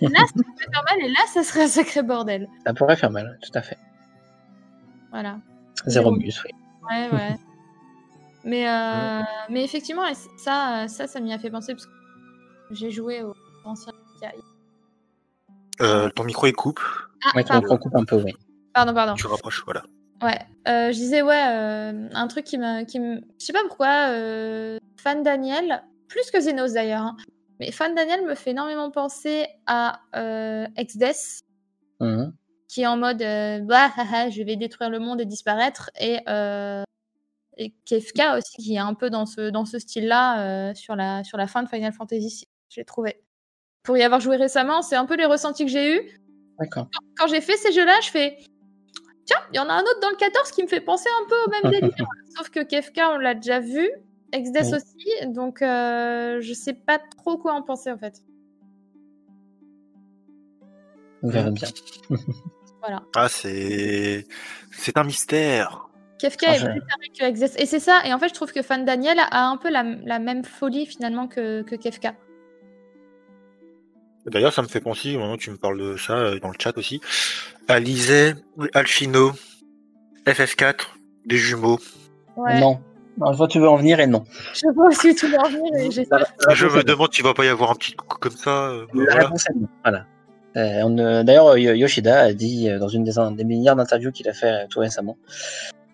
[0.00, 2.48] Là, ça pourrait faire mal, et là, ça serait un sacré bordel.
[2.66, 3.78] Ça pourrait faire mal, tout à fait.
[5.10, 5.38] Voilà.
[5.86, 6.50] Zéro bus, oui.
[6.90, 7.36] Ouais, ouais.
[8.44, 8.66] mais,
[9.48, 10.02] mais effectivement,
[10.36, 11.92] ça, ça, ça m'y a fait penser parce que
[12.70, 13.34] j'ai joué au
[13.64, 13.92] ancien
[15.80, 16.80] euh, ton micro est coupe.
[17.24, 18.34] Ah, ouais, ton micro coupe un peu, oui.
[18.74, 19.14] Pardon, pardon.
[19.14, 19.82] Tu rapproches, voilà.
[20.22, 22.84] Ouais, euh, je disais, ouais, euh, un truc qui me.
[22.84, 23.20] Qui me...
[23.38, 27.16] Je sais pas pourquoi, euh, Fan Daniel, plus que Zenos d'ailleurs, hein,
[27.58, 31.42] mais Fan Daniel me fait énormément penser à euh, Exdes,
[32.00, 32.32] mhm.
[32.68, 33.90] qui est en mode bah,
[34.30, 36.18] je vais détruire le monde et disparaître, et,
[37.56, 41.38] et Kefka aussi, qui est un peu dans ce, dans ce style-là sur, la, sur
[41.38, 43.20] la fin de Final Fantasy, je l'ai trouvé.
[43.82, 46.20] pour y avoir joué récemment, c'est un peu les ressentis que j'ai eus.
[46.58, 46.88] D'accord.
[47.16, 48.38] Quand j'ai fait ces jeux-là, je fais
[49.28, 51.28] tiens, il y en a un autre dans le 14 qui me fait penser un
[51.28, 52.06] peu au même délire.
[52.36, 53.88] Sauf que Kefka, on l'a déjà vu,
[54.32, 58.22] Exdes aussi, donc euh, je sais pas trop quoi en penser en fait.
[61.22, 61.68] On verra bien.
[62.80, 63.02] voilà.
[63.16, 64.26] Ah, c'est
[64.70, 65.88] c'est un mystère.
[66.18, 66.80] Kefka est plus
[67.18, 67.54] que Exdes.
[67.58, 69.82] Et c'est ça, et en fait, je trouve que Fan Daniel a un peu la,
[69.82, 72.14] la même folie finalement que, que Kefka.
[74.26, 76.56] D'ailleurs, ça me fait penser, maintenant que tu me parles de ça euh, dans le
[76.58, 77.00] chat aussi,
[77.68, 78.34] Alizé,
[78.74, 79.32] Alfino,
[80.26, 80.88] FF4,
[81.24, 81.78] des jumeaux.
[82.36, 82.60] Ouais.
[82.60, 82.80] Non.
[83.18, 83.32] Non.
[83.32, 84.24] Je vois tu veux en venir et non.
[84.54, 86.06] Je vois aussi tu veux en venir et j'ai
[86.54, 88.68] Je me demande s'il va pas y avoir un petit coup comme ça.
[88.68, 89.30] Euh, voilà.
[89.84, 90.04] voilà.
[90.56, 94.80] Euh, D'ailleurs, Yoshida a dit dans une des, des milliards d'interviews qu'il a fait tout
[94.80, 95.16] récemment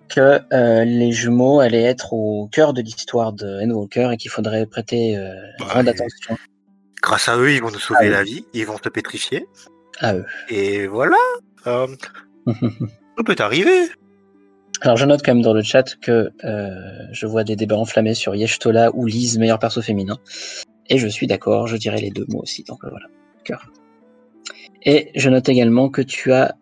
[0.09, 4.66] que euh, les jumeaux allaient être au cœur de l'histoire de Endwalker et qu'il faudrait
[4.66, 6.36] prêter euh, bah, grande attention.
[7.02, 9.46] Grâce à eux, ils vont nous sauver la vie, ils vont te pétrifier.
[10.01, 10.24] À eux.
[10.48, 11.16] Et voilà.
[11.66, 11.86] Euh,
[12.46, 13.88] tout peut arriver.
[14.85, 16.31] Alors je note quand même dans le chat que
[17.12, 20.19] je vois des débats enflammés sur Yeshtola ou Lise, meilleur perso féminin.
[20.89, 22.62] Et je suis d'accord, je dirais les deux mots aussi.
[22.65, 23.06] Donc voilà,
[23.44, 23.73] cœur.
[24.82, 26.55] Et je note également que tu as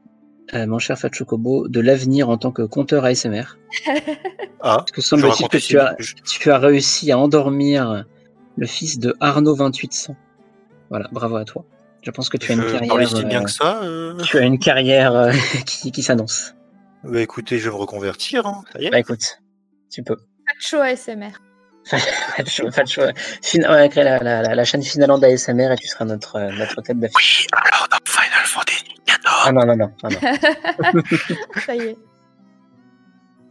[0.55, 3.59] euh, mon cher Fatchokobo, de l'avenir en tant que compteur ASMR.
[4.65, 8.05] Ah, Parce que semble-t-il que tu as, tu as réussi à endormir
[8.57, 10.15] le fils de Arnaud 2800.
[10.89, 11.65] Voilà, bravo à toi.
[12.01, 13.25] Je pense que tu as une carrière.
[13.25, 13.83] bien que ça.
[13.83, 14.17] Euh.
[14.19, 15.33] Tu as une carrière euh,
[15.67, 16.55] qui, qui s'annonce.
[17.05, 18.63] Bah écoutez, je vais me reconvertir, hein.
[18.73, 18.91] ça y est.
[18.91, 19.41] Bah écoute,
[19.91, 20.17] tu peux.
[20.47, 21.33] Fatcho ASMR.
[21.85, 23.03] Fatcho, Fatcho.
[23.43, 23.73] Fin...
[23.73, 27.47] Ouais, créer la, la, la, chaîne Finaland ASMR et tu seras notre, notre tête d'affiche.
[27.53, 28.93] Oui, alors dans Final Fantasy
[29.45, 29.93] ah non, non, non.
[30.03, 30.11] non,
[31.67, 31.99] Ça y est.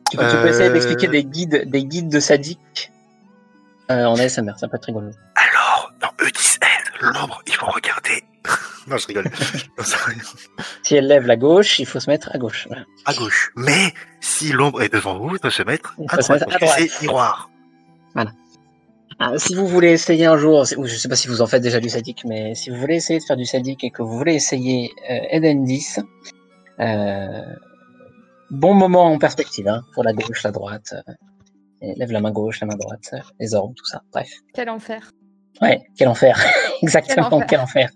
[0.09, 2.91] Tu peux, essayer euh, d'expliquer des guides, des guides de sadique
[3.89, 5.11] euh, en ASMR, ça peut être rigolo.
[5.35, 6.61] Alors, dans E10L,
[7.01, 8.23] l'ombre, il faut regarder.
[8.87, 9.25] non, je rigole.
[10.83, 12.67] si elle lève la gauche, il faut se mettre à gauche.
[13.05, 13.51] À gauche.
[13.55, 16.63] Mais si l'ombre est devant vous, il faut se mettre à droite.
[16.77, 17.49] C'est miroir.
[18.13, 18.31] Voilà.
[19.19, 21.61] Ah, si vous voulez essayer un jour, je ne sais pas si vous en faites
[21.61, 24.17] déjà du sadique, mais si vous voulez essayer de faire du sadique et que vous
[24.17, 25.99] voulez essayer euh, Eden 10,
[26.79, 27.41] euh,
[28.49, 31.13] bon moment en perspective, hein, pour la gauche, la droite, euh,
[31.97, 34.29] lève la main gauche, la main droite, les orbes, tout ça, bref.
[34.55, 35.11] Quel enfer.
[35.61, 36.43] Ouais, quel enfer,
[36.81, 37.47] exactement, quel enfer.
[37.47, 37.89] Quel enfer.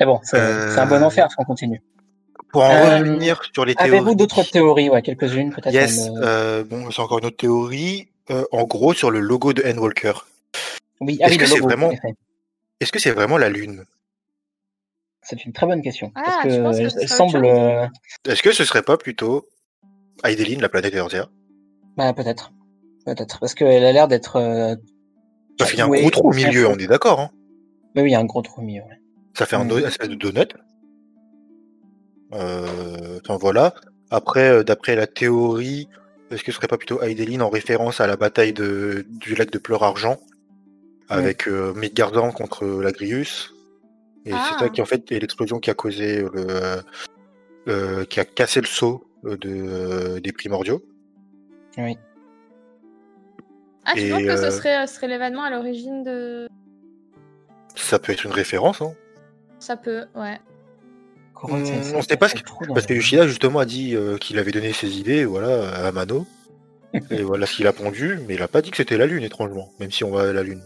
[0.00, 1.82] Mais bon, c'est un bon enfer, on continue.
[2.50, 3.90] Pour en revenir sur les théories.
[3.90, 6.08] Avez-vous d'autres théories, ouais, quelques-unes peut-être Yes,
[6.68, 8.08] bon, c'est encore une autre théorie.
[8.30, 10.12] Euh, en gros sur le logo de Endwalker.
[11.00, 11.90] Oui, ah est-ce que c'est vraiment
[12.80, 13.84] Est-ce que c'est vraiment la lune?
[15.22, 16.12] C'est une très bonne question.
[16.14, 17.44] Ah, parce que, semble.
[17.44, 17.86] Euh,
[18.26, 19.46] est-ce que ce serait pas plutôt
[20.24, 21.28] Aideline, la planète Earthia
[21.96, 22.52] Bah peut-être,
[23.04, 24.36] peut-être, parce qu'elle a l'air d'être.
[24.36, 24.76] Euh...
[25.58, 27.20] Parce qu'il y a un gros trou au milieu, on est d'accord.
[27.20, 27.30] Hein
[27.96, 28.82] oui, il y a un gros trou au milieu.
[29.34, 30.54] Ça fait un espèce de donut.
[32.34, 33.74] Euh, enfin voilà.
[34.10, 35.88] Après, euh, d'après la théorie,
[36.30, 39.50] est-ce que ce serait pas plutôt Aideline en référence à la bataille de, du lac
[39.50, 40.18] de Pleur Argent?
[41.10, 43.54] Avec euh, Midgardan contre l'Agrius
[44.26, 44.68] Et c'est ça ah.
[44.68, 46.82] qui en fait est l'explosion qui a causé le
[47.68, 50.82] euh, qui a cassé le saut euh, de, des primordiaux.
[51.76, 51.98] Oui.
[53.84, 56.48] Ah, tu penses que ce serait, serait l'événement à l'origine de.
[57.78, 58.92] Ça peut être une référence, hein.
[59.60, 60.38] Ça peut, ouais.
[61.42, 62.34] Hmm, on sait pas ce
[62.74, 66.26] parce que Yoshida justement a dit euh, qu'il avait donné ses idées voilà à Mano.
[67.10, 69.22] Et voilà ce qu'il a pondu mais il a pas dit que c'était la lune
[69.22, 70.62] étrangement même si on va à la lune.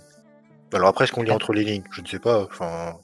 [0.73, 1.35] Alors après ce qu'on lit ah.
[1.35, 2.97] entre les lignes je ne sais pas enfin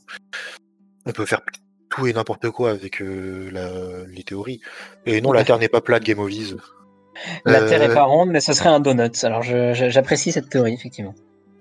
[1.05, 1.43] on peut faire
[1.91, 4.61] tout et n'importe quoi avec euh, les théories.
[5.05, 6.31] Et non la Terre n'est pas plate Game of
[7.45, 10.73] la Terre est pas euh, ronde mais ce serait un donut alors j'apprécie cette théorie
[10.73, 11.15] effectivement.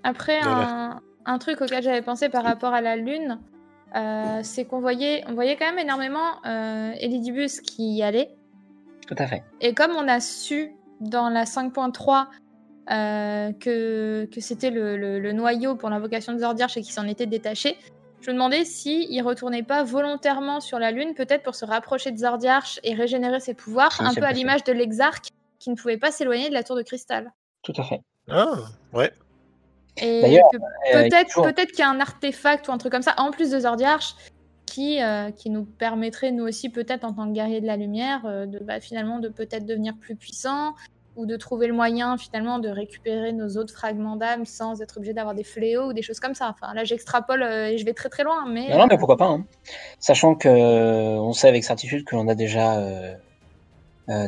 [0.04, 3.38] Après un, un truc auquel j'avais pensé par rapport à la lune
[3.94, 8.30] euh, c'est qu'on voyait, on voyait quand même énormément euh, Elidibus qui y allait.
[9.06, 9.42] Tout à fait.
[9.60, 12.26] Et comme on a su dans la 5.3
[12.90, 17.78] euh, que, que c'était le, noyau pour l'invocation de Zordiarch et qu'il s'en était détaché,
[18.20, 22.10] je me demandais s'il ne retournait pas volontairement sur la Lune, peut-être pour se rapprocher
[22.10, 25.28] de Zordiarch et régénérer ses pouvoirs, un peu à l'image de l'Exarque
[25.58, 27.32] qui ne pouvait pas s'éloigner de la tour de cristal.
[27.62, 28.00] Tout à fait.
[28.28, 28.54] Ah,
[28.92, 29.12] ouais.
[30.02, 30.42] Et euh,
[30.92, 33.60] peut-être peut qu'il y a un artefact ou un truc comme ça, en plus de
[33.60, 34.14] Zordiarch,
[34.66, 38.22] qui, euh, qui nous permettrait, nous aussi, peut-être en tant que guerrier de la lumière,
[38.26, 40.74] euh, de bah, finalement de peut-être devenir plus puissant
[41.16, 45.12] ou de trouver le moyen finalement de récupérer nos autres fragments d'âme sans être obligé
[45.14, 46.48] d'avoir des fléaux ou des choses comme ça.
[46.48, 48.68] Enfin, là, j'extrapole et je vais très très loin, mais.
[48.76, 49.44] Non, mais pourquoi pas hein.
[49.98, 52.80] Sachant que on sait avec certitude que l'on a déjà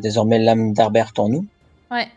[0.00, 1.46] désormais l'âme d'Arbert en nous.
[1.92, 2.08] Ouais.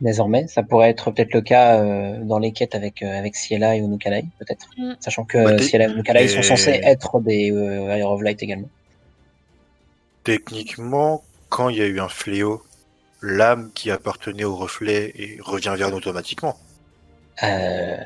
[0.00, 0.46] Désormais.
[0.48, 3.78] Ça pourrait être peut-être le cas euh, dans les quêtes avec euh, avec Ciela et
[3.78, 4.66] Unukalai, peut-être.
[4.76, 4.92] Mm.
[5.00, 8.68] Sachant que Bah, Ciela et Unukalai sont censés être des euh, Air of Light également.
[10.24, 12.62] Techniquement, quand il y a eu un fléau,
[13.22, 16.56] l'âme qui appartenait au reflet et revient vers nous automatiquement.
[17.42, 17.96] Euh,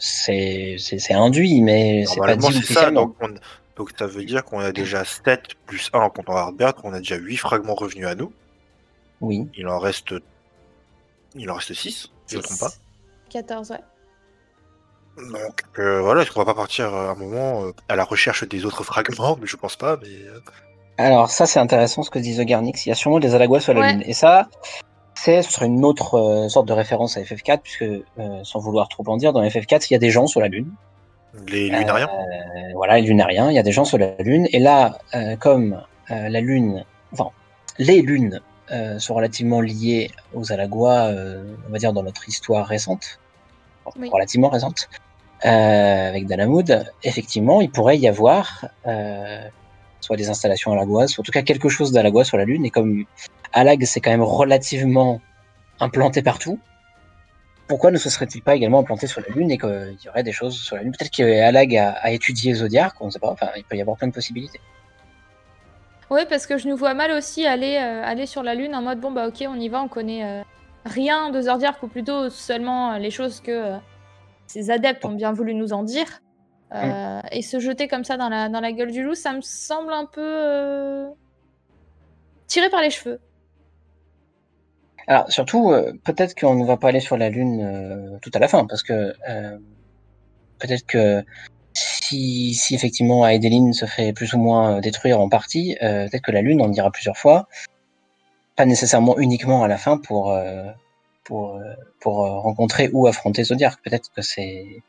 [0.00, 0.76] c'est
[1.10, 2.90] induit, mais c'est pas dit ça.
[2.90, 3.34] Donc, on-
[3.76, 6.98] donc ça veut dire qu'on a déjà 7 plus 1 en comptant Hardbert, on a
[6.98, 8.32] déjà 8 fragments revenus à nous.
[9.20, 9.48] Oui.
[9.56, 10.14] Il en reste
[11.34, 12.70] il en reste 6, si je ne me trompe pas.
[13.30, 13.80] 14, ouais.
[15.32, 18.46] Donc euh, voilà, est-ce qu'on va pas partir euh, un moment euh, à la recherche
[18.48, 19.36] des autres fragments?
[19.40, 20.40] Mais je pense pas, mais euh,
[20.98, 22.84] Alors ça c'est intéressant ce que dit The Garnix.
[22.84, 23.92] Il y a sûrement des Alaguas sur la Ouais.
[23.92, 24.02] Lune.
[24.06, 24.48] Et ça,
[25.14, 28.02] c'est ce serait une autre euh, sorte de référence à FF4, puisque euh,
[28.42, 30.72] sans vouloir trop en dire, dans FF4 il y a des gens sur la Lune.
[31.46, 32.08] les lunariens?
[32.08, 34.48] Euh, voilà, les lunariens, il y a des gens sur la Lune.
[34.52, 35.80] Et là, euh, comme
[36.10, 37.30] euh, la Lune, enfin,
[37.78, 42.66] les lunes euh, sont relativement liées aux Alaguas, euh, on va dire dans notre histoire
[42.66, 43.18] récente,
[43.96, 44.08] Oui.
[44.10, 44.88] relativement récente,
[45.44, 49.46] euh, avec Dalamoud, effectivement, il pourrait y avoir euh,
[50.00, 52.64] soit des installations Alaguas, soit en tout cas quelque chose d'Alaguas sur la Lune.
[52.64, 53.04] Et comme
[53.52, 55.20] Alag, c'est quand même relativement
[55.80, 56.58] implanté partout,
[57.66, 60.32] pourquoi ne se serait-il pas également implanté sur la Lune et qu'il y aurait des
[60.32, 60.92] choses sur la Lune?
[60.92, 63.30] Peut-être que Alag a, a étudié Zodiac, on ne sait pas.
[63.30, 64.60] Enfin, il peut y avoir plein de possibilités.
[66.14, 68.82] Ouais, parce que je nous vois mal aussi aller, euh, aller sur la Lune en
[68.82, 70.42] mode bon, bah ok, on y va, on connaît euh,
[70.84, 73.72] rien de Zodiac ou plutôt seulement euh, les choses que
[74.46, 76.20] ces adeptes ont bien voulu nous en dire.
[76.72, 79.40] Euh, Et se jeter comme ça dans la, dans la gueule du loup, ça me
[79.40, 81.08] semble un peu.
[82.46, 83.18] tiré par les cheveux.
[85.08, 88.38] Alors, surtout, euh, peut-être qu'on ne va pas aller sur la Lune euh, tout à
[88.38, 89.58] la fin, parce que euh,
[90.60, 91.24] peut-être que
[92.04, 96.32] si, effectivement Aedeline se fait plus ou moins euh, détruire en partie, euh, peut-être que
[96.32, 97.48] la Lune, on ira plusieurs fois,
[98.56, 100.64] pas nécessairement uniquement à la fin pour, euh,
[101.24, 101.58] pour,
[102.04, 103.76] rencontrer ou affronter Zodiac.
[103.82, 104.82] Peut-être que c'est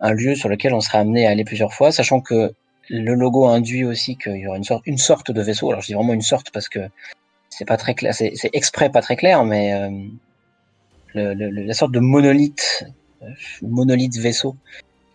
[0.00, 2.54] un lieu sur lequel on sera amené à aller plusieurs fois, sachant que
[2.88, 5.70] le logo induit aussi qu'il y aura une sorte, de vaisseau.
[5.70, 6.80] Alors je dis vraiment une sorte parce que
[7.50, 9.72] c'est pas très clair, c'est exprès pas très clair, mais
[11.14, 12.84] la sorte de monolithe,
[13.62, 14.56] monolithe vaisseau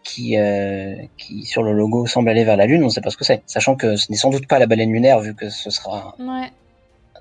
[0.07, 3.09] qui, euh, qui sur le logo semble aller vers la Lune, on ne sait pas
[3.09, 5.49] ce que c'est, sachant que ce n'est sans doute pas la baleine lunaire vu que
[5.49, 6.49] ce sera Ouais.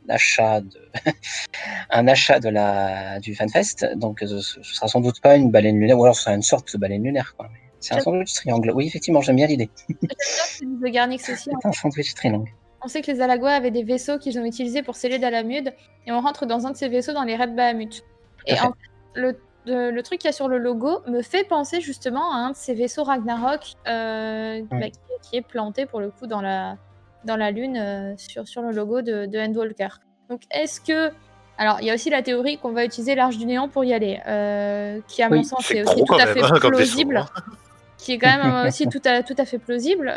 [0.08, 0.80] un achat de
[1.90, 5.78] un achat de la du FanFest, donc ce, ce sera sans doute pas une baleine
[5.80, 7.34] lunaire, ou alors ce sera une sorte de baleine lunaire.
[7.36, 7.48] quoi.
[7.80, 8.72] C'est un sandwich triangle.
[8.74, 9.68] Oui, effectivement, j'aime bien l'idée.
[10.18, 11.50] C'est The Garnix aussi.
[11.50, 11.58] hein.
[11.62, 12.50] C'est un sandwich triangle.
[12.82, 15.72] On sait que les Alagois avaient des vaisseaux qu'ils ont utilisés pour sceller Dalamud,
[16.06, 18.02] et on rentre dans un de ces vaisseaux dans les raids Bahamut.
[18.46, 18.72] Et en fait,
[19.14, 22.36] le, le, le truc qu'il y a sur le logo me fait penser justement à
[22.36, 24.98] un de ces vaisseaux Ragnarok euh, bah, qui,
[25.30, 26.76] qui est planté pour le coup dans la,
[27.24, 29.88] dans la lune euh, sur, sur le logo de, de Endwalker.
[30.30, 31.10] Donc est-ce que...
[31.58, 33.92] Alors il y a aussi la théorie qu'on va utiliser l'Arche du Néant pour y
[33.94, 37.16] aller, euh, qui à Oui, mon sens est aussi tout à fait hein, plausible.
[37.16, 37.28] hein.
[37.98, 40.12] Qui est quand même aussi tout à, tout à fait plausible.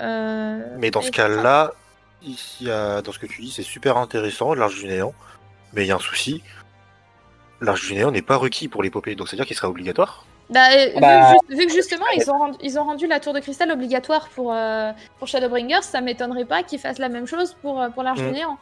[0.77, 1.71] Mais dans ce cas-là,
[2.21, 5.13] ici, dans ce que tu dis, c'est super intéressant, l'arche du néant.
[5.73, 6.43] Mais il y a un souci.
[7.61, 10.25] L'arche du néant n'est pas requis pour l'épopée, donc c'est-à-dire qu'il sera obligatoire.
[10.49, 13.19] Bah, euh, vu, Bah, que vu que justement ils ont, rendu, ils ont rendu la
[13.19, 17.27] tour de cristal obligatoire pour, euh, pour Shadowbringers, ça m'étonnerait pas qu'ils fassent la même
[17.27, 18.31] chose pour, euh, pour l'Arche du.
[18.31, 18.57] Néant.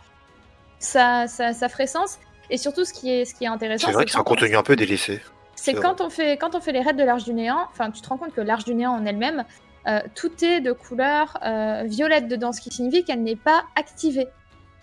[0.80, 2.20] Ça, ça, ça ferait sens.
[2.50, 4.32] Et surtout, ce qui est, ce qui est intéressant, C'est vrai qu'il sera un quand
[4.32, 5.22] on- contenu un peu délaissé.
[5.56, 7.90] c'est c'est quand on, fait, quand on fait les raids de l'Arche du Néant, enfin,
[7.92, 9.44] tu te rends compte que l'Arche du Néant en elle-même,
[9.88, 14.28] euh, tout est de couleur euh, violette dedans, ce qui signifie qu'elle n'est pas activée.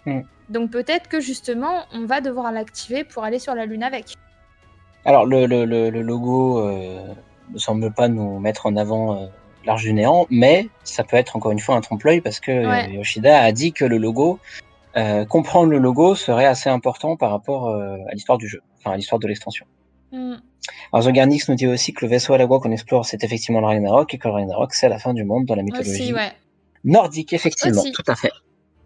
[0.07, 0.21] Mm.
[0.49, 4.15] Donc peut-être que justement, on va devoir l'activer pour aller sur la Lune avec.
[5.05, 6.99] Alors, le, le, le, le logo euh,
[7.53, 9.27] ne semble pas nous mettre en avant euh,
[9.65, 12.69] l'arche du néant, mais ça peut être encore une fois un trompe-l'œil parce que euh,
[12.69, 12.93] Ouais.
[12.93, 14.39] Yoshida a dit que le logo,
[14.97, 18.97] euh, comprendre le logo serait assez important par rapport à l'histoire du jeu, enfin à
[18.97, 19.67] l'histoire de l'extension.
[20.13, 20.37] Mm.
[20.93, 23.23] Alors, The Garnix nous dit aussi que le vaisseau à la voie qu'on explore, c'est
[23.25, 25.91] effectivement le Ragnarok et que le Ragnarok, c'est la fin du monde dans la mythologie
[25.91, 26.33] Aussi, ouais.
[26.85, 27.93] nordique, effectivement, Aussi.
[27.93, 28.31] tout à fait.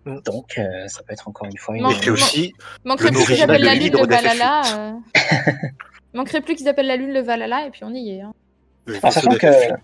[0.04, 0.20] Mm.
[0.24, 1.90] Donc, euh, ça peut être encore une fois une.
[1.90, 2.54] Et puis aussi,
[2.84, 4.08] Manquerait plus qu'ils appellent la lune le d'FF8.
[4.08, 4.62] Valhalla.
[4.78, 4.92] euh.
[6.14, 8.20] Manquerait plus qu'ils appellent la lune le Valhalla et puis on y est.
[8.22, 8.32] hein.
[8.88, 9.76] Alors, vaisseau sachant que- d'FF8,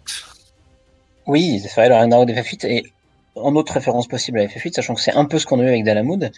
[1.26, 2.84] Oui, c'est vrai, le Ragnarok de FF8 et
[3.36, 5.68] en autre référence possible à FF8, sachant que c'est un peu ce qu'on a eu
[5.68, 6.30] avec Dalamud,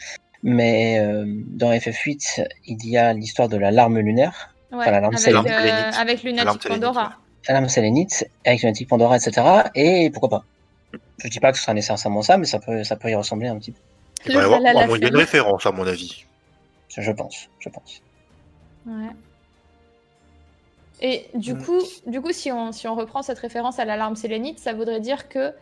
[0.43, 5.01] mais euh, dans FF8, il y a l'histoire de la larme lunaire, Ouais, Enfin, la
[5.01, 7.13] lampe avec, euh, avec Lunatic Pandora.
[7.49, 9.47] la larme sélénite, avec Lunatic Pandora, etc.
[9.77, 10.45] Et pourquoi pas
[11.19, 13.49] Je dis pas que ce sera nécessairement ça, mais ça peut, ça peut y ressembler
[13.49, 13.81] un petit peu.
[14.27, 16.25] Il va y avoir Valhalla au moins une référence, à mon avis.
[16.97, 18.01] Je pense, je pense.
[18.87, 19.11] Ouais.
[21.03, 21.63] Et du Mm.
[21.63, 25.01] coup, du coup si, on, si on reprend cette référence à l'alarme sélénite, ça voudrait
[25.01, 25.53] dire que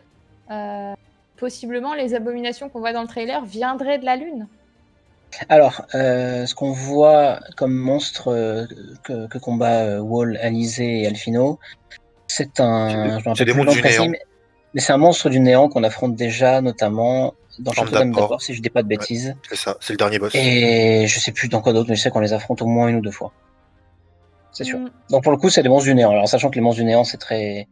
[0.51, 0.93] euh,
[1.37, 4.47] possiblement les abominations qu'on voit dans le trailer viendraient de la Lune.
[5.49, 8.65] Alors, euh, ce qu'on voit comme monstre euh,
[9.03, 11.59] que, que combat euh, Wall, Alizé et Alfino,
[12.27, 13.19] c'est un.
[13.35, 14.07] c'est des monstres du néant.
[14.07, 14.21] mais,
[14.75, 18.53] mais c'est un monstre du néant qu'on affronte déjà, notamment dans Château d'Âme d'Apport, si
[18.53, 19.35] je dis pas de bêtises.
[19.49, 20.35] C'est ça, c'est le dernier boss.
[20.35, 22.89] Et je sais plus dans quoi d'autre, mais je sais qu'on les affronte au moins
[22.89, 23.31] une ou deux fois.
[24.51, 24.77] C'est sûr.
[24.77, 24.89] Mm.
[25.09, 26.11] Donc pour le coup, c'est des monstres du néant.
[26.11, 27.67] Alors sachant que les monstres du néant, c'est très,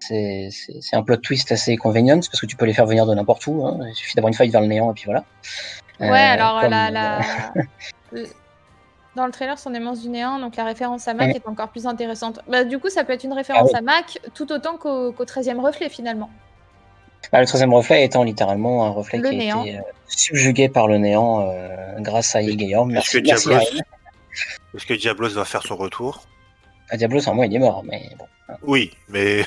[0.00, 0.50] c'est
[0.92, 3.66] un plot twist assez convenient parce que tu peux les faire venir de n'importe où.
[3.66, 3.78] hein.
[3.88, 5.24] Il suffit d'avoir une faille vers le néant et puis voilà.
[6.00, 7.20] Ouais, Euh, alors comme- la, la-
[8.12, 8.26] le-
[9.16, 11.36] dans le trailer, des monstres du néant, donc la référence à Mac Ouais.
[11.36, 12.40] est encore plus intéressante.
[12.48, 13.78] Bah, du coup, ça peut être une référence Ah oui.
[13.78, 16.30] à Mac tout autant qu'au qu'au 13e reflet finalement.
[17.32, 19.62] Bah, le troisième reflet étant littéralement un reflet Le qui néant.
[19.62, 22.40] a été euh, subjugué par le néant euh, grâce à.
[22.42, 22.54] Est-ce
[22.86, 23.66] Merci, que merci Diablos,
[24.74, 26.22] est-ce que Diablos va faire son retour?
[26.90, 28.26] Ah, Diablo, sans moi, il est mort, mais bon.
[28.62, 29.44] Oui, mais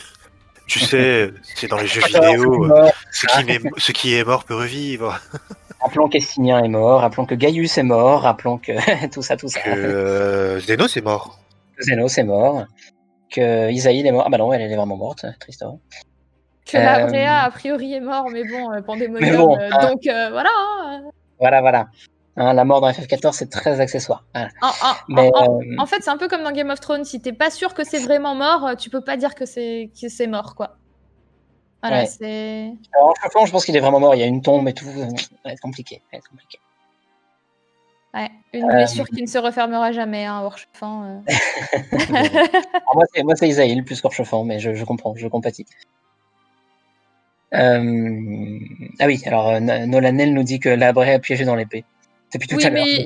[0.68, 2.64] tu sais, c'est dans les jeux Alors, vidéo.
[2.64, 2.91] c'est mort.
[3.11, 5.19] Ce qui, est, ce qui est mort peut revivre.
[5.81, 9.60] Rappelons qu'Estinien est mort, rappelons que Gaius est mort, rappelons que tout ça, tout ça.
[9.60, 11.40] Que euh, Zénos est mort.
[11.77, 12.65] Que Zénos est mort,
[13.30, 14.23] que Isaïe est mort.
[14.26, 15.80] Ah bah non, elle, elle est vraiment morte, Tristan.
[16.65, 18.95] Que la Euh, a priori, est mort, mais bon, euh, bon,
[19.57, 19.90] euh, hein.
[19.90, 20.49] donc euh, voilà.
[20.85, 21.02] hein.
[21.40, 21.88] Voilà, voilà.
[22.35, 24.23] Hein, la mort dans FF14, c'est très accessoire.
[24.34, 24.49] Voilà.
[24.61, 24.72] En, en-
[25.07, 27.05] Mais, en- euh, en fait, c'est un peu comme dans Game of Thrones.
[27.05, 29.91] Si t'es pas sûr que c'est vraiment mort, euh, tu peux pas dire que c'est
[30.01, 30.77] que c'est mort, quoi.
[31.84, 32.05] Voilà, Ouais.
[32.07, 32.72] c'est.
[32.95, 34.15] alors, franchement, je pense qu'il est vraiment mort.
[34.15, 34.85] Il y a une tombe et tout.
[34.85, 35.97] Ça va être compliqué.
[35.97, 36.57] ça va être compliqué.
[38.15, 41.22] Ouais, une Euh, blessure qui ne se refermera jamais, hein, Orchefin.
[41.30, 41.34] euh.
[41.91, 45.65] Alors, moi, c'est, le plus qu'Orchefant, mais je, je comprends, je compatis.
[47.53, 48.60] Euh...
[48.99, 51.85] Ah oui, alors No- Nolanel nous dit que la Bray a piégé dans l'épée.
[52.34, 52.85] Depuis tout Oui, à l'heure.
[52.85, 53.05] mais-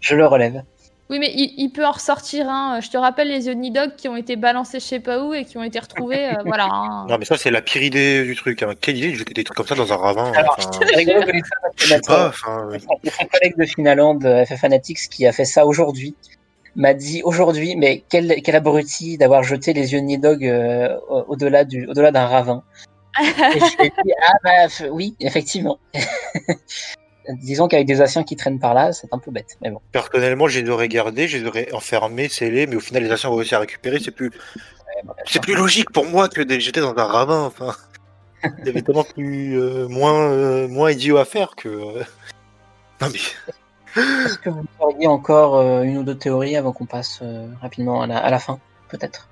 [0.00, 0.62] Je le relève.
[1.08, 2.46] Oui, mais il, il peut en ressortir.
[2.48, 2.80] Hein.
[2.82, 5.34] Je te rappelle les yeux de Nidog qui ont été balancés je sais pas où
[5.34, 6.30] et qui ont été retrouvés.
[6.30, 6.66] euh, voilà.
[6.68, 7.06] hein.
[7.08, 8.60] Non, mais ça, c'est la pire idée du truc.
[8.64, 8.74] Hein.
[8.80, 11.30] Quelle idée de jeter des trucs comme ça dans un ravin Alors, C'est rigolo que
[11.76, 12.68] Je sais pas, enfin.
[13.32, 16.16] collègue de Finaland, euh, FF Fanatics, qui a fait ça aujourd'hui,
[16.74, 21.24] m'a dit aujourd'hui, mais quel, quel abruti d'avoir jeté les yeux de Nidog euh, au-
[21.28, 22.64] au-delà du, au-delà d'un ravin.
[23.20, 25.78] Et je lui ai dit, ah bah oui, effectivement.
[27.34, 29.80] Disons qu'avec des Asiens qui traînent par là, c'est un peu bête, mais bon.
[29.92, 33.54] Personnellement, aurais gardés, je les aurais enfermés, scellés, mais au final, les Asiens ont réussi
[33.54, 33.98] à récupérer.
[33.98, 34.30] C'est plus,
[35.26, 37.44] c'est plus logique pour moi que jeter dans un ravin.
[37.44, 37.74] Enfin,
[38.44, 41.68] il y avait tellement plus, euh, moins, euh, moins idiot à faire que.
[41.68, 42.04] euh,
[43.00, 43.18] Non mais.
[44.24, 47.22] Est-ce que vous auriez encore euh, une ou deux théories avant qu'on passe
[47.62, 48.58] rapidement à la, à la fin,
[48.88, 49.28] peut-être?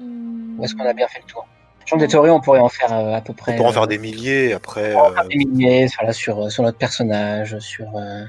[0.00, 1.46] Ou est-ce qu'on a bien fait le tour?
[1.88, 3.54] Je pense que des théories, on pourrait en faire euh, à peu près.
[3.54, 4.94] On pourra en euh, faire des milliers après.
[4.94, 8.24] On va faire euh, des milliers voilà, sur, sur notre personnage, sur, euh,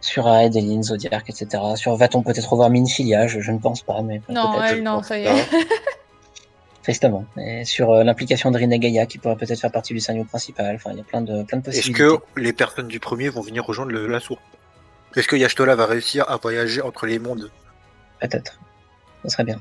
[0.00, 1.60] sur Adeline, Zodiac, etc.
[1.74, 5.18] Sur va-t-on peut-être revoir Minfilia je, je ne pense pas, mais Non, je non, ça
[5.18, 5.30] y pas.
[5.36, 5.48] est.
[6.84, 7.24] tristement.
[7.36, 10.76] Et sur euh, l'implication de Rina Gaia qui pourrait peut-être faire partie du scénario principal.
[10.76, 12.16] Enfin, il y a plein de, plein de Est-ce possibilités.
[12.34, 14.40] que les personnes du premier vont venir rejoindre le, la source?
[15.16, 17.50] Est-ce que Yashtola va réussir à voyager entre les mondes?
[18.20, 18.60] Peut-être.
[19.24, 19.60] Ce serait bien.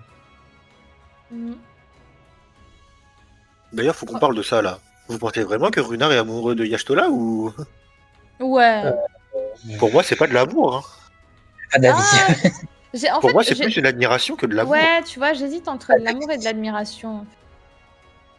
[1.31, 1.53] Mm.
[3.73, 4.79] D'ailleurs, faut qu'on parle de ça là.
[5.07, 7.51] Vous pensez vraiment que Runar est amoureux de Yashtola ou?
[8.39, 8.83] Ouais.
[8.85, 8.91] Euh,
[9.79, 10.75] Pour moi, c'est pas de l'amour.
[10.77, 10.81] hein.
[11.71, 12.01] Pas d'avis.
[12.01, 12.33] Ah,
[13.21, 14.73] Pour fait, moi, c'est plus de l'admiration que de l'amour.
[14.73, 17.25] Ouais, tu vois, j'hésite entre de l'amour et de l'admiration.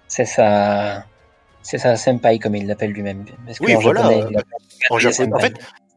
[0.09, 1.05] c'est ça.
[1.63, 3.25] C'est ça, senpai, comme il l'appelle lui-même.
[3.61, 4.59] Oui, en voilà, japonais, il l'appelle
[4.91, 5.55] En japonais, en fait,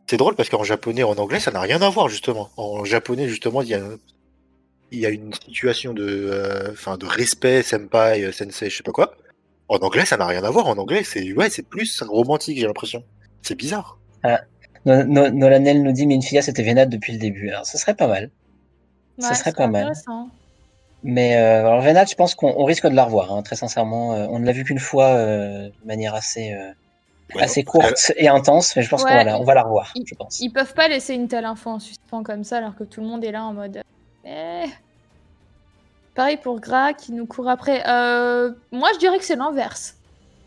[0.08, 2.50] c'est drôle parce qu'en japonais, en anglais, ça n'a rien à voir justement.
[2.56, 3.82] En japonais, justement, il y a,
[4.92, 8.84] il y a une situation de, euh, enfin, de respect, senpai, euh, sensei, je sais
[8.84, 9.16] pas quoi.
[9.68, 10.68] En anglais, ça n'a rien à voir.
[10.68, 13.04] En anglais, c'est ouais, c'est plus romantique, j'ai l'impression.
[13.42, 13.98] C'est bizarre.
[14.86, 17.50] No- No- Nolanel nous dit Minfilia c'était Vénade depuis le début.
[17.50, 18.30] Alors, ce serait pas mal.
[19.18, 19.94] Ouais, Ce serait pas mal.
[21.04, 24.14] Mais euh, alors Vénade, je pense qu'on on risque de la revoir, hein, très sincèrement.
[24.14, 26.72] Euh, on ne l'a vu qu'une fois euh, de manière assez, euh,
[27.34, 29.64] Ouais, assez courte et intense, mais je pense Ouais, qu'on va, la- on va la
[29.64, 30.40] revoir, il- je pense.
[30.42, 33.08] Ils peuvent pas laisser une telle info en suspens comme ça alors que tout le
[33.08, 33.82] monde est là en mode.
[34.26, 34.66] Eh.
[36.16, 37.84] Pareil pour Gra qui nous court après.
[37.88, 39.98] Euh, moi je dirais que c'est l'inverse.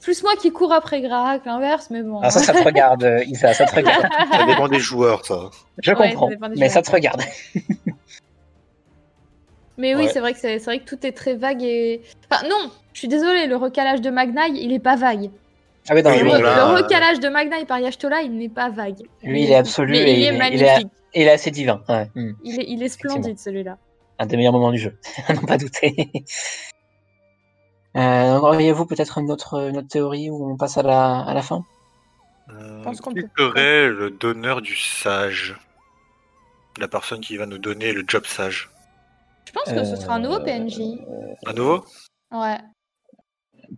[0.00, 2.20] Plus moi qui cours après Gra que l'inverse, mais bon.
[2.20, 4.06] Alors ça, ça te regarde, euh, Isa, ça te regarde.
[4.32, 5.50] Ça dépend des joueurs, ça.
[5.82, 6.70] Je Ouais, ça comprends, des mais joueurs.
[6.70, 7.22] ça te regarde.
[9.76, 10.10] Mais oui, Ouais.
[10.12, 12.02] c'est vrai que c'est vrai que tout est très vague et.
[12.30, 15.30] Enfin non, je suis désolée, le recalage de Magnaï, il est pas vague.
[15.88, 18.36] Ah oui, non, Oui, Le, lui, bon, là, le recalage de Magnaï par Yashtola, il
[18.36, 19.02] n'est pas vague.
[19.22, 20.88] lui, il est absolu Mais et il il est est, il est, magnifique.
[21.14, 21.80] il est assez divin.
[21.88, 22.08] Ouais.
[22.42, 23.78] Il est, il est splendide celui-là.
[24.18, 26.10] Un des meilleurs moments du jeu, à n'en pas douter.
[27.96, 31.42] Euh, Auriez-vous peut-être une autre, une autre théorie où on passe à la, à la
[31.42, 31.64] fin?
[32.50, 35.56] Euh, pense qu'on qui serait le donneur du sage?
[36.78, 38.70] La personne qui va nous donner le job sage.
[39.46, 40.80] Je pense que ce sera un nouveau PNJ.
[41.46, 41.84] À nouveau?
[42.30, 42.58] Ouais.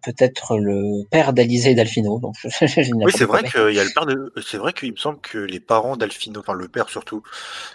[0.02, 2.18] Peut-être le père d'Alizé et d'Alfino.
[2.18, 4.32] Donc, oui, c'est vrai qu'il y a le père de.
[4.44, 7.22] C'est vrai qu'il me semble que les parents d'Alfino, enfin le père surtout,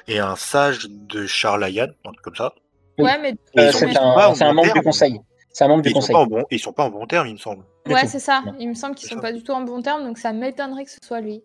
[0.07, 2.53] est un sage de truc comme ça.
[2.97, 5.19] Ouais, mais c'est un, membre du conseil.
[5.51, 6.15] C'est un membre du ils conseil.
[6.15, 7.63] Sont pas bon, ils sont pas en bon terme, il me semble.
[7.87, 8.43] Ouais, c'est ça.
[8.59, 10.91] Il me semble qu'ils sont pas du tout en bon terme, donc ça m'étonnerait que
[10.91, 11.43] ce soit lui.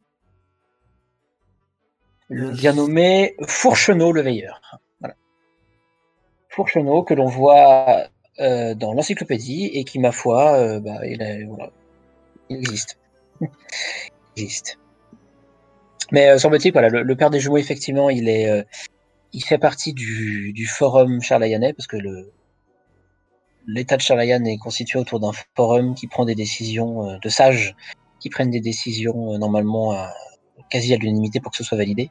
[2.29, 4.61] Le bien nommé Fourchenot le Veilleur.
[5.01, 5.17] Voilà.
[6.49, 8.07] Fourchenot que l'on voit
[8.41, 11.21] euh, dans l'encyclopédie et qui, ma foi, euh, bah, il,
[12.49, 12.99] existe.
[13.41, 14.79] il existe.
[16.11, 18.67] Mais euh, semble-t-il, voilà, le, père des jumeaux, effectivement, il est,
[19.35, 22.33] il fait partie du, du forum charlayanais parce que le
[23.67, 27.77] l'État de Charlayan est constitué autour d'un forum qui prend des décisions de sages
[28.19, 30.13] qui prennent des décisions normalement à,
[30.71, 32.11] quasi à l'unanimité pour que ce soit validé.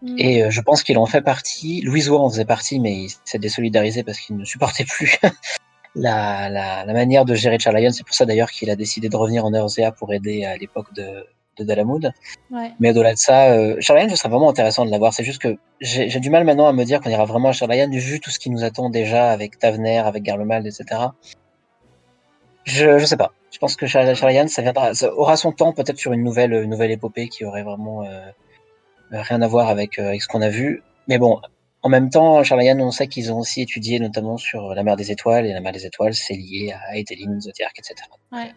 [0.00, 0.18] Mm.
[0.18, 1.82] Et je pense qu'il en fait partie.
[1.82, 5.18] Louis en faisait partie, mais il s'est désolidarisé parce qu'il ne supportait plus
[5.96, 7.90] la, la, la, manière de gérer Charlian.
[7.90, 10.92] C'est pour ça d'ailleurs qu'il a décidé de revenir en Erzea pour aider à l'époque
[10.94, 12.12] de, de Dalamoud.
[12.50, 12.72] Ouais.
[12.78, 15.12] Mais au-delà de ça, euh, Charlian, ce serait vraiment intéressant de l'avoir.
[15.12, 17.88] C'est juste que j'ai du mal maintenant à me dire qu'on ira vraiment à Charlian,
[17.90, 20.84] vu tout ce qui nous attend déjà avec Tavener, avec Garlemald, etc.
[22.64, 23.32] Je, je sais pas.
[23.50, 26.70] Je pense que Charlian, ça viendra, ça aura son temps peut-être sur une nouvelle, une
[26.70, 28.30] nouvelle épopée qui aurait vraiment euh,
[29.10, 30.82] rien à voir avec, euh, avec ce qu'on a vu.
[31.08, 31.40] Mais bon,
[31.82, 35.12] en même temps, Charlayan, on sait qu'ils ont aussi étudié notamment sur la mer des
[35.12, 38.08] étoiles, et la mer des étoiles, c'est lié à Edeline, Zodiac, etc.
[38.32, 38.52] Ouais.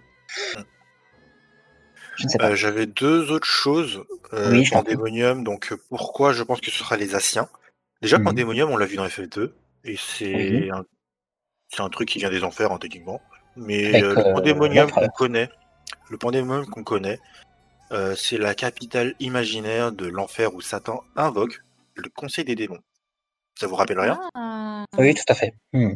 [2.20, 2.52] Je ne sais pas.
[2.52, 4.04] Euh, j'avais deux autres choses.
[4.34, 7.48] Euh, oui, Pandemonium, donc euh, pourquoi je pense que ce sera les Asiens.
[8.02, 8.24] Déjà, mmh.
[8.24, 9.52] Pandemonium, on l'a vu dans FF2,
[9.86, 10.86] et c'est un...
[11.80, 13.22] un, truc qui vient des enfers, hein, techniquement.
[13.56, 15.50] Mais le Pandemonium qu'on connaît,
[16.10, 17.20] le Pandemonium qu'on connaît,
[18.16, 21.62] c'est la capitale imaginaire de l'enfer où Satan invoque
[21.96, 22.80] le Conseil des démons.
[23.60, 24.18] Ça vous rappelle rien?
[24.36, 24.86] Ah.
[24.98, 25.54] Oui, tout à fait.
[25.74, 25.96] Hmm.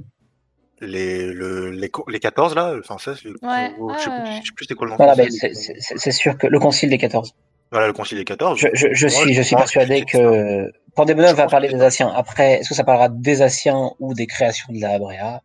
[0.81, 3.73] Les, le, les, les 14 là, enfin ça, ouais.
[3.80, 4.98] ouais, je, sais plus, sais plus c'était quoi le nom.
[4.98, 7.34] Voilà, c'est sûr que le concile des 14.
[7.72, 8.60] Voilà, le concile des 14.
[8.60, 12.10] Je, je, je suis, je suis persuadé que Pandemonium va parler des Asiens.
[12.10, 15.41] Après, est-ce que ça parlera des Asiens ou des créations de la Abrea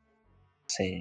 [0.67, 0.99] C'est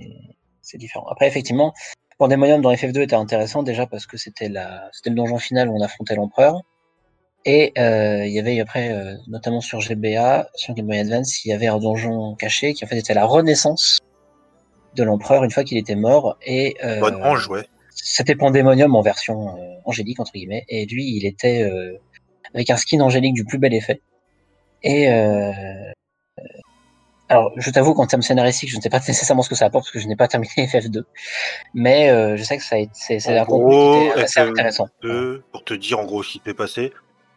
[0.75, 1.07] différent.
[1.09, 1.73] Après, effectivement,
[2.19, 6.15] Pandemonium dans FF2 était intéressant déjà parce que c'était le donjon final où on affrontait
[6.15, 6.61] l'empereur.
[7.47, 11.47] Et euh, il y avait après, euh, notamment sur GBA, sur Game Boy Advance, il
[11.49, 13.99] y avait un donjon caché qui en fait était la renaissance
[14.95, 16.37] de l'empereur une fois qu'il était mort.
[16.45, 17.65] Et euh, Bonne ange, ouais.
[17.95, 19.55] C'était Pandemonium en version
[19.85, 20.65] angélique entre guillemets.
[20.67, 21.67] Et lui, il était
[22.53, 24.01] avec un skin angélique du plus bel effet.
[24.83, 25.07] Et
[27.29, 29.85] alors, je t'avoue qu'en termes scénaristiques, je ne sais pas nécessairement ce que ça apporte
[29.85, 31.03] parce que je n'ai pas terminé FF2.
[31.73, 34.89] Mais je sais que ça c'est un contenu assez intéressant.
[35.53, 36.91] pour te dire en gros ce qui t'est passé,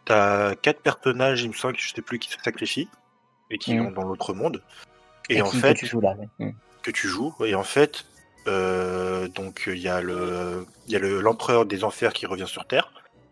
[0.05, 2.89] T'as quatre personnages, il me semble, que je sais plus, qui se sacrifient
[3.49, 3.93] et qui vont mm.
[3.93, 4.63] dans l'autre monde.
[5.29, 6.49] Et, en fait, que tu joues là, mm.
[6.81, 7.33] que tu joues.
[7.45, 8.05] Et en fait,
[8.47, 12.47] euh, donc il y a le, il y a le l'empereur des enfers qui revient
[12.47, 12.91] sur Terre,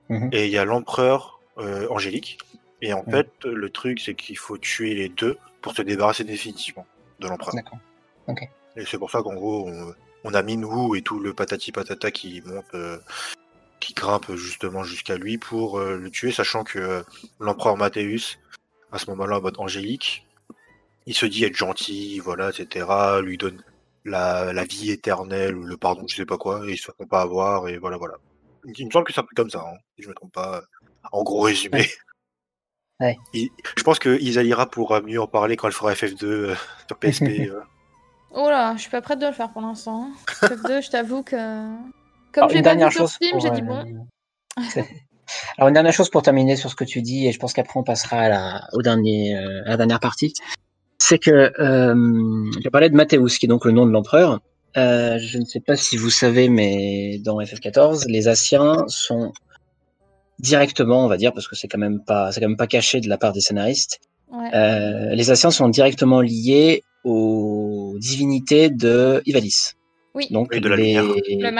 [0.10, 0.30] mm-hmm.
[0.34, 2.38] et il y a l'empereur euh, angélique.
[2.82, 3.12] Et en mm.
[3.12, 6.86] fait, le truc, c'est qu'il faut tuer les deux pour se débarrasser définitivement
[7.20, 7.56] de l'empereur.
[7.56, 7.80] D'accord.
[8.76, 9.70] Et c'est pour ça qu'en gros,
[10.24, 13.00] on, a Minwu et tout le patati patata qui monte euh,
[13.80, 17.04] qui grimpe justement jusqu'à lui pour euh, le tuer, sachant que euh,
[17.40, 18.40] l'empereur Mathéus,
[18.92, 20.26] à ce moment-là en mode angélique,
[21.06, 22.86] il se dit être gentil, voilà, etc.,
[23.22, 23.64] lui donne
[24.06, 27.06] la, la vie éternelle ou le pardon, je sais pas quoi, et ils se font
[27.06, 28.16] pas avoir, et voilà, voilà.
[28.66, 30.62] Il me semble que c'est un peu comme ça, hein, si je me trompe pas,
[31.12, 31.88] en gros résumé.
[33.00, 33.18] Ouais.
[33.34, 36.56] je pense que Isalira pourra mieux en parler quand elle fera FF2 euh,
[36.88, 37.24] sur PSP.
[38.32, 40.04] Oh là, je suis pas prête de le faire pour l'instant.
[40.04, 40.46] Hein.
[40.46, 41.36] FF2, je t'avoue que
[42.34, 43.84] comme j'ai pas vu chose film, j'ai dit bon.
[45.58, 47.80] Alors une dernière chose pour terminer sur ce que tu dis, et je pense qu'après
[47.80, 50.34] on passera à la, au dernier, euh, à la dernière partie,
[50.98, 54.40] c'est que euh, je parlais de Mathéus, qui est donc le nom de l'empereur.
[54.78, 59.32] Euh, je ne sais pas si vous savez, mais dans FF14, les Asiens sont
[60.40, 63.02] directement, on va dire, parce que c'est quand même pas, c'est quand même pas caché
[63.02, 64.00] de la part des scénaristes.
[64.32, 64.54] Ouais.
[64.54, 69.76] Euh, les Asiens sont directement liés aux divinités de Ivalice.
[70.16, 70.28] Oui.
[70.32, 71.00] Donc de les,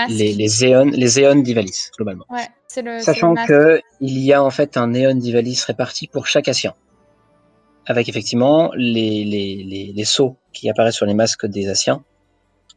[0.10, 2.26] les, les, éons, les éons d'Ivalice, globalement.
[2.30, 2.48] Ouais,
[2.78, 6.74] le, Sachant qu'il y a en fait un éon d'Ivalice réparti pour chaque Asien.
[7.86, 12.04] Avec effectivement les, les, les, les sceaux qui apparaissent sur les masques des Asiens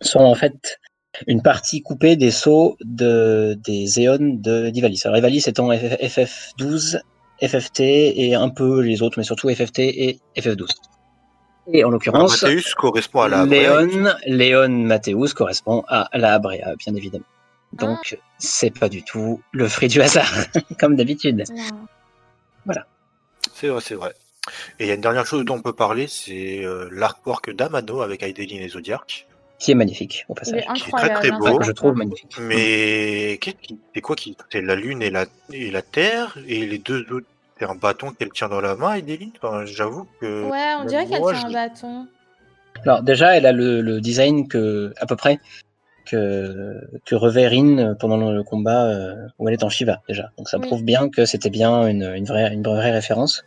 [0.01, 0.79] sont en fait
[1.27, 5.07] une partie coupée des sceaux de, des éons de d'Ivalice.
[5.07, 7.01] Alors Ivalice étant FF12,
[7.43, 10.69] FFT et un peu les autres, mais surtout FFT et FF12.
[11.71, 16.95] Et en l'occurrence, Mathéus correspond à la Léon, Léon Mathéus correspond à la Abrea, bien
[16.95, 17.25] évidemment.
[17.73, 18.23] Donc, ah.
[18.39, 20.31] c'est pas du tout le fruit du hasard,
[20.81, 21.45] comme d'habitude.
[22.65, 22.87] Voilà.
[23.55, 24.13] C'est vrai, c'est vrai.
[24.79, 28.03] Et il y a une dernière chose dont on peut parler, c'est euh, l'artwork d'Amano
[28.03, 29.27] avec Aidelin et Zodiac.
[29.61, 30.65] qui est magnifique au Il passage.
[30.69, 31.63] est Qui est très, très hein, beau.
[31.63, 32.35] je trouve magnifique.
[32.41, 36.67] Mais qu'est-ce qui- c'est quoi qui C'est la lune et la et la terre et
[36.67, 37.27] les deux autres.
[37.63, 39.31] C'est un bâton qu'elle tient dans la main et des lignes.
[39.41, 40.51] Enfin, j'avoue que.
[40.51, 42.09] Ouais, on dirait qu'elle tient un bâton.
[42.85, 45.39] Alors déjà, elle a le, le design que à peu près
[46.07, 46.75] que
[47.05, 50.31] que revêt Rin pendant le combat euh, où elle est en Shiva déjà.
[50.39, 50.67] Donc ça Oui.
[50.67, 53.45] prouve bien que c'était bien une, une vraie une vraie référence.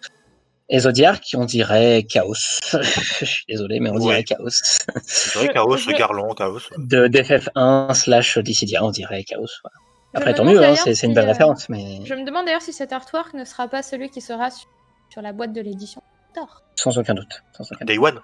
[0.69, 2.33] Et Zodiac, on dirait Chaos.
[2.71, 4.23] Je suis désolé, mais on dirait.
[4.23, 4.47] Chaos.
[5.03, 6.61] C'est vrai, Je- Chaos, je- Garland, Chaos.
[6.77, 9.45] De d'FF1 slash Dissidia, on dirait Chaos.
[9.61, 9.75] voilà.
[10.15, 12.73] Après, tant mieux, hein, c'est une belle euh, référence, mais Je me demande d'ailleurs si
[12.73, 14.67] cet artwork ne sera pas celui qui sera sur,
[15.09, 16.01] sur la boîte de l'édition
[16.33, 16.63] Thor.
[16.75, 17.43] sans aucun doute.
[17.55, 17.87] Sans aucun doute.
[17.87, 18.19] Day One.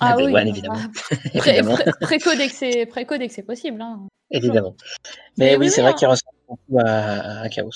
[0.00, 0.78] Ah, Day oui, One, bah, évidemment.
[0.94, 1.18] pré-
[1.52, 1.74] évidemment.
[1.76, 3.80] pré- Préco dès que c'est possible.
[3.82, 4.00] hein.
[4.30, 4.74] évidemment.
[5.38, 5.94] Mais Mais oui, oui, c'est vrai hein.
[5.94, 7.70] qu'il ressemble beaucoup à, à Chaos.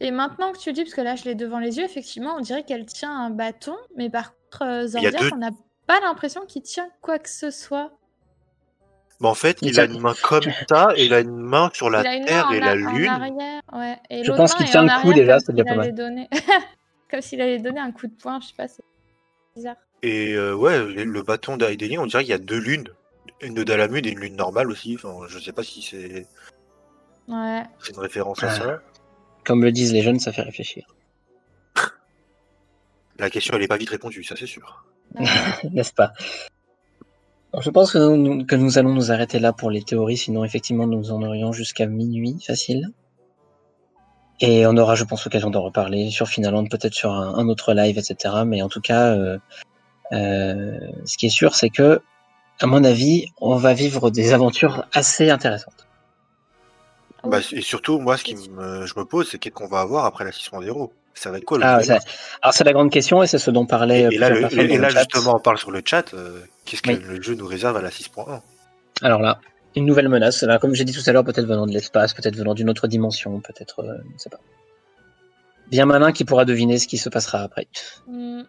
[0.00, 2.40] Et maintenant que tu dis, parce que là je l'ai devant les yeux, effectivement, on
[2.40, 5.38] dirait qu'elle tient un bâton, mais par contre, euh, Il y a Zordiak, deux- on
[5.38, 5.50] n'a
[5.86, 7.92] pas l'impression qu'il tient quoi que ce soit.
[9.20, 11.70] Bah, en fait, Il il, a une main comme ça et il a une main
[11.72, 13.08] sur la terre et la a- lune.
[13.08, 13.96] en arrière, ouais.
[14.10, 15.94] Et Je pense qu'il tient en le coup déjà, comme c'est déjà s'il pas mal.
[15.94, 16.28] donner-
[17.10, 18.84] comme s'il allait donner un coup de poing, je sais pas, c'est
[19.54, 19.76] bizarre.
[20.02, 22.88] Et euh, ouais, le, bâton d'Aideli, on dirait qu'il y a deux lunes.
[23.40, 24.96] Une de Dalamud et une lune normale aussi.
[25.02, 26.26] Enfin, je sais pas si c'est
[27.28, 27.62] Ouais.
[27.82, 28.80] c'est une référence à ça.
[29.44, 30.86] Comme le disent les jeunes, ça fait réfléchir.
[33.18, 34.84] La question, elle est pas vite répondue, ça c'est sûr.
[35.72, 36.12] N'est-ce pas?
[37.58, 37.98] Je pense que
[38.56, 42.36] nous, allons nous arrêter là pour les théories, sinon effectivement nous en aurions jusqu'à minuit
[42.46, 42.90] facile.
[44.40, 47.96] Et on aura, je pense, l'occasion d'en reparler sur Finaland, peut-être sur un, autre live,
[47.96, 48.34] etc.
[48.46, 49.38] Mais en tout cas, euh,
[50.12, 52.02] euh, ce qui est sûr, c'est que,
[52.60, 55.86] à mon avis, on va vivre des aventures assez intéressantes.
[57.24, 60.04] Bah, et surtout, moi, ce qui me, je me pose, c'est qu'est-ce qu'on va avoir
[60.04, 60.60] après l'assistement
[61.18, 61.98] Ça va être quoi le Ah, ça-
[62.42, 64.60] alors c'est la grande question et c'est ce dont parlait Et, euh, et là, le-
[64.60, 66.12] et là justement, on parle sur le chat.
[66.14, 67.00] euh, Qu'est-ce que Oui.
[67.02, 68.42] le jeu nous réserve à la 6.1
[69.02, 69.40] Alors là,
[69.74, 70.42] une nouvelle menace.
[70.42, 72.86] Là, comme j'ai dit tout à l'heure, peut-être venant de l'espace, peut-être venant d'une autre
[72.86, 74.40] dimension, peut-être, euh, je ne sais pas.
[75.70, 77.66] Bien malin qui pourra deviner ce qui se passera après.
[78.08, 78.42] Ou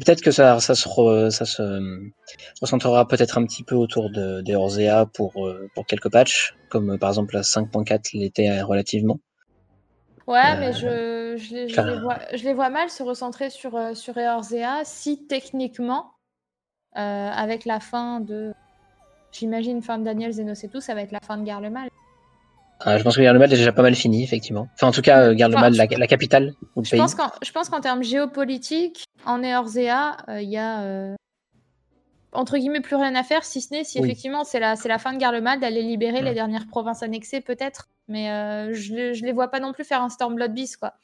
[0.00, 2.00] Peut-être que ça, ça se, re- ça se euh,
[2.60, 6.90] recentrera peut-être un petit peu autour de, des Orzea pour, euh, pour quelques patchs, comme
[6.92, 9.18] euh, par exemple la 5.4 l'était relativement.
[10.26, 13.02] Ouais, Euh, mais je, je, les, je, car- les vois, je les vois mal se
[13.02, 16.12] recentrer sur, euh, sur Eorzea si techniquement,
[16.96, 17.00] euh,
[17.30, 18.52] avec la fin de.
[19.32, 21.88] J'imagine fin de Daniel Zenos et tout, ça va être la fin de Garlemal.
[22.80, 24.68] Ah, je pense que Garlemald est déjà pas mal fini, effectivement.
[24.74, 27.00] Enfin, en tout cas, euh, Garlemald, Enfin, la, la capitale ou le Je pays.
[27.00, 31.14] pense qu'en je pense qu'en termes géopolitiques, en Eorzea, euh, il y a euh,
[32.32, 34.04] entre guillemets plus rien à faire, si ce n'est si Oui.
[34.06, 36.34] effectivement c'est la, la fin de Garlemald, d'aller libérer les Ouais.
[36.34, 37.86] dernières provinces annexées, peut-être.
[38.08, 40.94] Mais euh, je, les- je les vois pas non plus faire un Stormblood Beast, quoi.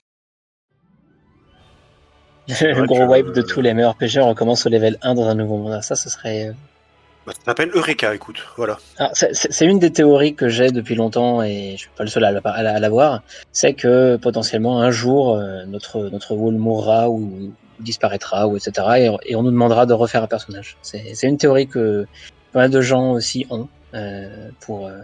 [2.48, 5.34] le gros wipe de tous les meilleurs PG, on recommence au level 1 dans un
[5.34, 5.72] nouveau monde.
[5.76, 6.48] Ah, Ça, ce serait.
[6.48, 6.52] euh,
[7.26, 8.42] bah, Ça s'appelle Eureka, écoute.
[8.56, 8.78] Voilà.
[8.98, 12.24] Alors, c'est- une des théories que j'ai depuis longtemps et je suis pas le seul
[12.24, 13.22] à la- à la- à l'avoir.
[13.52, 18.72] C'est que potentiellement un jour euh, notre notre wall mourra ou disparaîtra ou etc.
[18.98, 20.76] Et, et on nous demandera de refaire un personnage.
[20.82, 22.06] C'est c'est une théorie que
[22.52, 24.98] pas mal de gens aussi ont euh, pour euh,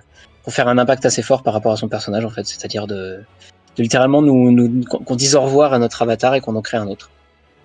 [0.48, 2.46] pour faire un impact assez fort par rapport à son personnage en fait.
[2.46, 3.20] C'est-à-dire de,
[3.76, 6.78] de littéralement nous, nous qu'on dise au revoir à notre avatar et qu'on en crée
[6.78, 7.10] un autre.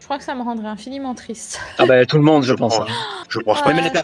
[0.02, 1.62] Je crois que ça me rendrait infiniment triste.
[1.78, 2.78] Ah bah tout le monde je pense.
[2.78, 2.86] hein.
[3.30, 4.04] Je pense pas les per-.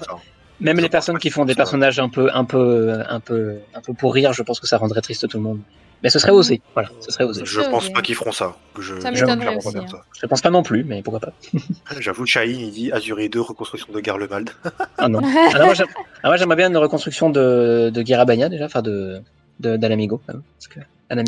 [0.61, 3.93] Même les personnes qui font des personnages un peu, un peu, un peu, un peu
[3.93, 5.59] pour rire, je pense que ça rendrait triste tout le monde.
[6.01, 7.41] Mais ce serait osé, voilà, ce serait osé.
[7.45, 7.93] Je pense osé.
[7.93, 8.55] pas qu'ils feront ça.
[8.79, 10.01] Je, Ça je- m'étonnerait clairement aussi, pas hein.
[10.21, 11.33] Je pense pas non plus, mais pourquoi pas.
[11.41, 11.99] ça.
[11.99, 14.49] J'avoue, Shahin, il dit Azuré 2, reconstruction de Garlemald.
[14.97, 15.19] Ah non.
[15.23, 15.87] Ah non, moi, j'aime-
[16.23, 19.21] ah, moi, j'aimerais bien une reconstruction de, de Girabania déjà, enfin de,
[19.59, 20.21] de d'Alamigo.
[20.25, 20.79] quand même, Parce que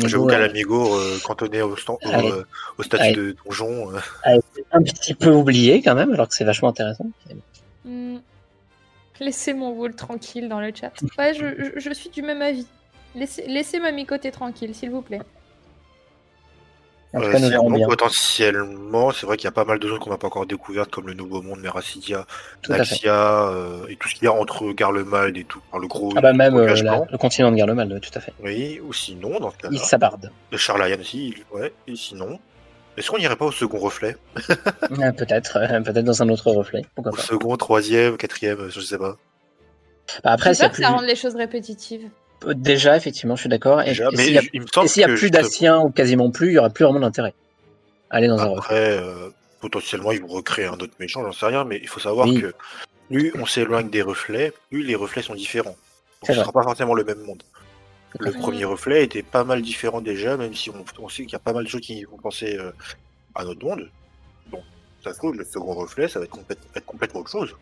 [0.08, 2.30] J'avoue euh, qu'Alamigo, euh, cantonné au, stand- au, Allez.
[2.30, 2.44] euh,
[2.78, 3.14] au statut Allez.
[3.16, 4.38] de donjon, euh,
[4.72, 7.06] un petit peu oublié quand même, alors que c'est vachement intéressant.
[7.84, 8.18] Hmm.
[9.20, 10.92] Laissez mon wall tranquille dans le chat.
[11.18, 11.44] Ouais, je,
[11.74, 12.66] je- je suis du même avis.
[13.14, 15.20] Laissez, laissez ma micoter tranquille, s'il vous plaît.
[17.14, 17.86] En tout euh, cas, nous verrons sinon, bien.
[17.88, 20.90] potentiellement, c'est vrai qu'il y a pas mal de zones qu'on n'a pas encore découvertes,
[20.90, 22.26] comme le Nouveau Monde, Meracidia,
[22.62, 22.80] Tout à fait.
[22.80, 25.60] Naxia, euh, et tout ce qu'il y a entre Garlemald et tout.
[25.70, 28.32] Enfin, le gros, Ah bah même euh, la- le continent de Garlemald, tout à fait.
[28.42, 29.74] Oui, ou sinon, dans ce cas-là.
[29.74, 30.30] Il s'abarde.
[30.50, 32.38] Le Charlayan aussi, ouais, et sinon.
[32.96, 34.16] Est-ce qu'on n'irait pas au second reflet?
[34.98, 36.82] Euh, peut-être, euh, peut-être dans un autre reflet.
[36.94, 37.22] Pourquoi Au pas.
[37.22, 39.16] second, troisième, quatrième, je sais pas.
[40.22, 40.82] Bah, après, c'est que plus...
[40.82, 42.08] ça rende les choses répétitives.
[42.54, 43.80] Déjà effectivement, je suis d'accord.
[43.82, 44.06] Et, s'il y
[44.38, 44.46] a y
[45.04, 47.34] a plus justement- d'Assiens ou quasiment plus, il y aura plus vraiment d'intérêt.
[48.10, 48.58] Aller dans un reflet.
[48.58, 52.00] Après, euh, potentiellement, ils vont recréer un autre méchant, j'en sais rien, mais il faut
[52.00, 52.40] savoir Oui.
[52.40, 52.52] que
[53.08, 55.70] plus on s'éloigne des reflets, plus les reflets sont différents.
[55.70, 56.40] Donc ce vrai.
[56.42, 57.42] sera pas forcément le même monde.
[58.20, 61.36] Le premier reflet était pas mal différent déjà, même si on, on sait qu'il y
[61.36, 62.70] a pas mal de choses qui vont penser euh,
[63.34, 63.88] à notre monde.
[64.50, 64.60] Donc,
[65.02, 67.56] ça se trouve, le second reflet, ça va être, complète- être complètement autre chose.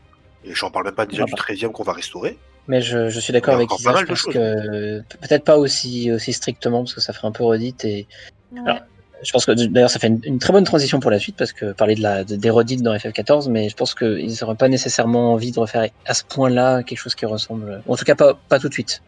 [0.45, 2.37] Et j'en parle même pas déjà du 13e qu'on va restaurer.
[2.71, 6.95] Mais je, je suis d'accord avec Isaac parce que peut-être pas aussi, aussi strictement parce
[6.95, 8.07] que ça ferait un peu redite et
[8.55, 11.73] je pense que d'ailleurs ça fait une, très bonne transition pour la suite parce que
[11.73, 15.51] parler de la des redites dans FF14 mais je pense qu'ils n'auraient pas nécessairement envie
[15.51, 18.69] de refaire à ce point-là quelque chose qui ressemble en tout cas pas, pas tout
[18.69, 19.03] de suite.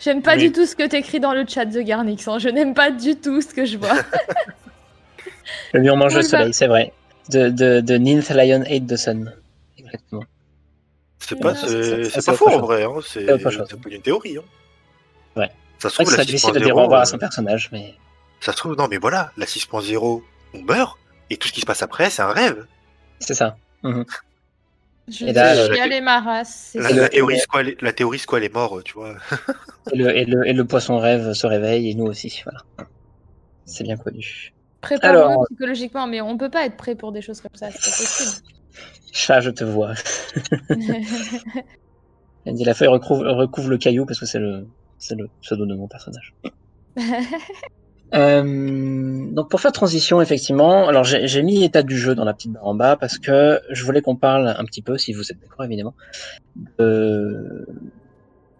[0.00, 2.40] J'aime pas du tout ce que t'écris dans le chat de Garnix, hein.
[2.40, 3.98] je n'aime pas du tout ce que je vois.
[5.74, 6.92] le mur mange le soleil, c'est vrai.
[7.28, 9.32] De, de, de Ninth Lion Hate the Sun.
[9.78, 10.24] Exactement.
[11.20, 12.94] C'est pas, c'est pas faux en vrai, hein.
[13.04, 13.26] c'est
[13.90, 14.38] une théorie.
[14.38, 14.42] Hein.
[15.36, 15.50] Ouais.
[15.78, 16.08] Ça se trouve,
[16.72, 17.94] au revoir à son personnage, mais.
[18.40, 20.22] Ça se trouve, non, mais voilà, la 6.0,
[20.54, 20.98] on meurt,
[21.28, 22.66] et tout ce qui se passe après, c'est un rêve.
[23.18, 23.56] C'est ça.
[23.82, 24.04] Mhm.
[25.08, 26.72] Je et là, euh, ma race.
[26.74, 29.16] La, la, théorie squale, la théorie squale est mort, tu vois.
[29.92, 32.62] et, le, et, le, et, le, poisson rêve se réveille, et nous aussi, voilà.
[33.66, 34.52] C'est bien connu.
[34.80, 37.96] Préparons-nous psychologiquement, mais on peut pas être prêt pour des choses comme ça, c'est pas
[37.96, 38.59] possible.
[39.12, 39.94] Chat, je te vois.
[42.46, 44.66] Elle dit la feuille recouvre, recouvre le caillou parce que c'est le,
[45.40, 46.34] pseudo de mon personnage.
[48.12, 52.50] Euh, donc pour faire transition, effectivement, alors j'ai mis état du jeu dans la petite
[52.50, 55.38] barre en bas parce que je voulais qu'on parle un petit peu, si vous êtes
[55.40, 55.94] d'accord évidemment,
[56.80, 57.68] de,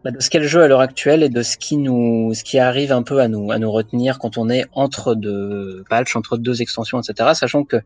[0.05, 2.45] bah, de ce qu'est le jeu à l'heure actuelle et de ce qui nous, ce
[2.45, 6.15] qui arrive un peu à nous, à nous retenir quand on est entre deux patchs,
[6.15, 7.31] entre deux extensions, etc.
[7.35, 7.79] Sachant que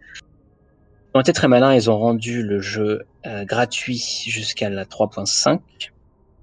[1.15, 5.61] ont été très malins, ils ont rendu le jeu euh, gratuit jusqu'à la 3.5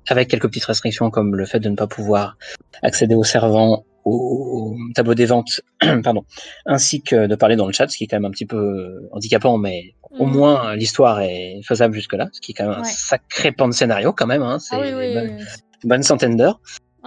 [0.08, 2.38] avec quelques petites restrictions comme le fait de ne pas pouvoir
[2.82, 5.62] accéder aux servants au tableau des ventes,
[6.04, 6.24] pardon,
[6.66, 9.08] ainsi que de parler dans le chat, ce qui est quand même un petit peu
[9.12, 10.32] handicapant, mais au mm.
[10.32, 14.12] moins l'histoire est faisable jusque-là, ce qui est quand même un sacré pan de scénario
[14.14, 15.38] quand même, hein, c'est ah une,
[15.84, 16.60] bonne, centaine d'heures.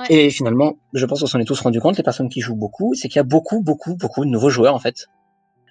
[0.09, 2.95] Et finalement, je pense qu'on s'en est tous rendu compte, les personnes qui jouent beaucoup,
[2.95, 5.09] c'est qu'il y a beaucoup, beaucoup, beaucoup de nouveaux joueurs en fait.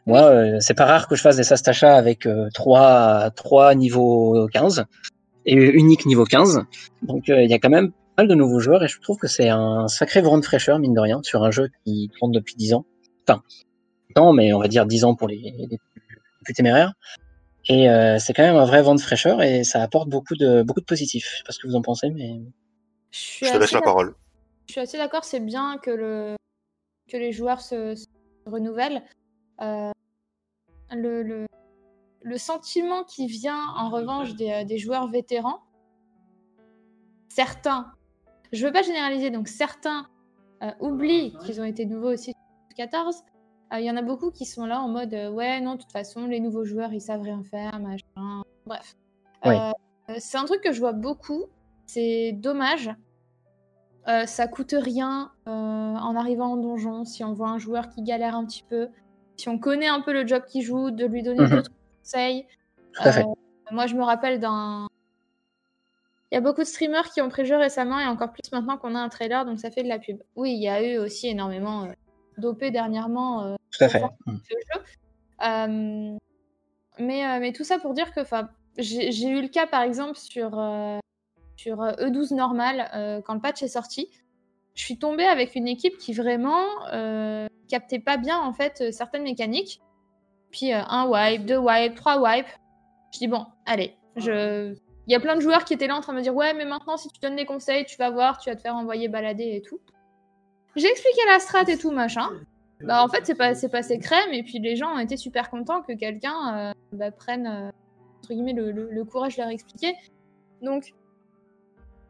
[0.06, 4.48] Moi, euh, c'est pas rare que je fasse des Sastacha avec euh, 3, 3 niveaux
[4.52, 4.86] 15
[5.46, 6.62] et unique niveau 15.
[7.04, 9.18] Donc euh, il y a quand même pas mal de nouveaux joueurs et je trouve
[9.18, 12.32] que c'est un sacré vent de fraîcheur, mine de rien, sur un jeu qui tourne
[12.32, 12.86] depuis 10 ans.
[13.28, 13.42] Enfin,
[14.16, 15.80] non, mais on va dire 10 ans pour les, les
[16.44, 16.94] plus téméraires.
[17.70, 20.64] Et euh, c'est quand même un vrai vent de fraîcheur et ça apporte beaucoup de,
[20.64, 21.30] beaucoup de positifs.
[21.32, 22.42] Je sais pas ce que vous en pensez, mais.
[23.12, 24.16] Je, te laisse la parole.
[24.68, 26.36] Je suis assez d'accord, c'est bien que, le,
[27.10, 28.06] que les joueurs se, se
[28.46, 29.04] renouvellent.
[29.62, 29.92] Euh,
[30.92, 31.46] le, le,
[32.22, 35.62] le sentiment qui vient en revanche des, euh, des joueurs vétérans,
[37.30, 37.92] certains,
[38.52, 40.08] je veux pas généraliser, donc certains
[40.62, 42.34] euh, oublient qu'ils ont été nouveaux aussi
[42.76, 43.24] 14.
[43.76, 46.28] Il y en a beaucoup qui sont là en mode ouais non de toute façon
[46.28, 48.96] les nouveaux joueurs ils savent rien faire machin bref.
[50.20, 51.46] C'est un truc que je vois beaucoup
[51.88, 52.92] c'est dommage.
[54.06, 58.46] Ça coûte rien en arrivant en donjon si on voit un joueur qui galère un
[58.46, 58.90] petit peu
[59.38, 61.50] si on connaît un peu le job qu'il joue, de lui donner mhm.
[61.50, 62.46] d'autres conseils.
[63.06, 63.24] Euh,
[63.72, 64.88] moi, je me rappelle d'un.
[66.32, 68.96] Il y a beaucoup de streamers qui ont pré-jeu récemment et encore plus maintenant qu'on
[68.96, 70.18] a un trailer, donc ça fait de la pub.
[70.36, 71.92] Oui, il y a eu aussi énormément euh,
[72.38, 73.44] dopé dernièrement.
[73.44, 74.02] Euh, tout à fait.
[74.26, 74.40] Mhm.
[74.50, 74.82] jeu.
[77.00, 78.22] mais, mais tout ça pour dire que
[78.78, 80.52] j'ai eu le cas par exemple sur,
[81.56, 84.10] sur E12 normal quand le patch est sorti
[84.74, 88.92] je suis tombée avec une équipe qui vraiment euh, captait pas bien en fait euh,
[88.92, 89.82] certaines mécaniques.
[90.52, 92.48] Puis euh, un wipe, deux wipes, trois wipes.
[93.14, 94.76] Je dis bon, allez, je.
[95.06, 96.54] Il y a plein de joueurs qui étaient là en train de me dire ouais
[96.54, 99.10] mais maintenant si tu donnes des conseils tu vas voir tu vas te faire envoyer
[99.10, 99.80] balader et tout.
[100.78, 102.30] J'ai expliqué la strat et tout machin.
[102.82, 105.50] Bah en fait c'est pas c'est passé crème et puis les gens ont été super
[105.50, 107.72] contents que quelqu'un bah, prenne
[108.20, 109.94] entre guillemets le, le, courage de leur expliquer.
[110.62, 110.94] Donc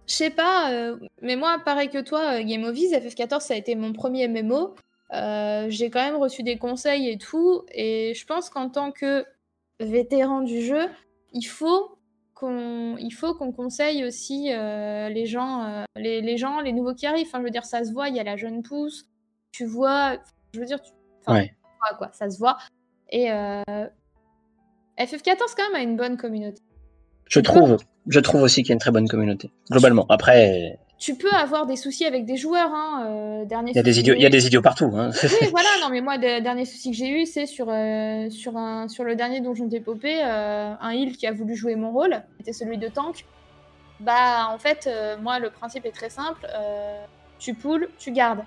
[0.07, 3.57] je sais pas, euh, mais moi, pareil que toi, euh, Game of FF14, ça a
[3.57, 4.75] été mon premier MMO.
[5.13, 7.63] Euh, j'ai quand même reçu des conseils et tout.
[7.71, 9.25] Et je pense qu'en tant que
[9.79, 10.89] vétéran du jeu,
[11.31, 11.97] il faut
[12.33, 17.27] qu'on il faut qu'on conseille aussi les gens les, les, gens les nouveaux qui arrivent
[17.27, 19.05] enfin je veux dire ça se voit il y a la jeune pousse
[19.51, 20.17] tu vois
[20.53, 20.91] je veux dire tu
[21.31, 21.55] ouais.
[21.97, 22.57] quoi ça se voit
[23.09, 23.27] et
[24.97, 26.61] FF14 quand même a une bonne communauté
[27.29, 27.77] je trouve
[28.07, 30.05] je trouve aussi qu'il y a une très bonne communauté, globalement.
[30.09, 30.77] Après.
[30.99, 33.05] Tu peux avoir des soucis avec des joueurs, hein.
[33.07, 34.91] Euh, dernier il, y a des idiots, il y a des idiots partout.
[34.95, 35.11] Hein.
[35.21, 38.55] Oui, voilà, non, mais moi, le dernier souci que j'ai eu, c'est sur, euh, sur,
[38.55, 42.23] un, sur le dernier Donjon d'épopée, euh, un heal qui a voulu jouer mon rôle,
[42.37, 43.25] c'était celui de tank.
[43.99, 46.47] Bah, en fait, euh, moi, le principe est très simple
[47.43, 48.43] tu poules, tu gardes.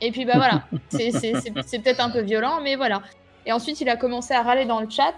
[0.00, 3.02] Et puis, bah voilà, c'est peut-être un peu violent, mais voilà.
[3.46, 5.14] Et ensuite, il a commencé à râler dans le chat.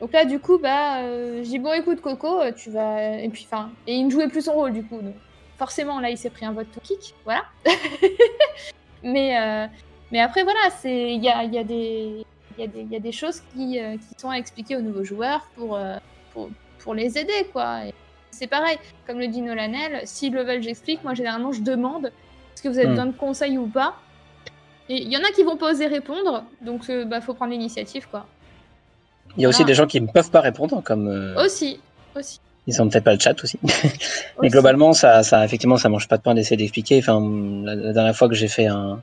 [0.00, 3.18] Donc là, du coup, bah, euh, j'ai bon, écoute, Coco, euh, tu vas.
[3.18, 4.96] Et puis, enfin, et il ne jouait plus son rôle, du coup.
[5.00, 5.14] Donc,
[5.56, 7.44] forcément, là, il s'est pris un vote to kick, voilà.
[9.02, 9.66] mais, euh,
[10.12, 12.24] mais après, voilà, c'est il y a, y, a des...
[12.58, 12.82] y, a des...
[12.82, 15.78] y a des choses qui, qui sont à expliquer aux nouveaux joueurs pour,
[16.32, 17.80] pour, pour les aider, quoi.
[18.30, 21.02] C'est pareil, comme le dit Nolanel, si le veulent, j'explique.
[21.04, 22.12] Moi, généralement, je demande
[22.56, 22.90] est-ce que vous avez hmm.
[22.90, 23.96] besoin de conseils ou pas.
[24.88, 27.34] Et il y en a qui vont pas oser répondre, donc il euh, bah, faut
[27.34, 28.26] prendre l'initiative, quoi.
[29.36, 31.08] Il y a aussi des gens qui ne peuvent pas répondre, comme.
[31.08, 31.80] Euh, aussi,
[32.14, 32.40] aussi.
[32.66, 33.58] Ils ont peut-être pas le chat aussi.
[34.42, 36.98] Mais globalement, ça, ça, effectivement, ça mange pas de pain d'essayer d'expliquer.
[36.98, 37.20] Enfin,
[37.64, 39.00] la, dernière fois que j'ai fait un,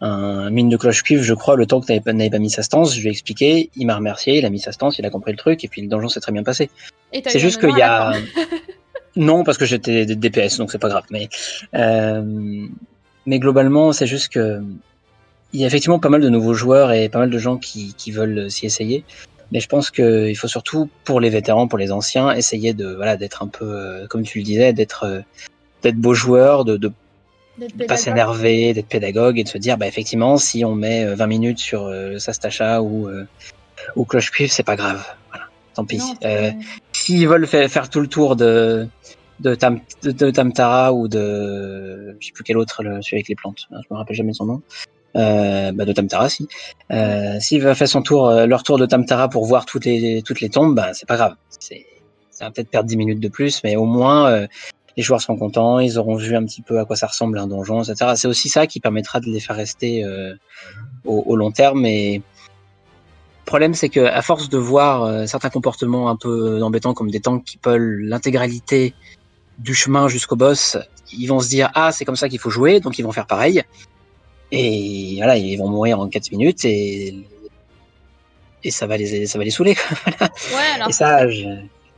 [0.00, 2.62] un mine de cloche cuve, je crois, le temps que tu n'avais pas mis sa
[2.62, 5.10] stance, je lui ai expliqué, il m'a remercié, il a mis sa stance, il a
[5.10, 6.68] compris le truc, et puis le donjon s'est très bien passé.
[7.26, 8.12] C'est juste qu'il y a.
[9.16, 11.04] non, parce que j'étais DPS, donc c'est pas grave.
[11.10, 11.28] Mais,
[11.74, 12.66] euh...
[13.24, 14.62] mais globalement, c'est juste que.
[15.52, 17.94] Il y a effectivement pas mal de nouveaux joueurs et pas mal de gens qui,
[17.96, 19.04] qui veulent s'y essayer.
[19.52, 23.16] Mais je pense qu'il faut surtout, pour les vétérans, pour les anciens, essayer de voilà
[23.16, 25.20] d'être un peu, euh, comme tu le disais, d'être euh,
[25.82, 26.92] d'être beau joueur, de, de
[27.86, 31.26] pas s'énerver, d'être pédagogue et de se dire, bah, effectivement, si on met 20 euh,
[31.26, 33.26] minutes sur euh, Sastacha ou, euh,
[33.94, 35.04] ou Cloche Cuivre, c'est pas grave.
[35.30, 36.02] Voilà, tant pis.
[36.24, 36.50] Euh,
[36.92, 38.86] S'ils veulent faire, faire, tout le tour de,
[39.40, 42.16] de, Tam, de, Tamtara ou de.
[42.20, 44.46] Je sais plus quel autre, le, celui avec les plantes, je me rappelle jamais son
[44.46, 44.62] nom.
[45.16, 46.46] Euh, bah de Tamtara, si.
[46.92, 50.40] Euh, S'il va faire son tour, leur tour de Tamtara pour voir toutes les, toutes
[50.40, 51.34] les tombes, bah, c'est pas grave.
[52.30, 54.46] Ça va peut-être perdre 10 minutes de plus, mais au moins,
[54.96, 57.46] les joueurs seront contents, ils auront vu un petit peu à quoi ça ressemble un
[57.46, 58.12] donjon, etc.
[58.16, 60.34] C'est aussi ça qui permettra de les faire rester euh,
[61.04, 61.84] au, long terme.
[61.84, 66.94] Et le problème, c'est que à force de voir euh, certains comportements un peu embêtants,
[66.94, 68.94] comme des tanks qui peuvent l'intégralité
[69.58, 70.78] du chemin jusqu'au boss,
[71.12, 73.26] ils vont se dire ah c'est comme ça qu'il faut jouer, donc ils vont faire
[73.26, 73.62] pareil.
[74.52, 77.14] Et voilà, ils vont mourir en 4 minutes et
[78.64, 79.76] et ça va les ça va les saouler.
[80.20, 81.20] ouais, alors et ça,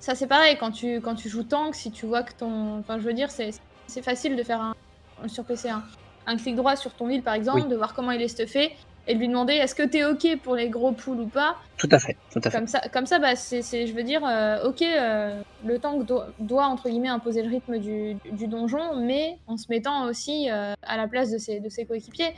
[0.01, 2.79] ça c'est pareil, quand tu, quand tu joues tank, si tu vois que ton.
[2.79, 4.75] Enfin, je veux dire, c'est facile de faire un,
[5.29, 5.71] sur PC
[6.27, 8.73] un, clic droit sur ton île par exemple, de voir comment il est stuffé
[9.09, 11.57] et lui demander est-ce que t'es ok pour les gros poules ou pas?
[11.79, 12.59] Tout à fait, tout à fait.
[12.59, 16.05] Comme ça, comme ça bah, c'est, je veux dire, euh, ok, euh, le tank
[16.39, 20.75] doit, entre guillemets imposer le rythme du, du, donjon, mais en se mettant aussi euh,
[20.83, 22.35] à la place de ses, de ses coéquipiers.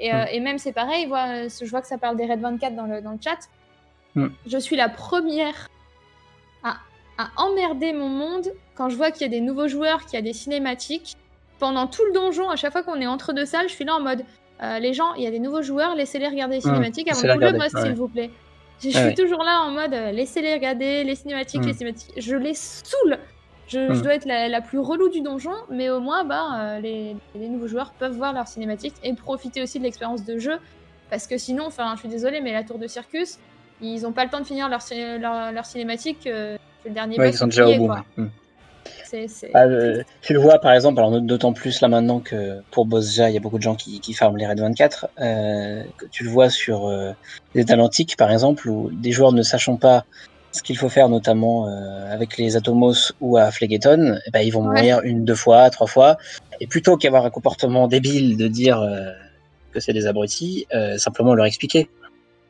[0.00, 0.26] Et, mm.
[0.32, 3.12] et même c'est pareil, je vois que ça parle des Red 24 dans le, dans
[3.12, 3.38] le chat.
[4.14, 4.26] Mm.
[4.46, 5.68] Je suis la première
[6.64, 6.78] à
[7.18, 10.18] à emmerder mon monde quand je vois qu'il y a des nouveaux joueurs, qu'il y
[10.18, 11.16] a des cinématiques.
[11.58, 13.96] Pendant tout le donjon, à chaque fois qu'on est entre deux salles, je suis là
[13.96, 14.24] en mode
[14.62, 17.26] euh, les gens, il y a des nouveaux joueurs, laissez-les regarder les cinématiques avant tout
[17.40, 18.30] le mode, s'il vous plaît.
[18.82, 22.12] Je, suis toujours là en mode euh, laissez-les regarder les cinématiques, les cinématiques.
[22.16, 23.18] Je les saoule.
[23.66, 27.66] Je, dois être la, plus relou du donjon, mais au moins, bah, euh, les, nouveaux
[27.66, 30.58] joueurs peuvent voir leurs cinématiques et profiter aussi de l'expérience de jeu.
[31.10, 33.38] Parce que sinon, enfin, je suis désolée, mais la tour de circus,
[33.80, 34.80] ils n'ont pas le temps de finir leur,
[35.18, 36.28] leur, leur cinématique
[36.84, 37.92] le dernier ouais, ils sont déjà au bout.
[39.12, 39.46] Hmm.
[39.54, 39.66] Ah,
[40.22, 43.36] tu le vois par exemple, alors d'autant plus là maintenant que pour Bozja, il y
[43.36, 45.08] a beaucoup de gens qui, qui farment les Red 24.
[45.20, 47.12] Euh, tu le vois sur euh,
[47.54, 50.04] les Talantiques par exemple, où des joueurs ne sachant pas
[50.52, 54.50] ce qu'il faut faire, notamment euh, avec les Atomos ou à Phlegethon, eh ben, ils
[54.50, 56.16] vont mourir une, deux fois, trois fois.
[56.60, 59.12] Et plutôt qu'avoir un comportement débile de dire euh,
[59.72, 61.88] que c'est des abrutis, euh, simplement leur expliquer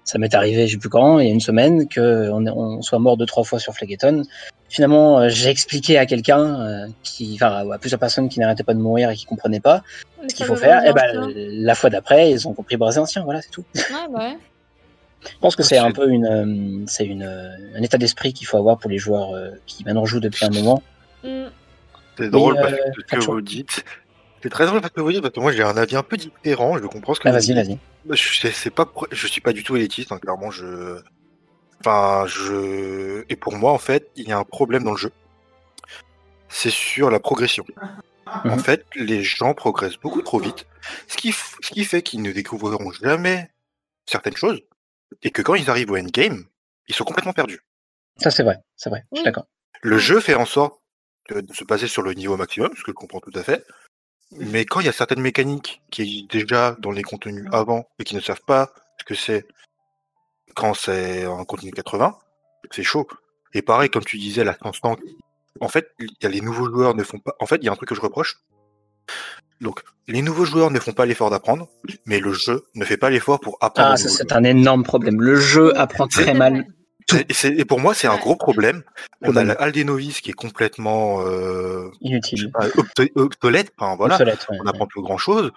[0.05, 2.99] ça m'est arrivé, je sais plus quand, il y a une semaine, qu'on on soit
[2.99, 4.23] mort deux, trois fois sur Phlegethon.
[4.69, 8.75] Finalement, euh, j'ai expliqué à quelqu'un, euh, qui, enfin, à plusieurs personnes qui n'arrêtaient pas
[8.75, 9.83] de mourir et qui comprenaient pas
[10.29, 10.85] ce qu'il faut faire.
[10.85, 13.65] Et ben, la fois d'après, ils ont compris Brasé ancien, voilà, c'est tout.
[14.11, 14.37] Ouais,
[15.23, 18.59] Je pense que c'est un peu une, euh, c'est une, un état d'esprit qu'il faut
[18.59, 19.31] avoir pour les joueurs
[19.67, 20.83] qui maintenant jouent depuis un moment.
[21.25, 21.47] Mm.
[22.19, 23.85] C'est drôle parce que ce que vous dites,
[24.43, 26.17] c'est très drôle parce que vous dites, parce que moi j'ai un avis un peu
[26.17, 27.79] différent, je comprends ce que ah, vas-y, vas-y.
[28.05, 30.51] Bah, je c'est pas, je suis pas du tout élitiste, hein, clairement.
[30.51, 31.01] Je,
[31.81, 35.13] enfin, je, et pour moi, en fait, il y a un problème dans le jeu.
[36.49, 37.65] C'est sur la progression.
[38.45, 38.61] En mhm.
[38.61, 40.67] fait, les gens progressent beaucoup trop vite,
[41.07, 43.51] ce qui, ce qui fait qu'ils ne découvriront jamais
[44.07, 44.61] certaines choses,
[45.23, 46.45] et que quand ils arrivent au endgame,
[46.89, 47.61] ils sont complètement perdus.
[48.19, 49.47] Ça, c'est vrai, c'est vrai, je suis d'accord.
[49.81, 50.81] Le jeu fait en sorte
[51.31, 53.65] de, se baser sur le niveau maximum, ce que je comprends tout à fait,
[54.33, 58.05] mais quand il y a certaines mécaniques qui existent déjà dans les contenus avant et
[58.05, 59.47] qui ne savent pas ce que c'est
[60.55, 62.17] quand c'est un contenu 80,
[62.71, 63.07] c'est chaud.
[63.55, 65.01] Et pareil, comme tu disais, la constante.
[65.61, 67.35] En fait, il y a les nouveaux joueurs ne font pas.
[67.41, 68.41] En fait, il y a un truc que je reproche.
[69.61, 71.69] Donc, les nouveaux joueurs ne font pas l'effort d'apprendre,
[72.07, 73.91] mais le jeu ne fait pas l'effort pour apprendre.
[73.93, 75.21] Ah, c'est un énorme problème.
[75.21, 76.67] Le jeu apprend très mal
[77.43, 78.83] et, pour moi, c'est un gros problème.
[79.23, 82.53] On a l'Aldenovis qui est complètement euh, inutile,
[83.15, 83.73] obsolète.
[83.79, 84.19] Enfin, voilà,
[84.51, 85.51] on n'apprend plus grand chose.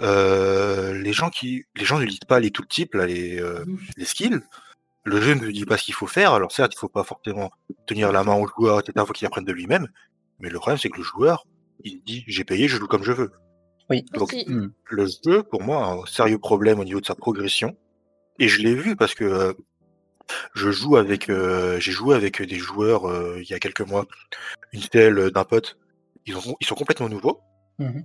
[0.00, 3.64] Euh, les gens qui, les gens ne lisent pas les tout types, là, les, euh,
[3.96, 4.40] les skills.
[5.04, 6.32] Le jeu ne dit pas ce qu'il faut faire.
[6.32, 7.50] Alors certes, il faut pas forcément
[7.86, 8.92] tenir la main au joueur, etc.
[8.96, 9.88] Il faut qu'il apprenne de lui-même.
[10.40, 11.46] Mais le problème, c'est que le joueur,
[11.84, 13.30] il dit j'ai payé, je joue comme je veux.
[13.90, 14.04] Oui.
[14.14, 14.68] Donc hmm.
[14.90, 17.76] le jeu, pour moi, a un sérieux problème au niveau de sa progression.
[18.38, 19.54] Et je l'ai vu parce que
[20.54, 24.06] Je joue avec, j'ai joué avec des joueurs il y a quelques mois,
[24.72, 25.76] une telle d'un pote.
[26.24, 27.40] Ils, ont, ils sont complètement nouveaux.
[27.78, 28.00] Mmh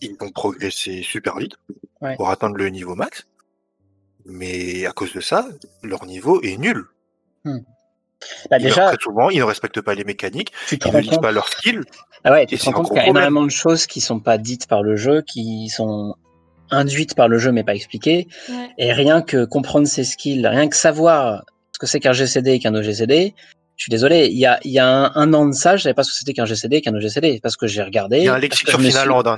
[0.00, 1.56] ils vont progresser super vite
[2.16, 3.26] pour atteindre le niveau max.
[4.24, 5.48] Mais à cause de ça,
[5.82, 6.84] leur niveau est nul.
[7.44, 7.58] Mmh.
[8.50, 11.32] Bah déjà, très souvent, ils ne respectent pas les mécaniques, tu ils ne lisent pas
[11.32, 11.82] leurs skills.
[12.22, 14.38] Ah ouais, tu te rends compte qu'il y a énormément de choses qui sont pas
[14.38, 16.14] dites par le jeu, qui sont
[16.70, 18.28] induites par le jeu mais pas expliquées.
[18.78, 22.58] Et rien que comprendre ces skills, rien que savoir ce que c'est qu'un GCD et
[22.60, 23.34] qu'un OGCD,
[23.76, 25.94] je suis désolé, il y a, il y a un, an de ça, je savais
[25.94, 28.18] pas ce que c'était qu'un GCD qu'un OGCD, parce que j'ai regardé.
[28.18, 29.36] Il y a un lexique sur Finaland, hein,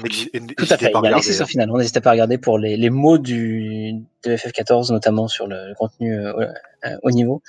[0.57, 2.59] Tout à fait, il y a un lexique sur on n'hésitait pas à regarder pour
[2.59, 3.95] les, les mots du,
[4.25, 6.33] de FF14, notamment sur le, contenu euh,
[6.85, 7.43] euh, au niveau.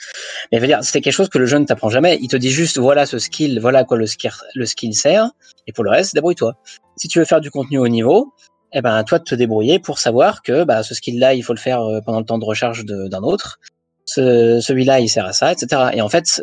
[0.52, 2.18] Mais veut dire, c'est quelque chose que le jeu ne t'apprend jamais.
[2.22, 5.30] Il te dit juste, voilà ce skill, voilà à quoi le skill, le skill sert,
[5.68, 6.56] et pour le reste, débrouille-toi.
[6.98, 8.34] Si tu veux faire du contenu au niveau,
[8.74, 11.60] eh ben, toi de te débrouiller pour savoir que bah, ce skill-là, il faut le
[11.60, 13.60] faire euh, pendant le temps de recharge d'un autre
[14.06, 15.90] ce, celui-là il sert à ça, etc.
[15.94, 16.42] Et en fait,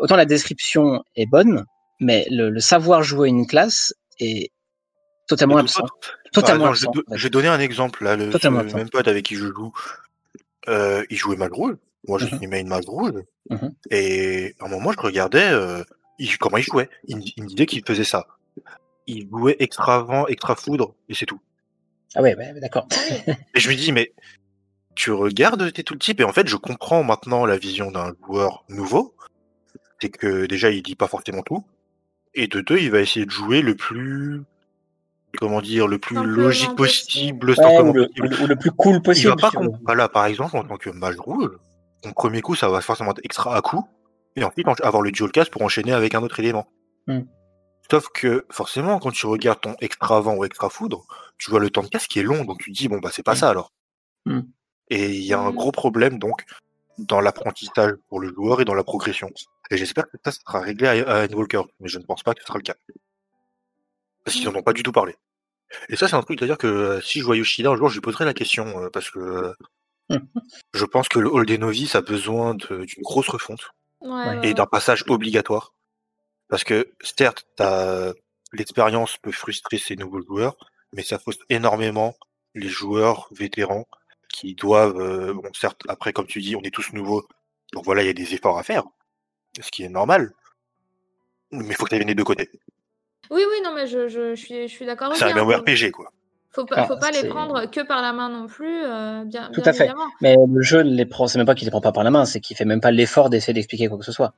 [0.00, 1.64] autant la description est bonne,
[2.00, 4.50] mais le, savoir jouer une classe est
[5.28, 5.86] totalement absent.
[6.32, 6.90] Totalement absent.
[7.12, 8.16] Je, vais donner un exemple là.
[8.16, 8.30] Le,
[8.74, 9.72] même pote avec qui je joue,
[10.68, 11.74] euh, il jouait Malgrou.
[12.06, 13.10] Moi, je suis main Malgrou.
[13.90, 15.82] Et à un moment, je regardais euh,
[16.40, 16.90] comment il jouait.
[17.06, 18.26] Il, me disait qu'il faisait ça.
[19.06, 21.40] Il jouait extra vent, extra foudre, et c'est tout.
[22.14, 22.86] Ah ouais, ouais d'accord.
[23.26, 24.12] et je lui dis, mais
[24.94, 29.14] tu regardes tes tooltips et en fait je comprends maintenant la vision d'un joueur nouveau.
[30.00, 31.64] C'est que déjà il dit pas forcément tout.
[32.34, 34.42] Et de deux, il va essayer de jouer le plus
[35.38, 39.34] comment dire, le plus logique possible, ou, le, plus cool possible.
[39.36, 41.50] Il va pas voilà, par exemple, en tant que mage rouge,
[42.02, 43.86] ton premier coup, ça va forcément être extra à coup,
[44.36, 46.66] et ensuite avoir le dual cast pour enchaîner avec un autre élément.
[47.06, 47.22] Hmm.
[47.90, 51.04] Sauf que, forcément, quand tu regardes ton extra vent ou extra foudre,
[51.38, 53.10] tu vois le temps de casse qui est long, donc tu te dis, bon, bah,
[53.12, 53.36] c'est pas hmm.
[53.36, 53.72] ça alors.
[54.26, 54.40] Hmm.
[54.90, 55.56] Et il y a un mmh.
[55.56, 56.44] gros problème donc
[56.98, 59.30] dans l'apprentissage pour le joueur et dans la progression.
[59.70, 62.40] Et j'espère que ça sera réglé à, à Walker, mais je ne pense pas que
[62.40, 62.76] ce sera le cas.
[64.24, 65.16] Parce qu'ils n'en ont pas du tout parlé.
[65.88, 67.94] Et ça, c'est un truc, c'est-à-dire que euh, si je vois Yoshida un jour, je
[67.94, 69.54] lui poserai la question, euh, parce que
[70.74, 73.70] je pense que le Hall des Novices a besoin d'une grosse refonte
[74.42, 75.72] et d'un passage obligatoire.
[76.48, 77.46] Parce que, certes,
[78.52, 80.56] l'expérience peut frustrer ces nouveaux joueurs,
[80.92, 82.14] mais ça frustre énormément
[82.54, 83.86] les joueurs vétérans
[84.34, 87.26] qui doivent, euh, bon, certes, après, comme tu dis, on est tous nouveaux,
[87.72, 88.84] donc voilà, il y a des efforts à faire,
[89.60, 90.32] ce qui est normal,
[91.52, 92.50] mais il faut que tu aies des deux côtés.
[93.30, 95.14] Oui, oui, non, mais je, je, suis, je suis d'accord.
[95.16, 96.10] C'est un hein, RPG, quoi.
[96.50, 99.62] Faut pas, faut pas les prendre que par la main non plus, euh, bien, Tout
[99.64, 99.90] à fait.
[100.20, 102.26] Mais le jeu les prend, c'est même pas qu'il les prend pas par la main,
[102.26, 104.34] c'est qu'il fait même pas l'effort d'essayer d'expliquer quoi que ce soit.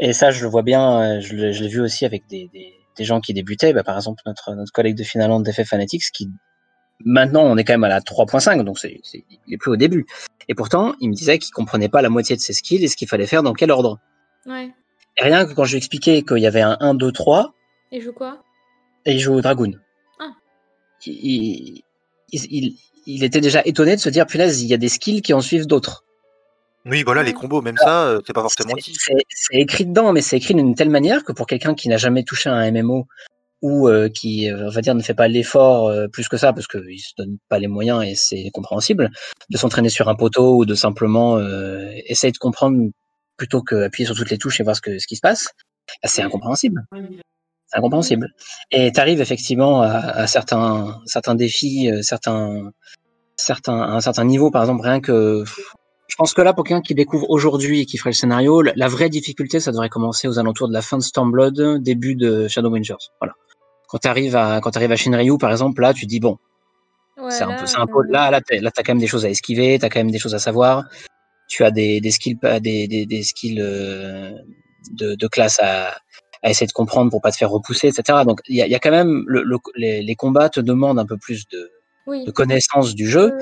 [0.00, 3.04] Et ça, je le vois bien, euh, je l'ai vu aussi avec des, des, des,
[3.04, 3.72] gens qui débutaient.
[3.72, 6.28] Bah, par exemple, notre, notre collègue de Finaland d'FF Fanatics qui
[7.04, 9.00] Maintenant, on est quand même à la 3.5, donc c'est,
[9.46, 10.06] il est plus au début.
[10.48, 12.96] Et pourtant, il me disait qu'il comprenait pas la moitié de ses skills et ce
[12.96, 13.98] qu'il fallait faire dans quel ordre.
[14.46, 14.70] Ouais.
[15.16, 17.52] Et rien que quand je lui expliquais qu'il y avait un 1, 2, 3.
[17.92, 18.42] Il joue quoi?
[19.04, 19.74] Et il joue au Dragoon.
[20.18, 20.30] Ah.
[21.06, 21.82] Il,
[22.32, 25.40] il, était déjà étonné de se dire, punaise, il y a des skills qui en
[25.40, 26.04] suivent d'autres.
[26.86, 28.94] Oui, voilà, les combos, même ça, euh, c'est pas forcément dit.
[29.28, 32.24] C'est écrit dedans, mais c'est écrit d'une telle manière que pour quelqu'un qui n'a jamais
[32.24, 33.06] touché à un MMO
[33.64, 36.52] ou euh, qui, euh, on va dire, ne fait pas l'effort euh, plus que ça,
[36.52, 39.10] parce qu'il se donne pas les moyens et c'est compréhensible,
[39.48, 41.40] de s'entraîner sur un poteau ou de simplement
[42.06, 42.90] essayer de comprendre
[43.38, 45.48] plutôt qu'appuyer sur toutes les touches et voir ce, que, ce qui se passe,
[46.02, 46.82] bah, c'est incompréhensible.
[47.72, 48.28] Incompréhensible.
[48.70, 52.70] Et tu arrives effectivement à, certains, certains défis, certains,
[53.36, 55.42] certains, à un certain niveau, par exemple, rien que
[56.06, 58.88] je pense que là, pour quelqu'un qui découvre aujourd'hui et qui ferait le scénario, la
[58.88, 62.68] vraie difficulté, ça devrait commencer aux alentours de la fin de Stormblood, début de Shadow
[62.68, 63.08] Wingers.
[63.20, 63.32] Voilà
[63.88, 66.38] quand tu arrives à quand arrives à Shinryu par exemple là tu dis bon
[67.28, 69.78] c'est un peu c'est un peu là là t'as, quand même des choses à esquiver
[69.78, 70.84] t'as quand même des choses à savoir.
[71.48, 74.32] Tu as des des skills des des, des skills euh,
[74.92, 75.94] de, de classe à,
[76.42, 78.74] à essayer de comprendre pour pas te faire repousser etc donc il y a, y
[78.74, 79.44] a quand même le,
[79.76, 81.70] les, les, combats te demandent un peu plus de
[82.06, 83.32] de connaissance du jeu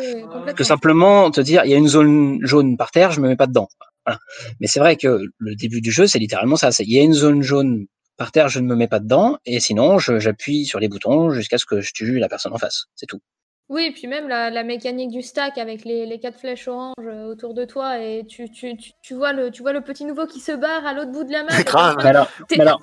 [0.57, 3.37] que simplement te dire il y a une zone jaune par terre je me mets
[3.37, 3.69] pas dedans.
[4.05, 4.19] Voilà.
[4.61, 7.15] mais c'est vrai que le début du jeu c'est littéralement ça il y a une
[7.15, 7.87] zone jaune
[8.23, 11.59] par terre, je ne me mets pas dedans, et sinon, j'appuie sur les boutons jusqu'à
[11.59, 12.85] ce que je tue la personne en face.
[12.95, 13.19] C'est tout.
[13.69, 17.25] Oui, et puis même la, mécanique du stack avec les, les, quatre flèches oranges euh,
[17.25, 20.39] autour de toi et tu, tu, tu, vois le, tu vois le petit nouveau qui
[20.39, 21.63] se barre à l'autre bout de la map.
[21.65, 21.97] grave.
[21.99, 22.29] alors,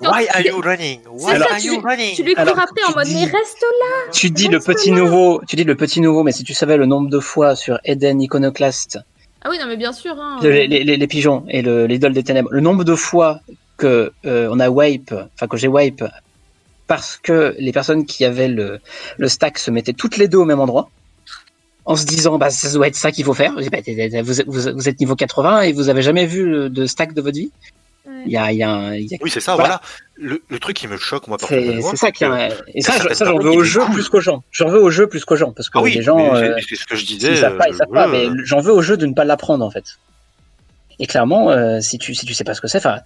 [0.02, 1.00] why are you running?
[1.10, 2.14] Why are you running?
[2.16, 4.12] Tu lui cours après en mode mais reste là.
[4.12, 6.84] Tu dis le petit nouveau, tu dis le petit nouveau, mais si tu savais le
[6.84, 8.98] nombre de fois sur Eden Iconoclast.
[9.42, 10.20] Ah oui, non mais bien sûr.
[10.20, 12.50] Hein, les, les, les, pigeons et l'idole des ténèbres.
[12.52, 13.40] Le nombre de fois
[13.80, 16.04] que euh, on a wipe, enfin que j'ai wipe
[16.86, 18.80] parce que les personnes qui avaient le,
[19.16, 20.90] le stack se mettaient toutes les deux au même endroit.
[21.84, 23.54] en se disant bah ça doit être ça qu'il faut faire.
[23.54, 23.78] Bah,
[24.46, 27.50] vous, êtes niveau 80 et vous avez jamais vu de stack de votre vie.
[28.26, 28.90] Il y a, y a,
[29.22, 29.80] Oui, c'est ça, voilà.
[30.16, 32.50] Le, le, truc qui me choque, moi, C'est ça qui a...
[32.74, 34.42] Et ça, ça j'en veux au jeu plus qu'aux gens.
[34.50, 35.52] J'en veux au jeu plus qu'aux gens.
[35.52, 36.34] Parce que ah oui, les gens.
[36.34, 37.32] Euh, c'est ce que je disais.
[37.32, 39.64] Ils savent pas, ils savent pas, mais j'en veux au jeu de ne pas l'apprendre,
[39.64, 39.84] en fait.
[40.98, 42.98] Et clairement, euh, si, tu, si tu sais pas ce que c'est, enfin,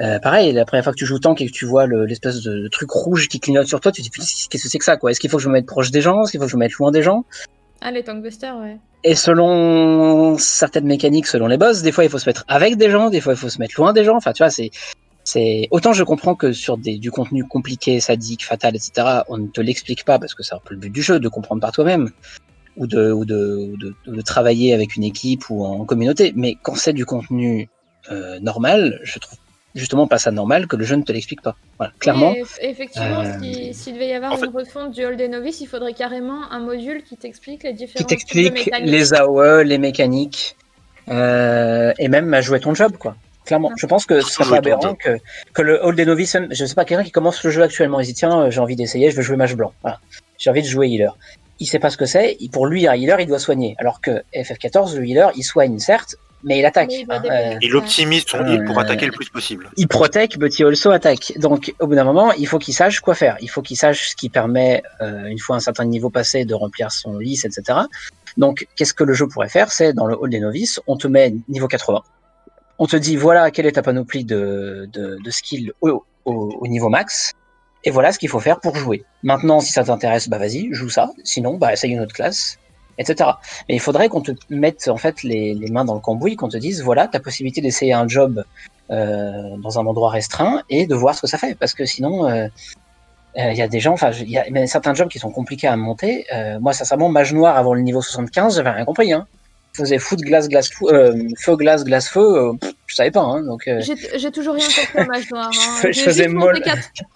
[0.00, 2.68] euh, pareil, la première fois que tu joues tank et que tu vois l'espèce de,
[2.68, 4.10] truc rouge qui clignote sur toi, tu te dis,
[4.48, 5.10] qu'est-ce que c'est que ça, quoi?
[5.10, 6.22] Est-ce qu'il faut que je me mette proche des gens?
[6.22, 7.24] Est-ce qu'il faut que je me mette loin des gens?
[7.80, 8.78] Ah, les tankbusters, ouais.
[9.04, 12.88] Et selon certaines mécaniques, selon les boss, des fois il faut se mettre avec des
[12.88, 14.16] gens, des fois il faut se mettre loin des gens.
[14.16, 14.70] Enfin, tu vois, c'est
[15.24, 19.22] c'est autant je comprends que sur des, du contenu compliqué, sadique, fatal, etc.
[19.28, 21.28] On ne te l'explique pas parce que c'est un peu le but du jeu de
[21.28, 22.10] comprendre par toi-même
[22.76, 26.32] ou de ou de, de, de, travailler avec une équipe ou en communauté.
[26.36, 27.68] Mais quand c'est du contenu
[28.10, 29.38] euh, normal, je trouve
[29.74, 31.56] justement pas ça normal que le jeu ne te l'explique pas.
[31.78, 32.34] Voilà, clairement.
[32.60, 36.50] effectivement, euh, s'il devait y avoir une refonte du Hall des Novices, il faudrait carrément
[36.50, 38.04] un module qui t'explique les différents.
[38.04, 40.56] Qui t'explique les AOE, les mécaniques,
[41.08, 43.16] euh, et même à jouer ton job, quoi.
[43.44, 45.18] Clairement, je pense que ce serait pas aberrant que,
[45.52, 48.06] que le Hall des Novices, je sais pas, quelqu'un qui commence le jeu actuellement, il
[48.06, 49.72] dit tiens, j'ai envie d'essayer, je veux jouer mage blanc.
[49.82, 49.98] Voilà.
[50.38, 51.16] J'ai envie de jouer healer.
[51.58, 53.74] Il sait pas ce que c'est, pour lui, un healer, il doit soigner.
[53.78, 56.92] Alors que FF14, le healer, il soigne, certes, mais il attaque.
[56.92, 59.70] il, hein, il optimise son heal pour attaquer le plus possible.
[59.76, 61.32] Il protège, but he also attaque.
[61.36, 63.36] Donc, au bout d'un moment, il faut qu'il sache quoi faire.
[63.40, 66.54] Il faut qu'il sache ce qui permet, euh, une fois un certain niveau passé, de
[66.54, 67.80] remplir son lys, etc.
[68.36, 69.70] Donc, qu'est-ce que le jeu pourrait faire?
[69.70, 72.00] C'est dans le hall des novices, on te met niveau 80.
[72.78, 76.88] On te dit, voilà quelle est ta panoplie de, de, de skills au, au, niveau
[76.88, 77.32] max.
[77.84, 79.04] Et voilà ce qu'il faut faire pour jouer.
[79.22, 81.10] Maintenant, si ça t'intéresse, bah vas-y, joue ça.
[81.24, 82.58] Sinon, bah essaye une autre classe
[82.98, 83.30] etc.
[83.68, 86.56] Mais il faudrait qu'on te mette en fait les, mains dans le cambouis, qu'on te
[86.56, 88.44] dise voilà, ta possibilité d'essayer un job
[88.90, 92.28] euh, dans un endroit restreint et de voir ce que ça fait, parce que sinon.
[92.28, 92.48] Euh,
[93.38, 95.66] euh, il y a des gens, enfin, il y a certains jobs qui sont compliqués
[95.66, 96.26] à monter.
[96.60, 99.10] moi, sincèrement, mage noir avant le niveau 75, j'avais rien compris.
[99.10, 99.26] Hein
[99.74, 102.52] faisais foot, glace, glace, fou, euh, feu, glace, glace, feu, euh,
[102.86, 103.20] je savais pas.
[103.20, 103.80] Hein, donc, euh...
[104.16, 105.50] J'ai toujours rien compris au mage noir.
[105.50, 105.88] Hein.
[105.90, 106.62] je faisais molle.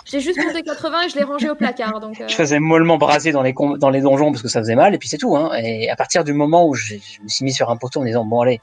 [0.05, 2.01] J'ai juste monté 80 et je l'ai rangé au placard.
[2.01, 2.29] Donc, euh...
[2.29, 4.99] Je faisais mollement braser dans les, dans les donjons parce que ça faisait mal et
[4.99, 5.37] puis c'est tout.
[5.37, 5.53] Hein.
[5.63, 8.25] Et à partir du moment où je me suis mis sur un poteau en disant
[8.25, 8.61] bon allez,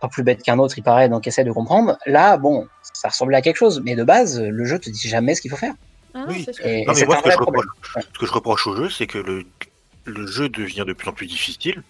[0.00, 1.98] pas plus bête qu'un autre, il paraît, donc essaie de comprendre.
[2.06, 5.34] Là, bon, ça ressemblait à quelque chose, mais de base, le jeu te dit jamais
[5.34, 5.74] ce qu'il faut faire.
[6.14, 6.46] Ah, oui.
[6.64, 9.06] Et, non, mais moi, ce que, je reproche, ce que je reproche au jeu, c'est
[9.06, 9.44] que le,
[10.06, 11.82] le jeu devient de plus en plus difficile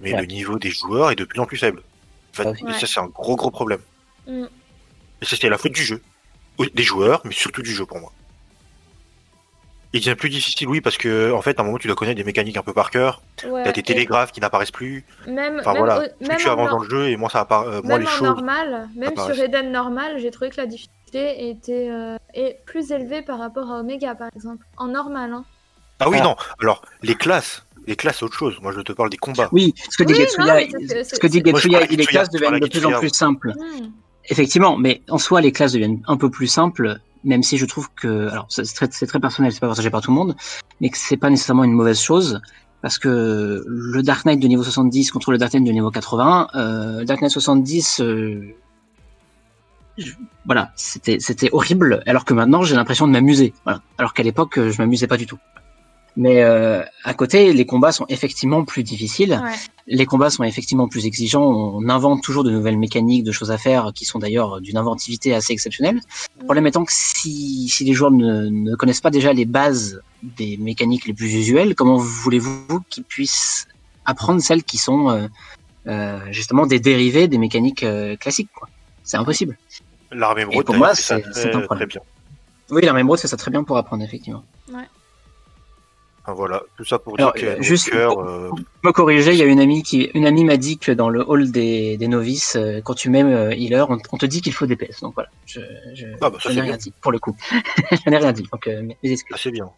[0.00, 1.82] mais le niveau des joueurs est de plus en plus faible.
[2.32, 3.80] En fait, et ça, c'est un gros, gros problème.
[4.26, 4.44] Mm.
[5.22, 6.00] Et ça, c'est la faute du jeu.
[6.74, 8.12] Des joueurs, mais surtout du jeu pour moi.
[9.94, 12.18] Il devient plus difficile, oui, parce que en fait, à un moment, tu dois connaître
[12.18, 13.22] des mécaniques un peu par cœur.
[13.42, 15.04] Y a des télégraphes qui n'apparaissent plus.
[15.26, 17.98] Même, enfin voilà, plus tu avances dans le jeu et moins ça apparaît, euh, moins
[17.98, 18.22] les choses.
[18.22, 22.18] normal, même sur Eden normal, j'ai trouvé que la difficulté était euh,
[22.66, 24.66] plus élevée par rapport à Omega, par exemple.
[24.76, 25.44] En normal, hein.
[26.00, 26.36] Ah oui, non.
[26.60, 28.58] Alors, les classes, les classes, c'est autre chose.
[28.62, 29.48] Moi, je te parle des combats.
[29.50, 30.60] Oui, ce que dit Getsuya,
[31.04, 33.54] ce que dit Getsuya, les classes deviennent de plus en plus simples.
[33.56, 33.86] Hmm.
[34.28, 37.88] Effectivement, mais en soi, les classes deviennent un peu plus simples, même si je trouve
[37.94, 40.36] que, alors, c'est très, très, personnel, c'est pas partagé par tout le monde,
[40.82, 42.40] mais que c'est pas nécessairement une mauvaise chose.
[42.82, 46.48] Parce que le Dark Knight de niveau 70 contre le Dark Knight de niveau 80,
[46.54, 48.54] euh, Dark Knight 70, euh,
[50.44, 52.04] voilà, c'était c'était horrible.
[52.06, 53.52] Alors que maintenant, j'ai l'impression de m'amuser.
[53.64, 53.82] Voilà.
[53.96, 55.38] Alors qu'à l'époque, je m'amusais pas du tout.
[56.18, 59.40] Mais euh, à côté, les combats sont effectivement plus difficiles.
[59.86, 61.44] Les combats sont effectivement plus exigeants.
[61.44, 65.32] On invente toujours de nouvelles mécaniques, de choses à faire, qui sont d'ailleurs d'une inventivité
[65.32, 66.00] assez exceptionnelle.
[66.40, 70.02] Le problème étant que si, si les joueurs ne, ne, connaissent pas déjà les bases
[70.24, 73.68] des mécaniques les plus usuelles, comment voulez-vous qu'ils puissent
[74.04, 75.28] apprendre celles qui sont euh,
[75.86, 78.50] euh, justement des dérivés des mécaniques euh, classiques
[79.04, 79.56] C'est impossible.
[80.10, 81.14] L'armée brute, pour moi, c'est
[81.54, 81.88] un problème.
[81.88, 82.00] Bien.
[82.70, 84.42] Oui, l'armée brute fait ça très bien pour apprendre, effectivement.
[84.72, 84.88] Ouais
[86.34, 88.50] voilà, tout ça pour dire que juste pour, euh,
[88.82, 91.22] me corriger, il y a une amie qui, une amie m'a dit que dans le
[91.28, 94.66] hall des, des novices, euh, quand tu mets euh, healer, on, te dit qu'il faut
[94.66, 95.00] DPS.
[95.00, 95.60] Donc voilà, je,
[95.94, 97.36] je, ah bah, n'ai rien dit pour le coup.
[97.90, 98.48] je n'ai rien dit.
[98.50, 99.34] Donc mes excuses.
[99.34, 99.70] Ah, c'est bien.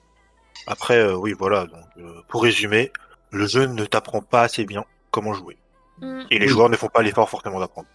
[0.66, 1.66] Après, oui, voilà.
[1.66, 2.92] Donc, pour résumer,
[3.30, 5.56] le jeu ne t'apprend pas assez bien comment jouer,
[6.00, 6.22] mm.
[6.30, 7.88] et les joueurs ne font pas l'effort fortement d'apprendre.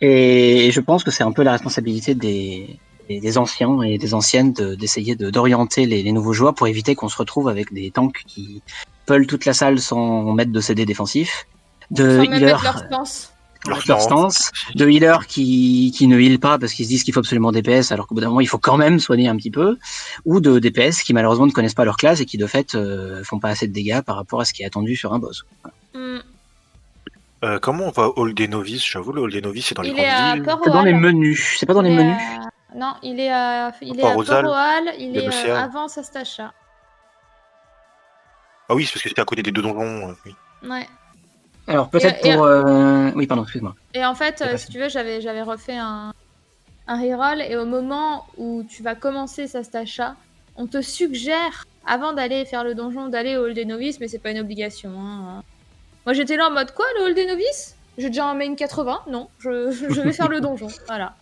[0.00, 2.78] Et je pense que c'est un peu la responsabilité des,
[3.08, 7.08] des, anciens et des anciennes d'essayer de, d'orienter les, les, nouveaux joueurs pour éviter qu'on
[7.08, 8.62] se retrouve avec des tanks qui
[9.06, 11.46] peulent toute la salle sans mettre de CD défensif,
[11.90, 12.58] de healer
[13.66, 14.52] leur stance.
[14.74, 17.92] de healer qui, qui ne heal pas parce qu'ils se disent qu'il faut absolument DPS
[17.92, 19.78] alors qu'au bout d'un moment il faut quand même soigner un petit peu,
[20.24, 23.22] ou de DPS qui malheureusement ne connaissent pas leur classe et qui de fait euh,
[23.24, 25.44] font pas assez de dégâts par rapport à ce qui est attendu sur un boss.
[25.94, 26.18] Mm.
[27.44, 29.92] Euh, comment on va Hall des novices J'avoue, le Hall des novices c'est dans les
[29.92, 30.44] villes.
[30.64, 31.56] C'est dans les menus.
[31.58, 32.16] C'est pas dans les menus.
[32.74, 34.14] Non, il est à, il est à
[34.98, 36.52] il est euh, avant Sastacha.
[38.68, 40.08] Ah oui, c'est parce que c'était à côté des deux donjons.
[40.10, 40.34] Euh, oui.
[40.68, 40.88] Ouais.
[41.68, 42.44] Alors peut-être pour.
[42.44, 43.74] Euh, oui, pardon, excuse-moi.
[43.94, 46.12] Et en fait, si tu veux, j'avais, j'avais refait un,
[46.88, 50.16] un reroll et au moment où tu vas commencer sa stacha,
[50.56, 54.18] on te suggère, avant d'aller faire le donjon, d'aller au Hall des Novices, mais c'est
[54.18, 54.90] pas une obligation.
[54.98, 55.42] Hein.
[56.06, 57.76] Moi j'étais là en mode quoi, le Hall des Novices?
[57.98, 60.66] J'ai déjà un main 80 Non, je, je vais faire le donjon.
[60.88, 61.14] Voilà.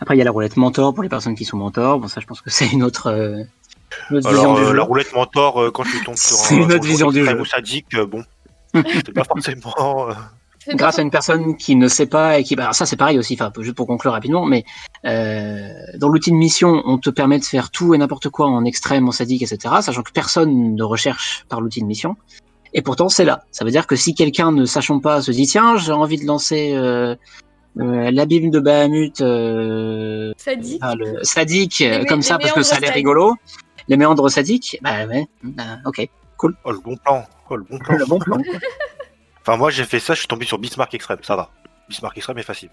[0.00, 1.98] Après, il y a la roulette mentor pour les personnes qui sont mentors.
[1.98, 3.08] Bon, ça, je pense que c'est une autre.
[3.08, 3.42] Euh,
[4.10, 6.62] vision du euh, La roulette mentor, euh, quand tu tombes sur un.
[6.62, 7.44] une autre vision du jeu.
[7.44, 8.22] sadique, bon.
[8.74, 10.08] c'est pas forcément.
[10.68, 12.54] Grâce à une personne qui ne sait pas et qui.
[12.54, 14.64] Alors, ça, c'est pareil aussi, enfin, juste pour conclure rapidement, mais
[15.04, 19.08] dans l'outil de mission, on te permet de faire tout et n'importe quoi en extrême,
[19.08, 22.16] en sadique, etc., sachant que personne ne recherche par l'outil de mission.
[22.72, 23.44] Et pourtant, c'est là.
[23.50, 26.26] Ça veut dire que si quelqu'un, ne sachant pas, se dit tiens, j'ai envie de
[26.26, 27.16] lancer euh,
[27.76, 33.36] l'abîme de Bahamut euh, sadique, le sadique comme ça parce que ça a l'air rigolo.
[33.88, 36.54] Les méandres sadiques, bah ouais, bah, ok, cool.
[36.64, 37.96] Oh le bon plan, oh le bon plan.
[37.96, 38.38] le bon plan.
[39.40, 41.50] enfin moi j'ai fait ça, je suis tombé sur Bismarck Extreme, ça va.
[41.88, 42.70] Bismarck Extreme est facile.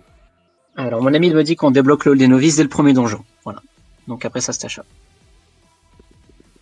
[0.75, 3.23] Alors mon ami me dit qu'on débloque le hall des novices dès le premier donjon,
[3.43, 3.61] voilà.
[4.07, 4.79] Donc après ça se tâche.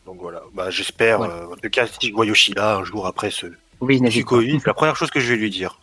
[0.05, 3.31] Donc voilà, bah j'espère, euh, en tout cas si je vois Yoshida un jour après
[3.31, 3.47] ce
[3.81, 5.79] oui, Covid, la première chose que je vais lui dire,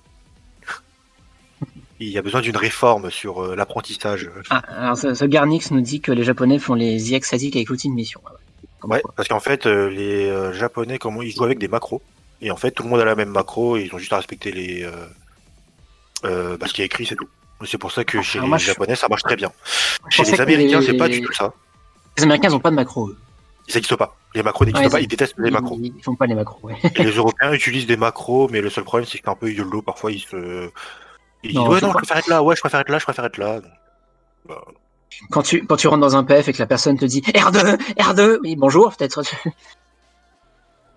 [2.05, 4.31] il y a besoin d'une réforme sur euh, l'apprentissage.
[4.51, 7.95] Ah, alors ce, Garnix nous dit que les Japonais font les IX avec l'outil de
[7.95, 8.21] mission.
[8.85, 12.03] Ouais, parce qu'en fait, euh, les euh, Japonais, comment ils jouent avec des macros.
[12.41, 14.17] Et en fait, tout le monde a la même macro et ils ont juste à
[14.17, 14.89] respecter les.
[16.25, 17.29] Euh, bah, ce qui est écrit, c'est tout.
[17.65, 19.53] C'est pour ça que chez les Japonais, ça marche très bien.
[20.11, 21.53] Chez les Américains, c'est pas du tout ça.
[22.19, 23.13] Les Américains, ils n'ont pas de macro.
[23.69, 24.17] Ils n'existent pas.
[24.35, 25.79] Les macros n'existent pas, ils détestent les macros.
[25.81, 29.21] Ils, font pas les macros, les Européens utilisent des macros, mais le seul problème, c'est
[29.21, 30.71] qu'un peu YOLO, parfois, ils se
[31.43, 33.25] il non, ouais, non, je préfère être là, ouais, je préfère être là, je préfère
[33.25, 33.61] être là.
[34.47, 34.63] Bah.
[35.31, 37.77] Quand tu, quand tu rentres dans un PF et que la personne te dit R2,
[37.97, 39.23] R2, oui, bonjour, peut-être.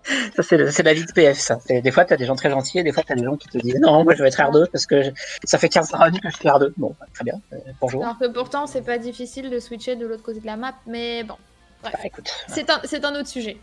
[0.06, 1.58] ça, c'est la vie de PF, ça.
[1.68, 3.36] Des fois, tu as des gens très gentils et des fois, tu as des gens
[3.36, 5.12] qui te disent non, moi, je vais être R2 parce que
[5.44, 6.72] ça fait 15 ans que je suis R2.
[6.76, 8.02] Bon, bah, très bien, euh, bonjour.
[8.02, 11.24] Alors que pourtant, c'est pas difficile de switcher de l'autre côté de la map, mais
[11.24, 11.36] bon.
[11.82, 11.94] Bref.
[11.94, 12.30] Bah, écoute.
[12.48, 13.58] C'est un, un, autre sujet.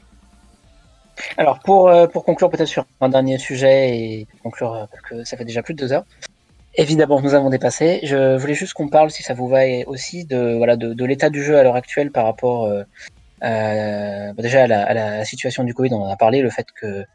[1.38, 5.24] Alors, pour, euh, pour conclure peut-être sur un dernier sujet et conclure, euh, parce que
[5.24, 6.06] ça fait déjà plus de deux heures,
[6.76, 8.00] Évidemment, nous avons dépassé.
[8.04, 11.44] Je voulais juste qu'on parle, si ça vous va, aussi de voilà de, l'état du
[11.44, 12.84] jeu à l'heure actuelle par rapport euh,
[13.42, 15.94] à, déjà à la, situation du Covid.
[15.94, 17.06] On en a parlé, le fait que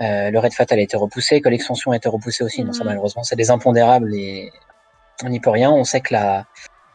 [0.00, 2.64] euh, le Red Fatal a été repoussé, que l'extension a été repoussée aussi.
[2.64, 2.90] Non, ça, mhm.
[2.90, 4.50] malheureusement, c'est des impondérables et
[5.22, 5.70] on n'y peut rien.
[5.70, 6.46] On sait que la,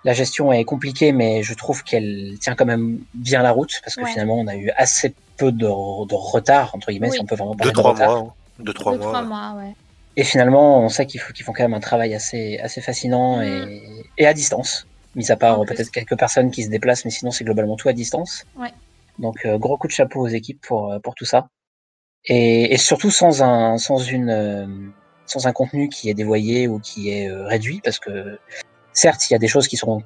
[0.03, 3.95] la gestion est compliquée, mais je trouve qu'elle tient quand même bien la route parce
[3.95, 7.56] que finalement, on a eu assez peu de, retard entre guillemets, si on peut vraiment
[7.56, 8.23] parler de, de retard.
[8.23, 9.07] Mois, de trois mois.
[9.07, 9.73] Trois mois ouais.
[10.20, 14.34] Et finalement, on sait qu'ils font quand même un travail assez, assez fascinant et, à
[14.34, 14.86] distance,
[15.16, 17.94] mis à part peut-être quelques personnes qui se déplacent, mais sinon c'est globalement tout à
[17.94, 18.46] distance.
[19.18, 21.48] Donc euh, gros coup de chapeau aux équipes pour, euh, pour tout ça.
[22.26, 24.68] Et, surtout sans un, sans, une, euh,
[25.26, 28.38] sans un contenu qui est dévoyé ou qui est réduit, parce que
[28.91, 30.04] certes, il y a des choses qui seront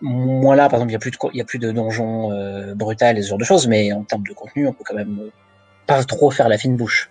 [0.00, 2.30] moins là, par exemple, il n'y a, plus de, il y a plus de donjons
[2.76, 5.32] brutals et ce genre de choses, mais en termes de contenu, on peut quand même
[5.88, 7.10] pas trop faire la fine bouche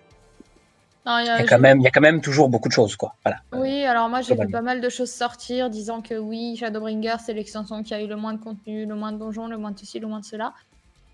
[1.05, 2.95] il, y a, quand même, il y a quand même toujours beaucoup de choses.
[2.95, 3.15] Quoi.
[3.23, 3.39] Voilà.
[3.53, 7.33] Oui, alors moi j'ai vu pas mal de choses sortir disant que oui, Shadowbringer c'est
[7.33, 9.79] l'extension qui a eu le moins de contenu, le moins de donjons, le moins de
[9.79, 10.53] ceci, le moins de cela.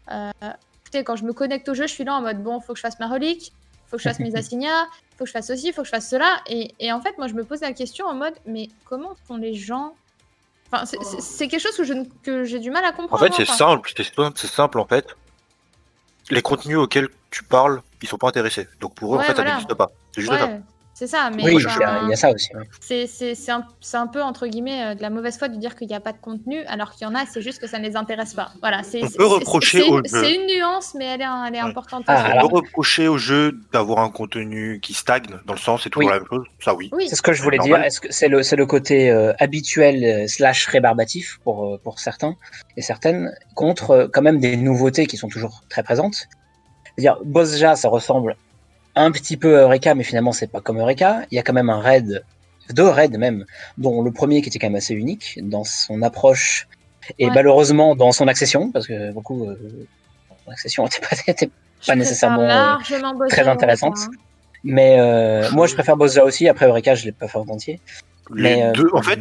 [0.10, 0.32] Euh,
[0.82, 2.80] écoutez, quand je me connecte au jeu, je suis là en mode bon, faut que
[2.80, 3.52] je fasse ma relique,
[3.88, 4.88] faut que je fasse mes assignats,
[5.18, 6.42] faut que je fasse ceci, faut que je fasse cela.
[6.48, 9.36] Et, et en fait, moi je me pose la question en mode mais comment font
[9.36, 9.94] les gens?
[10.72, 13.22] Enfin, c'est quelque chose que, que j'ai du mal à comprendre.
[13.22, 15.06] En fait, c'est simple, c'est simple en fait.
[16.30, 18.68] Les contenus auxquels tu parles, ils sont pas intéressés.
[18.80, 19.90] Donc pour eux, en fait, ça n'existe pas.
[20.14, 20.50] C'est juste ça.
[20.94, 22.50] C'est ça, mais oui, il y, a ça aussi.
[22.82, 25.96] C'est un, un, peu entre guillemets euh, de la mauvaise foi de dire qu'il n'y
[25.96, 27.96] a pas de contenu, alors qu'il y en a, c'est juste que ça ne les
[27.96, 28.52] intéresse pas.
[28.60, 30.04] Voilà, on peut reprocher au jeu.
[30.06, 32.04] C'est une nuance, mais elle est, elle est importante.
[32.08, 35.90] Ah, on peut reprocher au jeu d'avoir un contenu qui stagne, dans le sens, c'est
[35.90, 36.46] toujours la même chose.
[36.60, 36.92] Ça, oui.
[37.08, 37.78] C'est ce que je voulais dire.
[37.78, 42.36] Est-ce que c'est le, le côté euh, habituel euh, slash rébarbatif pour, pour certains
[42.76, 46.28] et certaines, contre quand même des nouveautés qui sont toujours très présentes
[46.98, 48.36] dire Bosja, ça ressemble
[48.96, 51.22] un petit peu à Eureka, mais finalement, c'est pas comme Eureka.
[51.32, 52.24] Il y a quand même un raid,
[52.74, 53.46] deux raids même,
[53.78, 56.68] dont le premier qui était quand même assez unique dans son approche
[57.18, 59.88] et malheureusement dans son accession, parce que beaucoup, euh,
[60.48, 61.50] l'accession n'était
[61.88, 63.98] pas, nécessairement euh, très intéressante.
[63.98, 64.12] Hein.
[64.64, 66.48] Mais euh, moi, je préfère Bosja aussi.
[66.48, 67.80] Après Eureka, je l'ai pas fait en entier.
[68.34, 69.20] Les deux, en fait,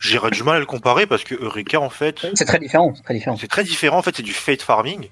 [0.00, 2.26] J'irais du mal à le comparer parce que Eureka, en fait.
[2.34, 2.92] C'est très différent.
[2.94, 3.36] C'est très différent.
[3.36, 3.98] C'est très différent.
[3.98, 5.08] En fait, c'est du fate farming.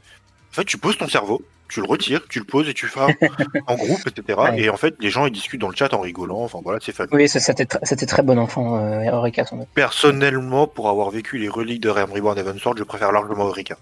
[0.57, 3.01] En fait, tu poses ton cerveau, tu le retires, tu le poses et tu fais
[3.67, 4.41] en groupe, etc.
[4.57, 6.39] Et en fait, les gens ils discutent dans le chat en rigolant.
[6.39, 7.25] Enfin voilà, c'est fabuleux.
[7.25, 7.67] Oui, c'était
[8.07, 9.45] très bon enfant, euh, Eureka.
[9.75, 13.77] Personnellement, pour avoir vécu les reliques de Realm Reborn Sword, je préfère largement Eureka.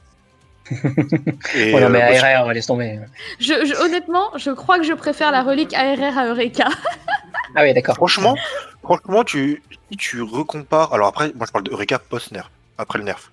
[1.54, 2.98] Et, non, mais ARR, laisse tomber.
[3.38, 6.70] Je, honnêtement, je crois que je préfère la relique ARR à Eureka.
[7.54, 7.94] ah oui, d'accord.
[7.94, 8.34] Franchement,
[8.82, 9.62] franchement, tu,
[9.96, 10.92] tu recompares.
[10.92, 13.30] Alors après, moi je parle de Eureka post-nerf, après le nerf.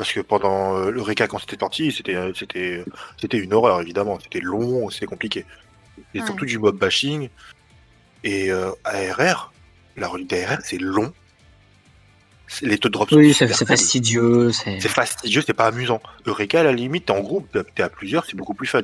[0.00, 2.82] Parce que pendant euh, Eureka, quand c'était sorti, c'était, c'était,
[3.20, 4.18] c'était une horreur, évidemment.
[4.18, 5.44] C'était long, c'était compliqué.
[6.14, 7.28] Et surtout du mob bashing.
[8.24, 9.52] Et euh, ARR,
[9.98, 11.12] la relique d'ARR, c'est long.
[12.62, 14.52] Les taux de drop Oui, c'est fastidieux.
[14.52, 16.00] C'est fastidieux, c'est pas amusant.
[16.24, 18.80] Eureka, à la limite, t'es en groupe, t'es à plusieurs, c'est beaucoup plus fun.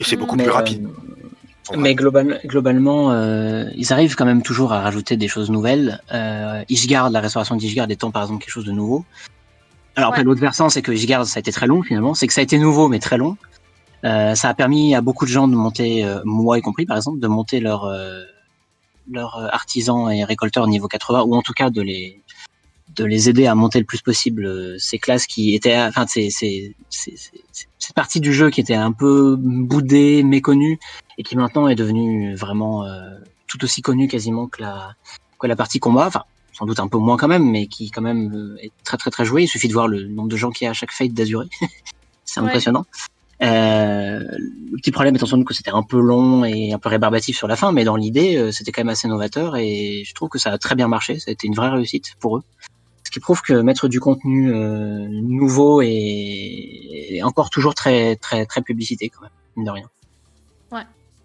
[0.00, 0.88] Et c'est beaucoup plus rapide.
[1.70, 6.00] Euh, mais globalement, euh, ils arrivent quand même toujours à rajouter des choses nouvelles.
[6.10, 9.04] Euh, Ishgard, la restauration d'Ishgard étant par exemple quelque chose de nouveau.
[9.96, 12.14] Alors après, l'autre versant, c'est que Ishgard, ça a été très long finalement.
[12.14, 13.36] C'est que ça a été nouveau, mais très long.
[14.04, 16.96] Euh, ça a permis à beaucoup de gens de monter, euh, moi y compris par
[16.96, 17.88] exemple, de monter leur
[19.10, 22.22] leurs artisans et récolteurs niveau 80, ou en tout cas de les
[22.96, 26.28] de les aider à monter le plus possible euh, ces classes qui étaient, enfin, c'est
[26.30, 30.78] c'est cette partie du jeu qui était un peu boudée, méconnue,
[31.18, 33.10] et qui maintenant est devenue vraiment euh,
[33.46, 34.94] tout aussi connue quasiment que la
[35.38, 36.06] que la partie combat.
[36.06, 38.96] Enfin, sans doute un peu moins quand même, mais qui quand même euh, est très
[38.96, 39.44] très très jouée.
[39.44, 41.46] Il suffit de voir le nombre de gens qui y a à chaque fête d'Azuré.
[42.24, 42.84] c'est impressionnant.
[43.42, 46.88] Euh, le petit problème étant sans doute que c'était un peu long et un peu
[46.88, 50.28] rébarbatif sur la fin, mais dans l'idée, c'était quand même assez novateur et je trouve
[50.28, 51.18] que ça a très bien marché.
[51.18, 52.42] Ça a été une vraie réussite pour eux
[53.12, 59.10] qui prouve que mettre du contenu euh, nouveau est, encore toujours très très très publicité
[59.10, 59.90] quand même, mine de rien.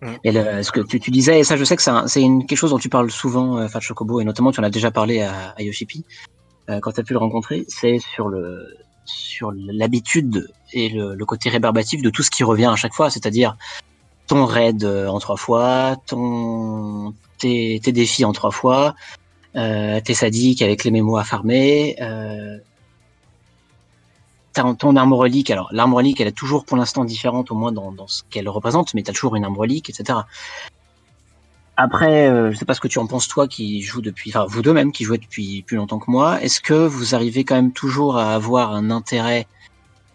[0.02, 0.20] Ouais.
[0.24, 2.78] Et ce que tu, tu, disais, et ça je sais que c'est quelque chose dont
[2.78, 5.62] tu parles souvent, euh, Fat Chocobo, et notamment tu en as déjà parlé à, à
[5.64, 6.06] Yoshipi
[6.70, 8.68] euh, quand tu as pu le rencontrer, c'est sur le
[9.06, 13.10] sur l'habitude et le, le, côté rébarbatif de tout ce qui revient à chaque fois,
[13.10, 13.56] c'est-à-dire
[14.28, 18.96] ton raid en trois fois, ton tes, tes défis en trois fois,
[19.56, 21.24] euh, t'es sadique avec les mémos à
[24.78, 25.52] ton arme relique.
[25.52, 28.94] Alors, l'arme relique, elle est toujours pour l'instant différente, au moins dans, ce qu'elle représente,
[28.94, 30.20] mais t'as toujours une arme relique, etc.
[31.76, 34.46] Après, euh, je sais pas ce que tu en penses, toi, qui joue depuis, enfin,
[34.48, 36.42] vous deux même, qui jouez depuis plus longtemps que moi.
[36.42, 39.48] Est-ce que vous arrivez quand même toujours à avoir un intérêt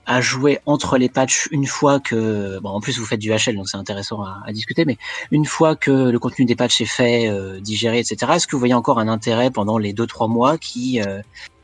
[0.07, 3.55] à jouer entre les patchs une fois que bon en plus vous faites du HL
[3.55, 4.99] donc c'est intéressant à, à, discuter mais
[5.31, 8.59] une fois que le contenu des patchs est fait euh, digéré etc est-ce que vous
[8.59, 11.21] voyez encore un intérêt pendant les deux trois mois qui euh,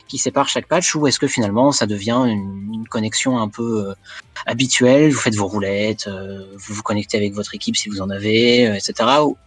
[0.09, 3.93] qui séparent chaque patch ou est-ce que finalement ça devient une, connexion un peu euh,
[4.45, 5.11] habituelle?
[5.11, 8.63] Vous faites vos roulettes euh, vous vous connectez avec votre équipe si vous en avez
[8.75, 8.93] etc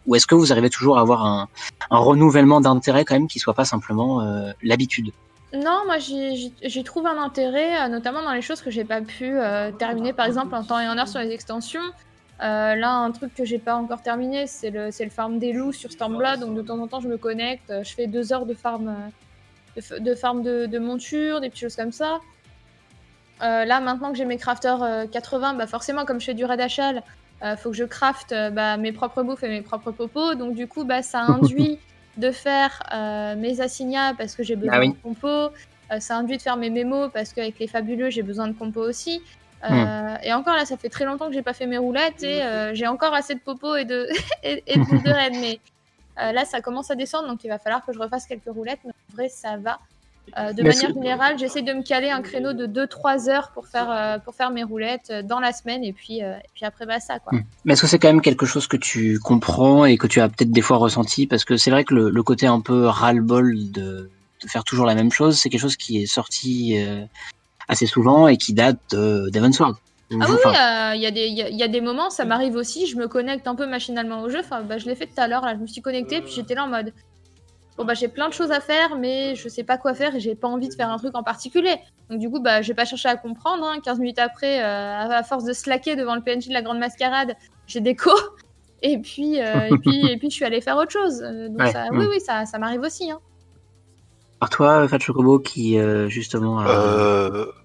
[0.07, 1.49] ou, est-ce que vous arrivez toujours à avoir un,
[1.91, 4.23] renouvellement d'intérêt quand même qui soit pas simplement
[4.63, 5.13] l'habitude?
[5.55, 9.39] Non, moi j'y trouve un intérêt, euh, notamment dans les choses que j'ai pas pu
[9.39, 11.83] euh, terminer, par exemple en temps et en heure sur les extensions.
[12.43, 15.73] Euh, là, un truc que j'ai pas encore terminé, c'est le, le farm des loups
[15.73, 16.41] sur Stormblood.
[16.41, 18.95] Donc de temps en temps, je me connecte, je fais deux heures de farm
[19.77, 22.21] de, de farm de, de, monture, des petites choses comme ça.
[23.41, 27.03] là, maintenant que j'ai mes crafters 80, bah forcément, comme je fais du raid achal,
[27.59, 30.35] faut que je crafte bah, mes propres bouffes et mes propres popos.
[30.35, 31.79] Donc du coup, bah, ça induit
[32.17, 35.29] de faire euh, mes assignats parce que j'ai besoin ah de compo.
[35.29, 38.81] Euh, ça induit de faire mes mémos parce qu'avec les fabuleux, j'ai besoin de compo
[38.81, 39.23] aussi.
[39.65, 40.19] Euh, hmm.
[40.25, 42.41] Et encore là, ça fait très longtemps que j'ai pas fait mes roulettes et
[42.75, 44.09] j'ai encore assez de popo et de,
[44.43, 45.61] et, et de, de Mais
[46.17, 48.81] là, ça commence à descendre, donc il va falloir que je refasse quelques roulettes.
[48.85, 49.79] Mais en vrai, ça va.
[50.39, 53.91] Euh, de manière générale, j'essaie de me caler un créneau de 2-3 heures pour faire,
[53.91, 57.01] euh, pour faire mes roulettes euh, dans la semaine et puis, et puis après, bah,
[57.01, 57.19] ça.
[57.19, 57.39] Quoi.
[57.39, 57.43] Hmm.
[57.65, 60.29] Mais est-ce que c'est quand même quelque chose que tu comprends et que tu as
[60.29, 61.27] peut-être des fois ressenti?
[61.27, 64.11] Parce que c'est vrai que le, côté un peu ras-le-bol de,
[64.43, 66.77] de, faire toujours la même chose, c'est quelque chose qui est sorti
[67.69, 69.77] assez souvent et qui date d'Evansward.
[70.21, 70.37] Ah oui,
[70.97, 74.23] il y, y, a des moments, ça m'arrive aussi, je me connecte un peu machinalement
[74.23, 74.41] au jeu.
[74.41, 76.55] Enfin, bah, je l'ai fait tout à l'heure, là, je me suis connecté, puis j'étais
[76.55, 76.93] là en mode
[77.77, 80.21] bon bah j'ai plein de choses à faire, mais je sais pas quoi faire et
[80.21, 81.77] j'ai pas envie de faire un truc en particulier.
[82.11, 83.65] Donc du coup bah j'ai pas cherché à comprendre.
[83.65, 83.81] Hein.
[83.83, 87.35] 15 minutes après, euh, à force de slacker devant le PNJ de la grande mascarade,
[87.67, 88.11] j'ai déco.
[88.85, 91.23] Et puis, euh, et puis et puis je suis allée faire autre chose.
[91.23, 93.13] Euh, ça, oui oui ça, ça m'arrive aussi.
[93.13, 93.21] Hein.
[94.43, 95.79] Par toi, Fat Chocobo, qui
[96.09, 96.65] justement.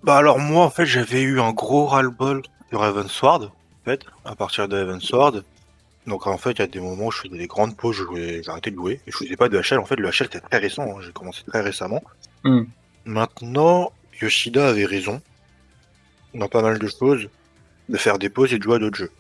[0.04, 4.36] bah alors moi en fait j'avais eu un gros ras-le-bol sur Sword en fait, à
[4.36, 5.42] partir de Sword
[6.08, 8.42] donc en fait, il y a des moments où je faisais des grandes pauses, j'ai
[8.48, 9.02] arrêté de jouer.
[9.06, 9.78] Et je faisais pas de HL.
[9.78, 10.84] En fait, le HL c'était très récent.
[10.84, 11.02] Hein.
[11.06, 12.02] J'ai commencé très récemment.
[12.46, 12.64] Hmm.
[13.06, 13.92] Maintenant,
[14.22, 15.22] Yoshida avait raison
[16.34, 17.28] dans pas mal de choses
[17.90, 19.12] de faire des pauses et de jouer à d'autres jeux.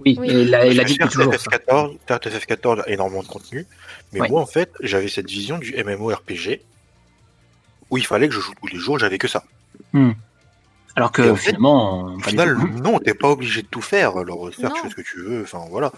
[0.00, 1.32] Oui, il a, il a dit toujours.
[1.32, 3.66] FF14, FF14 a énormément de contenu.
[4.12, 6.60] Mais moi, en fait, j'avais cette vision du MMORPG
[7.90, 9.44] où il fallait que je joue tous les jours, j'avais que ça.
[9.92, 10.12] Hmm.
[10.96, 14.16] Alors que finalement, au final, non, t'es pas obligé de tout faire.
[14.16, 15.42] Alors faire, tu fais ce que tu veux.
[15.42, 15.92] Enfin voilà.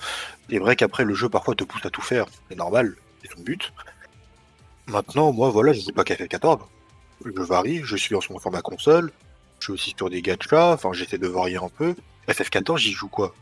[0.51, 2.27] C'est vrai qu'après le jeu parfois te pousse à tout faire.
[2.48, 3.73] C'est normal, c'est son but.
[4.89, 6.60] Maintenant, moi voilà, je joue pas qu'à FF14.
[7.24, 7.82] Je varie.
[7.85, 9.12] Je suis en ce moment sur ma console.
[9.60, 11.94] suis aussi sur des gachas, enfin j'essaie de varier un peu.
[12.28, 13.35] FF14, j'y joue quoi?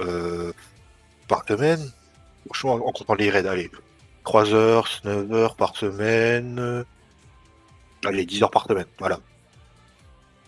[0.00, 0.52] Euh,
[1.28, 1.90] Par semaine?
[2.44, 3.70] Franchement, en comptant les raids, allez,
[4.24, 6.84] 3 heures, 9 heures par semaine.
[8.04, 9.20] Allez, 10 heures par semaine, voilà.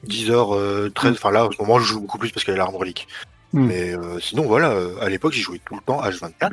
[0.04, 0.56] 10 heures,
[0.94, 2.74] 13, enfin là, en ce moment, je joue beaucoup plus parce qu'il y a l'arme
[2.74, 3.06] relique.
[3.52, 3.66] Mm.
[3.66, 6.52] Mais euh, sinon, voilà, euh, à l'époque, j'y jouais tout le temps H24.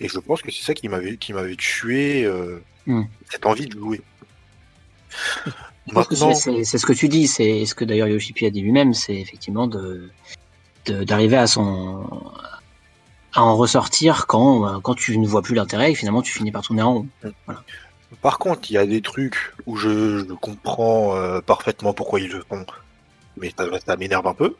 [0.00, 3.02] Et je pense que c'est ça qui m'avait qui m'avait tué euh, Mm.
[3.30, 4.00] cette envie de jouer.
[5.92, 9.14] Maintenant, c'est- ce que tu dis, c'est ce que d'ailleurs Yoshipi a dit lui-même, c'est
[9.16, 10.08] effectivement de
[10.86, 12.08] de- d'arriver à son
[13.34, 16.50] à en ressortir quand euh, quand tu ne vois plus l'intérêt et finalement tu finis
[16.52, 17.06] par tourner en rond.
[18.22, 22.30] Par contre, il y a des trucs où je, je comprends euh, parfaitement pourquoi ils
[22.30, 22.64] le font,
[23.36, 24.54] mais ça, ça m'énerve un peu.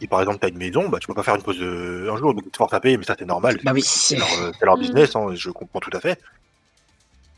[0.00, 2.08] Si par exemple, tu as une maison, bah, tu peux pas faire une pause de...
[2.10, 3.58] un jour, donc tu te forces à payer, mais ça c'est normal.
[3.64, 3.82] Bah oui.
[3.82, 4.80] C'est leur, euh, Mm.
[4.80, 6.18] business, hein, je comprends tout à fait.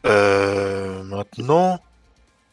[0.06, 1.80] Euh, maintenant,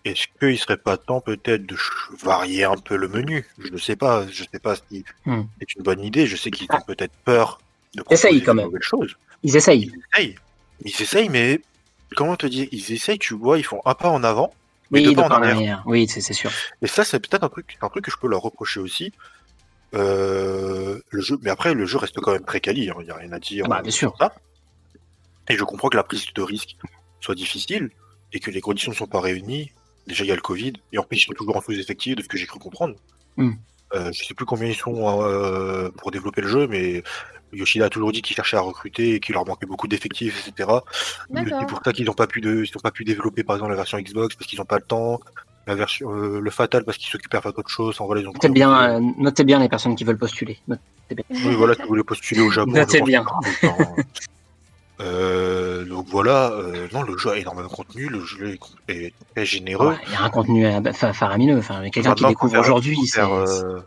[0.06, 1.76] est-ce qu'il serait pas temps peut-être de
[2.22, 3.46] varier un peu le menu?
[3.60, 5.44] Je ne sais pas, je sais pas si Hmm.
[5.60, 6.26] c'est une bonne idée.
[6.26, 7.60] Je sais qu'ils ont peut-être peur
[7.96, 8.66] de Essaye, proposer quand de même.
[8.68, 9.16] nouvelles choses.
[9.44, 9.92] Ils essayent.
[9.94, 10.36] Ils essayent,
[10.84, 11.62] ils essayent, mais
[12.16, 14.54] comment te dire Ils essayent, tu vois, ils font un pas en avant,
[14.92, 15.84] mais Oui, deux de pas en arrière.
[15.86, 16.52] Oui, c'est sûr.
[16.82, 19.12] Et ça, c'est peut-être un truc, un truc que je peux leur reprocher aussi.
[19.96, 23.12] Euh, le jeu, mais après, le jeu reste quand même très quali, hein, il n'y
[23.12, 23.68] a rien à dire.
[23.68, 24.16] Bah, bien sûr.
[24.20, 24.34] ça.
[25.50, 26.76] Et je comprends que la prise de risque
[27.20, 27.90] soit difficile
[28.32, 29.72] et que les conditions ne sont pas réunies.
[30.08, 32.16] Déjà, il y a le Covid, et en plus, ils sont toujours en sous effectif
[32.16, 32.96] de ce que j'ai cru comprendre.
[33.38, 33.54] Hmm.
[33.94, 37.04] Euh, je sais plus combien ils sont euh, pour développer le jeu, mais
[37.54, 40.70] Yoshida a toujours dit qu'il cherchait à recruter et qu'il leur manquait beaucoup d'effectifs, etc.
[41.34, 43.72] C'est pour ça qu'ils n'ont pas pu de, ils ont pas pu développer par exemple
[43.72, 45.20] la version Xbox parce qu'ils n'ont pas le temps,
[45.68, 48.00] la version euh, le Fatal parce qu'ils s'occupent à faire d'autres choses.
[48.02, 50.58] En ils ont Notez bien, euh, notez bien les personnes qui veulent postuler.
[50.68, 50.82] Notez
[51.12, 51.24] bien.
[51.30, 52.72] Oui, voilà, si vous voulez postuler au Japon.
[52.72, 53.22] Notez bien.
[53.22, 53.96] important.
[55.00, 58.54] Euh, donc voilà, euh, non, le jeu a énormément de contenu, le jeu
[58.88, 59.90] est, est très généreux.
[59.90, 61.58] Ouais, Il y a un contenu euh, bah, fa- faramineux.
[61.58, 63.80] Enfin, quelqu'un qui Maintenant, faut découvre aujourd'hui, c'est euh,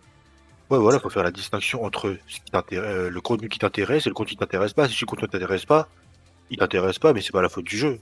[0.70, 4.06] Ouais, voilà, faut faire la distinction entre ce qui t'intéresse- euh, le contenu qui t'intéresse
[4.06, 4.88] et le contenu qui t'intéresse pas.
[4.88, 5.88] Si le contenu t'intéresse pas,
[6.51, 8.01] il t'intéresse pas, mais c'est pas la faute du jeu.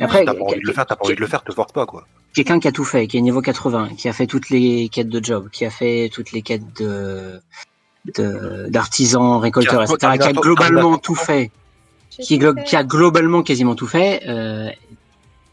[0.00, 1.52] Après, Si t'as pas envie de le faire, t'as pas envie de le faire, te
[1.52, 2.06] force pas, quoi.
[2.34, 5.08] quelqu'un qui a tout fait, qui est niveau 80, qui a fait toutes les quêtes
[5.08, 7.40] de job, qui a fait toutes les quêtes de
[8.16, 11.50] de- d'artisans, récolteurs, etc., qui a globalement tout qui, fait.
[12.66, 14.68] qui a globalement quasiment tout fait, euh,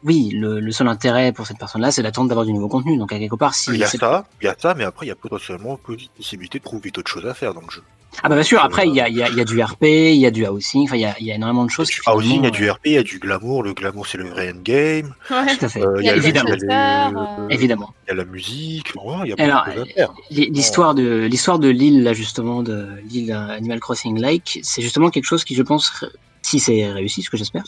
[0.03, 2.97] oui, le, le seul intérêt pour cette personne-là, c'est d'attendre d'avoir du nouveau contenu.
[2.97, 4.83] Donc à quelque part, si Il y a c'est- ça, il y a ça, mais
[4.83, 7.69] après, il y a potentiellement une possibilité de trouver d'autres choses à faire dans le
[7.69, 7.81] jeu.
[8.23, 9.61] ah bah bien sûr, après il y a, il y, a, il y a du
[9.63, 11.69] RP, il y a du housing, enfin il y a, il y a énormément de
[11.69, 11.89] choses.
[11.89, 13.63] qui, Ah aussi, il y a du RP, il y a du glamour.
[13.63, 15.13] Le glamour, c'est le vrai endgame.
[15.29, 15.55] Ouais.
[15.57, 15.81] Tout à fait.
[15.81, 16.49] Euh, Il y a les évidemment.
[16.49, 17.93] il y a chasseurs, les- euh, Évidemment.
[18.05, 18.91] il y a la musique.
[19.01, 20.13] Ouais, il y a Alors, beaucoup de choses à faire.
[20.29, 25.09] L'histoire de l'histoire de l'île là justement de l'île euh, Animal Crossing Lake, c'est justement
[25.09, 26.03] quelque chose qui je pense
[26.41, 27.63] si c'est réussi, ce que j'espère,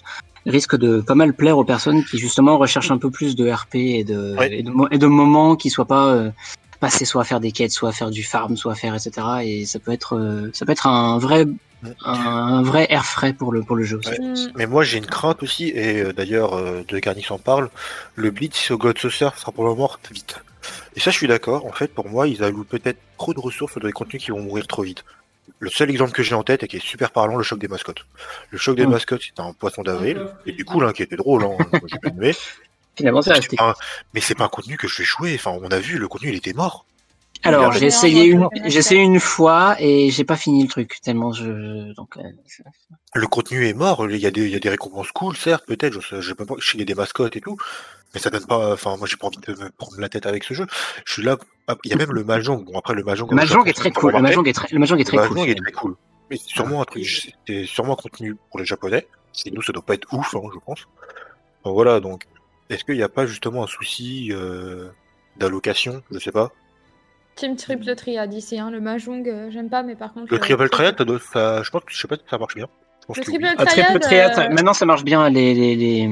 [0.46, 3.76] risque de pas mal plaire aux personnes qui justement recherchent un peu plus de RP
[3.76, 4.60] et de Ouais.
[4.60, 6.32] et de, mo- et de moments qui soient pas euh,
[6.80, 9.12] passés soit à faire des quêtes, soit à faire du farm, soit à faire etc.
[9.44, 11.46] Et ça peut être euh, ça peut être un vrai
[12.06, 14.10] un vrai air frais pour le pour le jeu aussi.
[14.10, 14.20] Ouais.
[14.20, 14.52] Mm.
[14.56, 17.70] Mais moi, j'ai une crainte aussi, et euh, d'ailleurs, euh, de Garnix en parle.
[18.16, 20.38] Le Blitz au God Saucer sera probablement mort vite.
[20.96, 21.66] Et ça, je suis d'accord.
[21.66, 24.42] En fait, pour moi, ils allouent peut-être trop de ressources dans des contenus qui vont
[24.42, 25.04] mourir trop vite.
[25.60, 27.68] Le seul exemple que j'ai en tête et qui est super parlant, le choc des
[27.68, 28.06] mascottes.
[28.52, 28.92] Le choc des Mm.
[28.92, 31.98] mascottes, c'était un poisson d'avril, et du coup, là, qui était drôle, hein, moi, j'ai
[32.00, 32.34] bien aimé.
[32.96, 33.58] Finalement, c'est resté.
[33.60, 33.74] un-
[34.14, 35.34] Mais c'est pas un contenu que je vais jouer.
[35.36, 36.86] Enfin, on a vu, le contenu, il était mort.
[37.44, 41.00] Alors, Il j'ai essayé une, j'ai essayé une fois et j'ai pas fini le truc
[41.02, 42.22] tellement je donc euh,
[43.14, 44.10] Le contenu est mort.
[44.10, 45.94] Il y a des, il y a des récompenses cool, certes, peut-être.
[45.94, 47.58] Je sais, je pas, qu'il y a des mascottes et tout.
[48.14, 50.44] Mais ça donne pas, enfin, moi, j'ai pas envie de me prendre la tête avec
[50.44, 50.68] ce jeu.
[51.06, 52.64] Je suis là, ah, il y a même le Mahjong.
[52.64, 53.30] Bon, après, le Mahjong.
[53.30, 54.14] Le Mahjong est très cool.
[54.14, 55.50] Le Mahjong est très, le Mahjong est très le cool.
[55.50, 55.96] Est très cool.
[56.30, 57.06] Mais c'est sûrement un truc,
[57.48, 59.08] c'est sûrement un contenu pour les japonais.
[59.34, 60.88] C'est nous, ça doit pas être ouf, hein, je pense.
[61.66, 62.26] Voilà, donc,
[62.70, 64.90] est-ce qu'il n'y a pas justement un souci, euh,
[65.38, 66.04] d'allocation?
[66.12, 66.52] Je sais pas.
[67.36, 68.70] Team Triple Triad ici, hein.
[68.72, 70.32] le Mahjong, euh, j'aime pas, mais par contre.
[70.32, 70.96] Le Triple Triad,
[71.34, 72.68] ça je pense, je sais pas si ça marche bien.
[73.02, 73.38] Je pense Le que oui.
[73.40, 74.40] Triple Ah, triple Triad.
[74.40, 76.04] euh, maintenant ça marche bien les les les,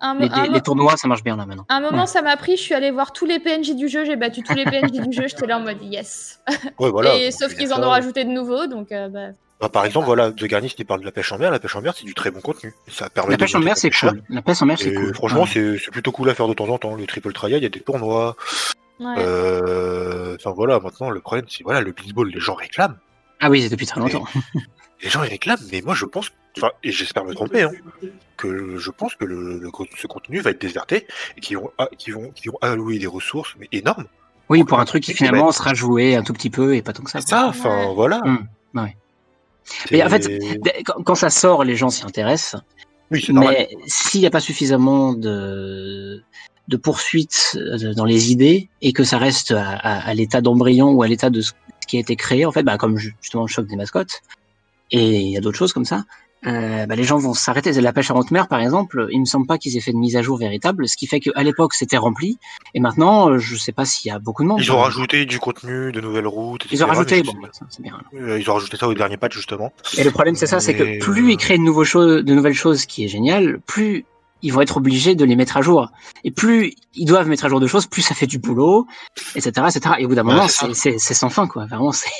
[0.00, 1.64] un, les, mo- un les mo- tournois ça marche bien là maintenant.
[1.68, 2.06] un moment, Ouais.
[2.06, 4.54] ça m'a pris, je suis allée voir tous les PNJ du jeu, j'ai battu tous
[4.54, 6.40] les PNJ du jeu, j'étais là en mode yes.
[6.80, 7.14] Ouais, voilà.
[7.16, 9.28] Et sauf qu'ils en ont rajouté de nouveaux, donc euh, bah,
[9.60, 11.52] Bah, par exemple, voilà, The Garnis qui parle de la pêche en mer.
[11.52, 12.74] La pêche en mer, c'est du très bon contenu.
[12.88, 14.22] Ça permet La pêche en mer c'est cool.
[14.28, 15.14] La pêche en mer c'est cool.
[15.14, 15.78] franchement, Ouais.
[15.78, 16.96] c'est plutôt cool à faire de temps en temps.
[16.96, 18.34] Le triple trial, il y a des tournois.
[19.04, 19.14] Ouais.
[19.18, 22.96] Euh, Enfin voilà, maintenant le problème c'est voilà le baseball, les gens réclament.
[23.40, 24.24] Ah oui c'est depuis très longtemps.
[25.02, 27.72] Les gens ils réclament, mais moi je pense, enfin et j'espère me tromper, hein,
[28.36, 31.88] que je pense que le, le- ce contenu va être déserté et qu'ils vont, ah,
[32.08, 34.06] vont, vont allouer des ressources mais énormes.
[34.48, 37.02] Oui pour un truc qui finalement sera joué un tout petit peu et pas tant
[37.02, 37.20] que ça.
[37.20, 37.94] C'est ça, enfin Ouais.
[37.94, 38.20] voilà.
[38.24, 38.96] Hum, ouais.
[39.64, 40.28] C'est- Mais en fait,
[40.84, 42.60] Quand, quand ça sort les gens s'y intéressent.
[43.10, 43.56] oui c'est normal.
[43.58, 46.22] Mais s'il n'y a pas suffisamment de
[46.68, 51.02] de poursuite euh, dans les idées et que ça reste à, à, l'état d'embryon ou
[51.02, 51.52] à l'état de ce
[51.86, 54.22] qui a été créé, en fait, bah, comme justement le choc des mascottes,
[54.90, 56.04] et il y a d'autres choses comme ça,
[56.46, 57.72] euh, bah, les gens vont s'arrêter.
[57.80, 59.96] La pêche à haute mer, par exemple, il me semble pas qu'ils aient fait de
[59.96, 62.38] mise à jour véritable, ce qui fait qu'à l'époque c'était rempli,
[62.74, 64.58] et maintenant, euh, je sais pas s'il y a beaucoup de monde.
[64.60, 66.66] Ils ont rajouté du contenu, de nouvelles routes.
[66.66, 66.76] Etc.
[66.76, 68.00] Ils ont rajouté, bon, bah, c'est bien.
[68.14, 69.72] Euh, ils ont rajouté ça au dernier patch justement.
[69.96, 72.54] Et le problème c'est ça, c'est que plus ils créent de, nouveaux choses, de nouvelles
[72.54, 74.04] choses, qui est génial, plus
[74.42, 75.90] ils vont être obligés de les mettre à jour.
[76.24, 78.86] Et plus ils doivent mettre à jour de choses, plus ça fait du boulot,
[79.34, 79.94] etc., etc.
[79.98, 81.66] Et au bout d'un moment, c'est sans fin, quoi.
[81.66, 82.10] Vraiment, c'est.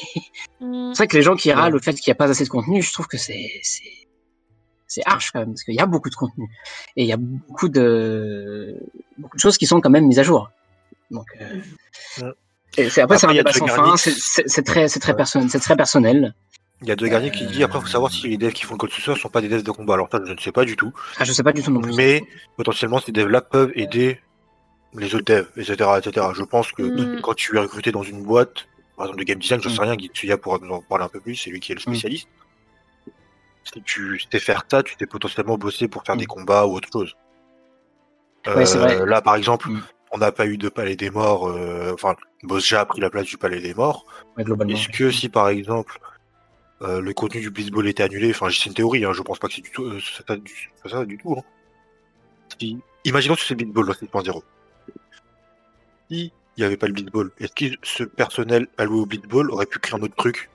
[0.60, 0.92] Mm.
[0.92, 2.48] C'est vrai que les gens qui râlent le fait qu'il n'y a pas assez de
[2.48, 3.50] contenu, je trouve que c'est
[4.92, 6.50] c'est arche quand même, parce qu'il y a beaucoup de contenu.
[6.96, 8.76] Et il y a beaucoup de,
[9.16, 10.50] beaucoup de choses qui sont quand même mises à jour.
[11.10, 12.32] Donc, euh...
[12.90, 16.34] c'est, après, c'est un débat sans fin, c'est, très, c'est très personnel, c'est très personnel.
[16.82, 18.64] Il y a deux gardiens qui disent après, il faut savoir si les devs qui
[18.64, 19.94] font le code source sont pas des devs de combat.
[19.94, 20.92] Alors, ça, je ne sais pas du tout.
[21.18, 21.94] Ah, je sais pas du tout non plus.
[21.94, 22.22] Mais,
[22.56, 24.20] potentiellement, ces devs-là peuvent aider
[24.94, 26.26] les autres devs, etc., etc.
[26.34, 27.20] Je pense que mm.
[27.22, 29.80] quand tu es recruté dans une boîte, par exemple de game design, je ne sais
[29.80, 29.84] mm.
[29.84, 31.80] rien, Guy Tsuya pourra nous en parler un peu plus, c'est lui qui est le
[31.80, 31.94] mm.
[31.94, 32.28] spécialiste
[33.64, 36.88] si tu sais faire ça, tu t'es potentiellement bossé pour faire des combats ou autre
[36.92, 37.16] chose.
[38.48, 39.68] Euh, là, par exemple,
[40.10, 41.48] on n'a pas eu de palais des morts.
[41.48, 44.04] Euh, enfin, Bosja a pris la place du palais des morts.
[44.36, 45.98] Est-ce que si, par exemple,
[46.82, 49.48] euh, le contenu du Blitzball était annulé, enfin, c'est une théorie, hein, je pense pas
[49.48, 51.34] que c'est du tout ça, du, ça du tout.
[51.38, 51.42] Hein.
[52.58, 54.42] Si, imaginons que c'est le Blitzball 7.0.
[56.10, 59.66] Si il n'y avait pas le Blitzball, est-ce que ce personnel alloué au Blitzball aurait
[59.66, 60.50] pu créer un autre truc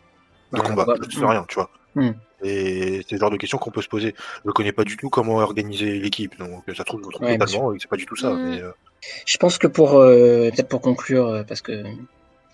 [0.54, 0.86] de combat?
[1.02, 1.72] Je ne sais rien, tu vois.
[1.96, 2.12] Mm.
[2.44, 4.14] Et c'est le genre de questions qu'on peut se poser.
[4.44, 7.74] Je ne connais pas du tout comment organiser l'équipe, donc ça trouve, je trouve totalement,
[7.80, 8.32] c'est pas du tout ça.
[8.32, 8.50] Mm.
[8.50, 8.72] Mais, euh.
[9.26, 11.84] Je pense que pour euh, peut-être pour conclure, euh, parce que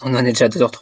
[0.02, 0.80] on en est déjà à 2h30.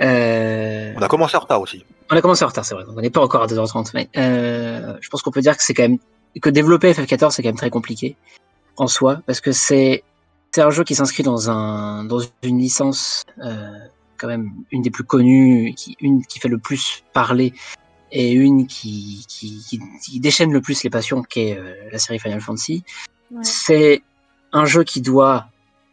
[0.00, 1.84] On a commencé en retard aussi.
[2.10, 2.84] On a commencé en retard, c'est vrai.
[2.88, 5.82] On n'est pas encore à 2h30, mais je pense qu'on peut dire que c'est quand
[5.82, 5.98] même
[6.40, 8.16] que développer FF14 c'est quand même très compliqué
[8.76, 10.04] en soi, parce que c'est
[10.52, 13.24] c'est un jeu qui s'inscrit dans un dans une licence
[14.20, 17.54] quand même une des plus connues, qui, une qui fait le plus parler
[18.12, 19.62] et une qui, qui,
[20.02, 22.84] qui, déchaîne le plus les passions, qui est euh, la série Final Fantasy.
[23.42, 24.02] C'est
[24.52, 25.46] un jeu qui doit,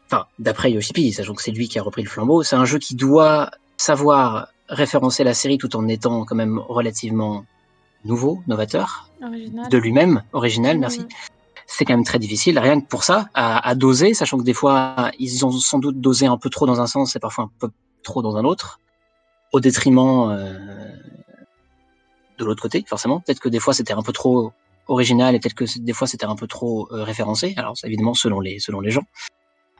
[0.07, 2.79] enfin, d'après Yoshipi, sachant que c'est lui qui a repris le flambeau, c'est un jeu
[2.79, 7.45] qui doit savoir référencer la série tout en étant quand même relativement
[8.05, 11.05] nouveau, novateur, de lui-même, original, merci.
[11.65, 14.53] C'est quand même très difficile, rien que pour ça, à, à, doser, sachant que des
[14.53, 17.51] fois, ils ont sans doute dosé un peu trop dans un sens et parfois un
[17.59, 17.69] peu
[18.03, 18.79] trop dans un autre,
[19.51, 20.57] au détriment euh,
[22.37, 23.19] de l'autre côté, forcément.
[23.19, 24.51] Peut-être que des fois c'était un peu trop
[24.87, 27.53] original et peut-être que des fois c'était un peu trop euh, référencé.
[27.57, 29.05] Alors évidemment selon les selon les gens,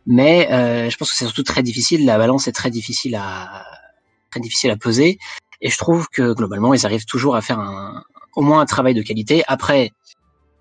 [0.06, 2.06] mais euh, je pense que c'est surtout très difficile.
[2.06, 3.66] La balance est très difficile à
[4.40, 5.18] difficile à peser.
[5.62, 7.60] Et je trouve que globalement ils arrivent toujours à faire
[8.36, 9.44] au moins un travail de qualité.
[9.48, 9.92] Après,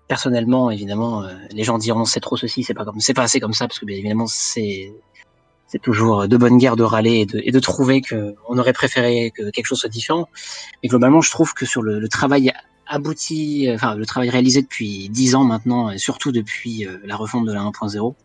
[0.07, 3.53] personnellement, évidemment, les gens diront c'est trop ceci, c'est pas comme c'est pas assez comme
[3.53, 4.91] ça parce que bien évidemment c'est
[5.67, 9.49] c'est toujours de bonne guerre de râler et de, de trouver qu'on aurait préféré que
[9.49, 10.27] quelque chose soit différent.
[10.81, 12.53] Mais globalement, je trouve que sur le, le travail
[12.87, 17.45] abouti, enfin le travail réalisé depuis dix ans maintenant, et surtout depuis euh, la refonte
[17.45, 18.15] de la 1.0,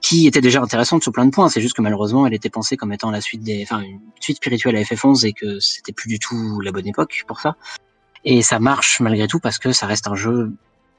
[0.00, 1.48] qui était déjà intéressante sur plein de points.
[1.48, 4.38] C'est juste que malheureusement, elle était pensée comme étant la suite des, enfin une suite
[4.38, 7.56] spirituelle à FF11 et que c'était plus du tout la bonne époque pour ça.
[8.24, 10.52] Et ça marche malgré tout parce que ça reste un jeu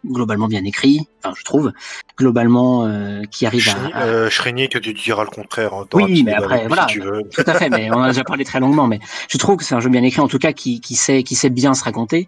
[0.05, 1.71] globalement bien écrit, enfin je trouve,
[2.17, 5.73] globalement euh, qui arrive à, euh, que tu diras le contraire.
[5.73, 6.88] Hein, oui, mais après voilà,
[7.35, 7.69] tout à fait.
[7.69, 8.99] Mais on a déjà parlé très longuement, mais
[9.30, 11.35] je trouve que c'est un jeu bien écrit, en tout cas qui, qui sait qui
[11.35, 12.27] sait bien se raconter,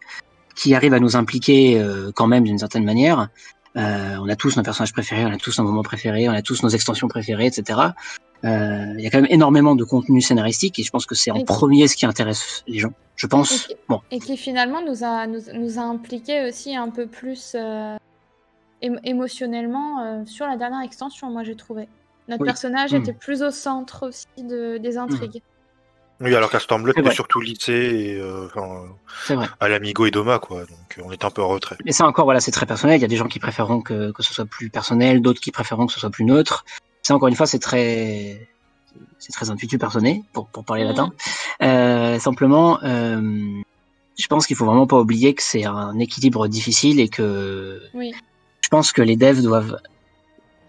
[0.56, 3.30] qui arrive à nous impliquer euh, quand même d'une certaine manière.
[3.76, 6.42] Euh, on a tous nos personnages préférés, on a tous nos moments préférés, on a
[6.42, 7.80] tous nos extensions préférées, etc.
[8.44, 11.32] Euh, il y a quand même énormément de contenu scénaristique et je pense que c'est
[11.32, 12.94] en premier ce qui intéresse les gens.
[13.16, 13.52] Je pense.
[13.52, 14.02] Et qui, bon.
[14.12, 17.98] et qui finalement nous a, nous, nous, a impliqué aussi un peu plus euh,
[18.82, 21.88] émotionnellement sur la dernière extension, moi j'ai trouvé.
[22.28, 22.98] Notre personnage hmm.
[22.98, 25.42] était plus au centre aussi de, des intrigues.
[26.24, 30.62] Oui, alors qu'à Stormblood, c'était surtout lycée et euh, enfin, à l'amigo et Doma, quoi.
[30.62, 31.76] Donc on est un peu en retrait.
[31.86, 32.98] Mais ça encore, voilà, c'est très personnel.
[32.98, 35.52] Il y a des gens qui préféreront que, que ce soit plus personnel, d'autres qui
[35.52, 36.64] préféreront que ce soit plus neutre.
[37.02, 38.48] Ça, encore une fois, c'est très,
[39.20, 41.12] c'est très intuitif personnel pour, pour parler latin.
[41.62, 43.62] Euh, simplement, euh,
[44.18, 48.14] je pense qu'il faut vraiment pas oublier que c'est un équilibre difficile et que oui.
[48.62, 49.78] je pense que les devs doivent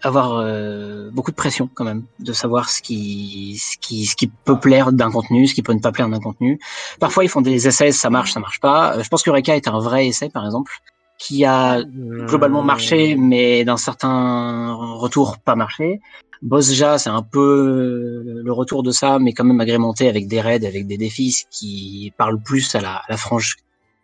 [0.05, 4.27] avoir euh, beaucoup de pression quand même, de savoir ce qui, ce qui, ce qui
[4.27, 6.59] peut plaire d'un contenu, ce qui peut ne pas plaire d'un contenu.
[6.99, 8.97] Parfois, ils font des essais, ça marche, ça marche pas.
[8.97, 10.71] Euh, je pense que Reka est un vrai essai, par exemple,
[11.17, 16.01] qui a globalement marché, mais d'un certain retour pas marché.
[16.41, 20.65] Bosja, c'est un peu le retour de ça, mais quand même agrémenté avec des raids,
[20.65, 23.55] avec des défis qui parlent plus à la, à la frange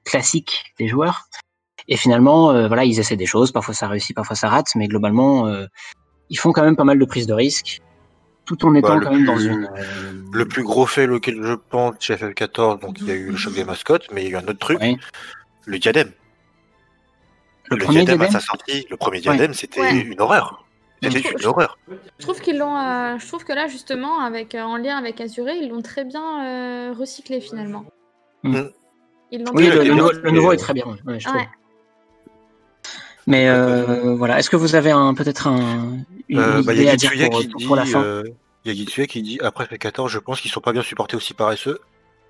[0.05, 1.27] classique des joueurs.
[1.87, 3.51] Et finalement, euh, voilà, ils essaient des choses.
[3.51, 5.65] Parfois ça réussit, parfois ça rate, mais globalement, euh,
[6.29, 7.81] ils font quand même pas mal de prises de risques,
[8.45, 9.69] tout en étant Bah, quand même dans une.
[9.77, 13.31] euh, Le plus gros fait auquel je pense chez FF14, donc il y a eu
[13.31, 14.97] le choc des mascottes, mais il y a eu un autre truc, ouais.
[15.65, 16.11] le diadème.
[17.69, 19.97] Le premier diadème à diadème sa sortie, le premier diadème, c'était Ouais.
[20.01, 20.65] une horreur.
[21.03, 21.77] C'était Je trouve- une horreur.
[22.19, 22.77] Je trouve qu'ils l'ont.
[22.77, 26.03] euh, je trouve que là, justement, avec euh, en lien avec Azuré, ils l'ont très
[26.05, 27.85] bien euh, recyclé finalement.
[28.43, 28.61] Mm.
[29.31, 31.41] Ils l'ont Oui, le, nouveau, le est très bien, ouais, je trouve.
[33.27, 36.85] Mais euh, voilà, est-ce que vous avez un peut-être un une Euh, bah, Il idée
[36.85, 38.24] y a à dire pour, qui pour- dit, pour la fin euh,
[38.66, 41.16] il y a Gitsuya qui dit après FF14, je pense qu'ils sont pas bien supportés
[41.17, 41.80] aussi par SE,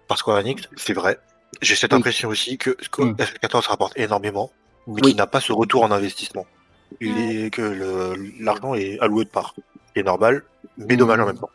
[0.07, 0.63] par Square Enix.
[0.77, 1.19] C'est vrai.
[1.61, 1.97] J'ai cette Oui.
[1.99, 3.15] impression aussi que, que Mm.
[3.17, 4.51] FF14 rapporte énormément,
[4.87, 5.01] mais Oui.
[5.01, 6.45] qu'il n'a pas ce retour en investissement.
[7.01, 7.35] Il Ouais.
[7.45, 9.53] est que le- l'argent est alloué de part.
[9.95, 10.43] C'est normal,
[10.77, 10.97] mais Mm.
[10.97, 11.49] dommage en même temps.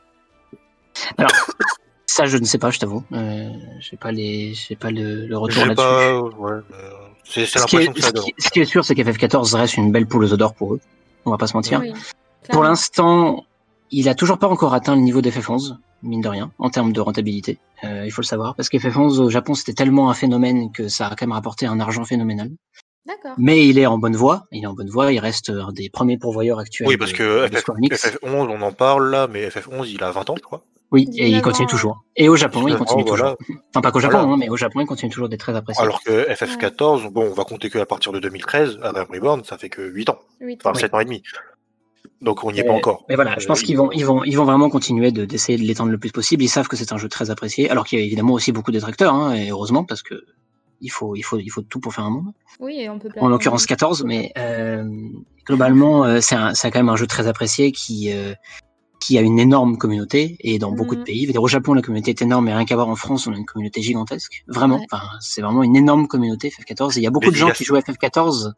[2.06, 3.04] Ça, je ne sais pas, je t'avoue.
[3.12, 3.50] Euh,
[3.80, 5.76] j'ai pas les, j'ai pas le, le retour J'ai là-dessus.
[5.86, 6.90] pas, ouais, euh,
[7.28, 8.24] c'est c'est Ce, qui l'impression est, que ça ce donne.
[8.24, 10.80] qui- ce qui est sûr, c'est qu'FF14 reste une belle poule aux odeurs pour eux.
[11.24, 11.80] On va pas se mentir.
[11.80, 11.92] Oui,
[12.50, 13.44] Pour l'instant,
[13.90, 17.00] il a toujours pas encore atteint le niveau d'FF11, mine de rien, en termes de
[17.00, 17.58] rentabilité.
[17.84, 21.06] Euh, il faut le savoir, parce qu'FF11 au Japon, c'était tellement un phénomène que ça
[21.08, 22.50] a quand même rapporté un argent phénoménal.
[23.06, 23.34] D'accord.
[23.38, 24.44] Mais il est en bonne voie.
[24.50, 25.12] Il est en bonne voie.
[25.12, 26.88] Il reste un des premiers pourvoyeurs actuels.
[26.88, 27.96] Oui, parce de- que FF, Square Enix.
[28.04, 30.64] FF11, on en parle là, mais FF11, il a 20 ans, je crois.
[30.92, 32.04] Oui, et il 19 continue toujours.
[32.14, 33.34] Et au Japon, il 19 ans, continue voilà.
[33.36, 33.56] toujours.
[33.74, 34.32] Enfin, pas qu'au Japon, Voilà.
[34.32, 35.82] hein, mais au Japon, il continue toujours d'être très apprécié.
[35.82, 39.44] Alors que FF14, bon, on va compter que à partir de 2013, à Realm Reborn,
[39.44, 40.18] ça fait que 8 ans.
[40.40, 40.80] Enfin, Oui.
[40.80, 41.22] 7 ans et demi.
[42.22, 43.04] Donc on n'y est Mais- pas encore.
[43.08, 45.58] Mais voilà, je pense Euh, qu'ils vont, ils vont, ils vont vraiment continuer de- d'essayer
[45.58, 46.42] de l'étendre le plus possible.
[46.44, 48.70] Ils savent que c'est un jeu très apprécié, alors qu'il y a évidemment aussi beaucoup
[48.70, 50.24] de détracteurs, hein, et heureusement, parce que
[50.80, 52.32] il faut, il faut, il faut tout pour faire un monde.
[52.60, 53.08] oui, et on peut.
[53.20, 54.84] En l'occurrence 14, mais euh,
[55.46, 58.32] globalement, euh, c'est un- c'est quand même un jeu très apprécié qui, euh,
[59.00, 61.06] qui a une énorme communauté et dans beaucoup de Mhm.
[61.06, 61.26] pays.
[61.26, 63.36] Dire, au Japon, la communauté est énorme, mais rien qu'à voir en France, on a
[63.36, 64.42] une communauté gigantesque.
[64.48, 64.86] Vraiment, Ouais.
[64.90, 66.96] enfin, c'est vraiment une énorme communauté FF14.
[66.96, 68.52] Et il y a beaucoup de gens qui jouent à FF14.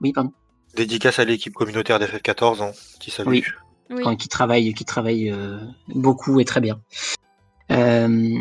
[0.00, 0.32] Oui, pardon.
[0.76, 3.28] Dédicace à l'équipe communautaire d'FF14, hein, qui salue.
[3.28, 3.44] Oui.
[3.90, 4.02] Oui.
[4.02, 6.80] Enfin, qui travaillent, qui travaillent euh, beaucoup et très bien.
[7.72, 8.36] Euh,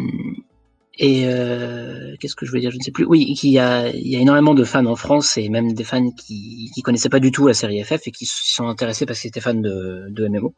[0.97, 2.71] et euh, qu'est-ce que je voulais dire?
[2.71, 3.05] Je ne sais plus.
[3.05, 5.83] Oui, qu'il y a, il y a énormément de fans en France et même des
[5.83, 9.05] fans qui qui connaissaient pas du tout la série FF et qui se sont intéressés
[9.05, 10.53] parce qu'ils étaient fans de, de MMO.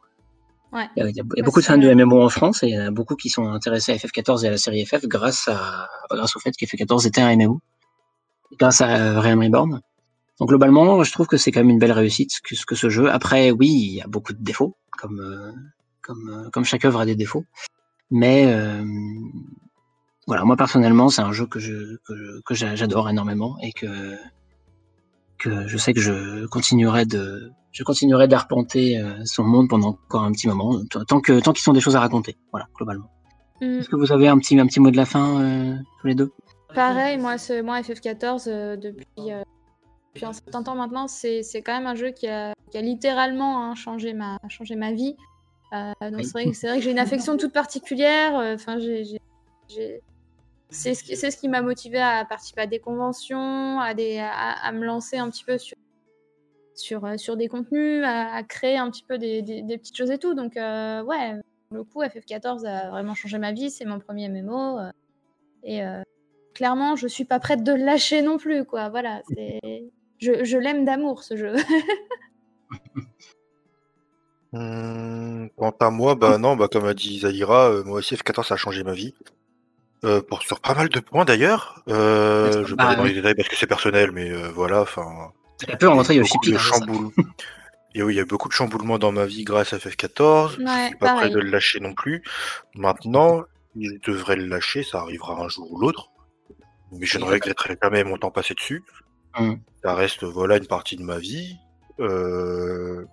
[0.72, 0.88] Ouais.
[0.96, 1.92] Il y a, il y a beaucoup de fans de.
[1.92, 4.48] MMO en France et il y en a beaucoup qui sont intéressés à FF14 et
[4.48, 7.60] à la série FF grâce à grâce au fait qu'FF14 était un MMO,
[8.58, 9.80] grâce à Realm Reborn.
[10.40, 13.10] Donc globalement, je trouve que c'est quand même une belle réussite que, que ce jeu.
[13.10, 15.52] Après, oui, il y a beaucoup de défauts, comme euh,
[16.00, 17.44] comme euh, comme chaque œuvre a des défauts,
[18.10, 18.82] mais euh,
[20.26, 21.98] voilà, moi personnellement, c'est un jeu que je
[22.44, 24.16] que, j'adore énormément et que
[25.38, 30.22] que je sais que je continuerai de je continuerai d'arpenter euh, son monde pendant encore
[30.22, 30.78] un petit moment,
[31.08, 32.36] tant que tant qu'ils ont des choses à raconter.
[32.52, 33.10] Voilà, globalement.
[33.60, 33.78] Mm.
[33.80, 36.14] Est-ce que vous avez un petit un petit mot de la fin euh, tous les
[36.14, 36.30] deux?
[36.74, 39.42] Pareil, moi, ce- moi FF14, euh, depuis, euh,
[40.14, 43.62] depuis un certain temps maintenant, c'est quand même un jeu qui a, qui a littéralement
[43.64, 45.16] hein, changé, ma, changé ma vie.
[45.72, 46.24] Donc Oui.
[46.24, 48.32] c'est vrai, que- c'est vrai que j'ai une affection toute particulière.
[48.54, 48.78] Enfin,
[50.70, 54.18] c'est ce qui, c'est ce qui m'a motivé à participer à des conventions, à, des,
[54.18, 55.76] à, à me lancer un petit peu sur,
[56.82, 59.96] sur, euh, sur des contenus, à, à créer un petit peu des, des- des petites
[59.96, 60.34] choses et tout.
[60.34, 61.34] Donc, euh, ouais,
[61.68, 63.70] pour le coup, FF14 a vraiment changé ma vie.
[63.70, 64.78] C'est mon premier MMO.
[64.78, 64.90] euh,
[65.64, 66.02] et euh,
[66.54, 68.88] clairement, je suis pas prête de le lâcher non plus, quoi.
[68.88, 69.60] Voilà, c'est.
[70.18, 71.54] Je, je l'aime d'amour, ce jeu.
[74.54, 78.46] Hum, quant à moi, bah non, bah comme a dit Zahira, euh, moi aussi F14
[78.48, 79.14] ça a changé ma vie.
[80.04, 81.82] Euh, pour sur pas mal de points d'ailleurs.
[81.88, 83.08] Euh, je vais Bah, pas aller dans oui.
[83.10, 85.32] les détails parce que c'est personnel, mais euh, voilà, enfin.
[85.68, 87.10] Ça peut rentrer de chamboule-
[87.94, 90.56] Et oui, il y a beaucoup de chamboulements dans ma vie grâce à FF14.
[90.58, 92.22] je Ouais, suis pas prêt de le lâcher non plus.
[92.74, 93.42] Maintenant,
[93.78, 96.08] je devrais le lâcher, ça arrivera un jour ou l'autre.
[96.92, 98.82] Mais je ne regretterai jamais mon temps passé dessus.
[99.38, 99.58] Hum.
[99.82, 101.56] Ça reste voilà une partie de ma vie.
[102.00, 103.04] Euh,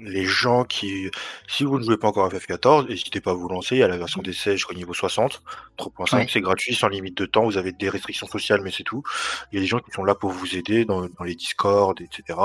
[0.00, 1.10] les gens qui,
[1.48, 3.76] si vous ne jouez pas encore à FF14, n'hésitez pas à vous lancer.
[3.76, 5.42] Il y a la version d'essai jusqu'au niveau 60,
[5.78, 6.26] 3.5, Ouais.
[6.30, 7.44] c'est gratuit, sans limite de temps.
[7.44, 9.02] Vous avez des restrictions sociales, mais c'est tout.
[9.52, 12.00] Il y a des gens qui sont là pour vous aider dans, dans les Discord,
[12.00, 12.38] etc.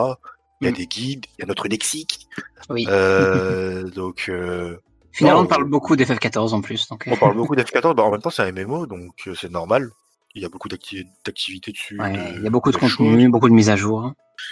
[0.62, 0.76] Il y a Mm.
[0.76, 2.28] des guides, il y a notre lexique.
[2.70, 2.86] Oui.
[2.90, 4.78] Euh, donc, euh,
[5.12, 6.88] Finalement, non, on parle je- beaucoup d'FF14 en plus.
[6.90, 7.94] Donc, on parle beaucoup d'F14.
[7.96, 9.90] Bah, en même temps, c'est un MMO, donc euh, c'est normal.
[10.36, 12.00] Il y a beaucoup d'acti- d'activités dessus.
[12.00, 14.12] Ouais, de- il y a beaucoup de contenu, beaucoup de mises à jour.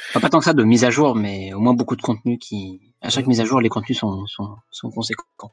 [0.10, 2.38] Enfin, pas tant que ça de mises à jour, mais au moins beaucoup de contenu
[2.38, 2.82] qui.
[3.02, 5.52] À chaque mise à jour, les contenus sont, sont, sont conséquents.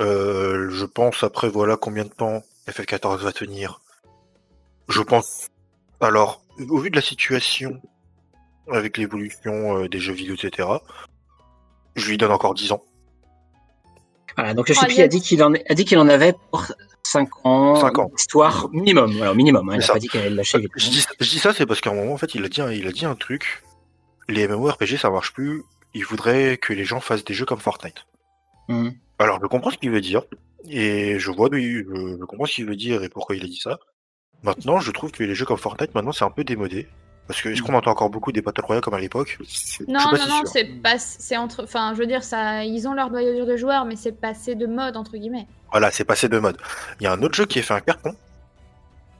[0.00, 3.80] Euh, je pense après voilà combien de temps FF14 va tenir.
[4.88, 5.46] Je pense.
[6.00, 7.80] Alors, au vu de la situation
[8.70, 10.68] avec l'évolution euh, des jeux vidéo, etc.,
[11.94, 12.82] je lui donne encore 10 ans.
[14.36, 15.98] Voilà, donc le Oh, Chippy il y a- a dit qu'il en, a dit qu'il
[15.98, 16.66] en avait pour
[17.16, 18.02] 5 ans.
[18.04, 18.10] Ans.
[18.16, 19.20] Histoire minimum.
[19.22, 19.68] Alors, minimum.
[19.70, 19.92] Hein, il C'est a ça.
[19.94, 20.58] pas dit qu'elle allait le lâcher.
[20.76, 22.60] Je dis, je dis ça, c'est parce qu'à un moment, en fait, il a dit,
[22.60, 23.62] un- il a dit un truc.
[24.28, 25.62] Les MMORPG, ça marche plus.
[25.94, 28.04] il voudrait que les gens fassent des jeux comme Fortnite.
[28.68, 28.92] Mhm.
[29.18, 30.22] Alors, je comprends ce qu'il veut dire,
[30.68, 33.56] et je vois, je, je comprends ce qu'il veut dire et pourquoi il a dit
[33.62, 33.78] ça.
[34.42, 36.86] Maintenant, je trouve que les jeux comme Fortnite, maintenant, c'est un peu démodé.
[37.28, 39.36] Parce que est-ce qu'on entend encore beaucoup des Battle Royale comme à l'époque
[39.88, 43.10] Non, non, non, c'est pas, c'est entre, enfin, je veux dire, ça, ils ont leur
[43.10, 45.46] noyau de joueurs, mais c'est passé de mode entre guillemets.
[45.72, 46.56] Voilà, c'est passé de mode.
[47.00, 48.14] Il y a un autre jeu qui a fait un carton,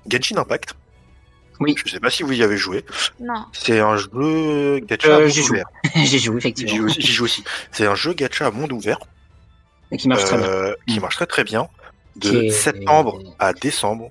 [0.09, 0.75] Genshin Impact.
[1.59, 1.75] Oui.
[1.85, 2.85] Je sais pas si vous y avez joué.
[3.19, 3.47] Non.
[3.53, 5.55] C'est un jeu gacha Euh, à monde j'y joue.
[5.97, 6.89] J'y joue, J'y effectivement.
[6.89, 7.45] j'y joue aussi.
[7.73, 8.99] C'est un jeu gacha à monde ouvert
[9.91, 10.47] Et qui marche très bien.
[10.47, 11.03] euh, qui Mm.
[11.03, 11.69] marche très très bien.
[12.17, 14.11] De est- septembre à décembre,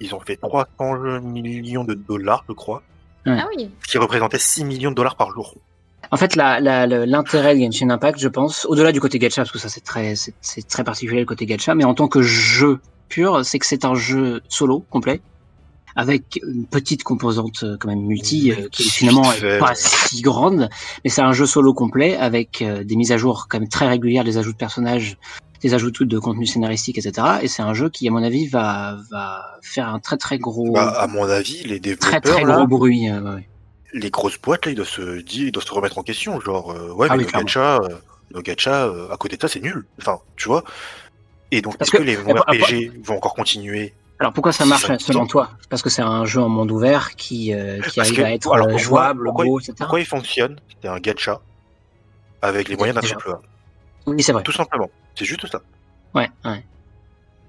[0.00, 2.82] ils ont fait 300 millions de dollars, je crois,
[3.26, 3.70] Ah oui.
[3.86, 5.54] ce qui représentait 6 millions de dollars par jour.
[6.10, 9.42] En fait, la- la- le- l'intérêt de Genshin Impact, je pense, au-delà du côté gacha,
[9.42, 12.20] parce que ça c'est très, c'est très particulier le côté gacha, mais en tant que
[12.22, 15.20] jeu pur, c'est que c'est un jeu solo complet
[15.96, 20.68] avec une petite composante euh, quand même multi euh, qui finalement est pas si grande,
[21.04, 23.86] mais c'est un jeu solo complet avec euh, des mises à jour quand même très
[23.88, 25.16] régulières, des ajouts de personnages,
[25.60, 27.26] des ajouts de contenu scénaristique, etc.
[27.42, 30.72] Et c'est un jeu qui, à mon avis, va va faire un très très gros,
[30.72, 33.08] Bah, à mon avis, les très développeurs, très là, gros bruit.
[33.08, 33.48] euh, ouais.
[33.94, 36.40] les grosses boîtes, là, ils doivent se dire, ils doivent se remettre en question.
[36.40, 37.44] Genre, euh, ouais, Ah mais oui, clairement.
[37.44, 37.88] gacha, euh,
[38.34, 39.84] nos gacha, à côté de ça, c'est nul.
[40.00, 40.64] Enfin, tu vois.
[41.52, 44.64] Et donc, est-ce que, que- les à- à- RPG vont encore continuer Alors pourquoi ça
[44.64, 45.50] marche selon toi?
[45.68, 48.52] Parce que c'est un jeu en monde ouvert qui, euh, qui arrive que- à être
[48.52, 49.74] alors, euh, pourquoi- jouable, pourquoi- beau, etc.
[49.78, 50.60] Pourquoi il fonctionne?
[50.80, 51.40] C'est un gacha
[52.40, 53.40] avec les moyens d'un A.
[54.06, 54.44] Oui, c'est vrai.
[54.44, 54.88] Tout simplement.
[55.16, 55.60] C'est juste ça.
[56.14, 56.64] Ouais, ouais.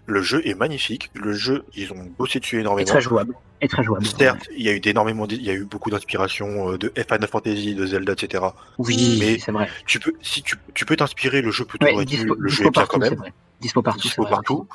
[0.08, 1.12] Le jeu est magnifique.
[1.14, 2.88] Le jeu, ils ont bossé dessus Et énormément.
[2.88, 3.36] très jouable.
[3.62, 4.04] Et très jouable.
[4.08, 6.92] Certes, il y a eu d'énormément, d- il y a eu beaucoup d'inspiration euh, de
[6.98, 8.44] Final Fantasy, de Zelda, etc.
[8.80, 9.70] Oui, Mais- c'est vrai.
[9.86, 12.50] Tu peux, si tu, tu peux t'inspirer, le jeu peut Ouais, toujours être dispo, le
[12.50, 13.32] jeu dispo est bien partout, quand c'est même.
[13.62, 14.68] Dispo partout, dispo partout.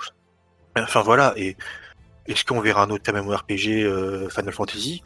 [0.78, 1.56] Enfin voilà, et
[2.28, 5.02] est-ce qu'on verra un autre MMORPG euh, Final Fantasy?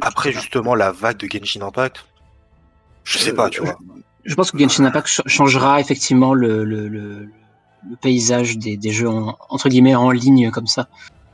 [0.00, 2.06] Après justement la vague de Genshin Impact,
[3.04, 3.76] je sais Euh, pas, tu je- vois.
[4.24, 7.28] Je pense que Genshin Impact ch- changera effectivement le, le, le,
[7.88, 10.88] le paysage des, des jeux en, entre guillemets en ligne comme ça.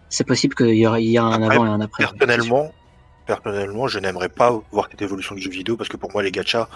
[0.08, 2.04] C'est possible qu'il y, aura- il y a un Après, avant et un après.
[2.04, 2.72] Personnellement,
[3.26, 6.30] personnellement, je n'aimerais pas voir cette évolution du jeu vidéo parce que pour moi les
[6.30, 6.68] gachas,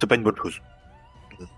[0.00, 0.60] c'est pas une bonne chose.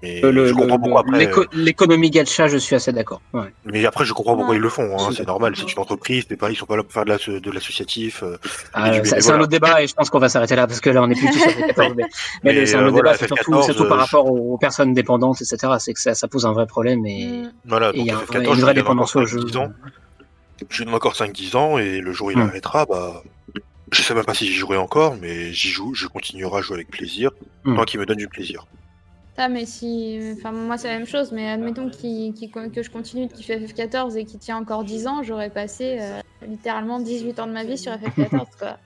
[0.03, 1.19] Mais Euh, le- je comprends le- pourquoi après.
[1.19, 3.21] l'éco- L'économie gacha, je suis assez d'accord.
[3.33, 3.53] Ouais.
[3.65, 4.57] Mais après, je comprends pourquoi Ouais.
[4.59, 4.97] ils le font.
[4.99, 5.55] Hein, C'est normal.
[5.57, 6.25] C'est une entreprise.
[6.39, 8.23] Pas, ils sont pas là pour faire de la- de l'associatif.
[8.23, 8.37] euh,
[8.73, 11.03] Ah, c'est un autre débat et je pense qu'on va s'arrêter là parce que là
[11.03, 12.09] on est plus tous sur les 14 mais, mais
[12.45, 14.55] Mais, le- c'est un euh, autre voilà, débat surtout, FF14, surtout par euh, rapport aux,
[14.55, 17.53] aux personnes dépendantes etc c'est que ça, ça pose un vrai problème et Mm.
[17.67, 17.91] Voilà.
[17.95, 19.41] Il y a donc un- FF14, une je vraie dépendance au jeu.
[19.41, 19.73] 5-10 ans.
[20.69, 22.43] Je donne encore 5-10 ans et le jour où il Hmm.
[22.49, 23.23] arrêtera, bah,
[23.93, 26.75] je sais même pas si j'y jouerai encore, mais j'y joue, je continuerai à jouer
[26.77, 27.31] avec plaisir,
[27.65, 27.77] Hmm.
[27.77, 28.67] tant qu'il me donne du plaisir.
[29.39, 30.19] Ah, mais si.
[30.37, 32.35] Enfin, moi, c'est la même chose, mais admettons qu'il-
[32.73, 36.21] que je continue de kiffer FF14 et qu'il tient encore 10 ans, j'aurais passé euh,
[36.47, 38.77] littéralement 18 ans de ma vie sur FF14, quoi.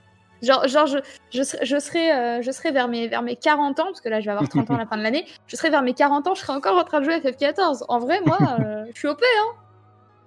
[0.43, 0.97] Genre, genre je,
[1.33, 4.09] je, serais, je, serais, euh, je serais vers mes, vers mes 40 ans, parce que
[4.09, 5.93] là, je vais avoir 30 ans à la fin de l'année, je serais vers mes
[5.93, 7.85] 40 ans, je serais encore en train de jouer à FF14.
[7.87, 9.55] En vrai, moi, euh, je suis OP, hein.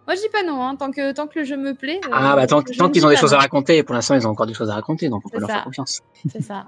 [0.07, 0.75] Moi, je dis pas non, hein.
[0.77, 2.01] tant, que, tant que le jeu me plaît.
[2.07, 4.31] euh, ah bah tant, qu'ils ont des choses à raconter et pour l'instant ils ont
[4.31, 5.55] encore des choses à raconter donc on peut leur ça.
[5.57, 6.67] faire confiance C'est ça.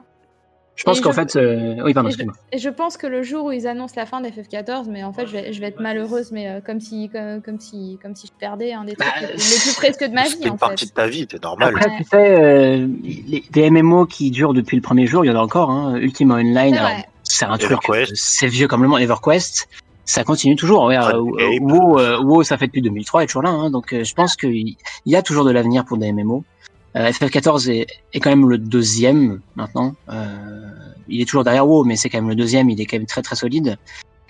[0.79, 3.23] Je pense qu'en je- fait euh, oui pardon je, excuse-moi et je pense que le
[3.23, 5.81] jour où ils annoncent la fin d'FF14, mais en fait, je vais, je vais être
[5.81, 9.07] malheureuse, mais euh, comme si, comme, comme si, comme si je perdais un des trucs
[9.07, 10.91] Bah, les, plus- précieux de ma C'était vie, une en partie fait.
[10.91, 11.75] de ta vie, c'est normal.
[11.77, 11.97] après Ouais.
[11.99, 15.37] tu sais euh, les, des MMO qui durent depuis le premier jour il y en
[15.37, 16.79] a encore hein, Ultima Online
[17.25, 18.13] C'est c'est un truc EverQuest.
[18.13, 19.69] euh, c'est vieux comme le monde EverQuest
[20.05, 21.03] ça continue toujours ouais, euh,
[21.37, 21.61] Cape.
[21.61, 24.37] WoW, euh, WoW, ça fait depuis 2003 et toujours là hein, donc euh, je pense
[24.37, 26.58] qu'il y a toujours de l'avenir pour des MMO Euh,
[26.99, 29.95] FF14 est, est quand même le deuxième maintenant.
[30.09, 30.69] Euh,
[31.09, 32.71] il est toujours derrière WoW, mais c'est quand même le deuxième.
[32.71, 33.79] Il est quand même très très solide.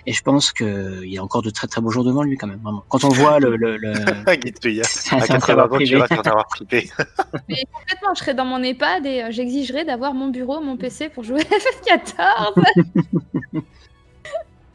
[0.05, 2.37] Et je pense que il y a encore de très très beaux jours devant lui
[2.37, 2.59] quand même.
[2.63, 2.83] Vraiment.
[2.89, 3.93] Quand on voit le, le, le...
[4.27, 5.97] À un 80 serveur ans, tu privé.
[5.97, 6.89] vas flippé.
[7.49, 11.09] Mais complètement, je serai dans mon EHPAD et euh, j'exigerai d'avoir mon bureau, mon PC
[11.09, 13.63] pour jouer à FF14.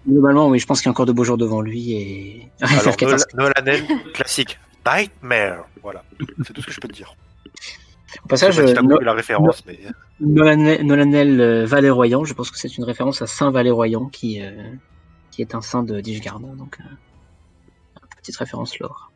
[0.06, 2.94] Globalement, oui, je pense qu'il y a encore de beaux jours devant lui et Alors,
[2.94, 3.24] FF14.
[3.34, 3.52] Nolan
[4.12, 4.58] classique.
[4.86, 5.64] Nightmare.
[5.82, 6.04] Voilà.
[6.46, 7.14] C'est tout ce que je peux te dire.
[8.24, 9.78] Au passage, No- compris la référence, mais.
[10.20, 14.50] Nolanel, Nolanel euh, Valéroyan, je pense que c'est une référence à Saint Valéroyan qui euh,
[15.30, 16.38] qui est un saint de Dishgard.
[16.40, 16.84] Donc euh,
[18.20, 19.10] petite référence lore.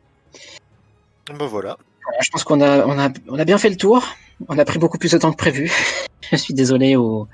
[1.27, 1.77] Ben voilà.
[2.03, 4.03] Voilà, Je pense qu'on a, on a, on a bien fait le tour.
[4.47, 5.71] On a pris beaucoup plus de temps que prévu.
[6.31, 7.27] Je suis désolé aux,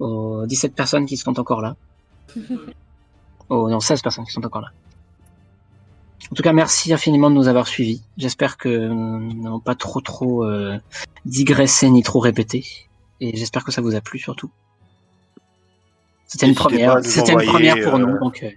[0.00, 1.76] aux 17 personnes qui sont encore là.
[3.48, 4.68] Oh non, 16 personnes qui sont encore là.
[6.32, 8.00] En tout cas, merci infiniment de nous avoir suivis.
[8.16, 10.78] J'espère que nous n'avons pas trop trop euh,
[11.26, 12.64] digressé ni trop répété.
[13.20, 14.50] Et j'espère que ça vous a plu surtout.
[16.26, 18.18] C'était une première, c'était une première pour euh, nous.
[18.18, 18.48] Donc, euh,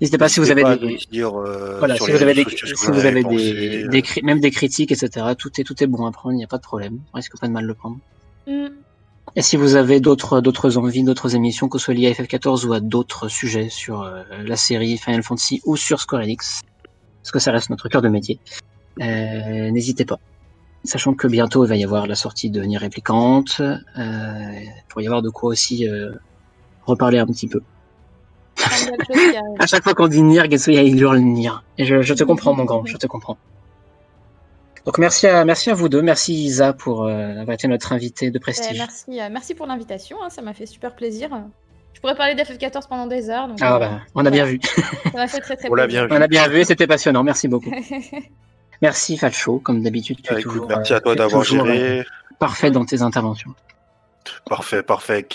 [0.00, 3.04] n'hésitez pas si vous avez des, dire, euh, voilà, si vous avez des, si vous
[3.04, 5.26] avez des, euh, des cri- même des critiques, etc.
[5.36, 6.98] Tout est, tout est bon à prendre, il n'y a pas de problème.
[7.12, 7.98] On risque pas de mal le prendre.
[8.46, 8.68] Mm.
[9.36, 12.64] Et si vous avez d'autres d'autres envies, d'autres émissions, que ce soit liées à FF14
[12.64, 16.62] ou à d'autres sujets sur euh, la série Final Fantasy ou sur Square Enix,
[17.28, 18.38] parce que ça reste notre cœur de métier,
[19.02, 20.18] euh, n'hésitez pas.
[20.82, 25.04] Sachant que bientôt il va y avoir la sortie de Nier Réplicante, euh, il pourrait
[25.04, 26.12] y avoir de quoi aussi euh,
[26.86, 27.60] reparler un petit peu.
[29.58, 31.50] à chaque fois qu'on dit Nier, Getsuya il hurle Nier.
[31.76, 33.36] Et je, je te comprends mon grand, je te comprends.
[34.86, 38.30] Donc merci à, merci à vous deux, merci Isa pour euh, avoir été notre invité
[38.30, 38.78] de prestige.
[38.78, 41.28] merci, merci pour l'invitation, hein, ça m'a fait super plaisir.
[41.98, 43.48] Je pourrais parler d'FF14 pendant des heures.
[43.48, 44.60] Donc, ah euh, bah, on a bien vu.
[44.62, 45.88] ça m'a fait très très on plaisir.
[45.88, 46.12] Bien vu.
[46.12, 47.72] On a bien vu, c'était passionnant, merci beaucoup.
[48.82, 50.18] merci Facho, comme d'habitude.
[50.30, 50.34] Ah,
[50.68, 52.04] merci à toi d'avoir géré.
[52.38, 53.52] Parfait dans tes interventions.
[54.48, 55.26] Parfait, parfait.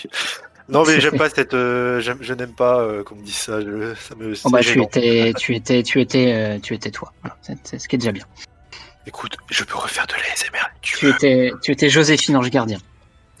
[0.70, 3.60] Non mais j'aime pas cette, je n'aime pas qu'on me dise ça.
[3.60, 7.12] Je, ça me, oh bah, tu étais, tu étais, tu étais, tu étais toi.
[7.42, 8.24] c'est ce qui est déjà bien.
[9.06, 10.64] Écoute, je peux refaire de l'ASMR.
[10.80, 12.78] Tu, tu étais, tu étais Joséphine Ange Gardien.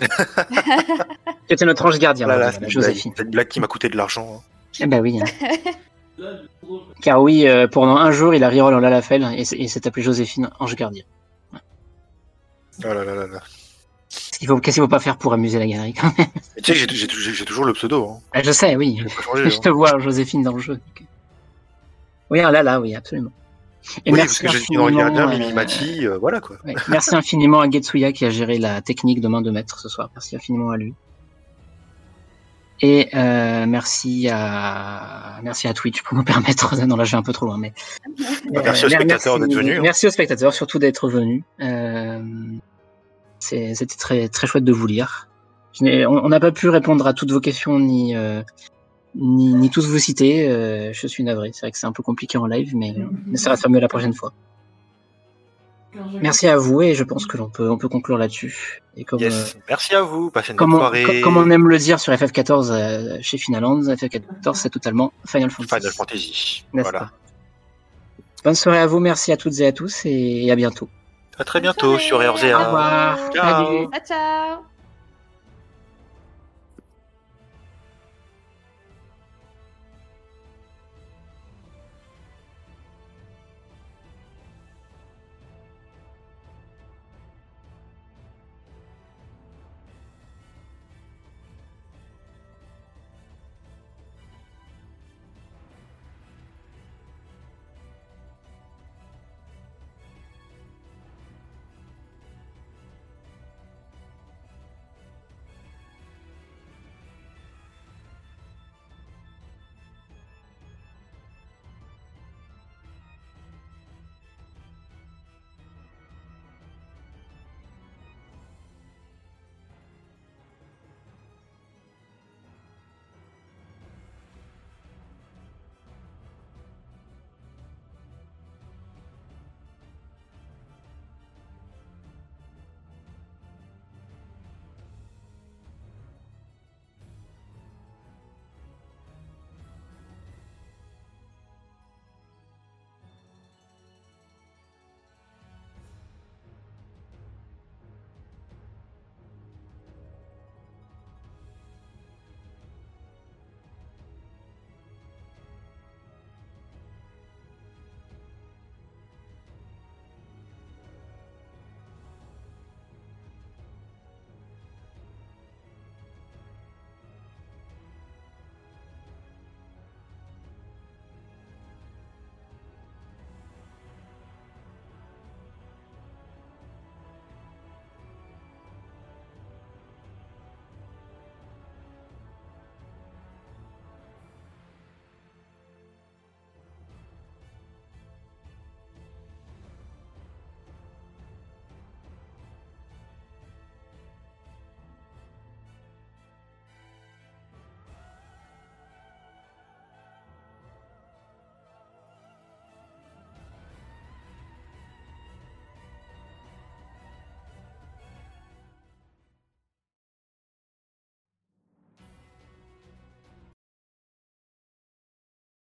[0.00, 3.12] tu étais notre ange gardien, là, Joséphine.
[3.16, 4.36] C'est une blague qui m'a coûté de l'argent.
[4.36, 4.42] Hein.
[4.80, 5.20] Eh ben oui.
[5.20, 5.24] Hein.
[7.02, 10.50] Car oui, euh, pendant un jour, il a reroll en Lalafel et s'est appelé Joséphine
[10.60, 11.04] Ange Gardien.
[12.82, 13.40] Oh là là là là.
[14.08, 16.28] Qu'est-ce qu'il faut, faut, pas faire pour amuser la galerie quand même?
[16.62, 18.08] Tu sais que j'ai toujours le pseudo.
[18.08, 18.20] Hein.
[18.32, 19.02] Ah, je sais, oui.
[19.34, 19.72] je te hein.
[19.72, 20.80] vois, Joséphine, dans le jeu.
[22.30, 23.32] Oui, là, là, oui, absolument.
[24.04, 26.56] Et oui, merci parce que j'ai gardien, Mimi Mati, euh, voilà quoi.
[26.64, 29.88] Ouais, merci infiniment à Getsuya qui a géré la technique de main de maître ce
[29.88, 30.10] soir.
[30.14, 30.94] Merci infiniment à lui.
[32.80, 36.76] Et euh, merci à merci à Twitch pour nous permettre.
[36.86, 37.72] Non là, j'ai un peu trop loin, mais
[38.52, 39.78] bah, merci aux spectateurs d'être venus.
[39.78, 39.82] Hein.
[39.82, 41.44] Merci aux spectateurs surtout d'être venus.
[41.60, 42.22] Euh,
[43.38, 45.28] C'était très très chouette de vous lire.
[45.80, 48.42] On n'a pas pu répondre à toutes vos questions ni euh,
[49.14, 50.48] ni, ni tous vous citer.
[50.48, 51.50] Euh, je suis navré.
[51.52, 52.94] C'est vrai que c'est un peu compliqué en live, mais
[53.32, 54.32] essaiera de faire mieux la prochaine fois.
[56.20, 58.82] Merci à vous et je pense que l'on peut, on peut conclure là-dessus.
[58.96, 59.54] Et comme, yes.
[59.54, 60.30] euh, Merci à vous.
[60.30, 61.20] Passez une comme bonne on, soirée.
[61.20, 65.74] Comme on aime le dire sur FF14 euh, chez Finaland, FF14 c'est totalement Final Fantasy.
[65.76, 66.64] Final Fantasy.
[66.72, 66.98] Voilà.
[66.98, 67.10] Pas?
[68.44, 68.98] Bonne soirée à vous.
[68.98, 70.88] Merci à toutes et à tous et à bientôt.
[71.38, 72.60] À très bientôt sur RZA.
[72.60, 73.18] Au revoir.
[73.32, 73.90] Ciao.
[73.90, 74.00] Ciao.
[74.06, 74.73] ciao.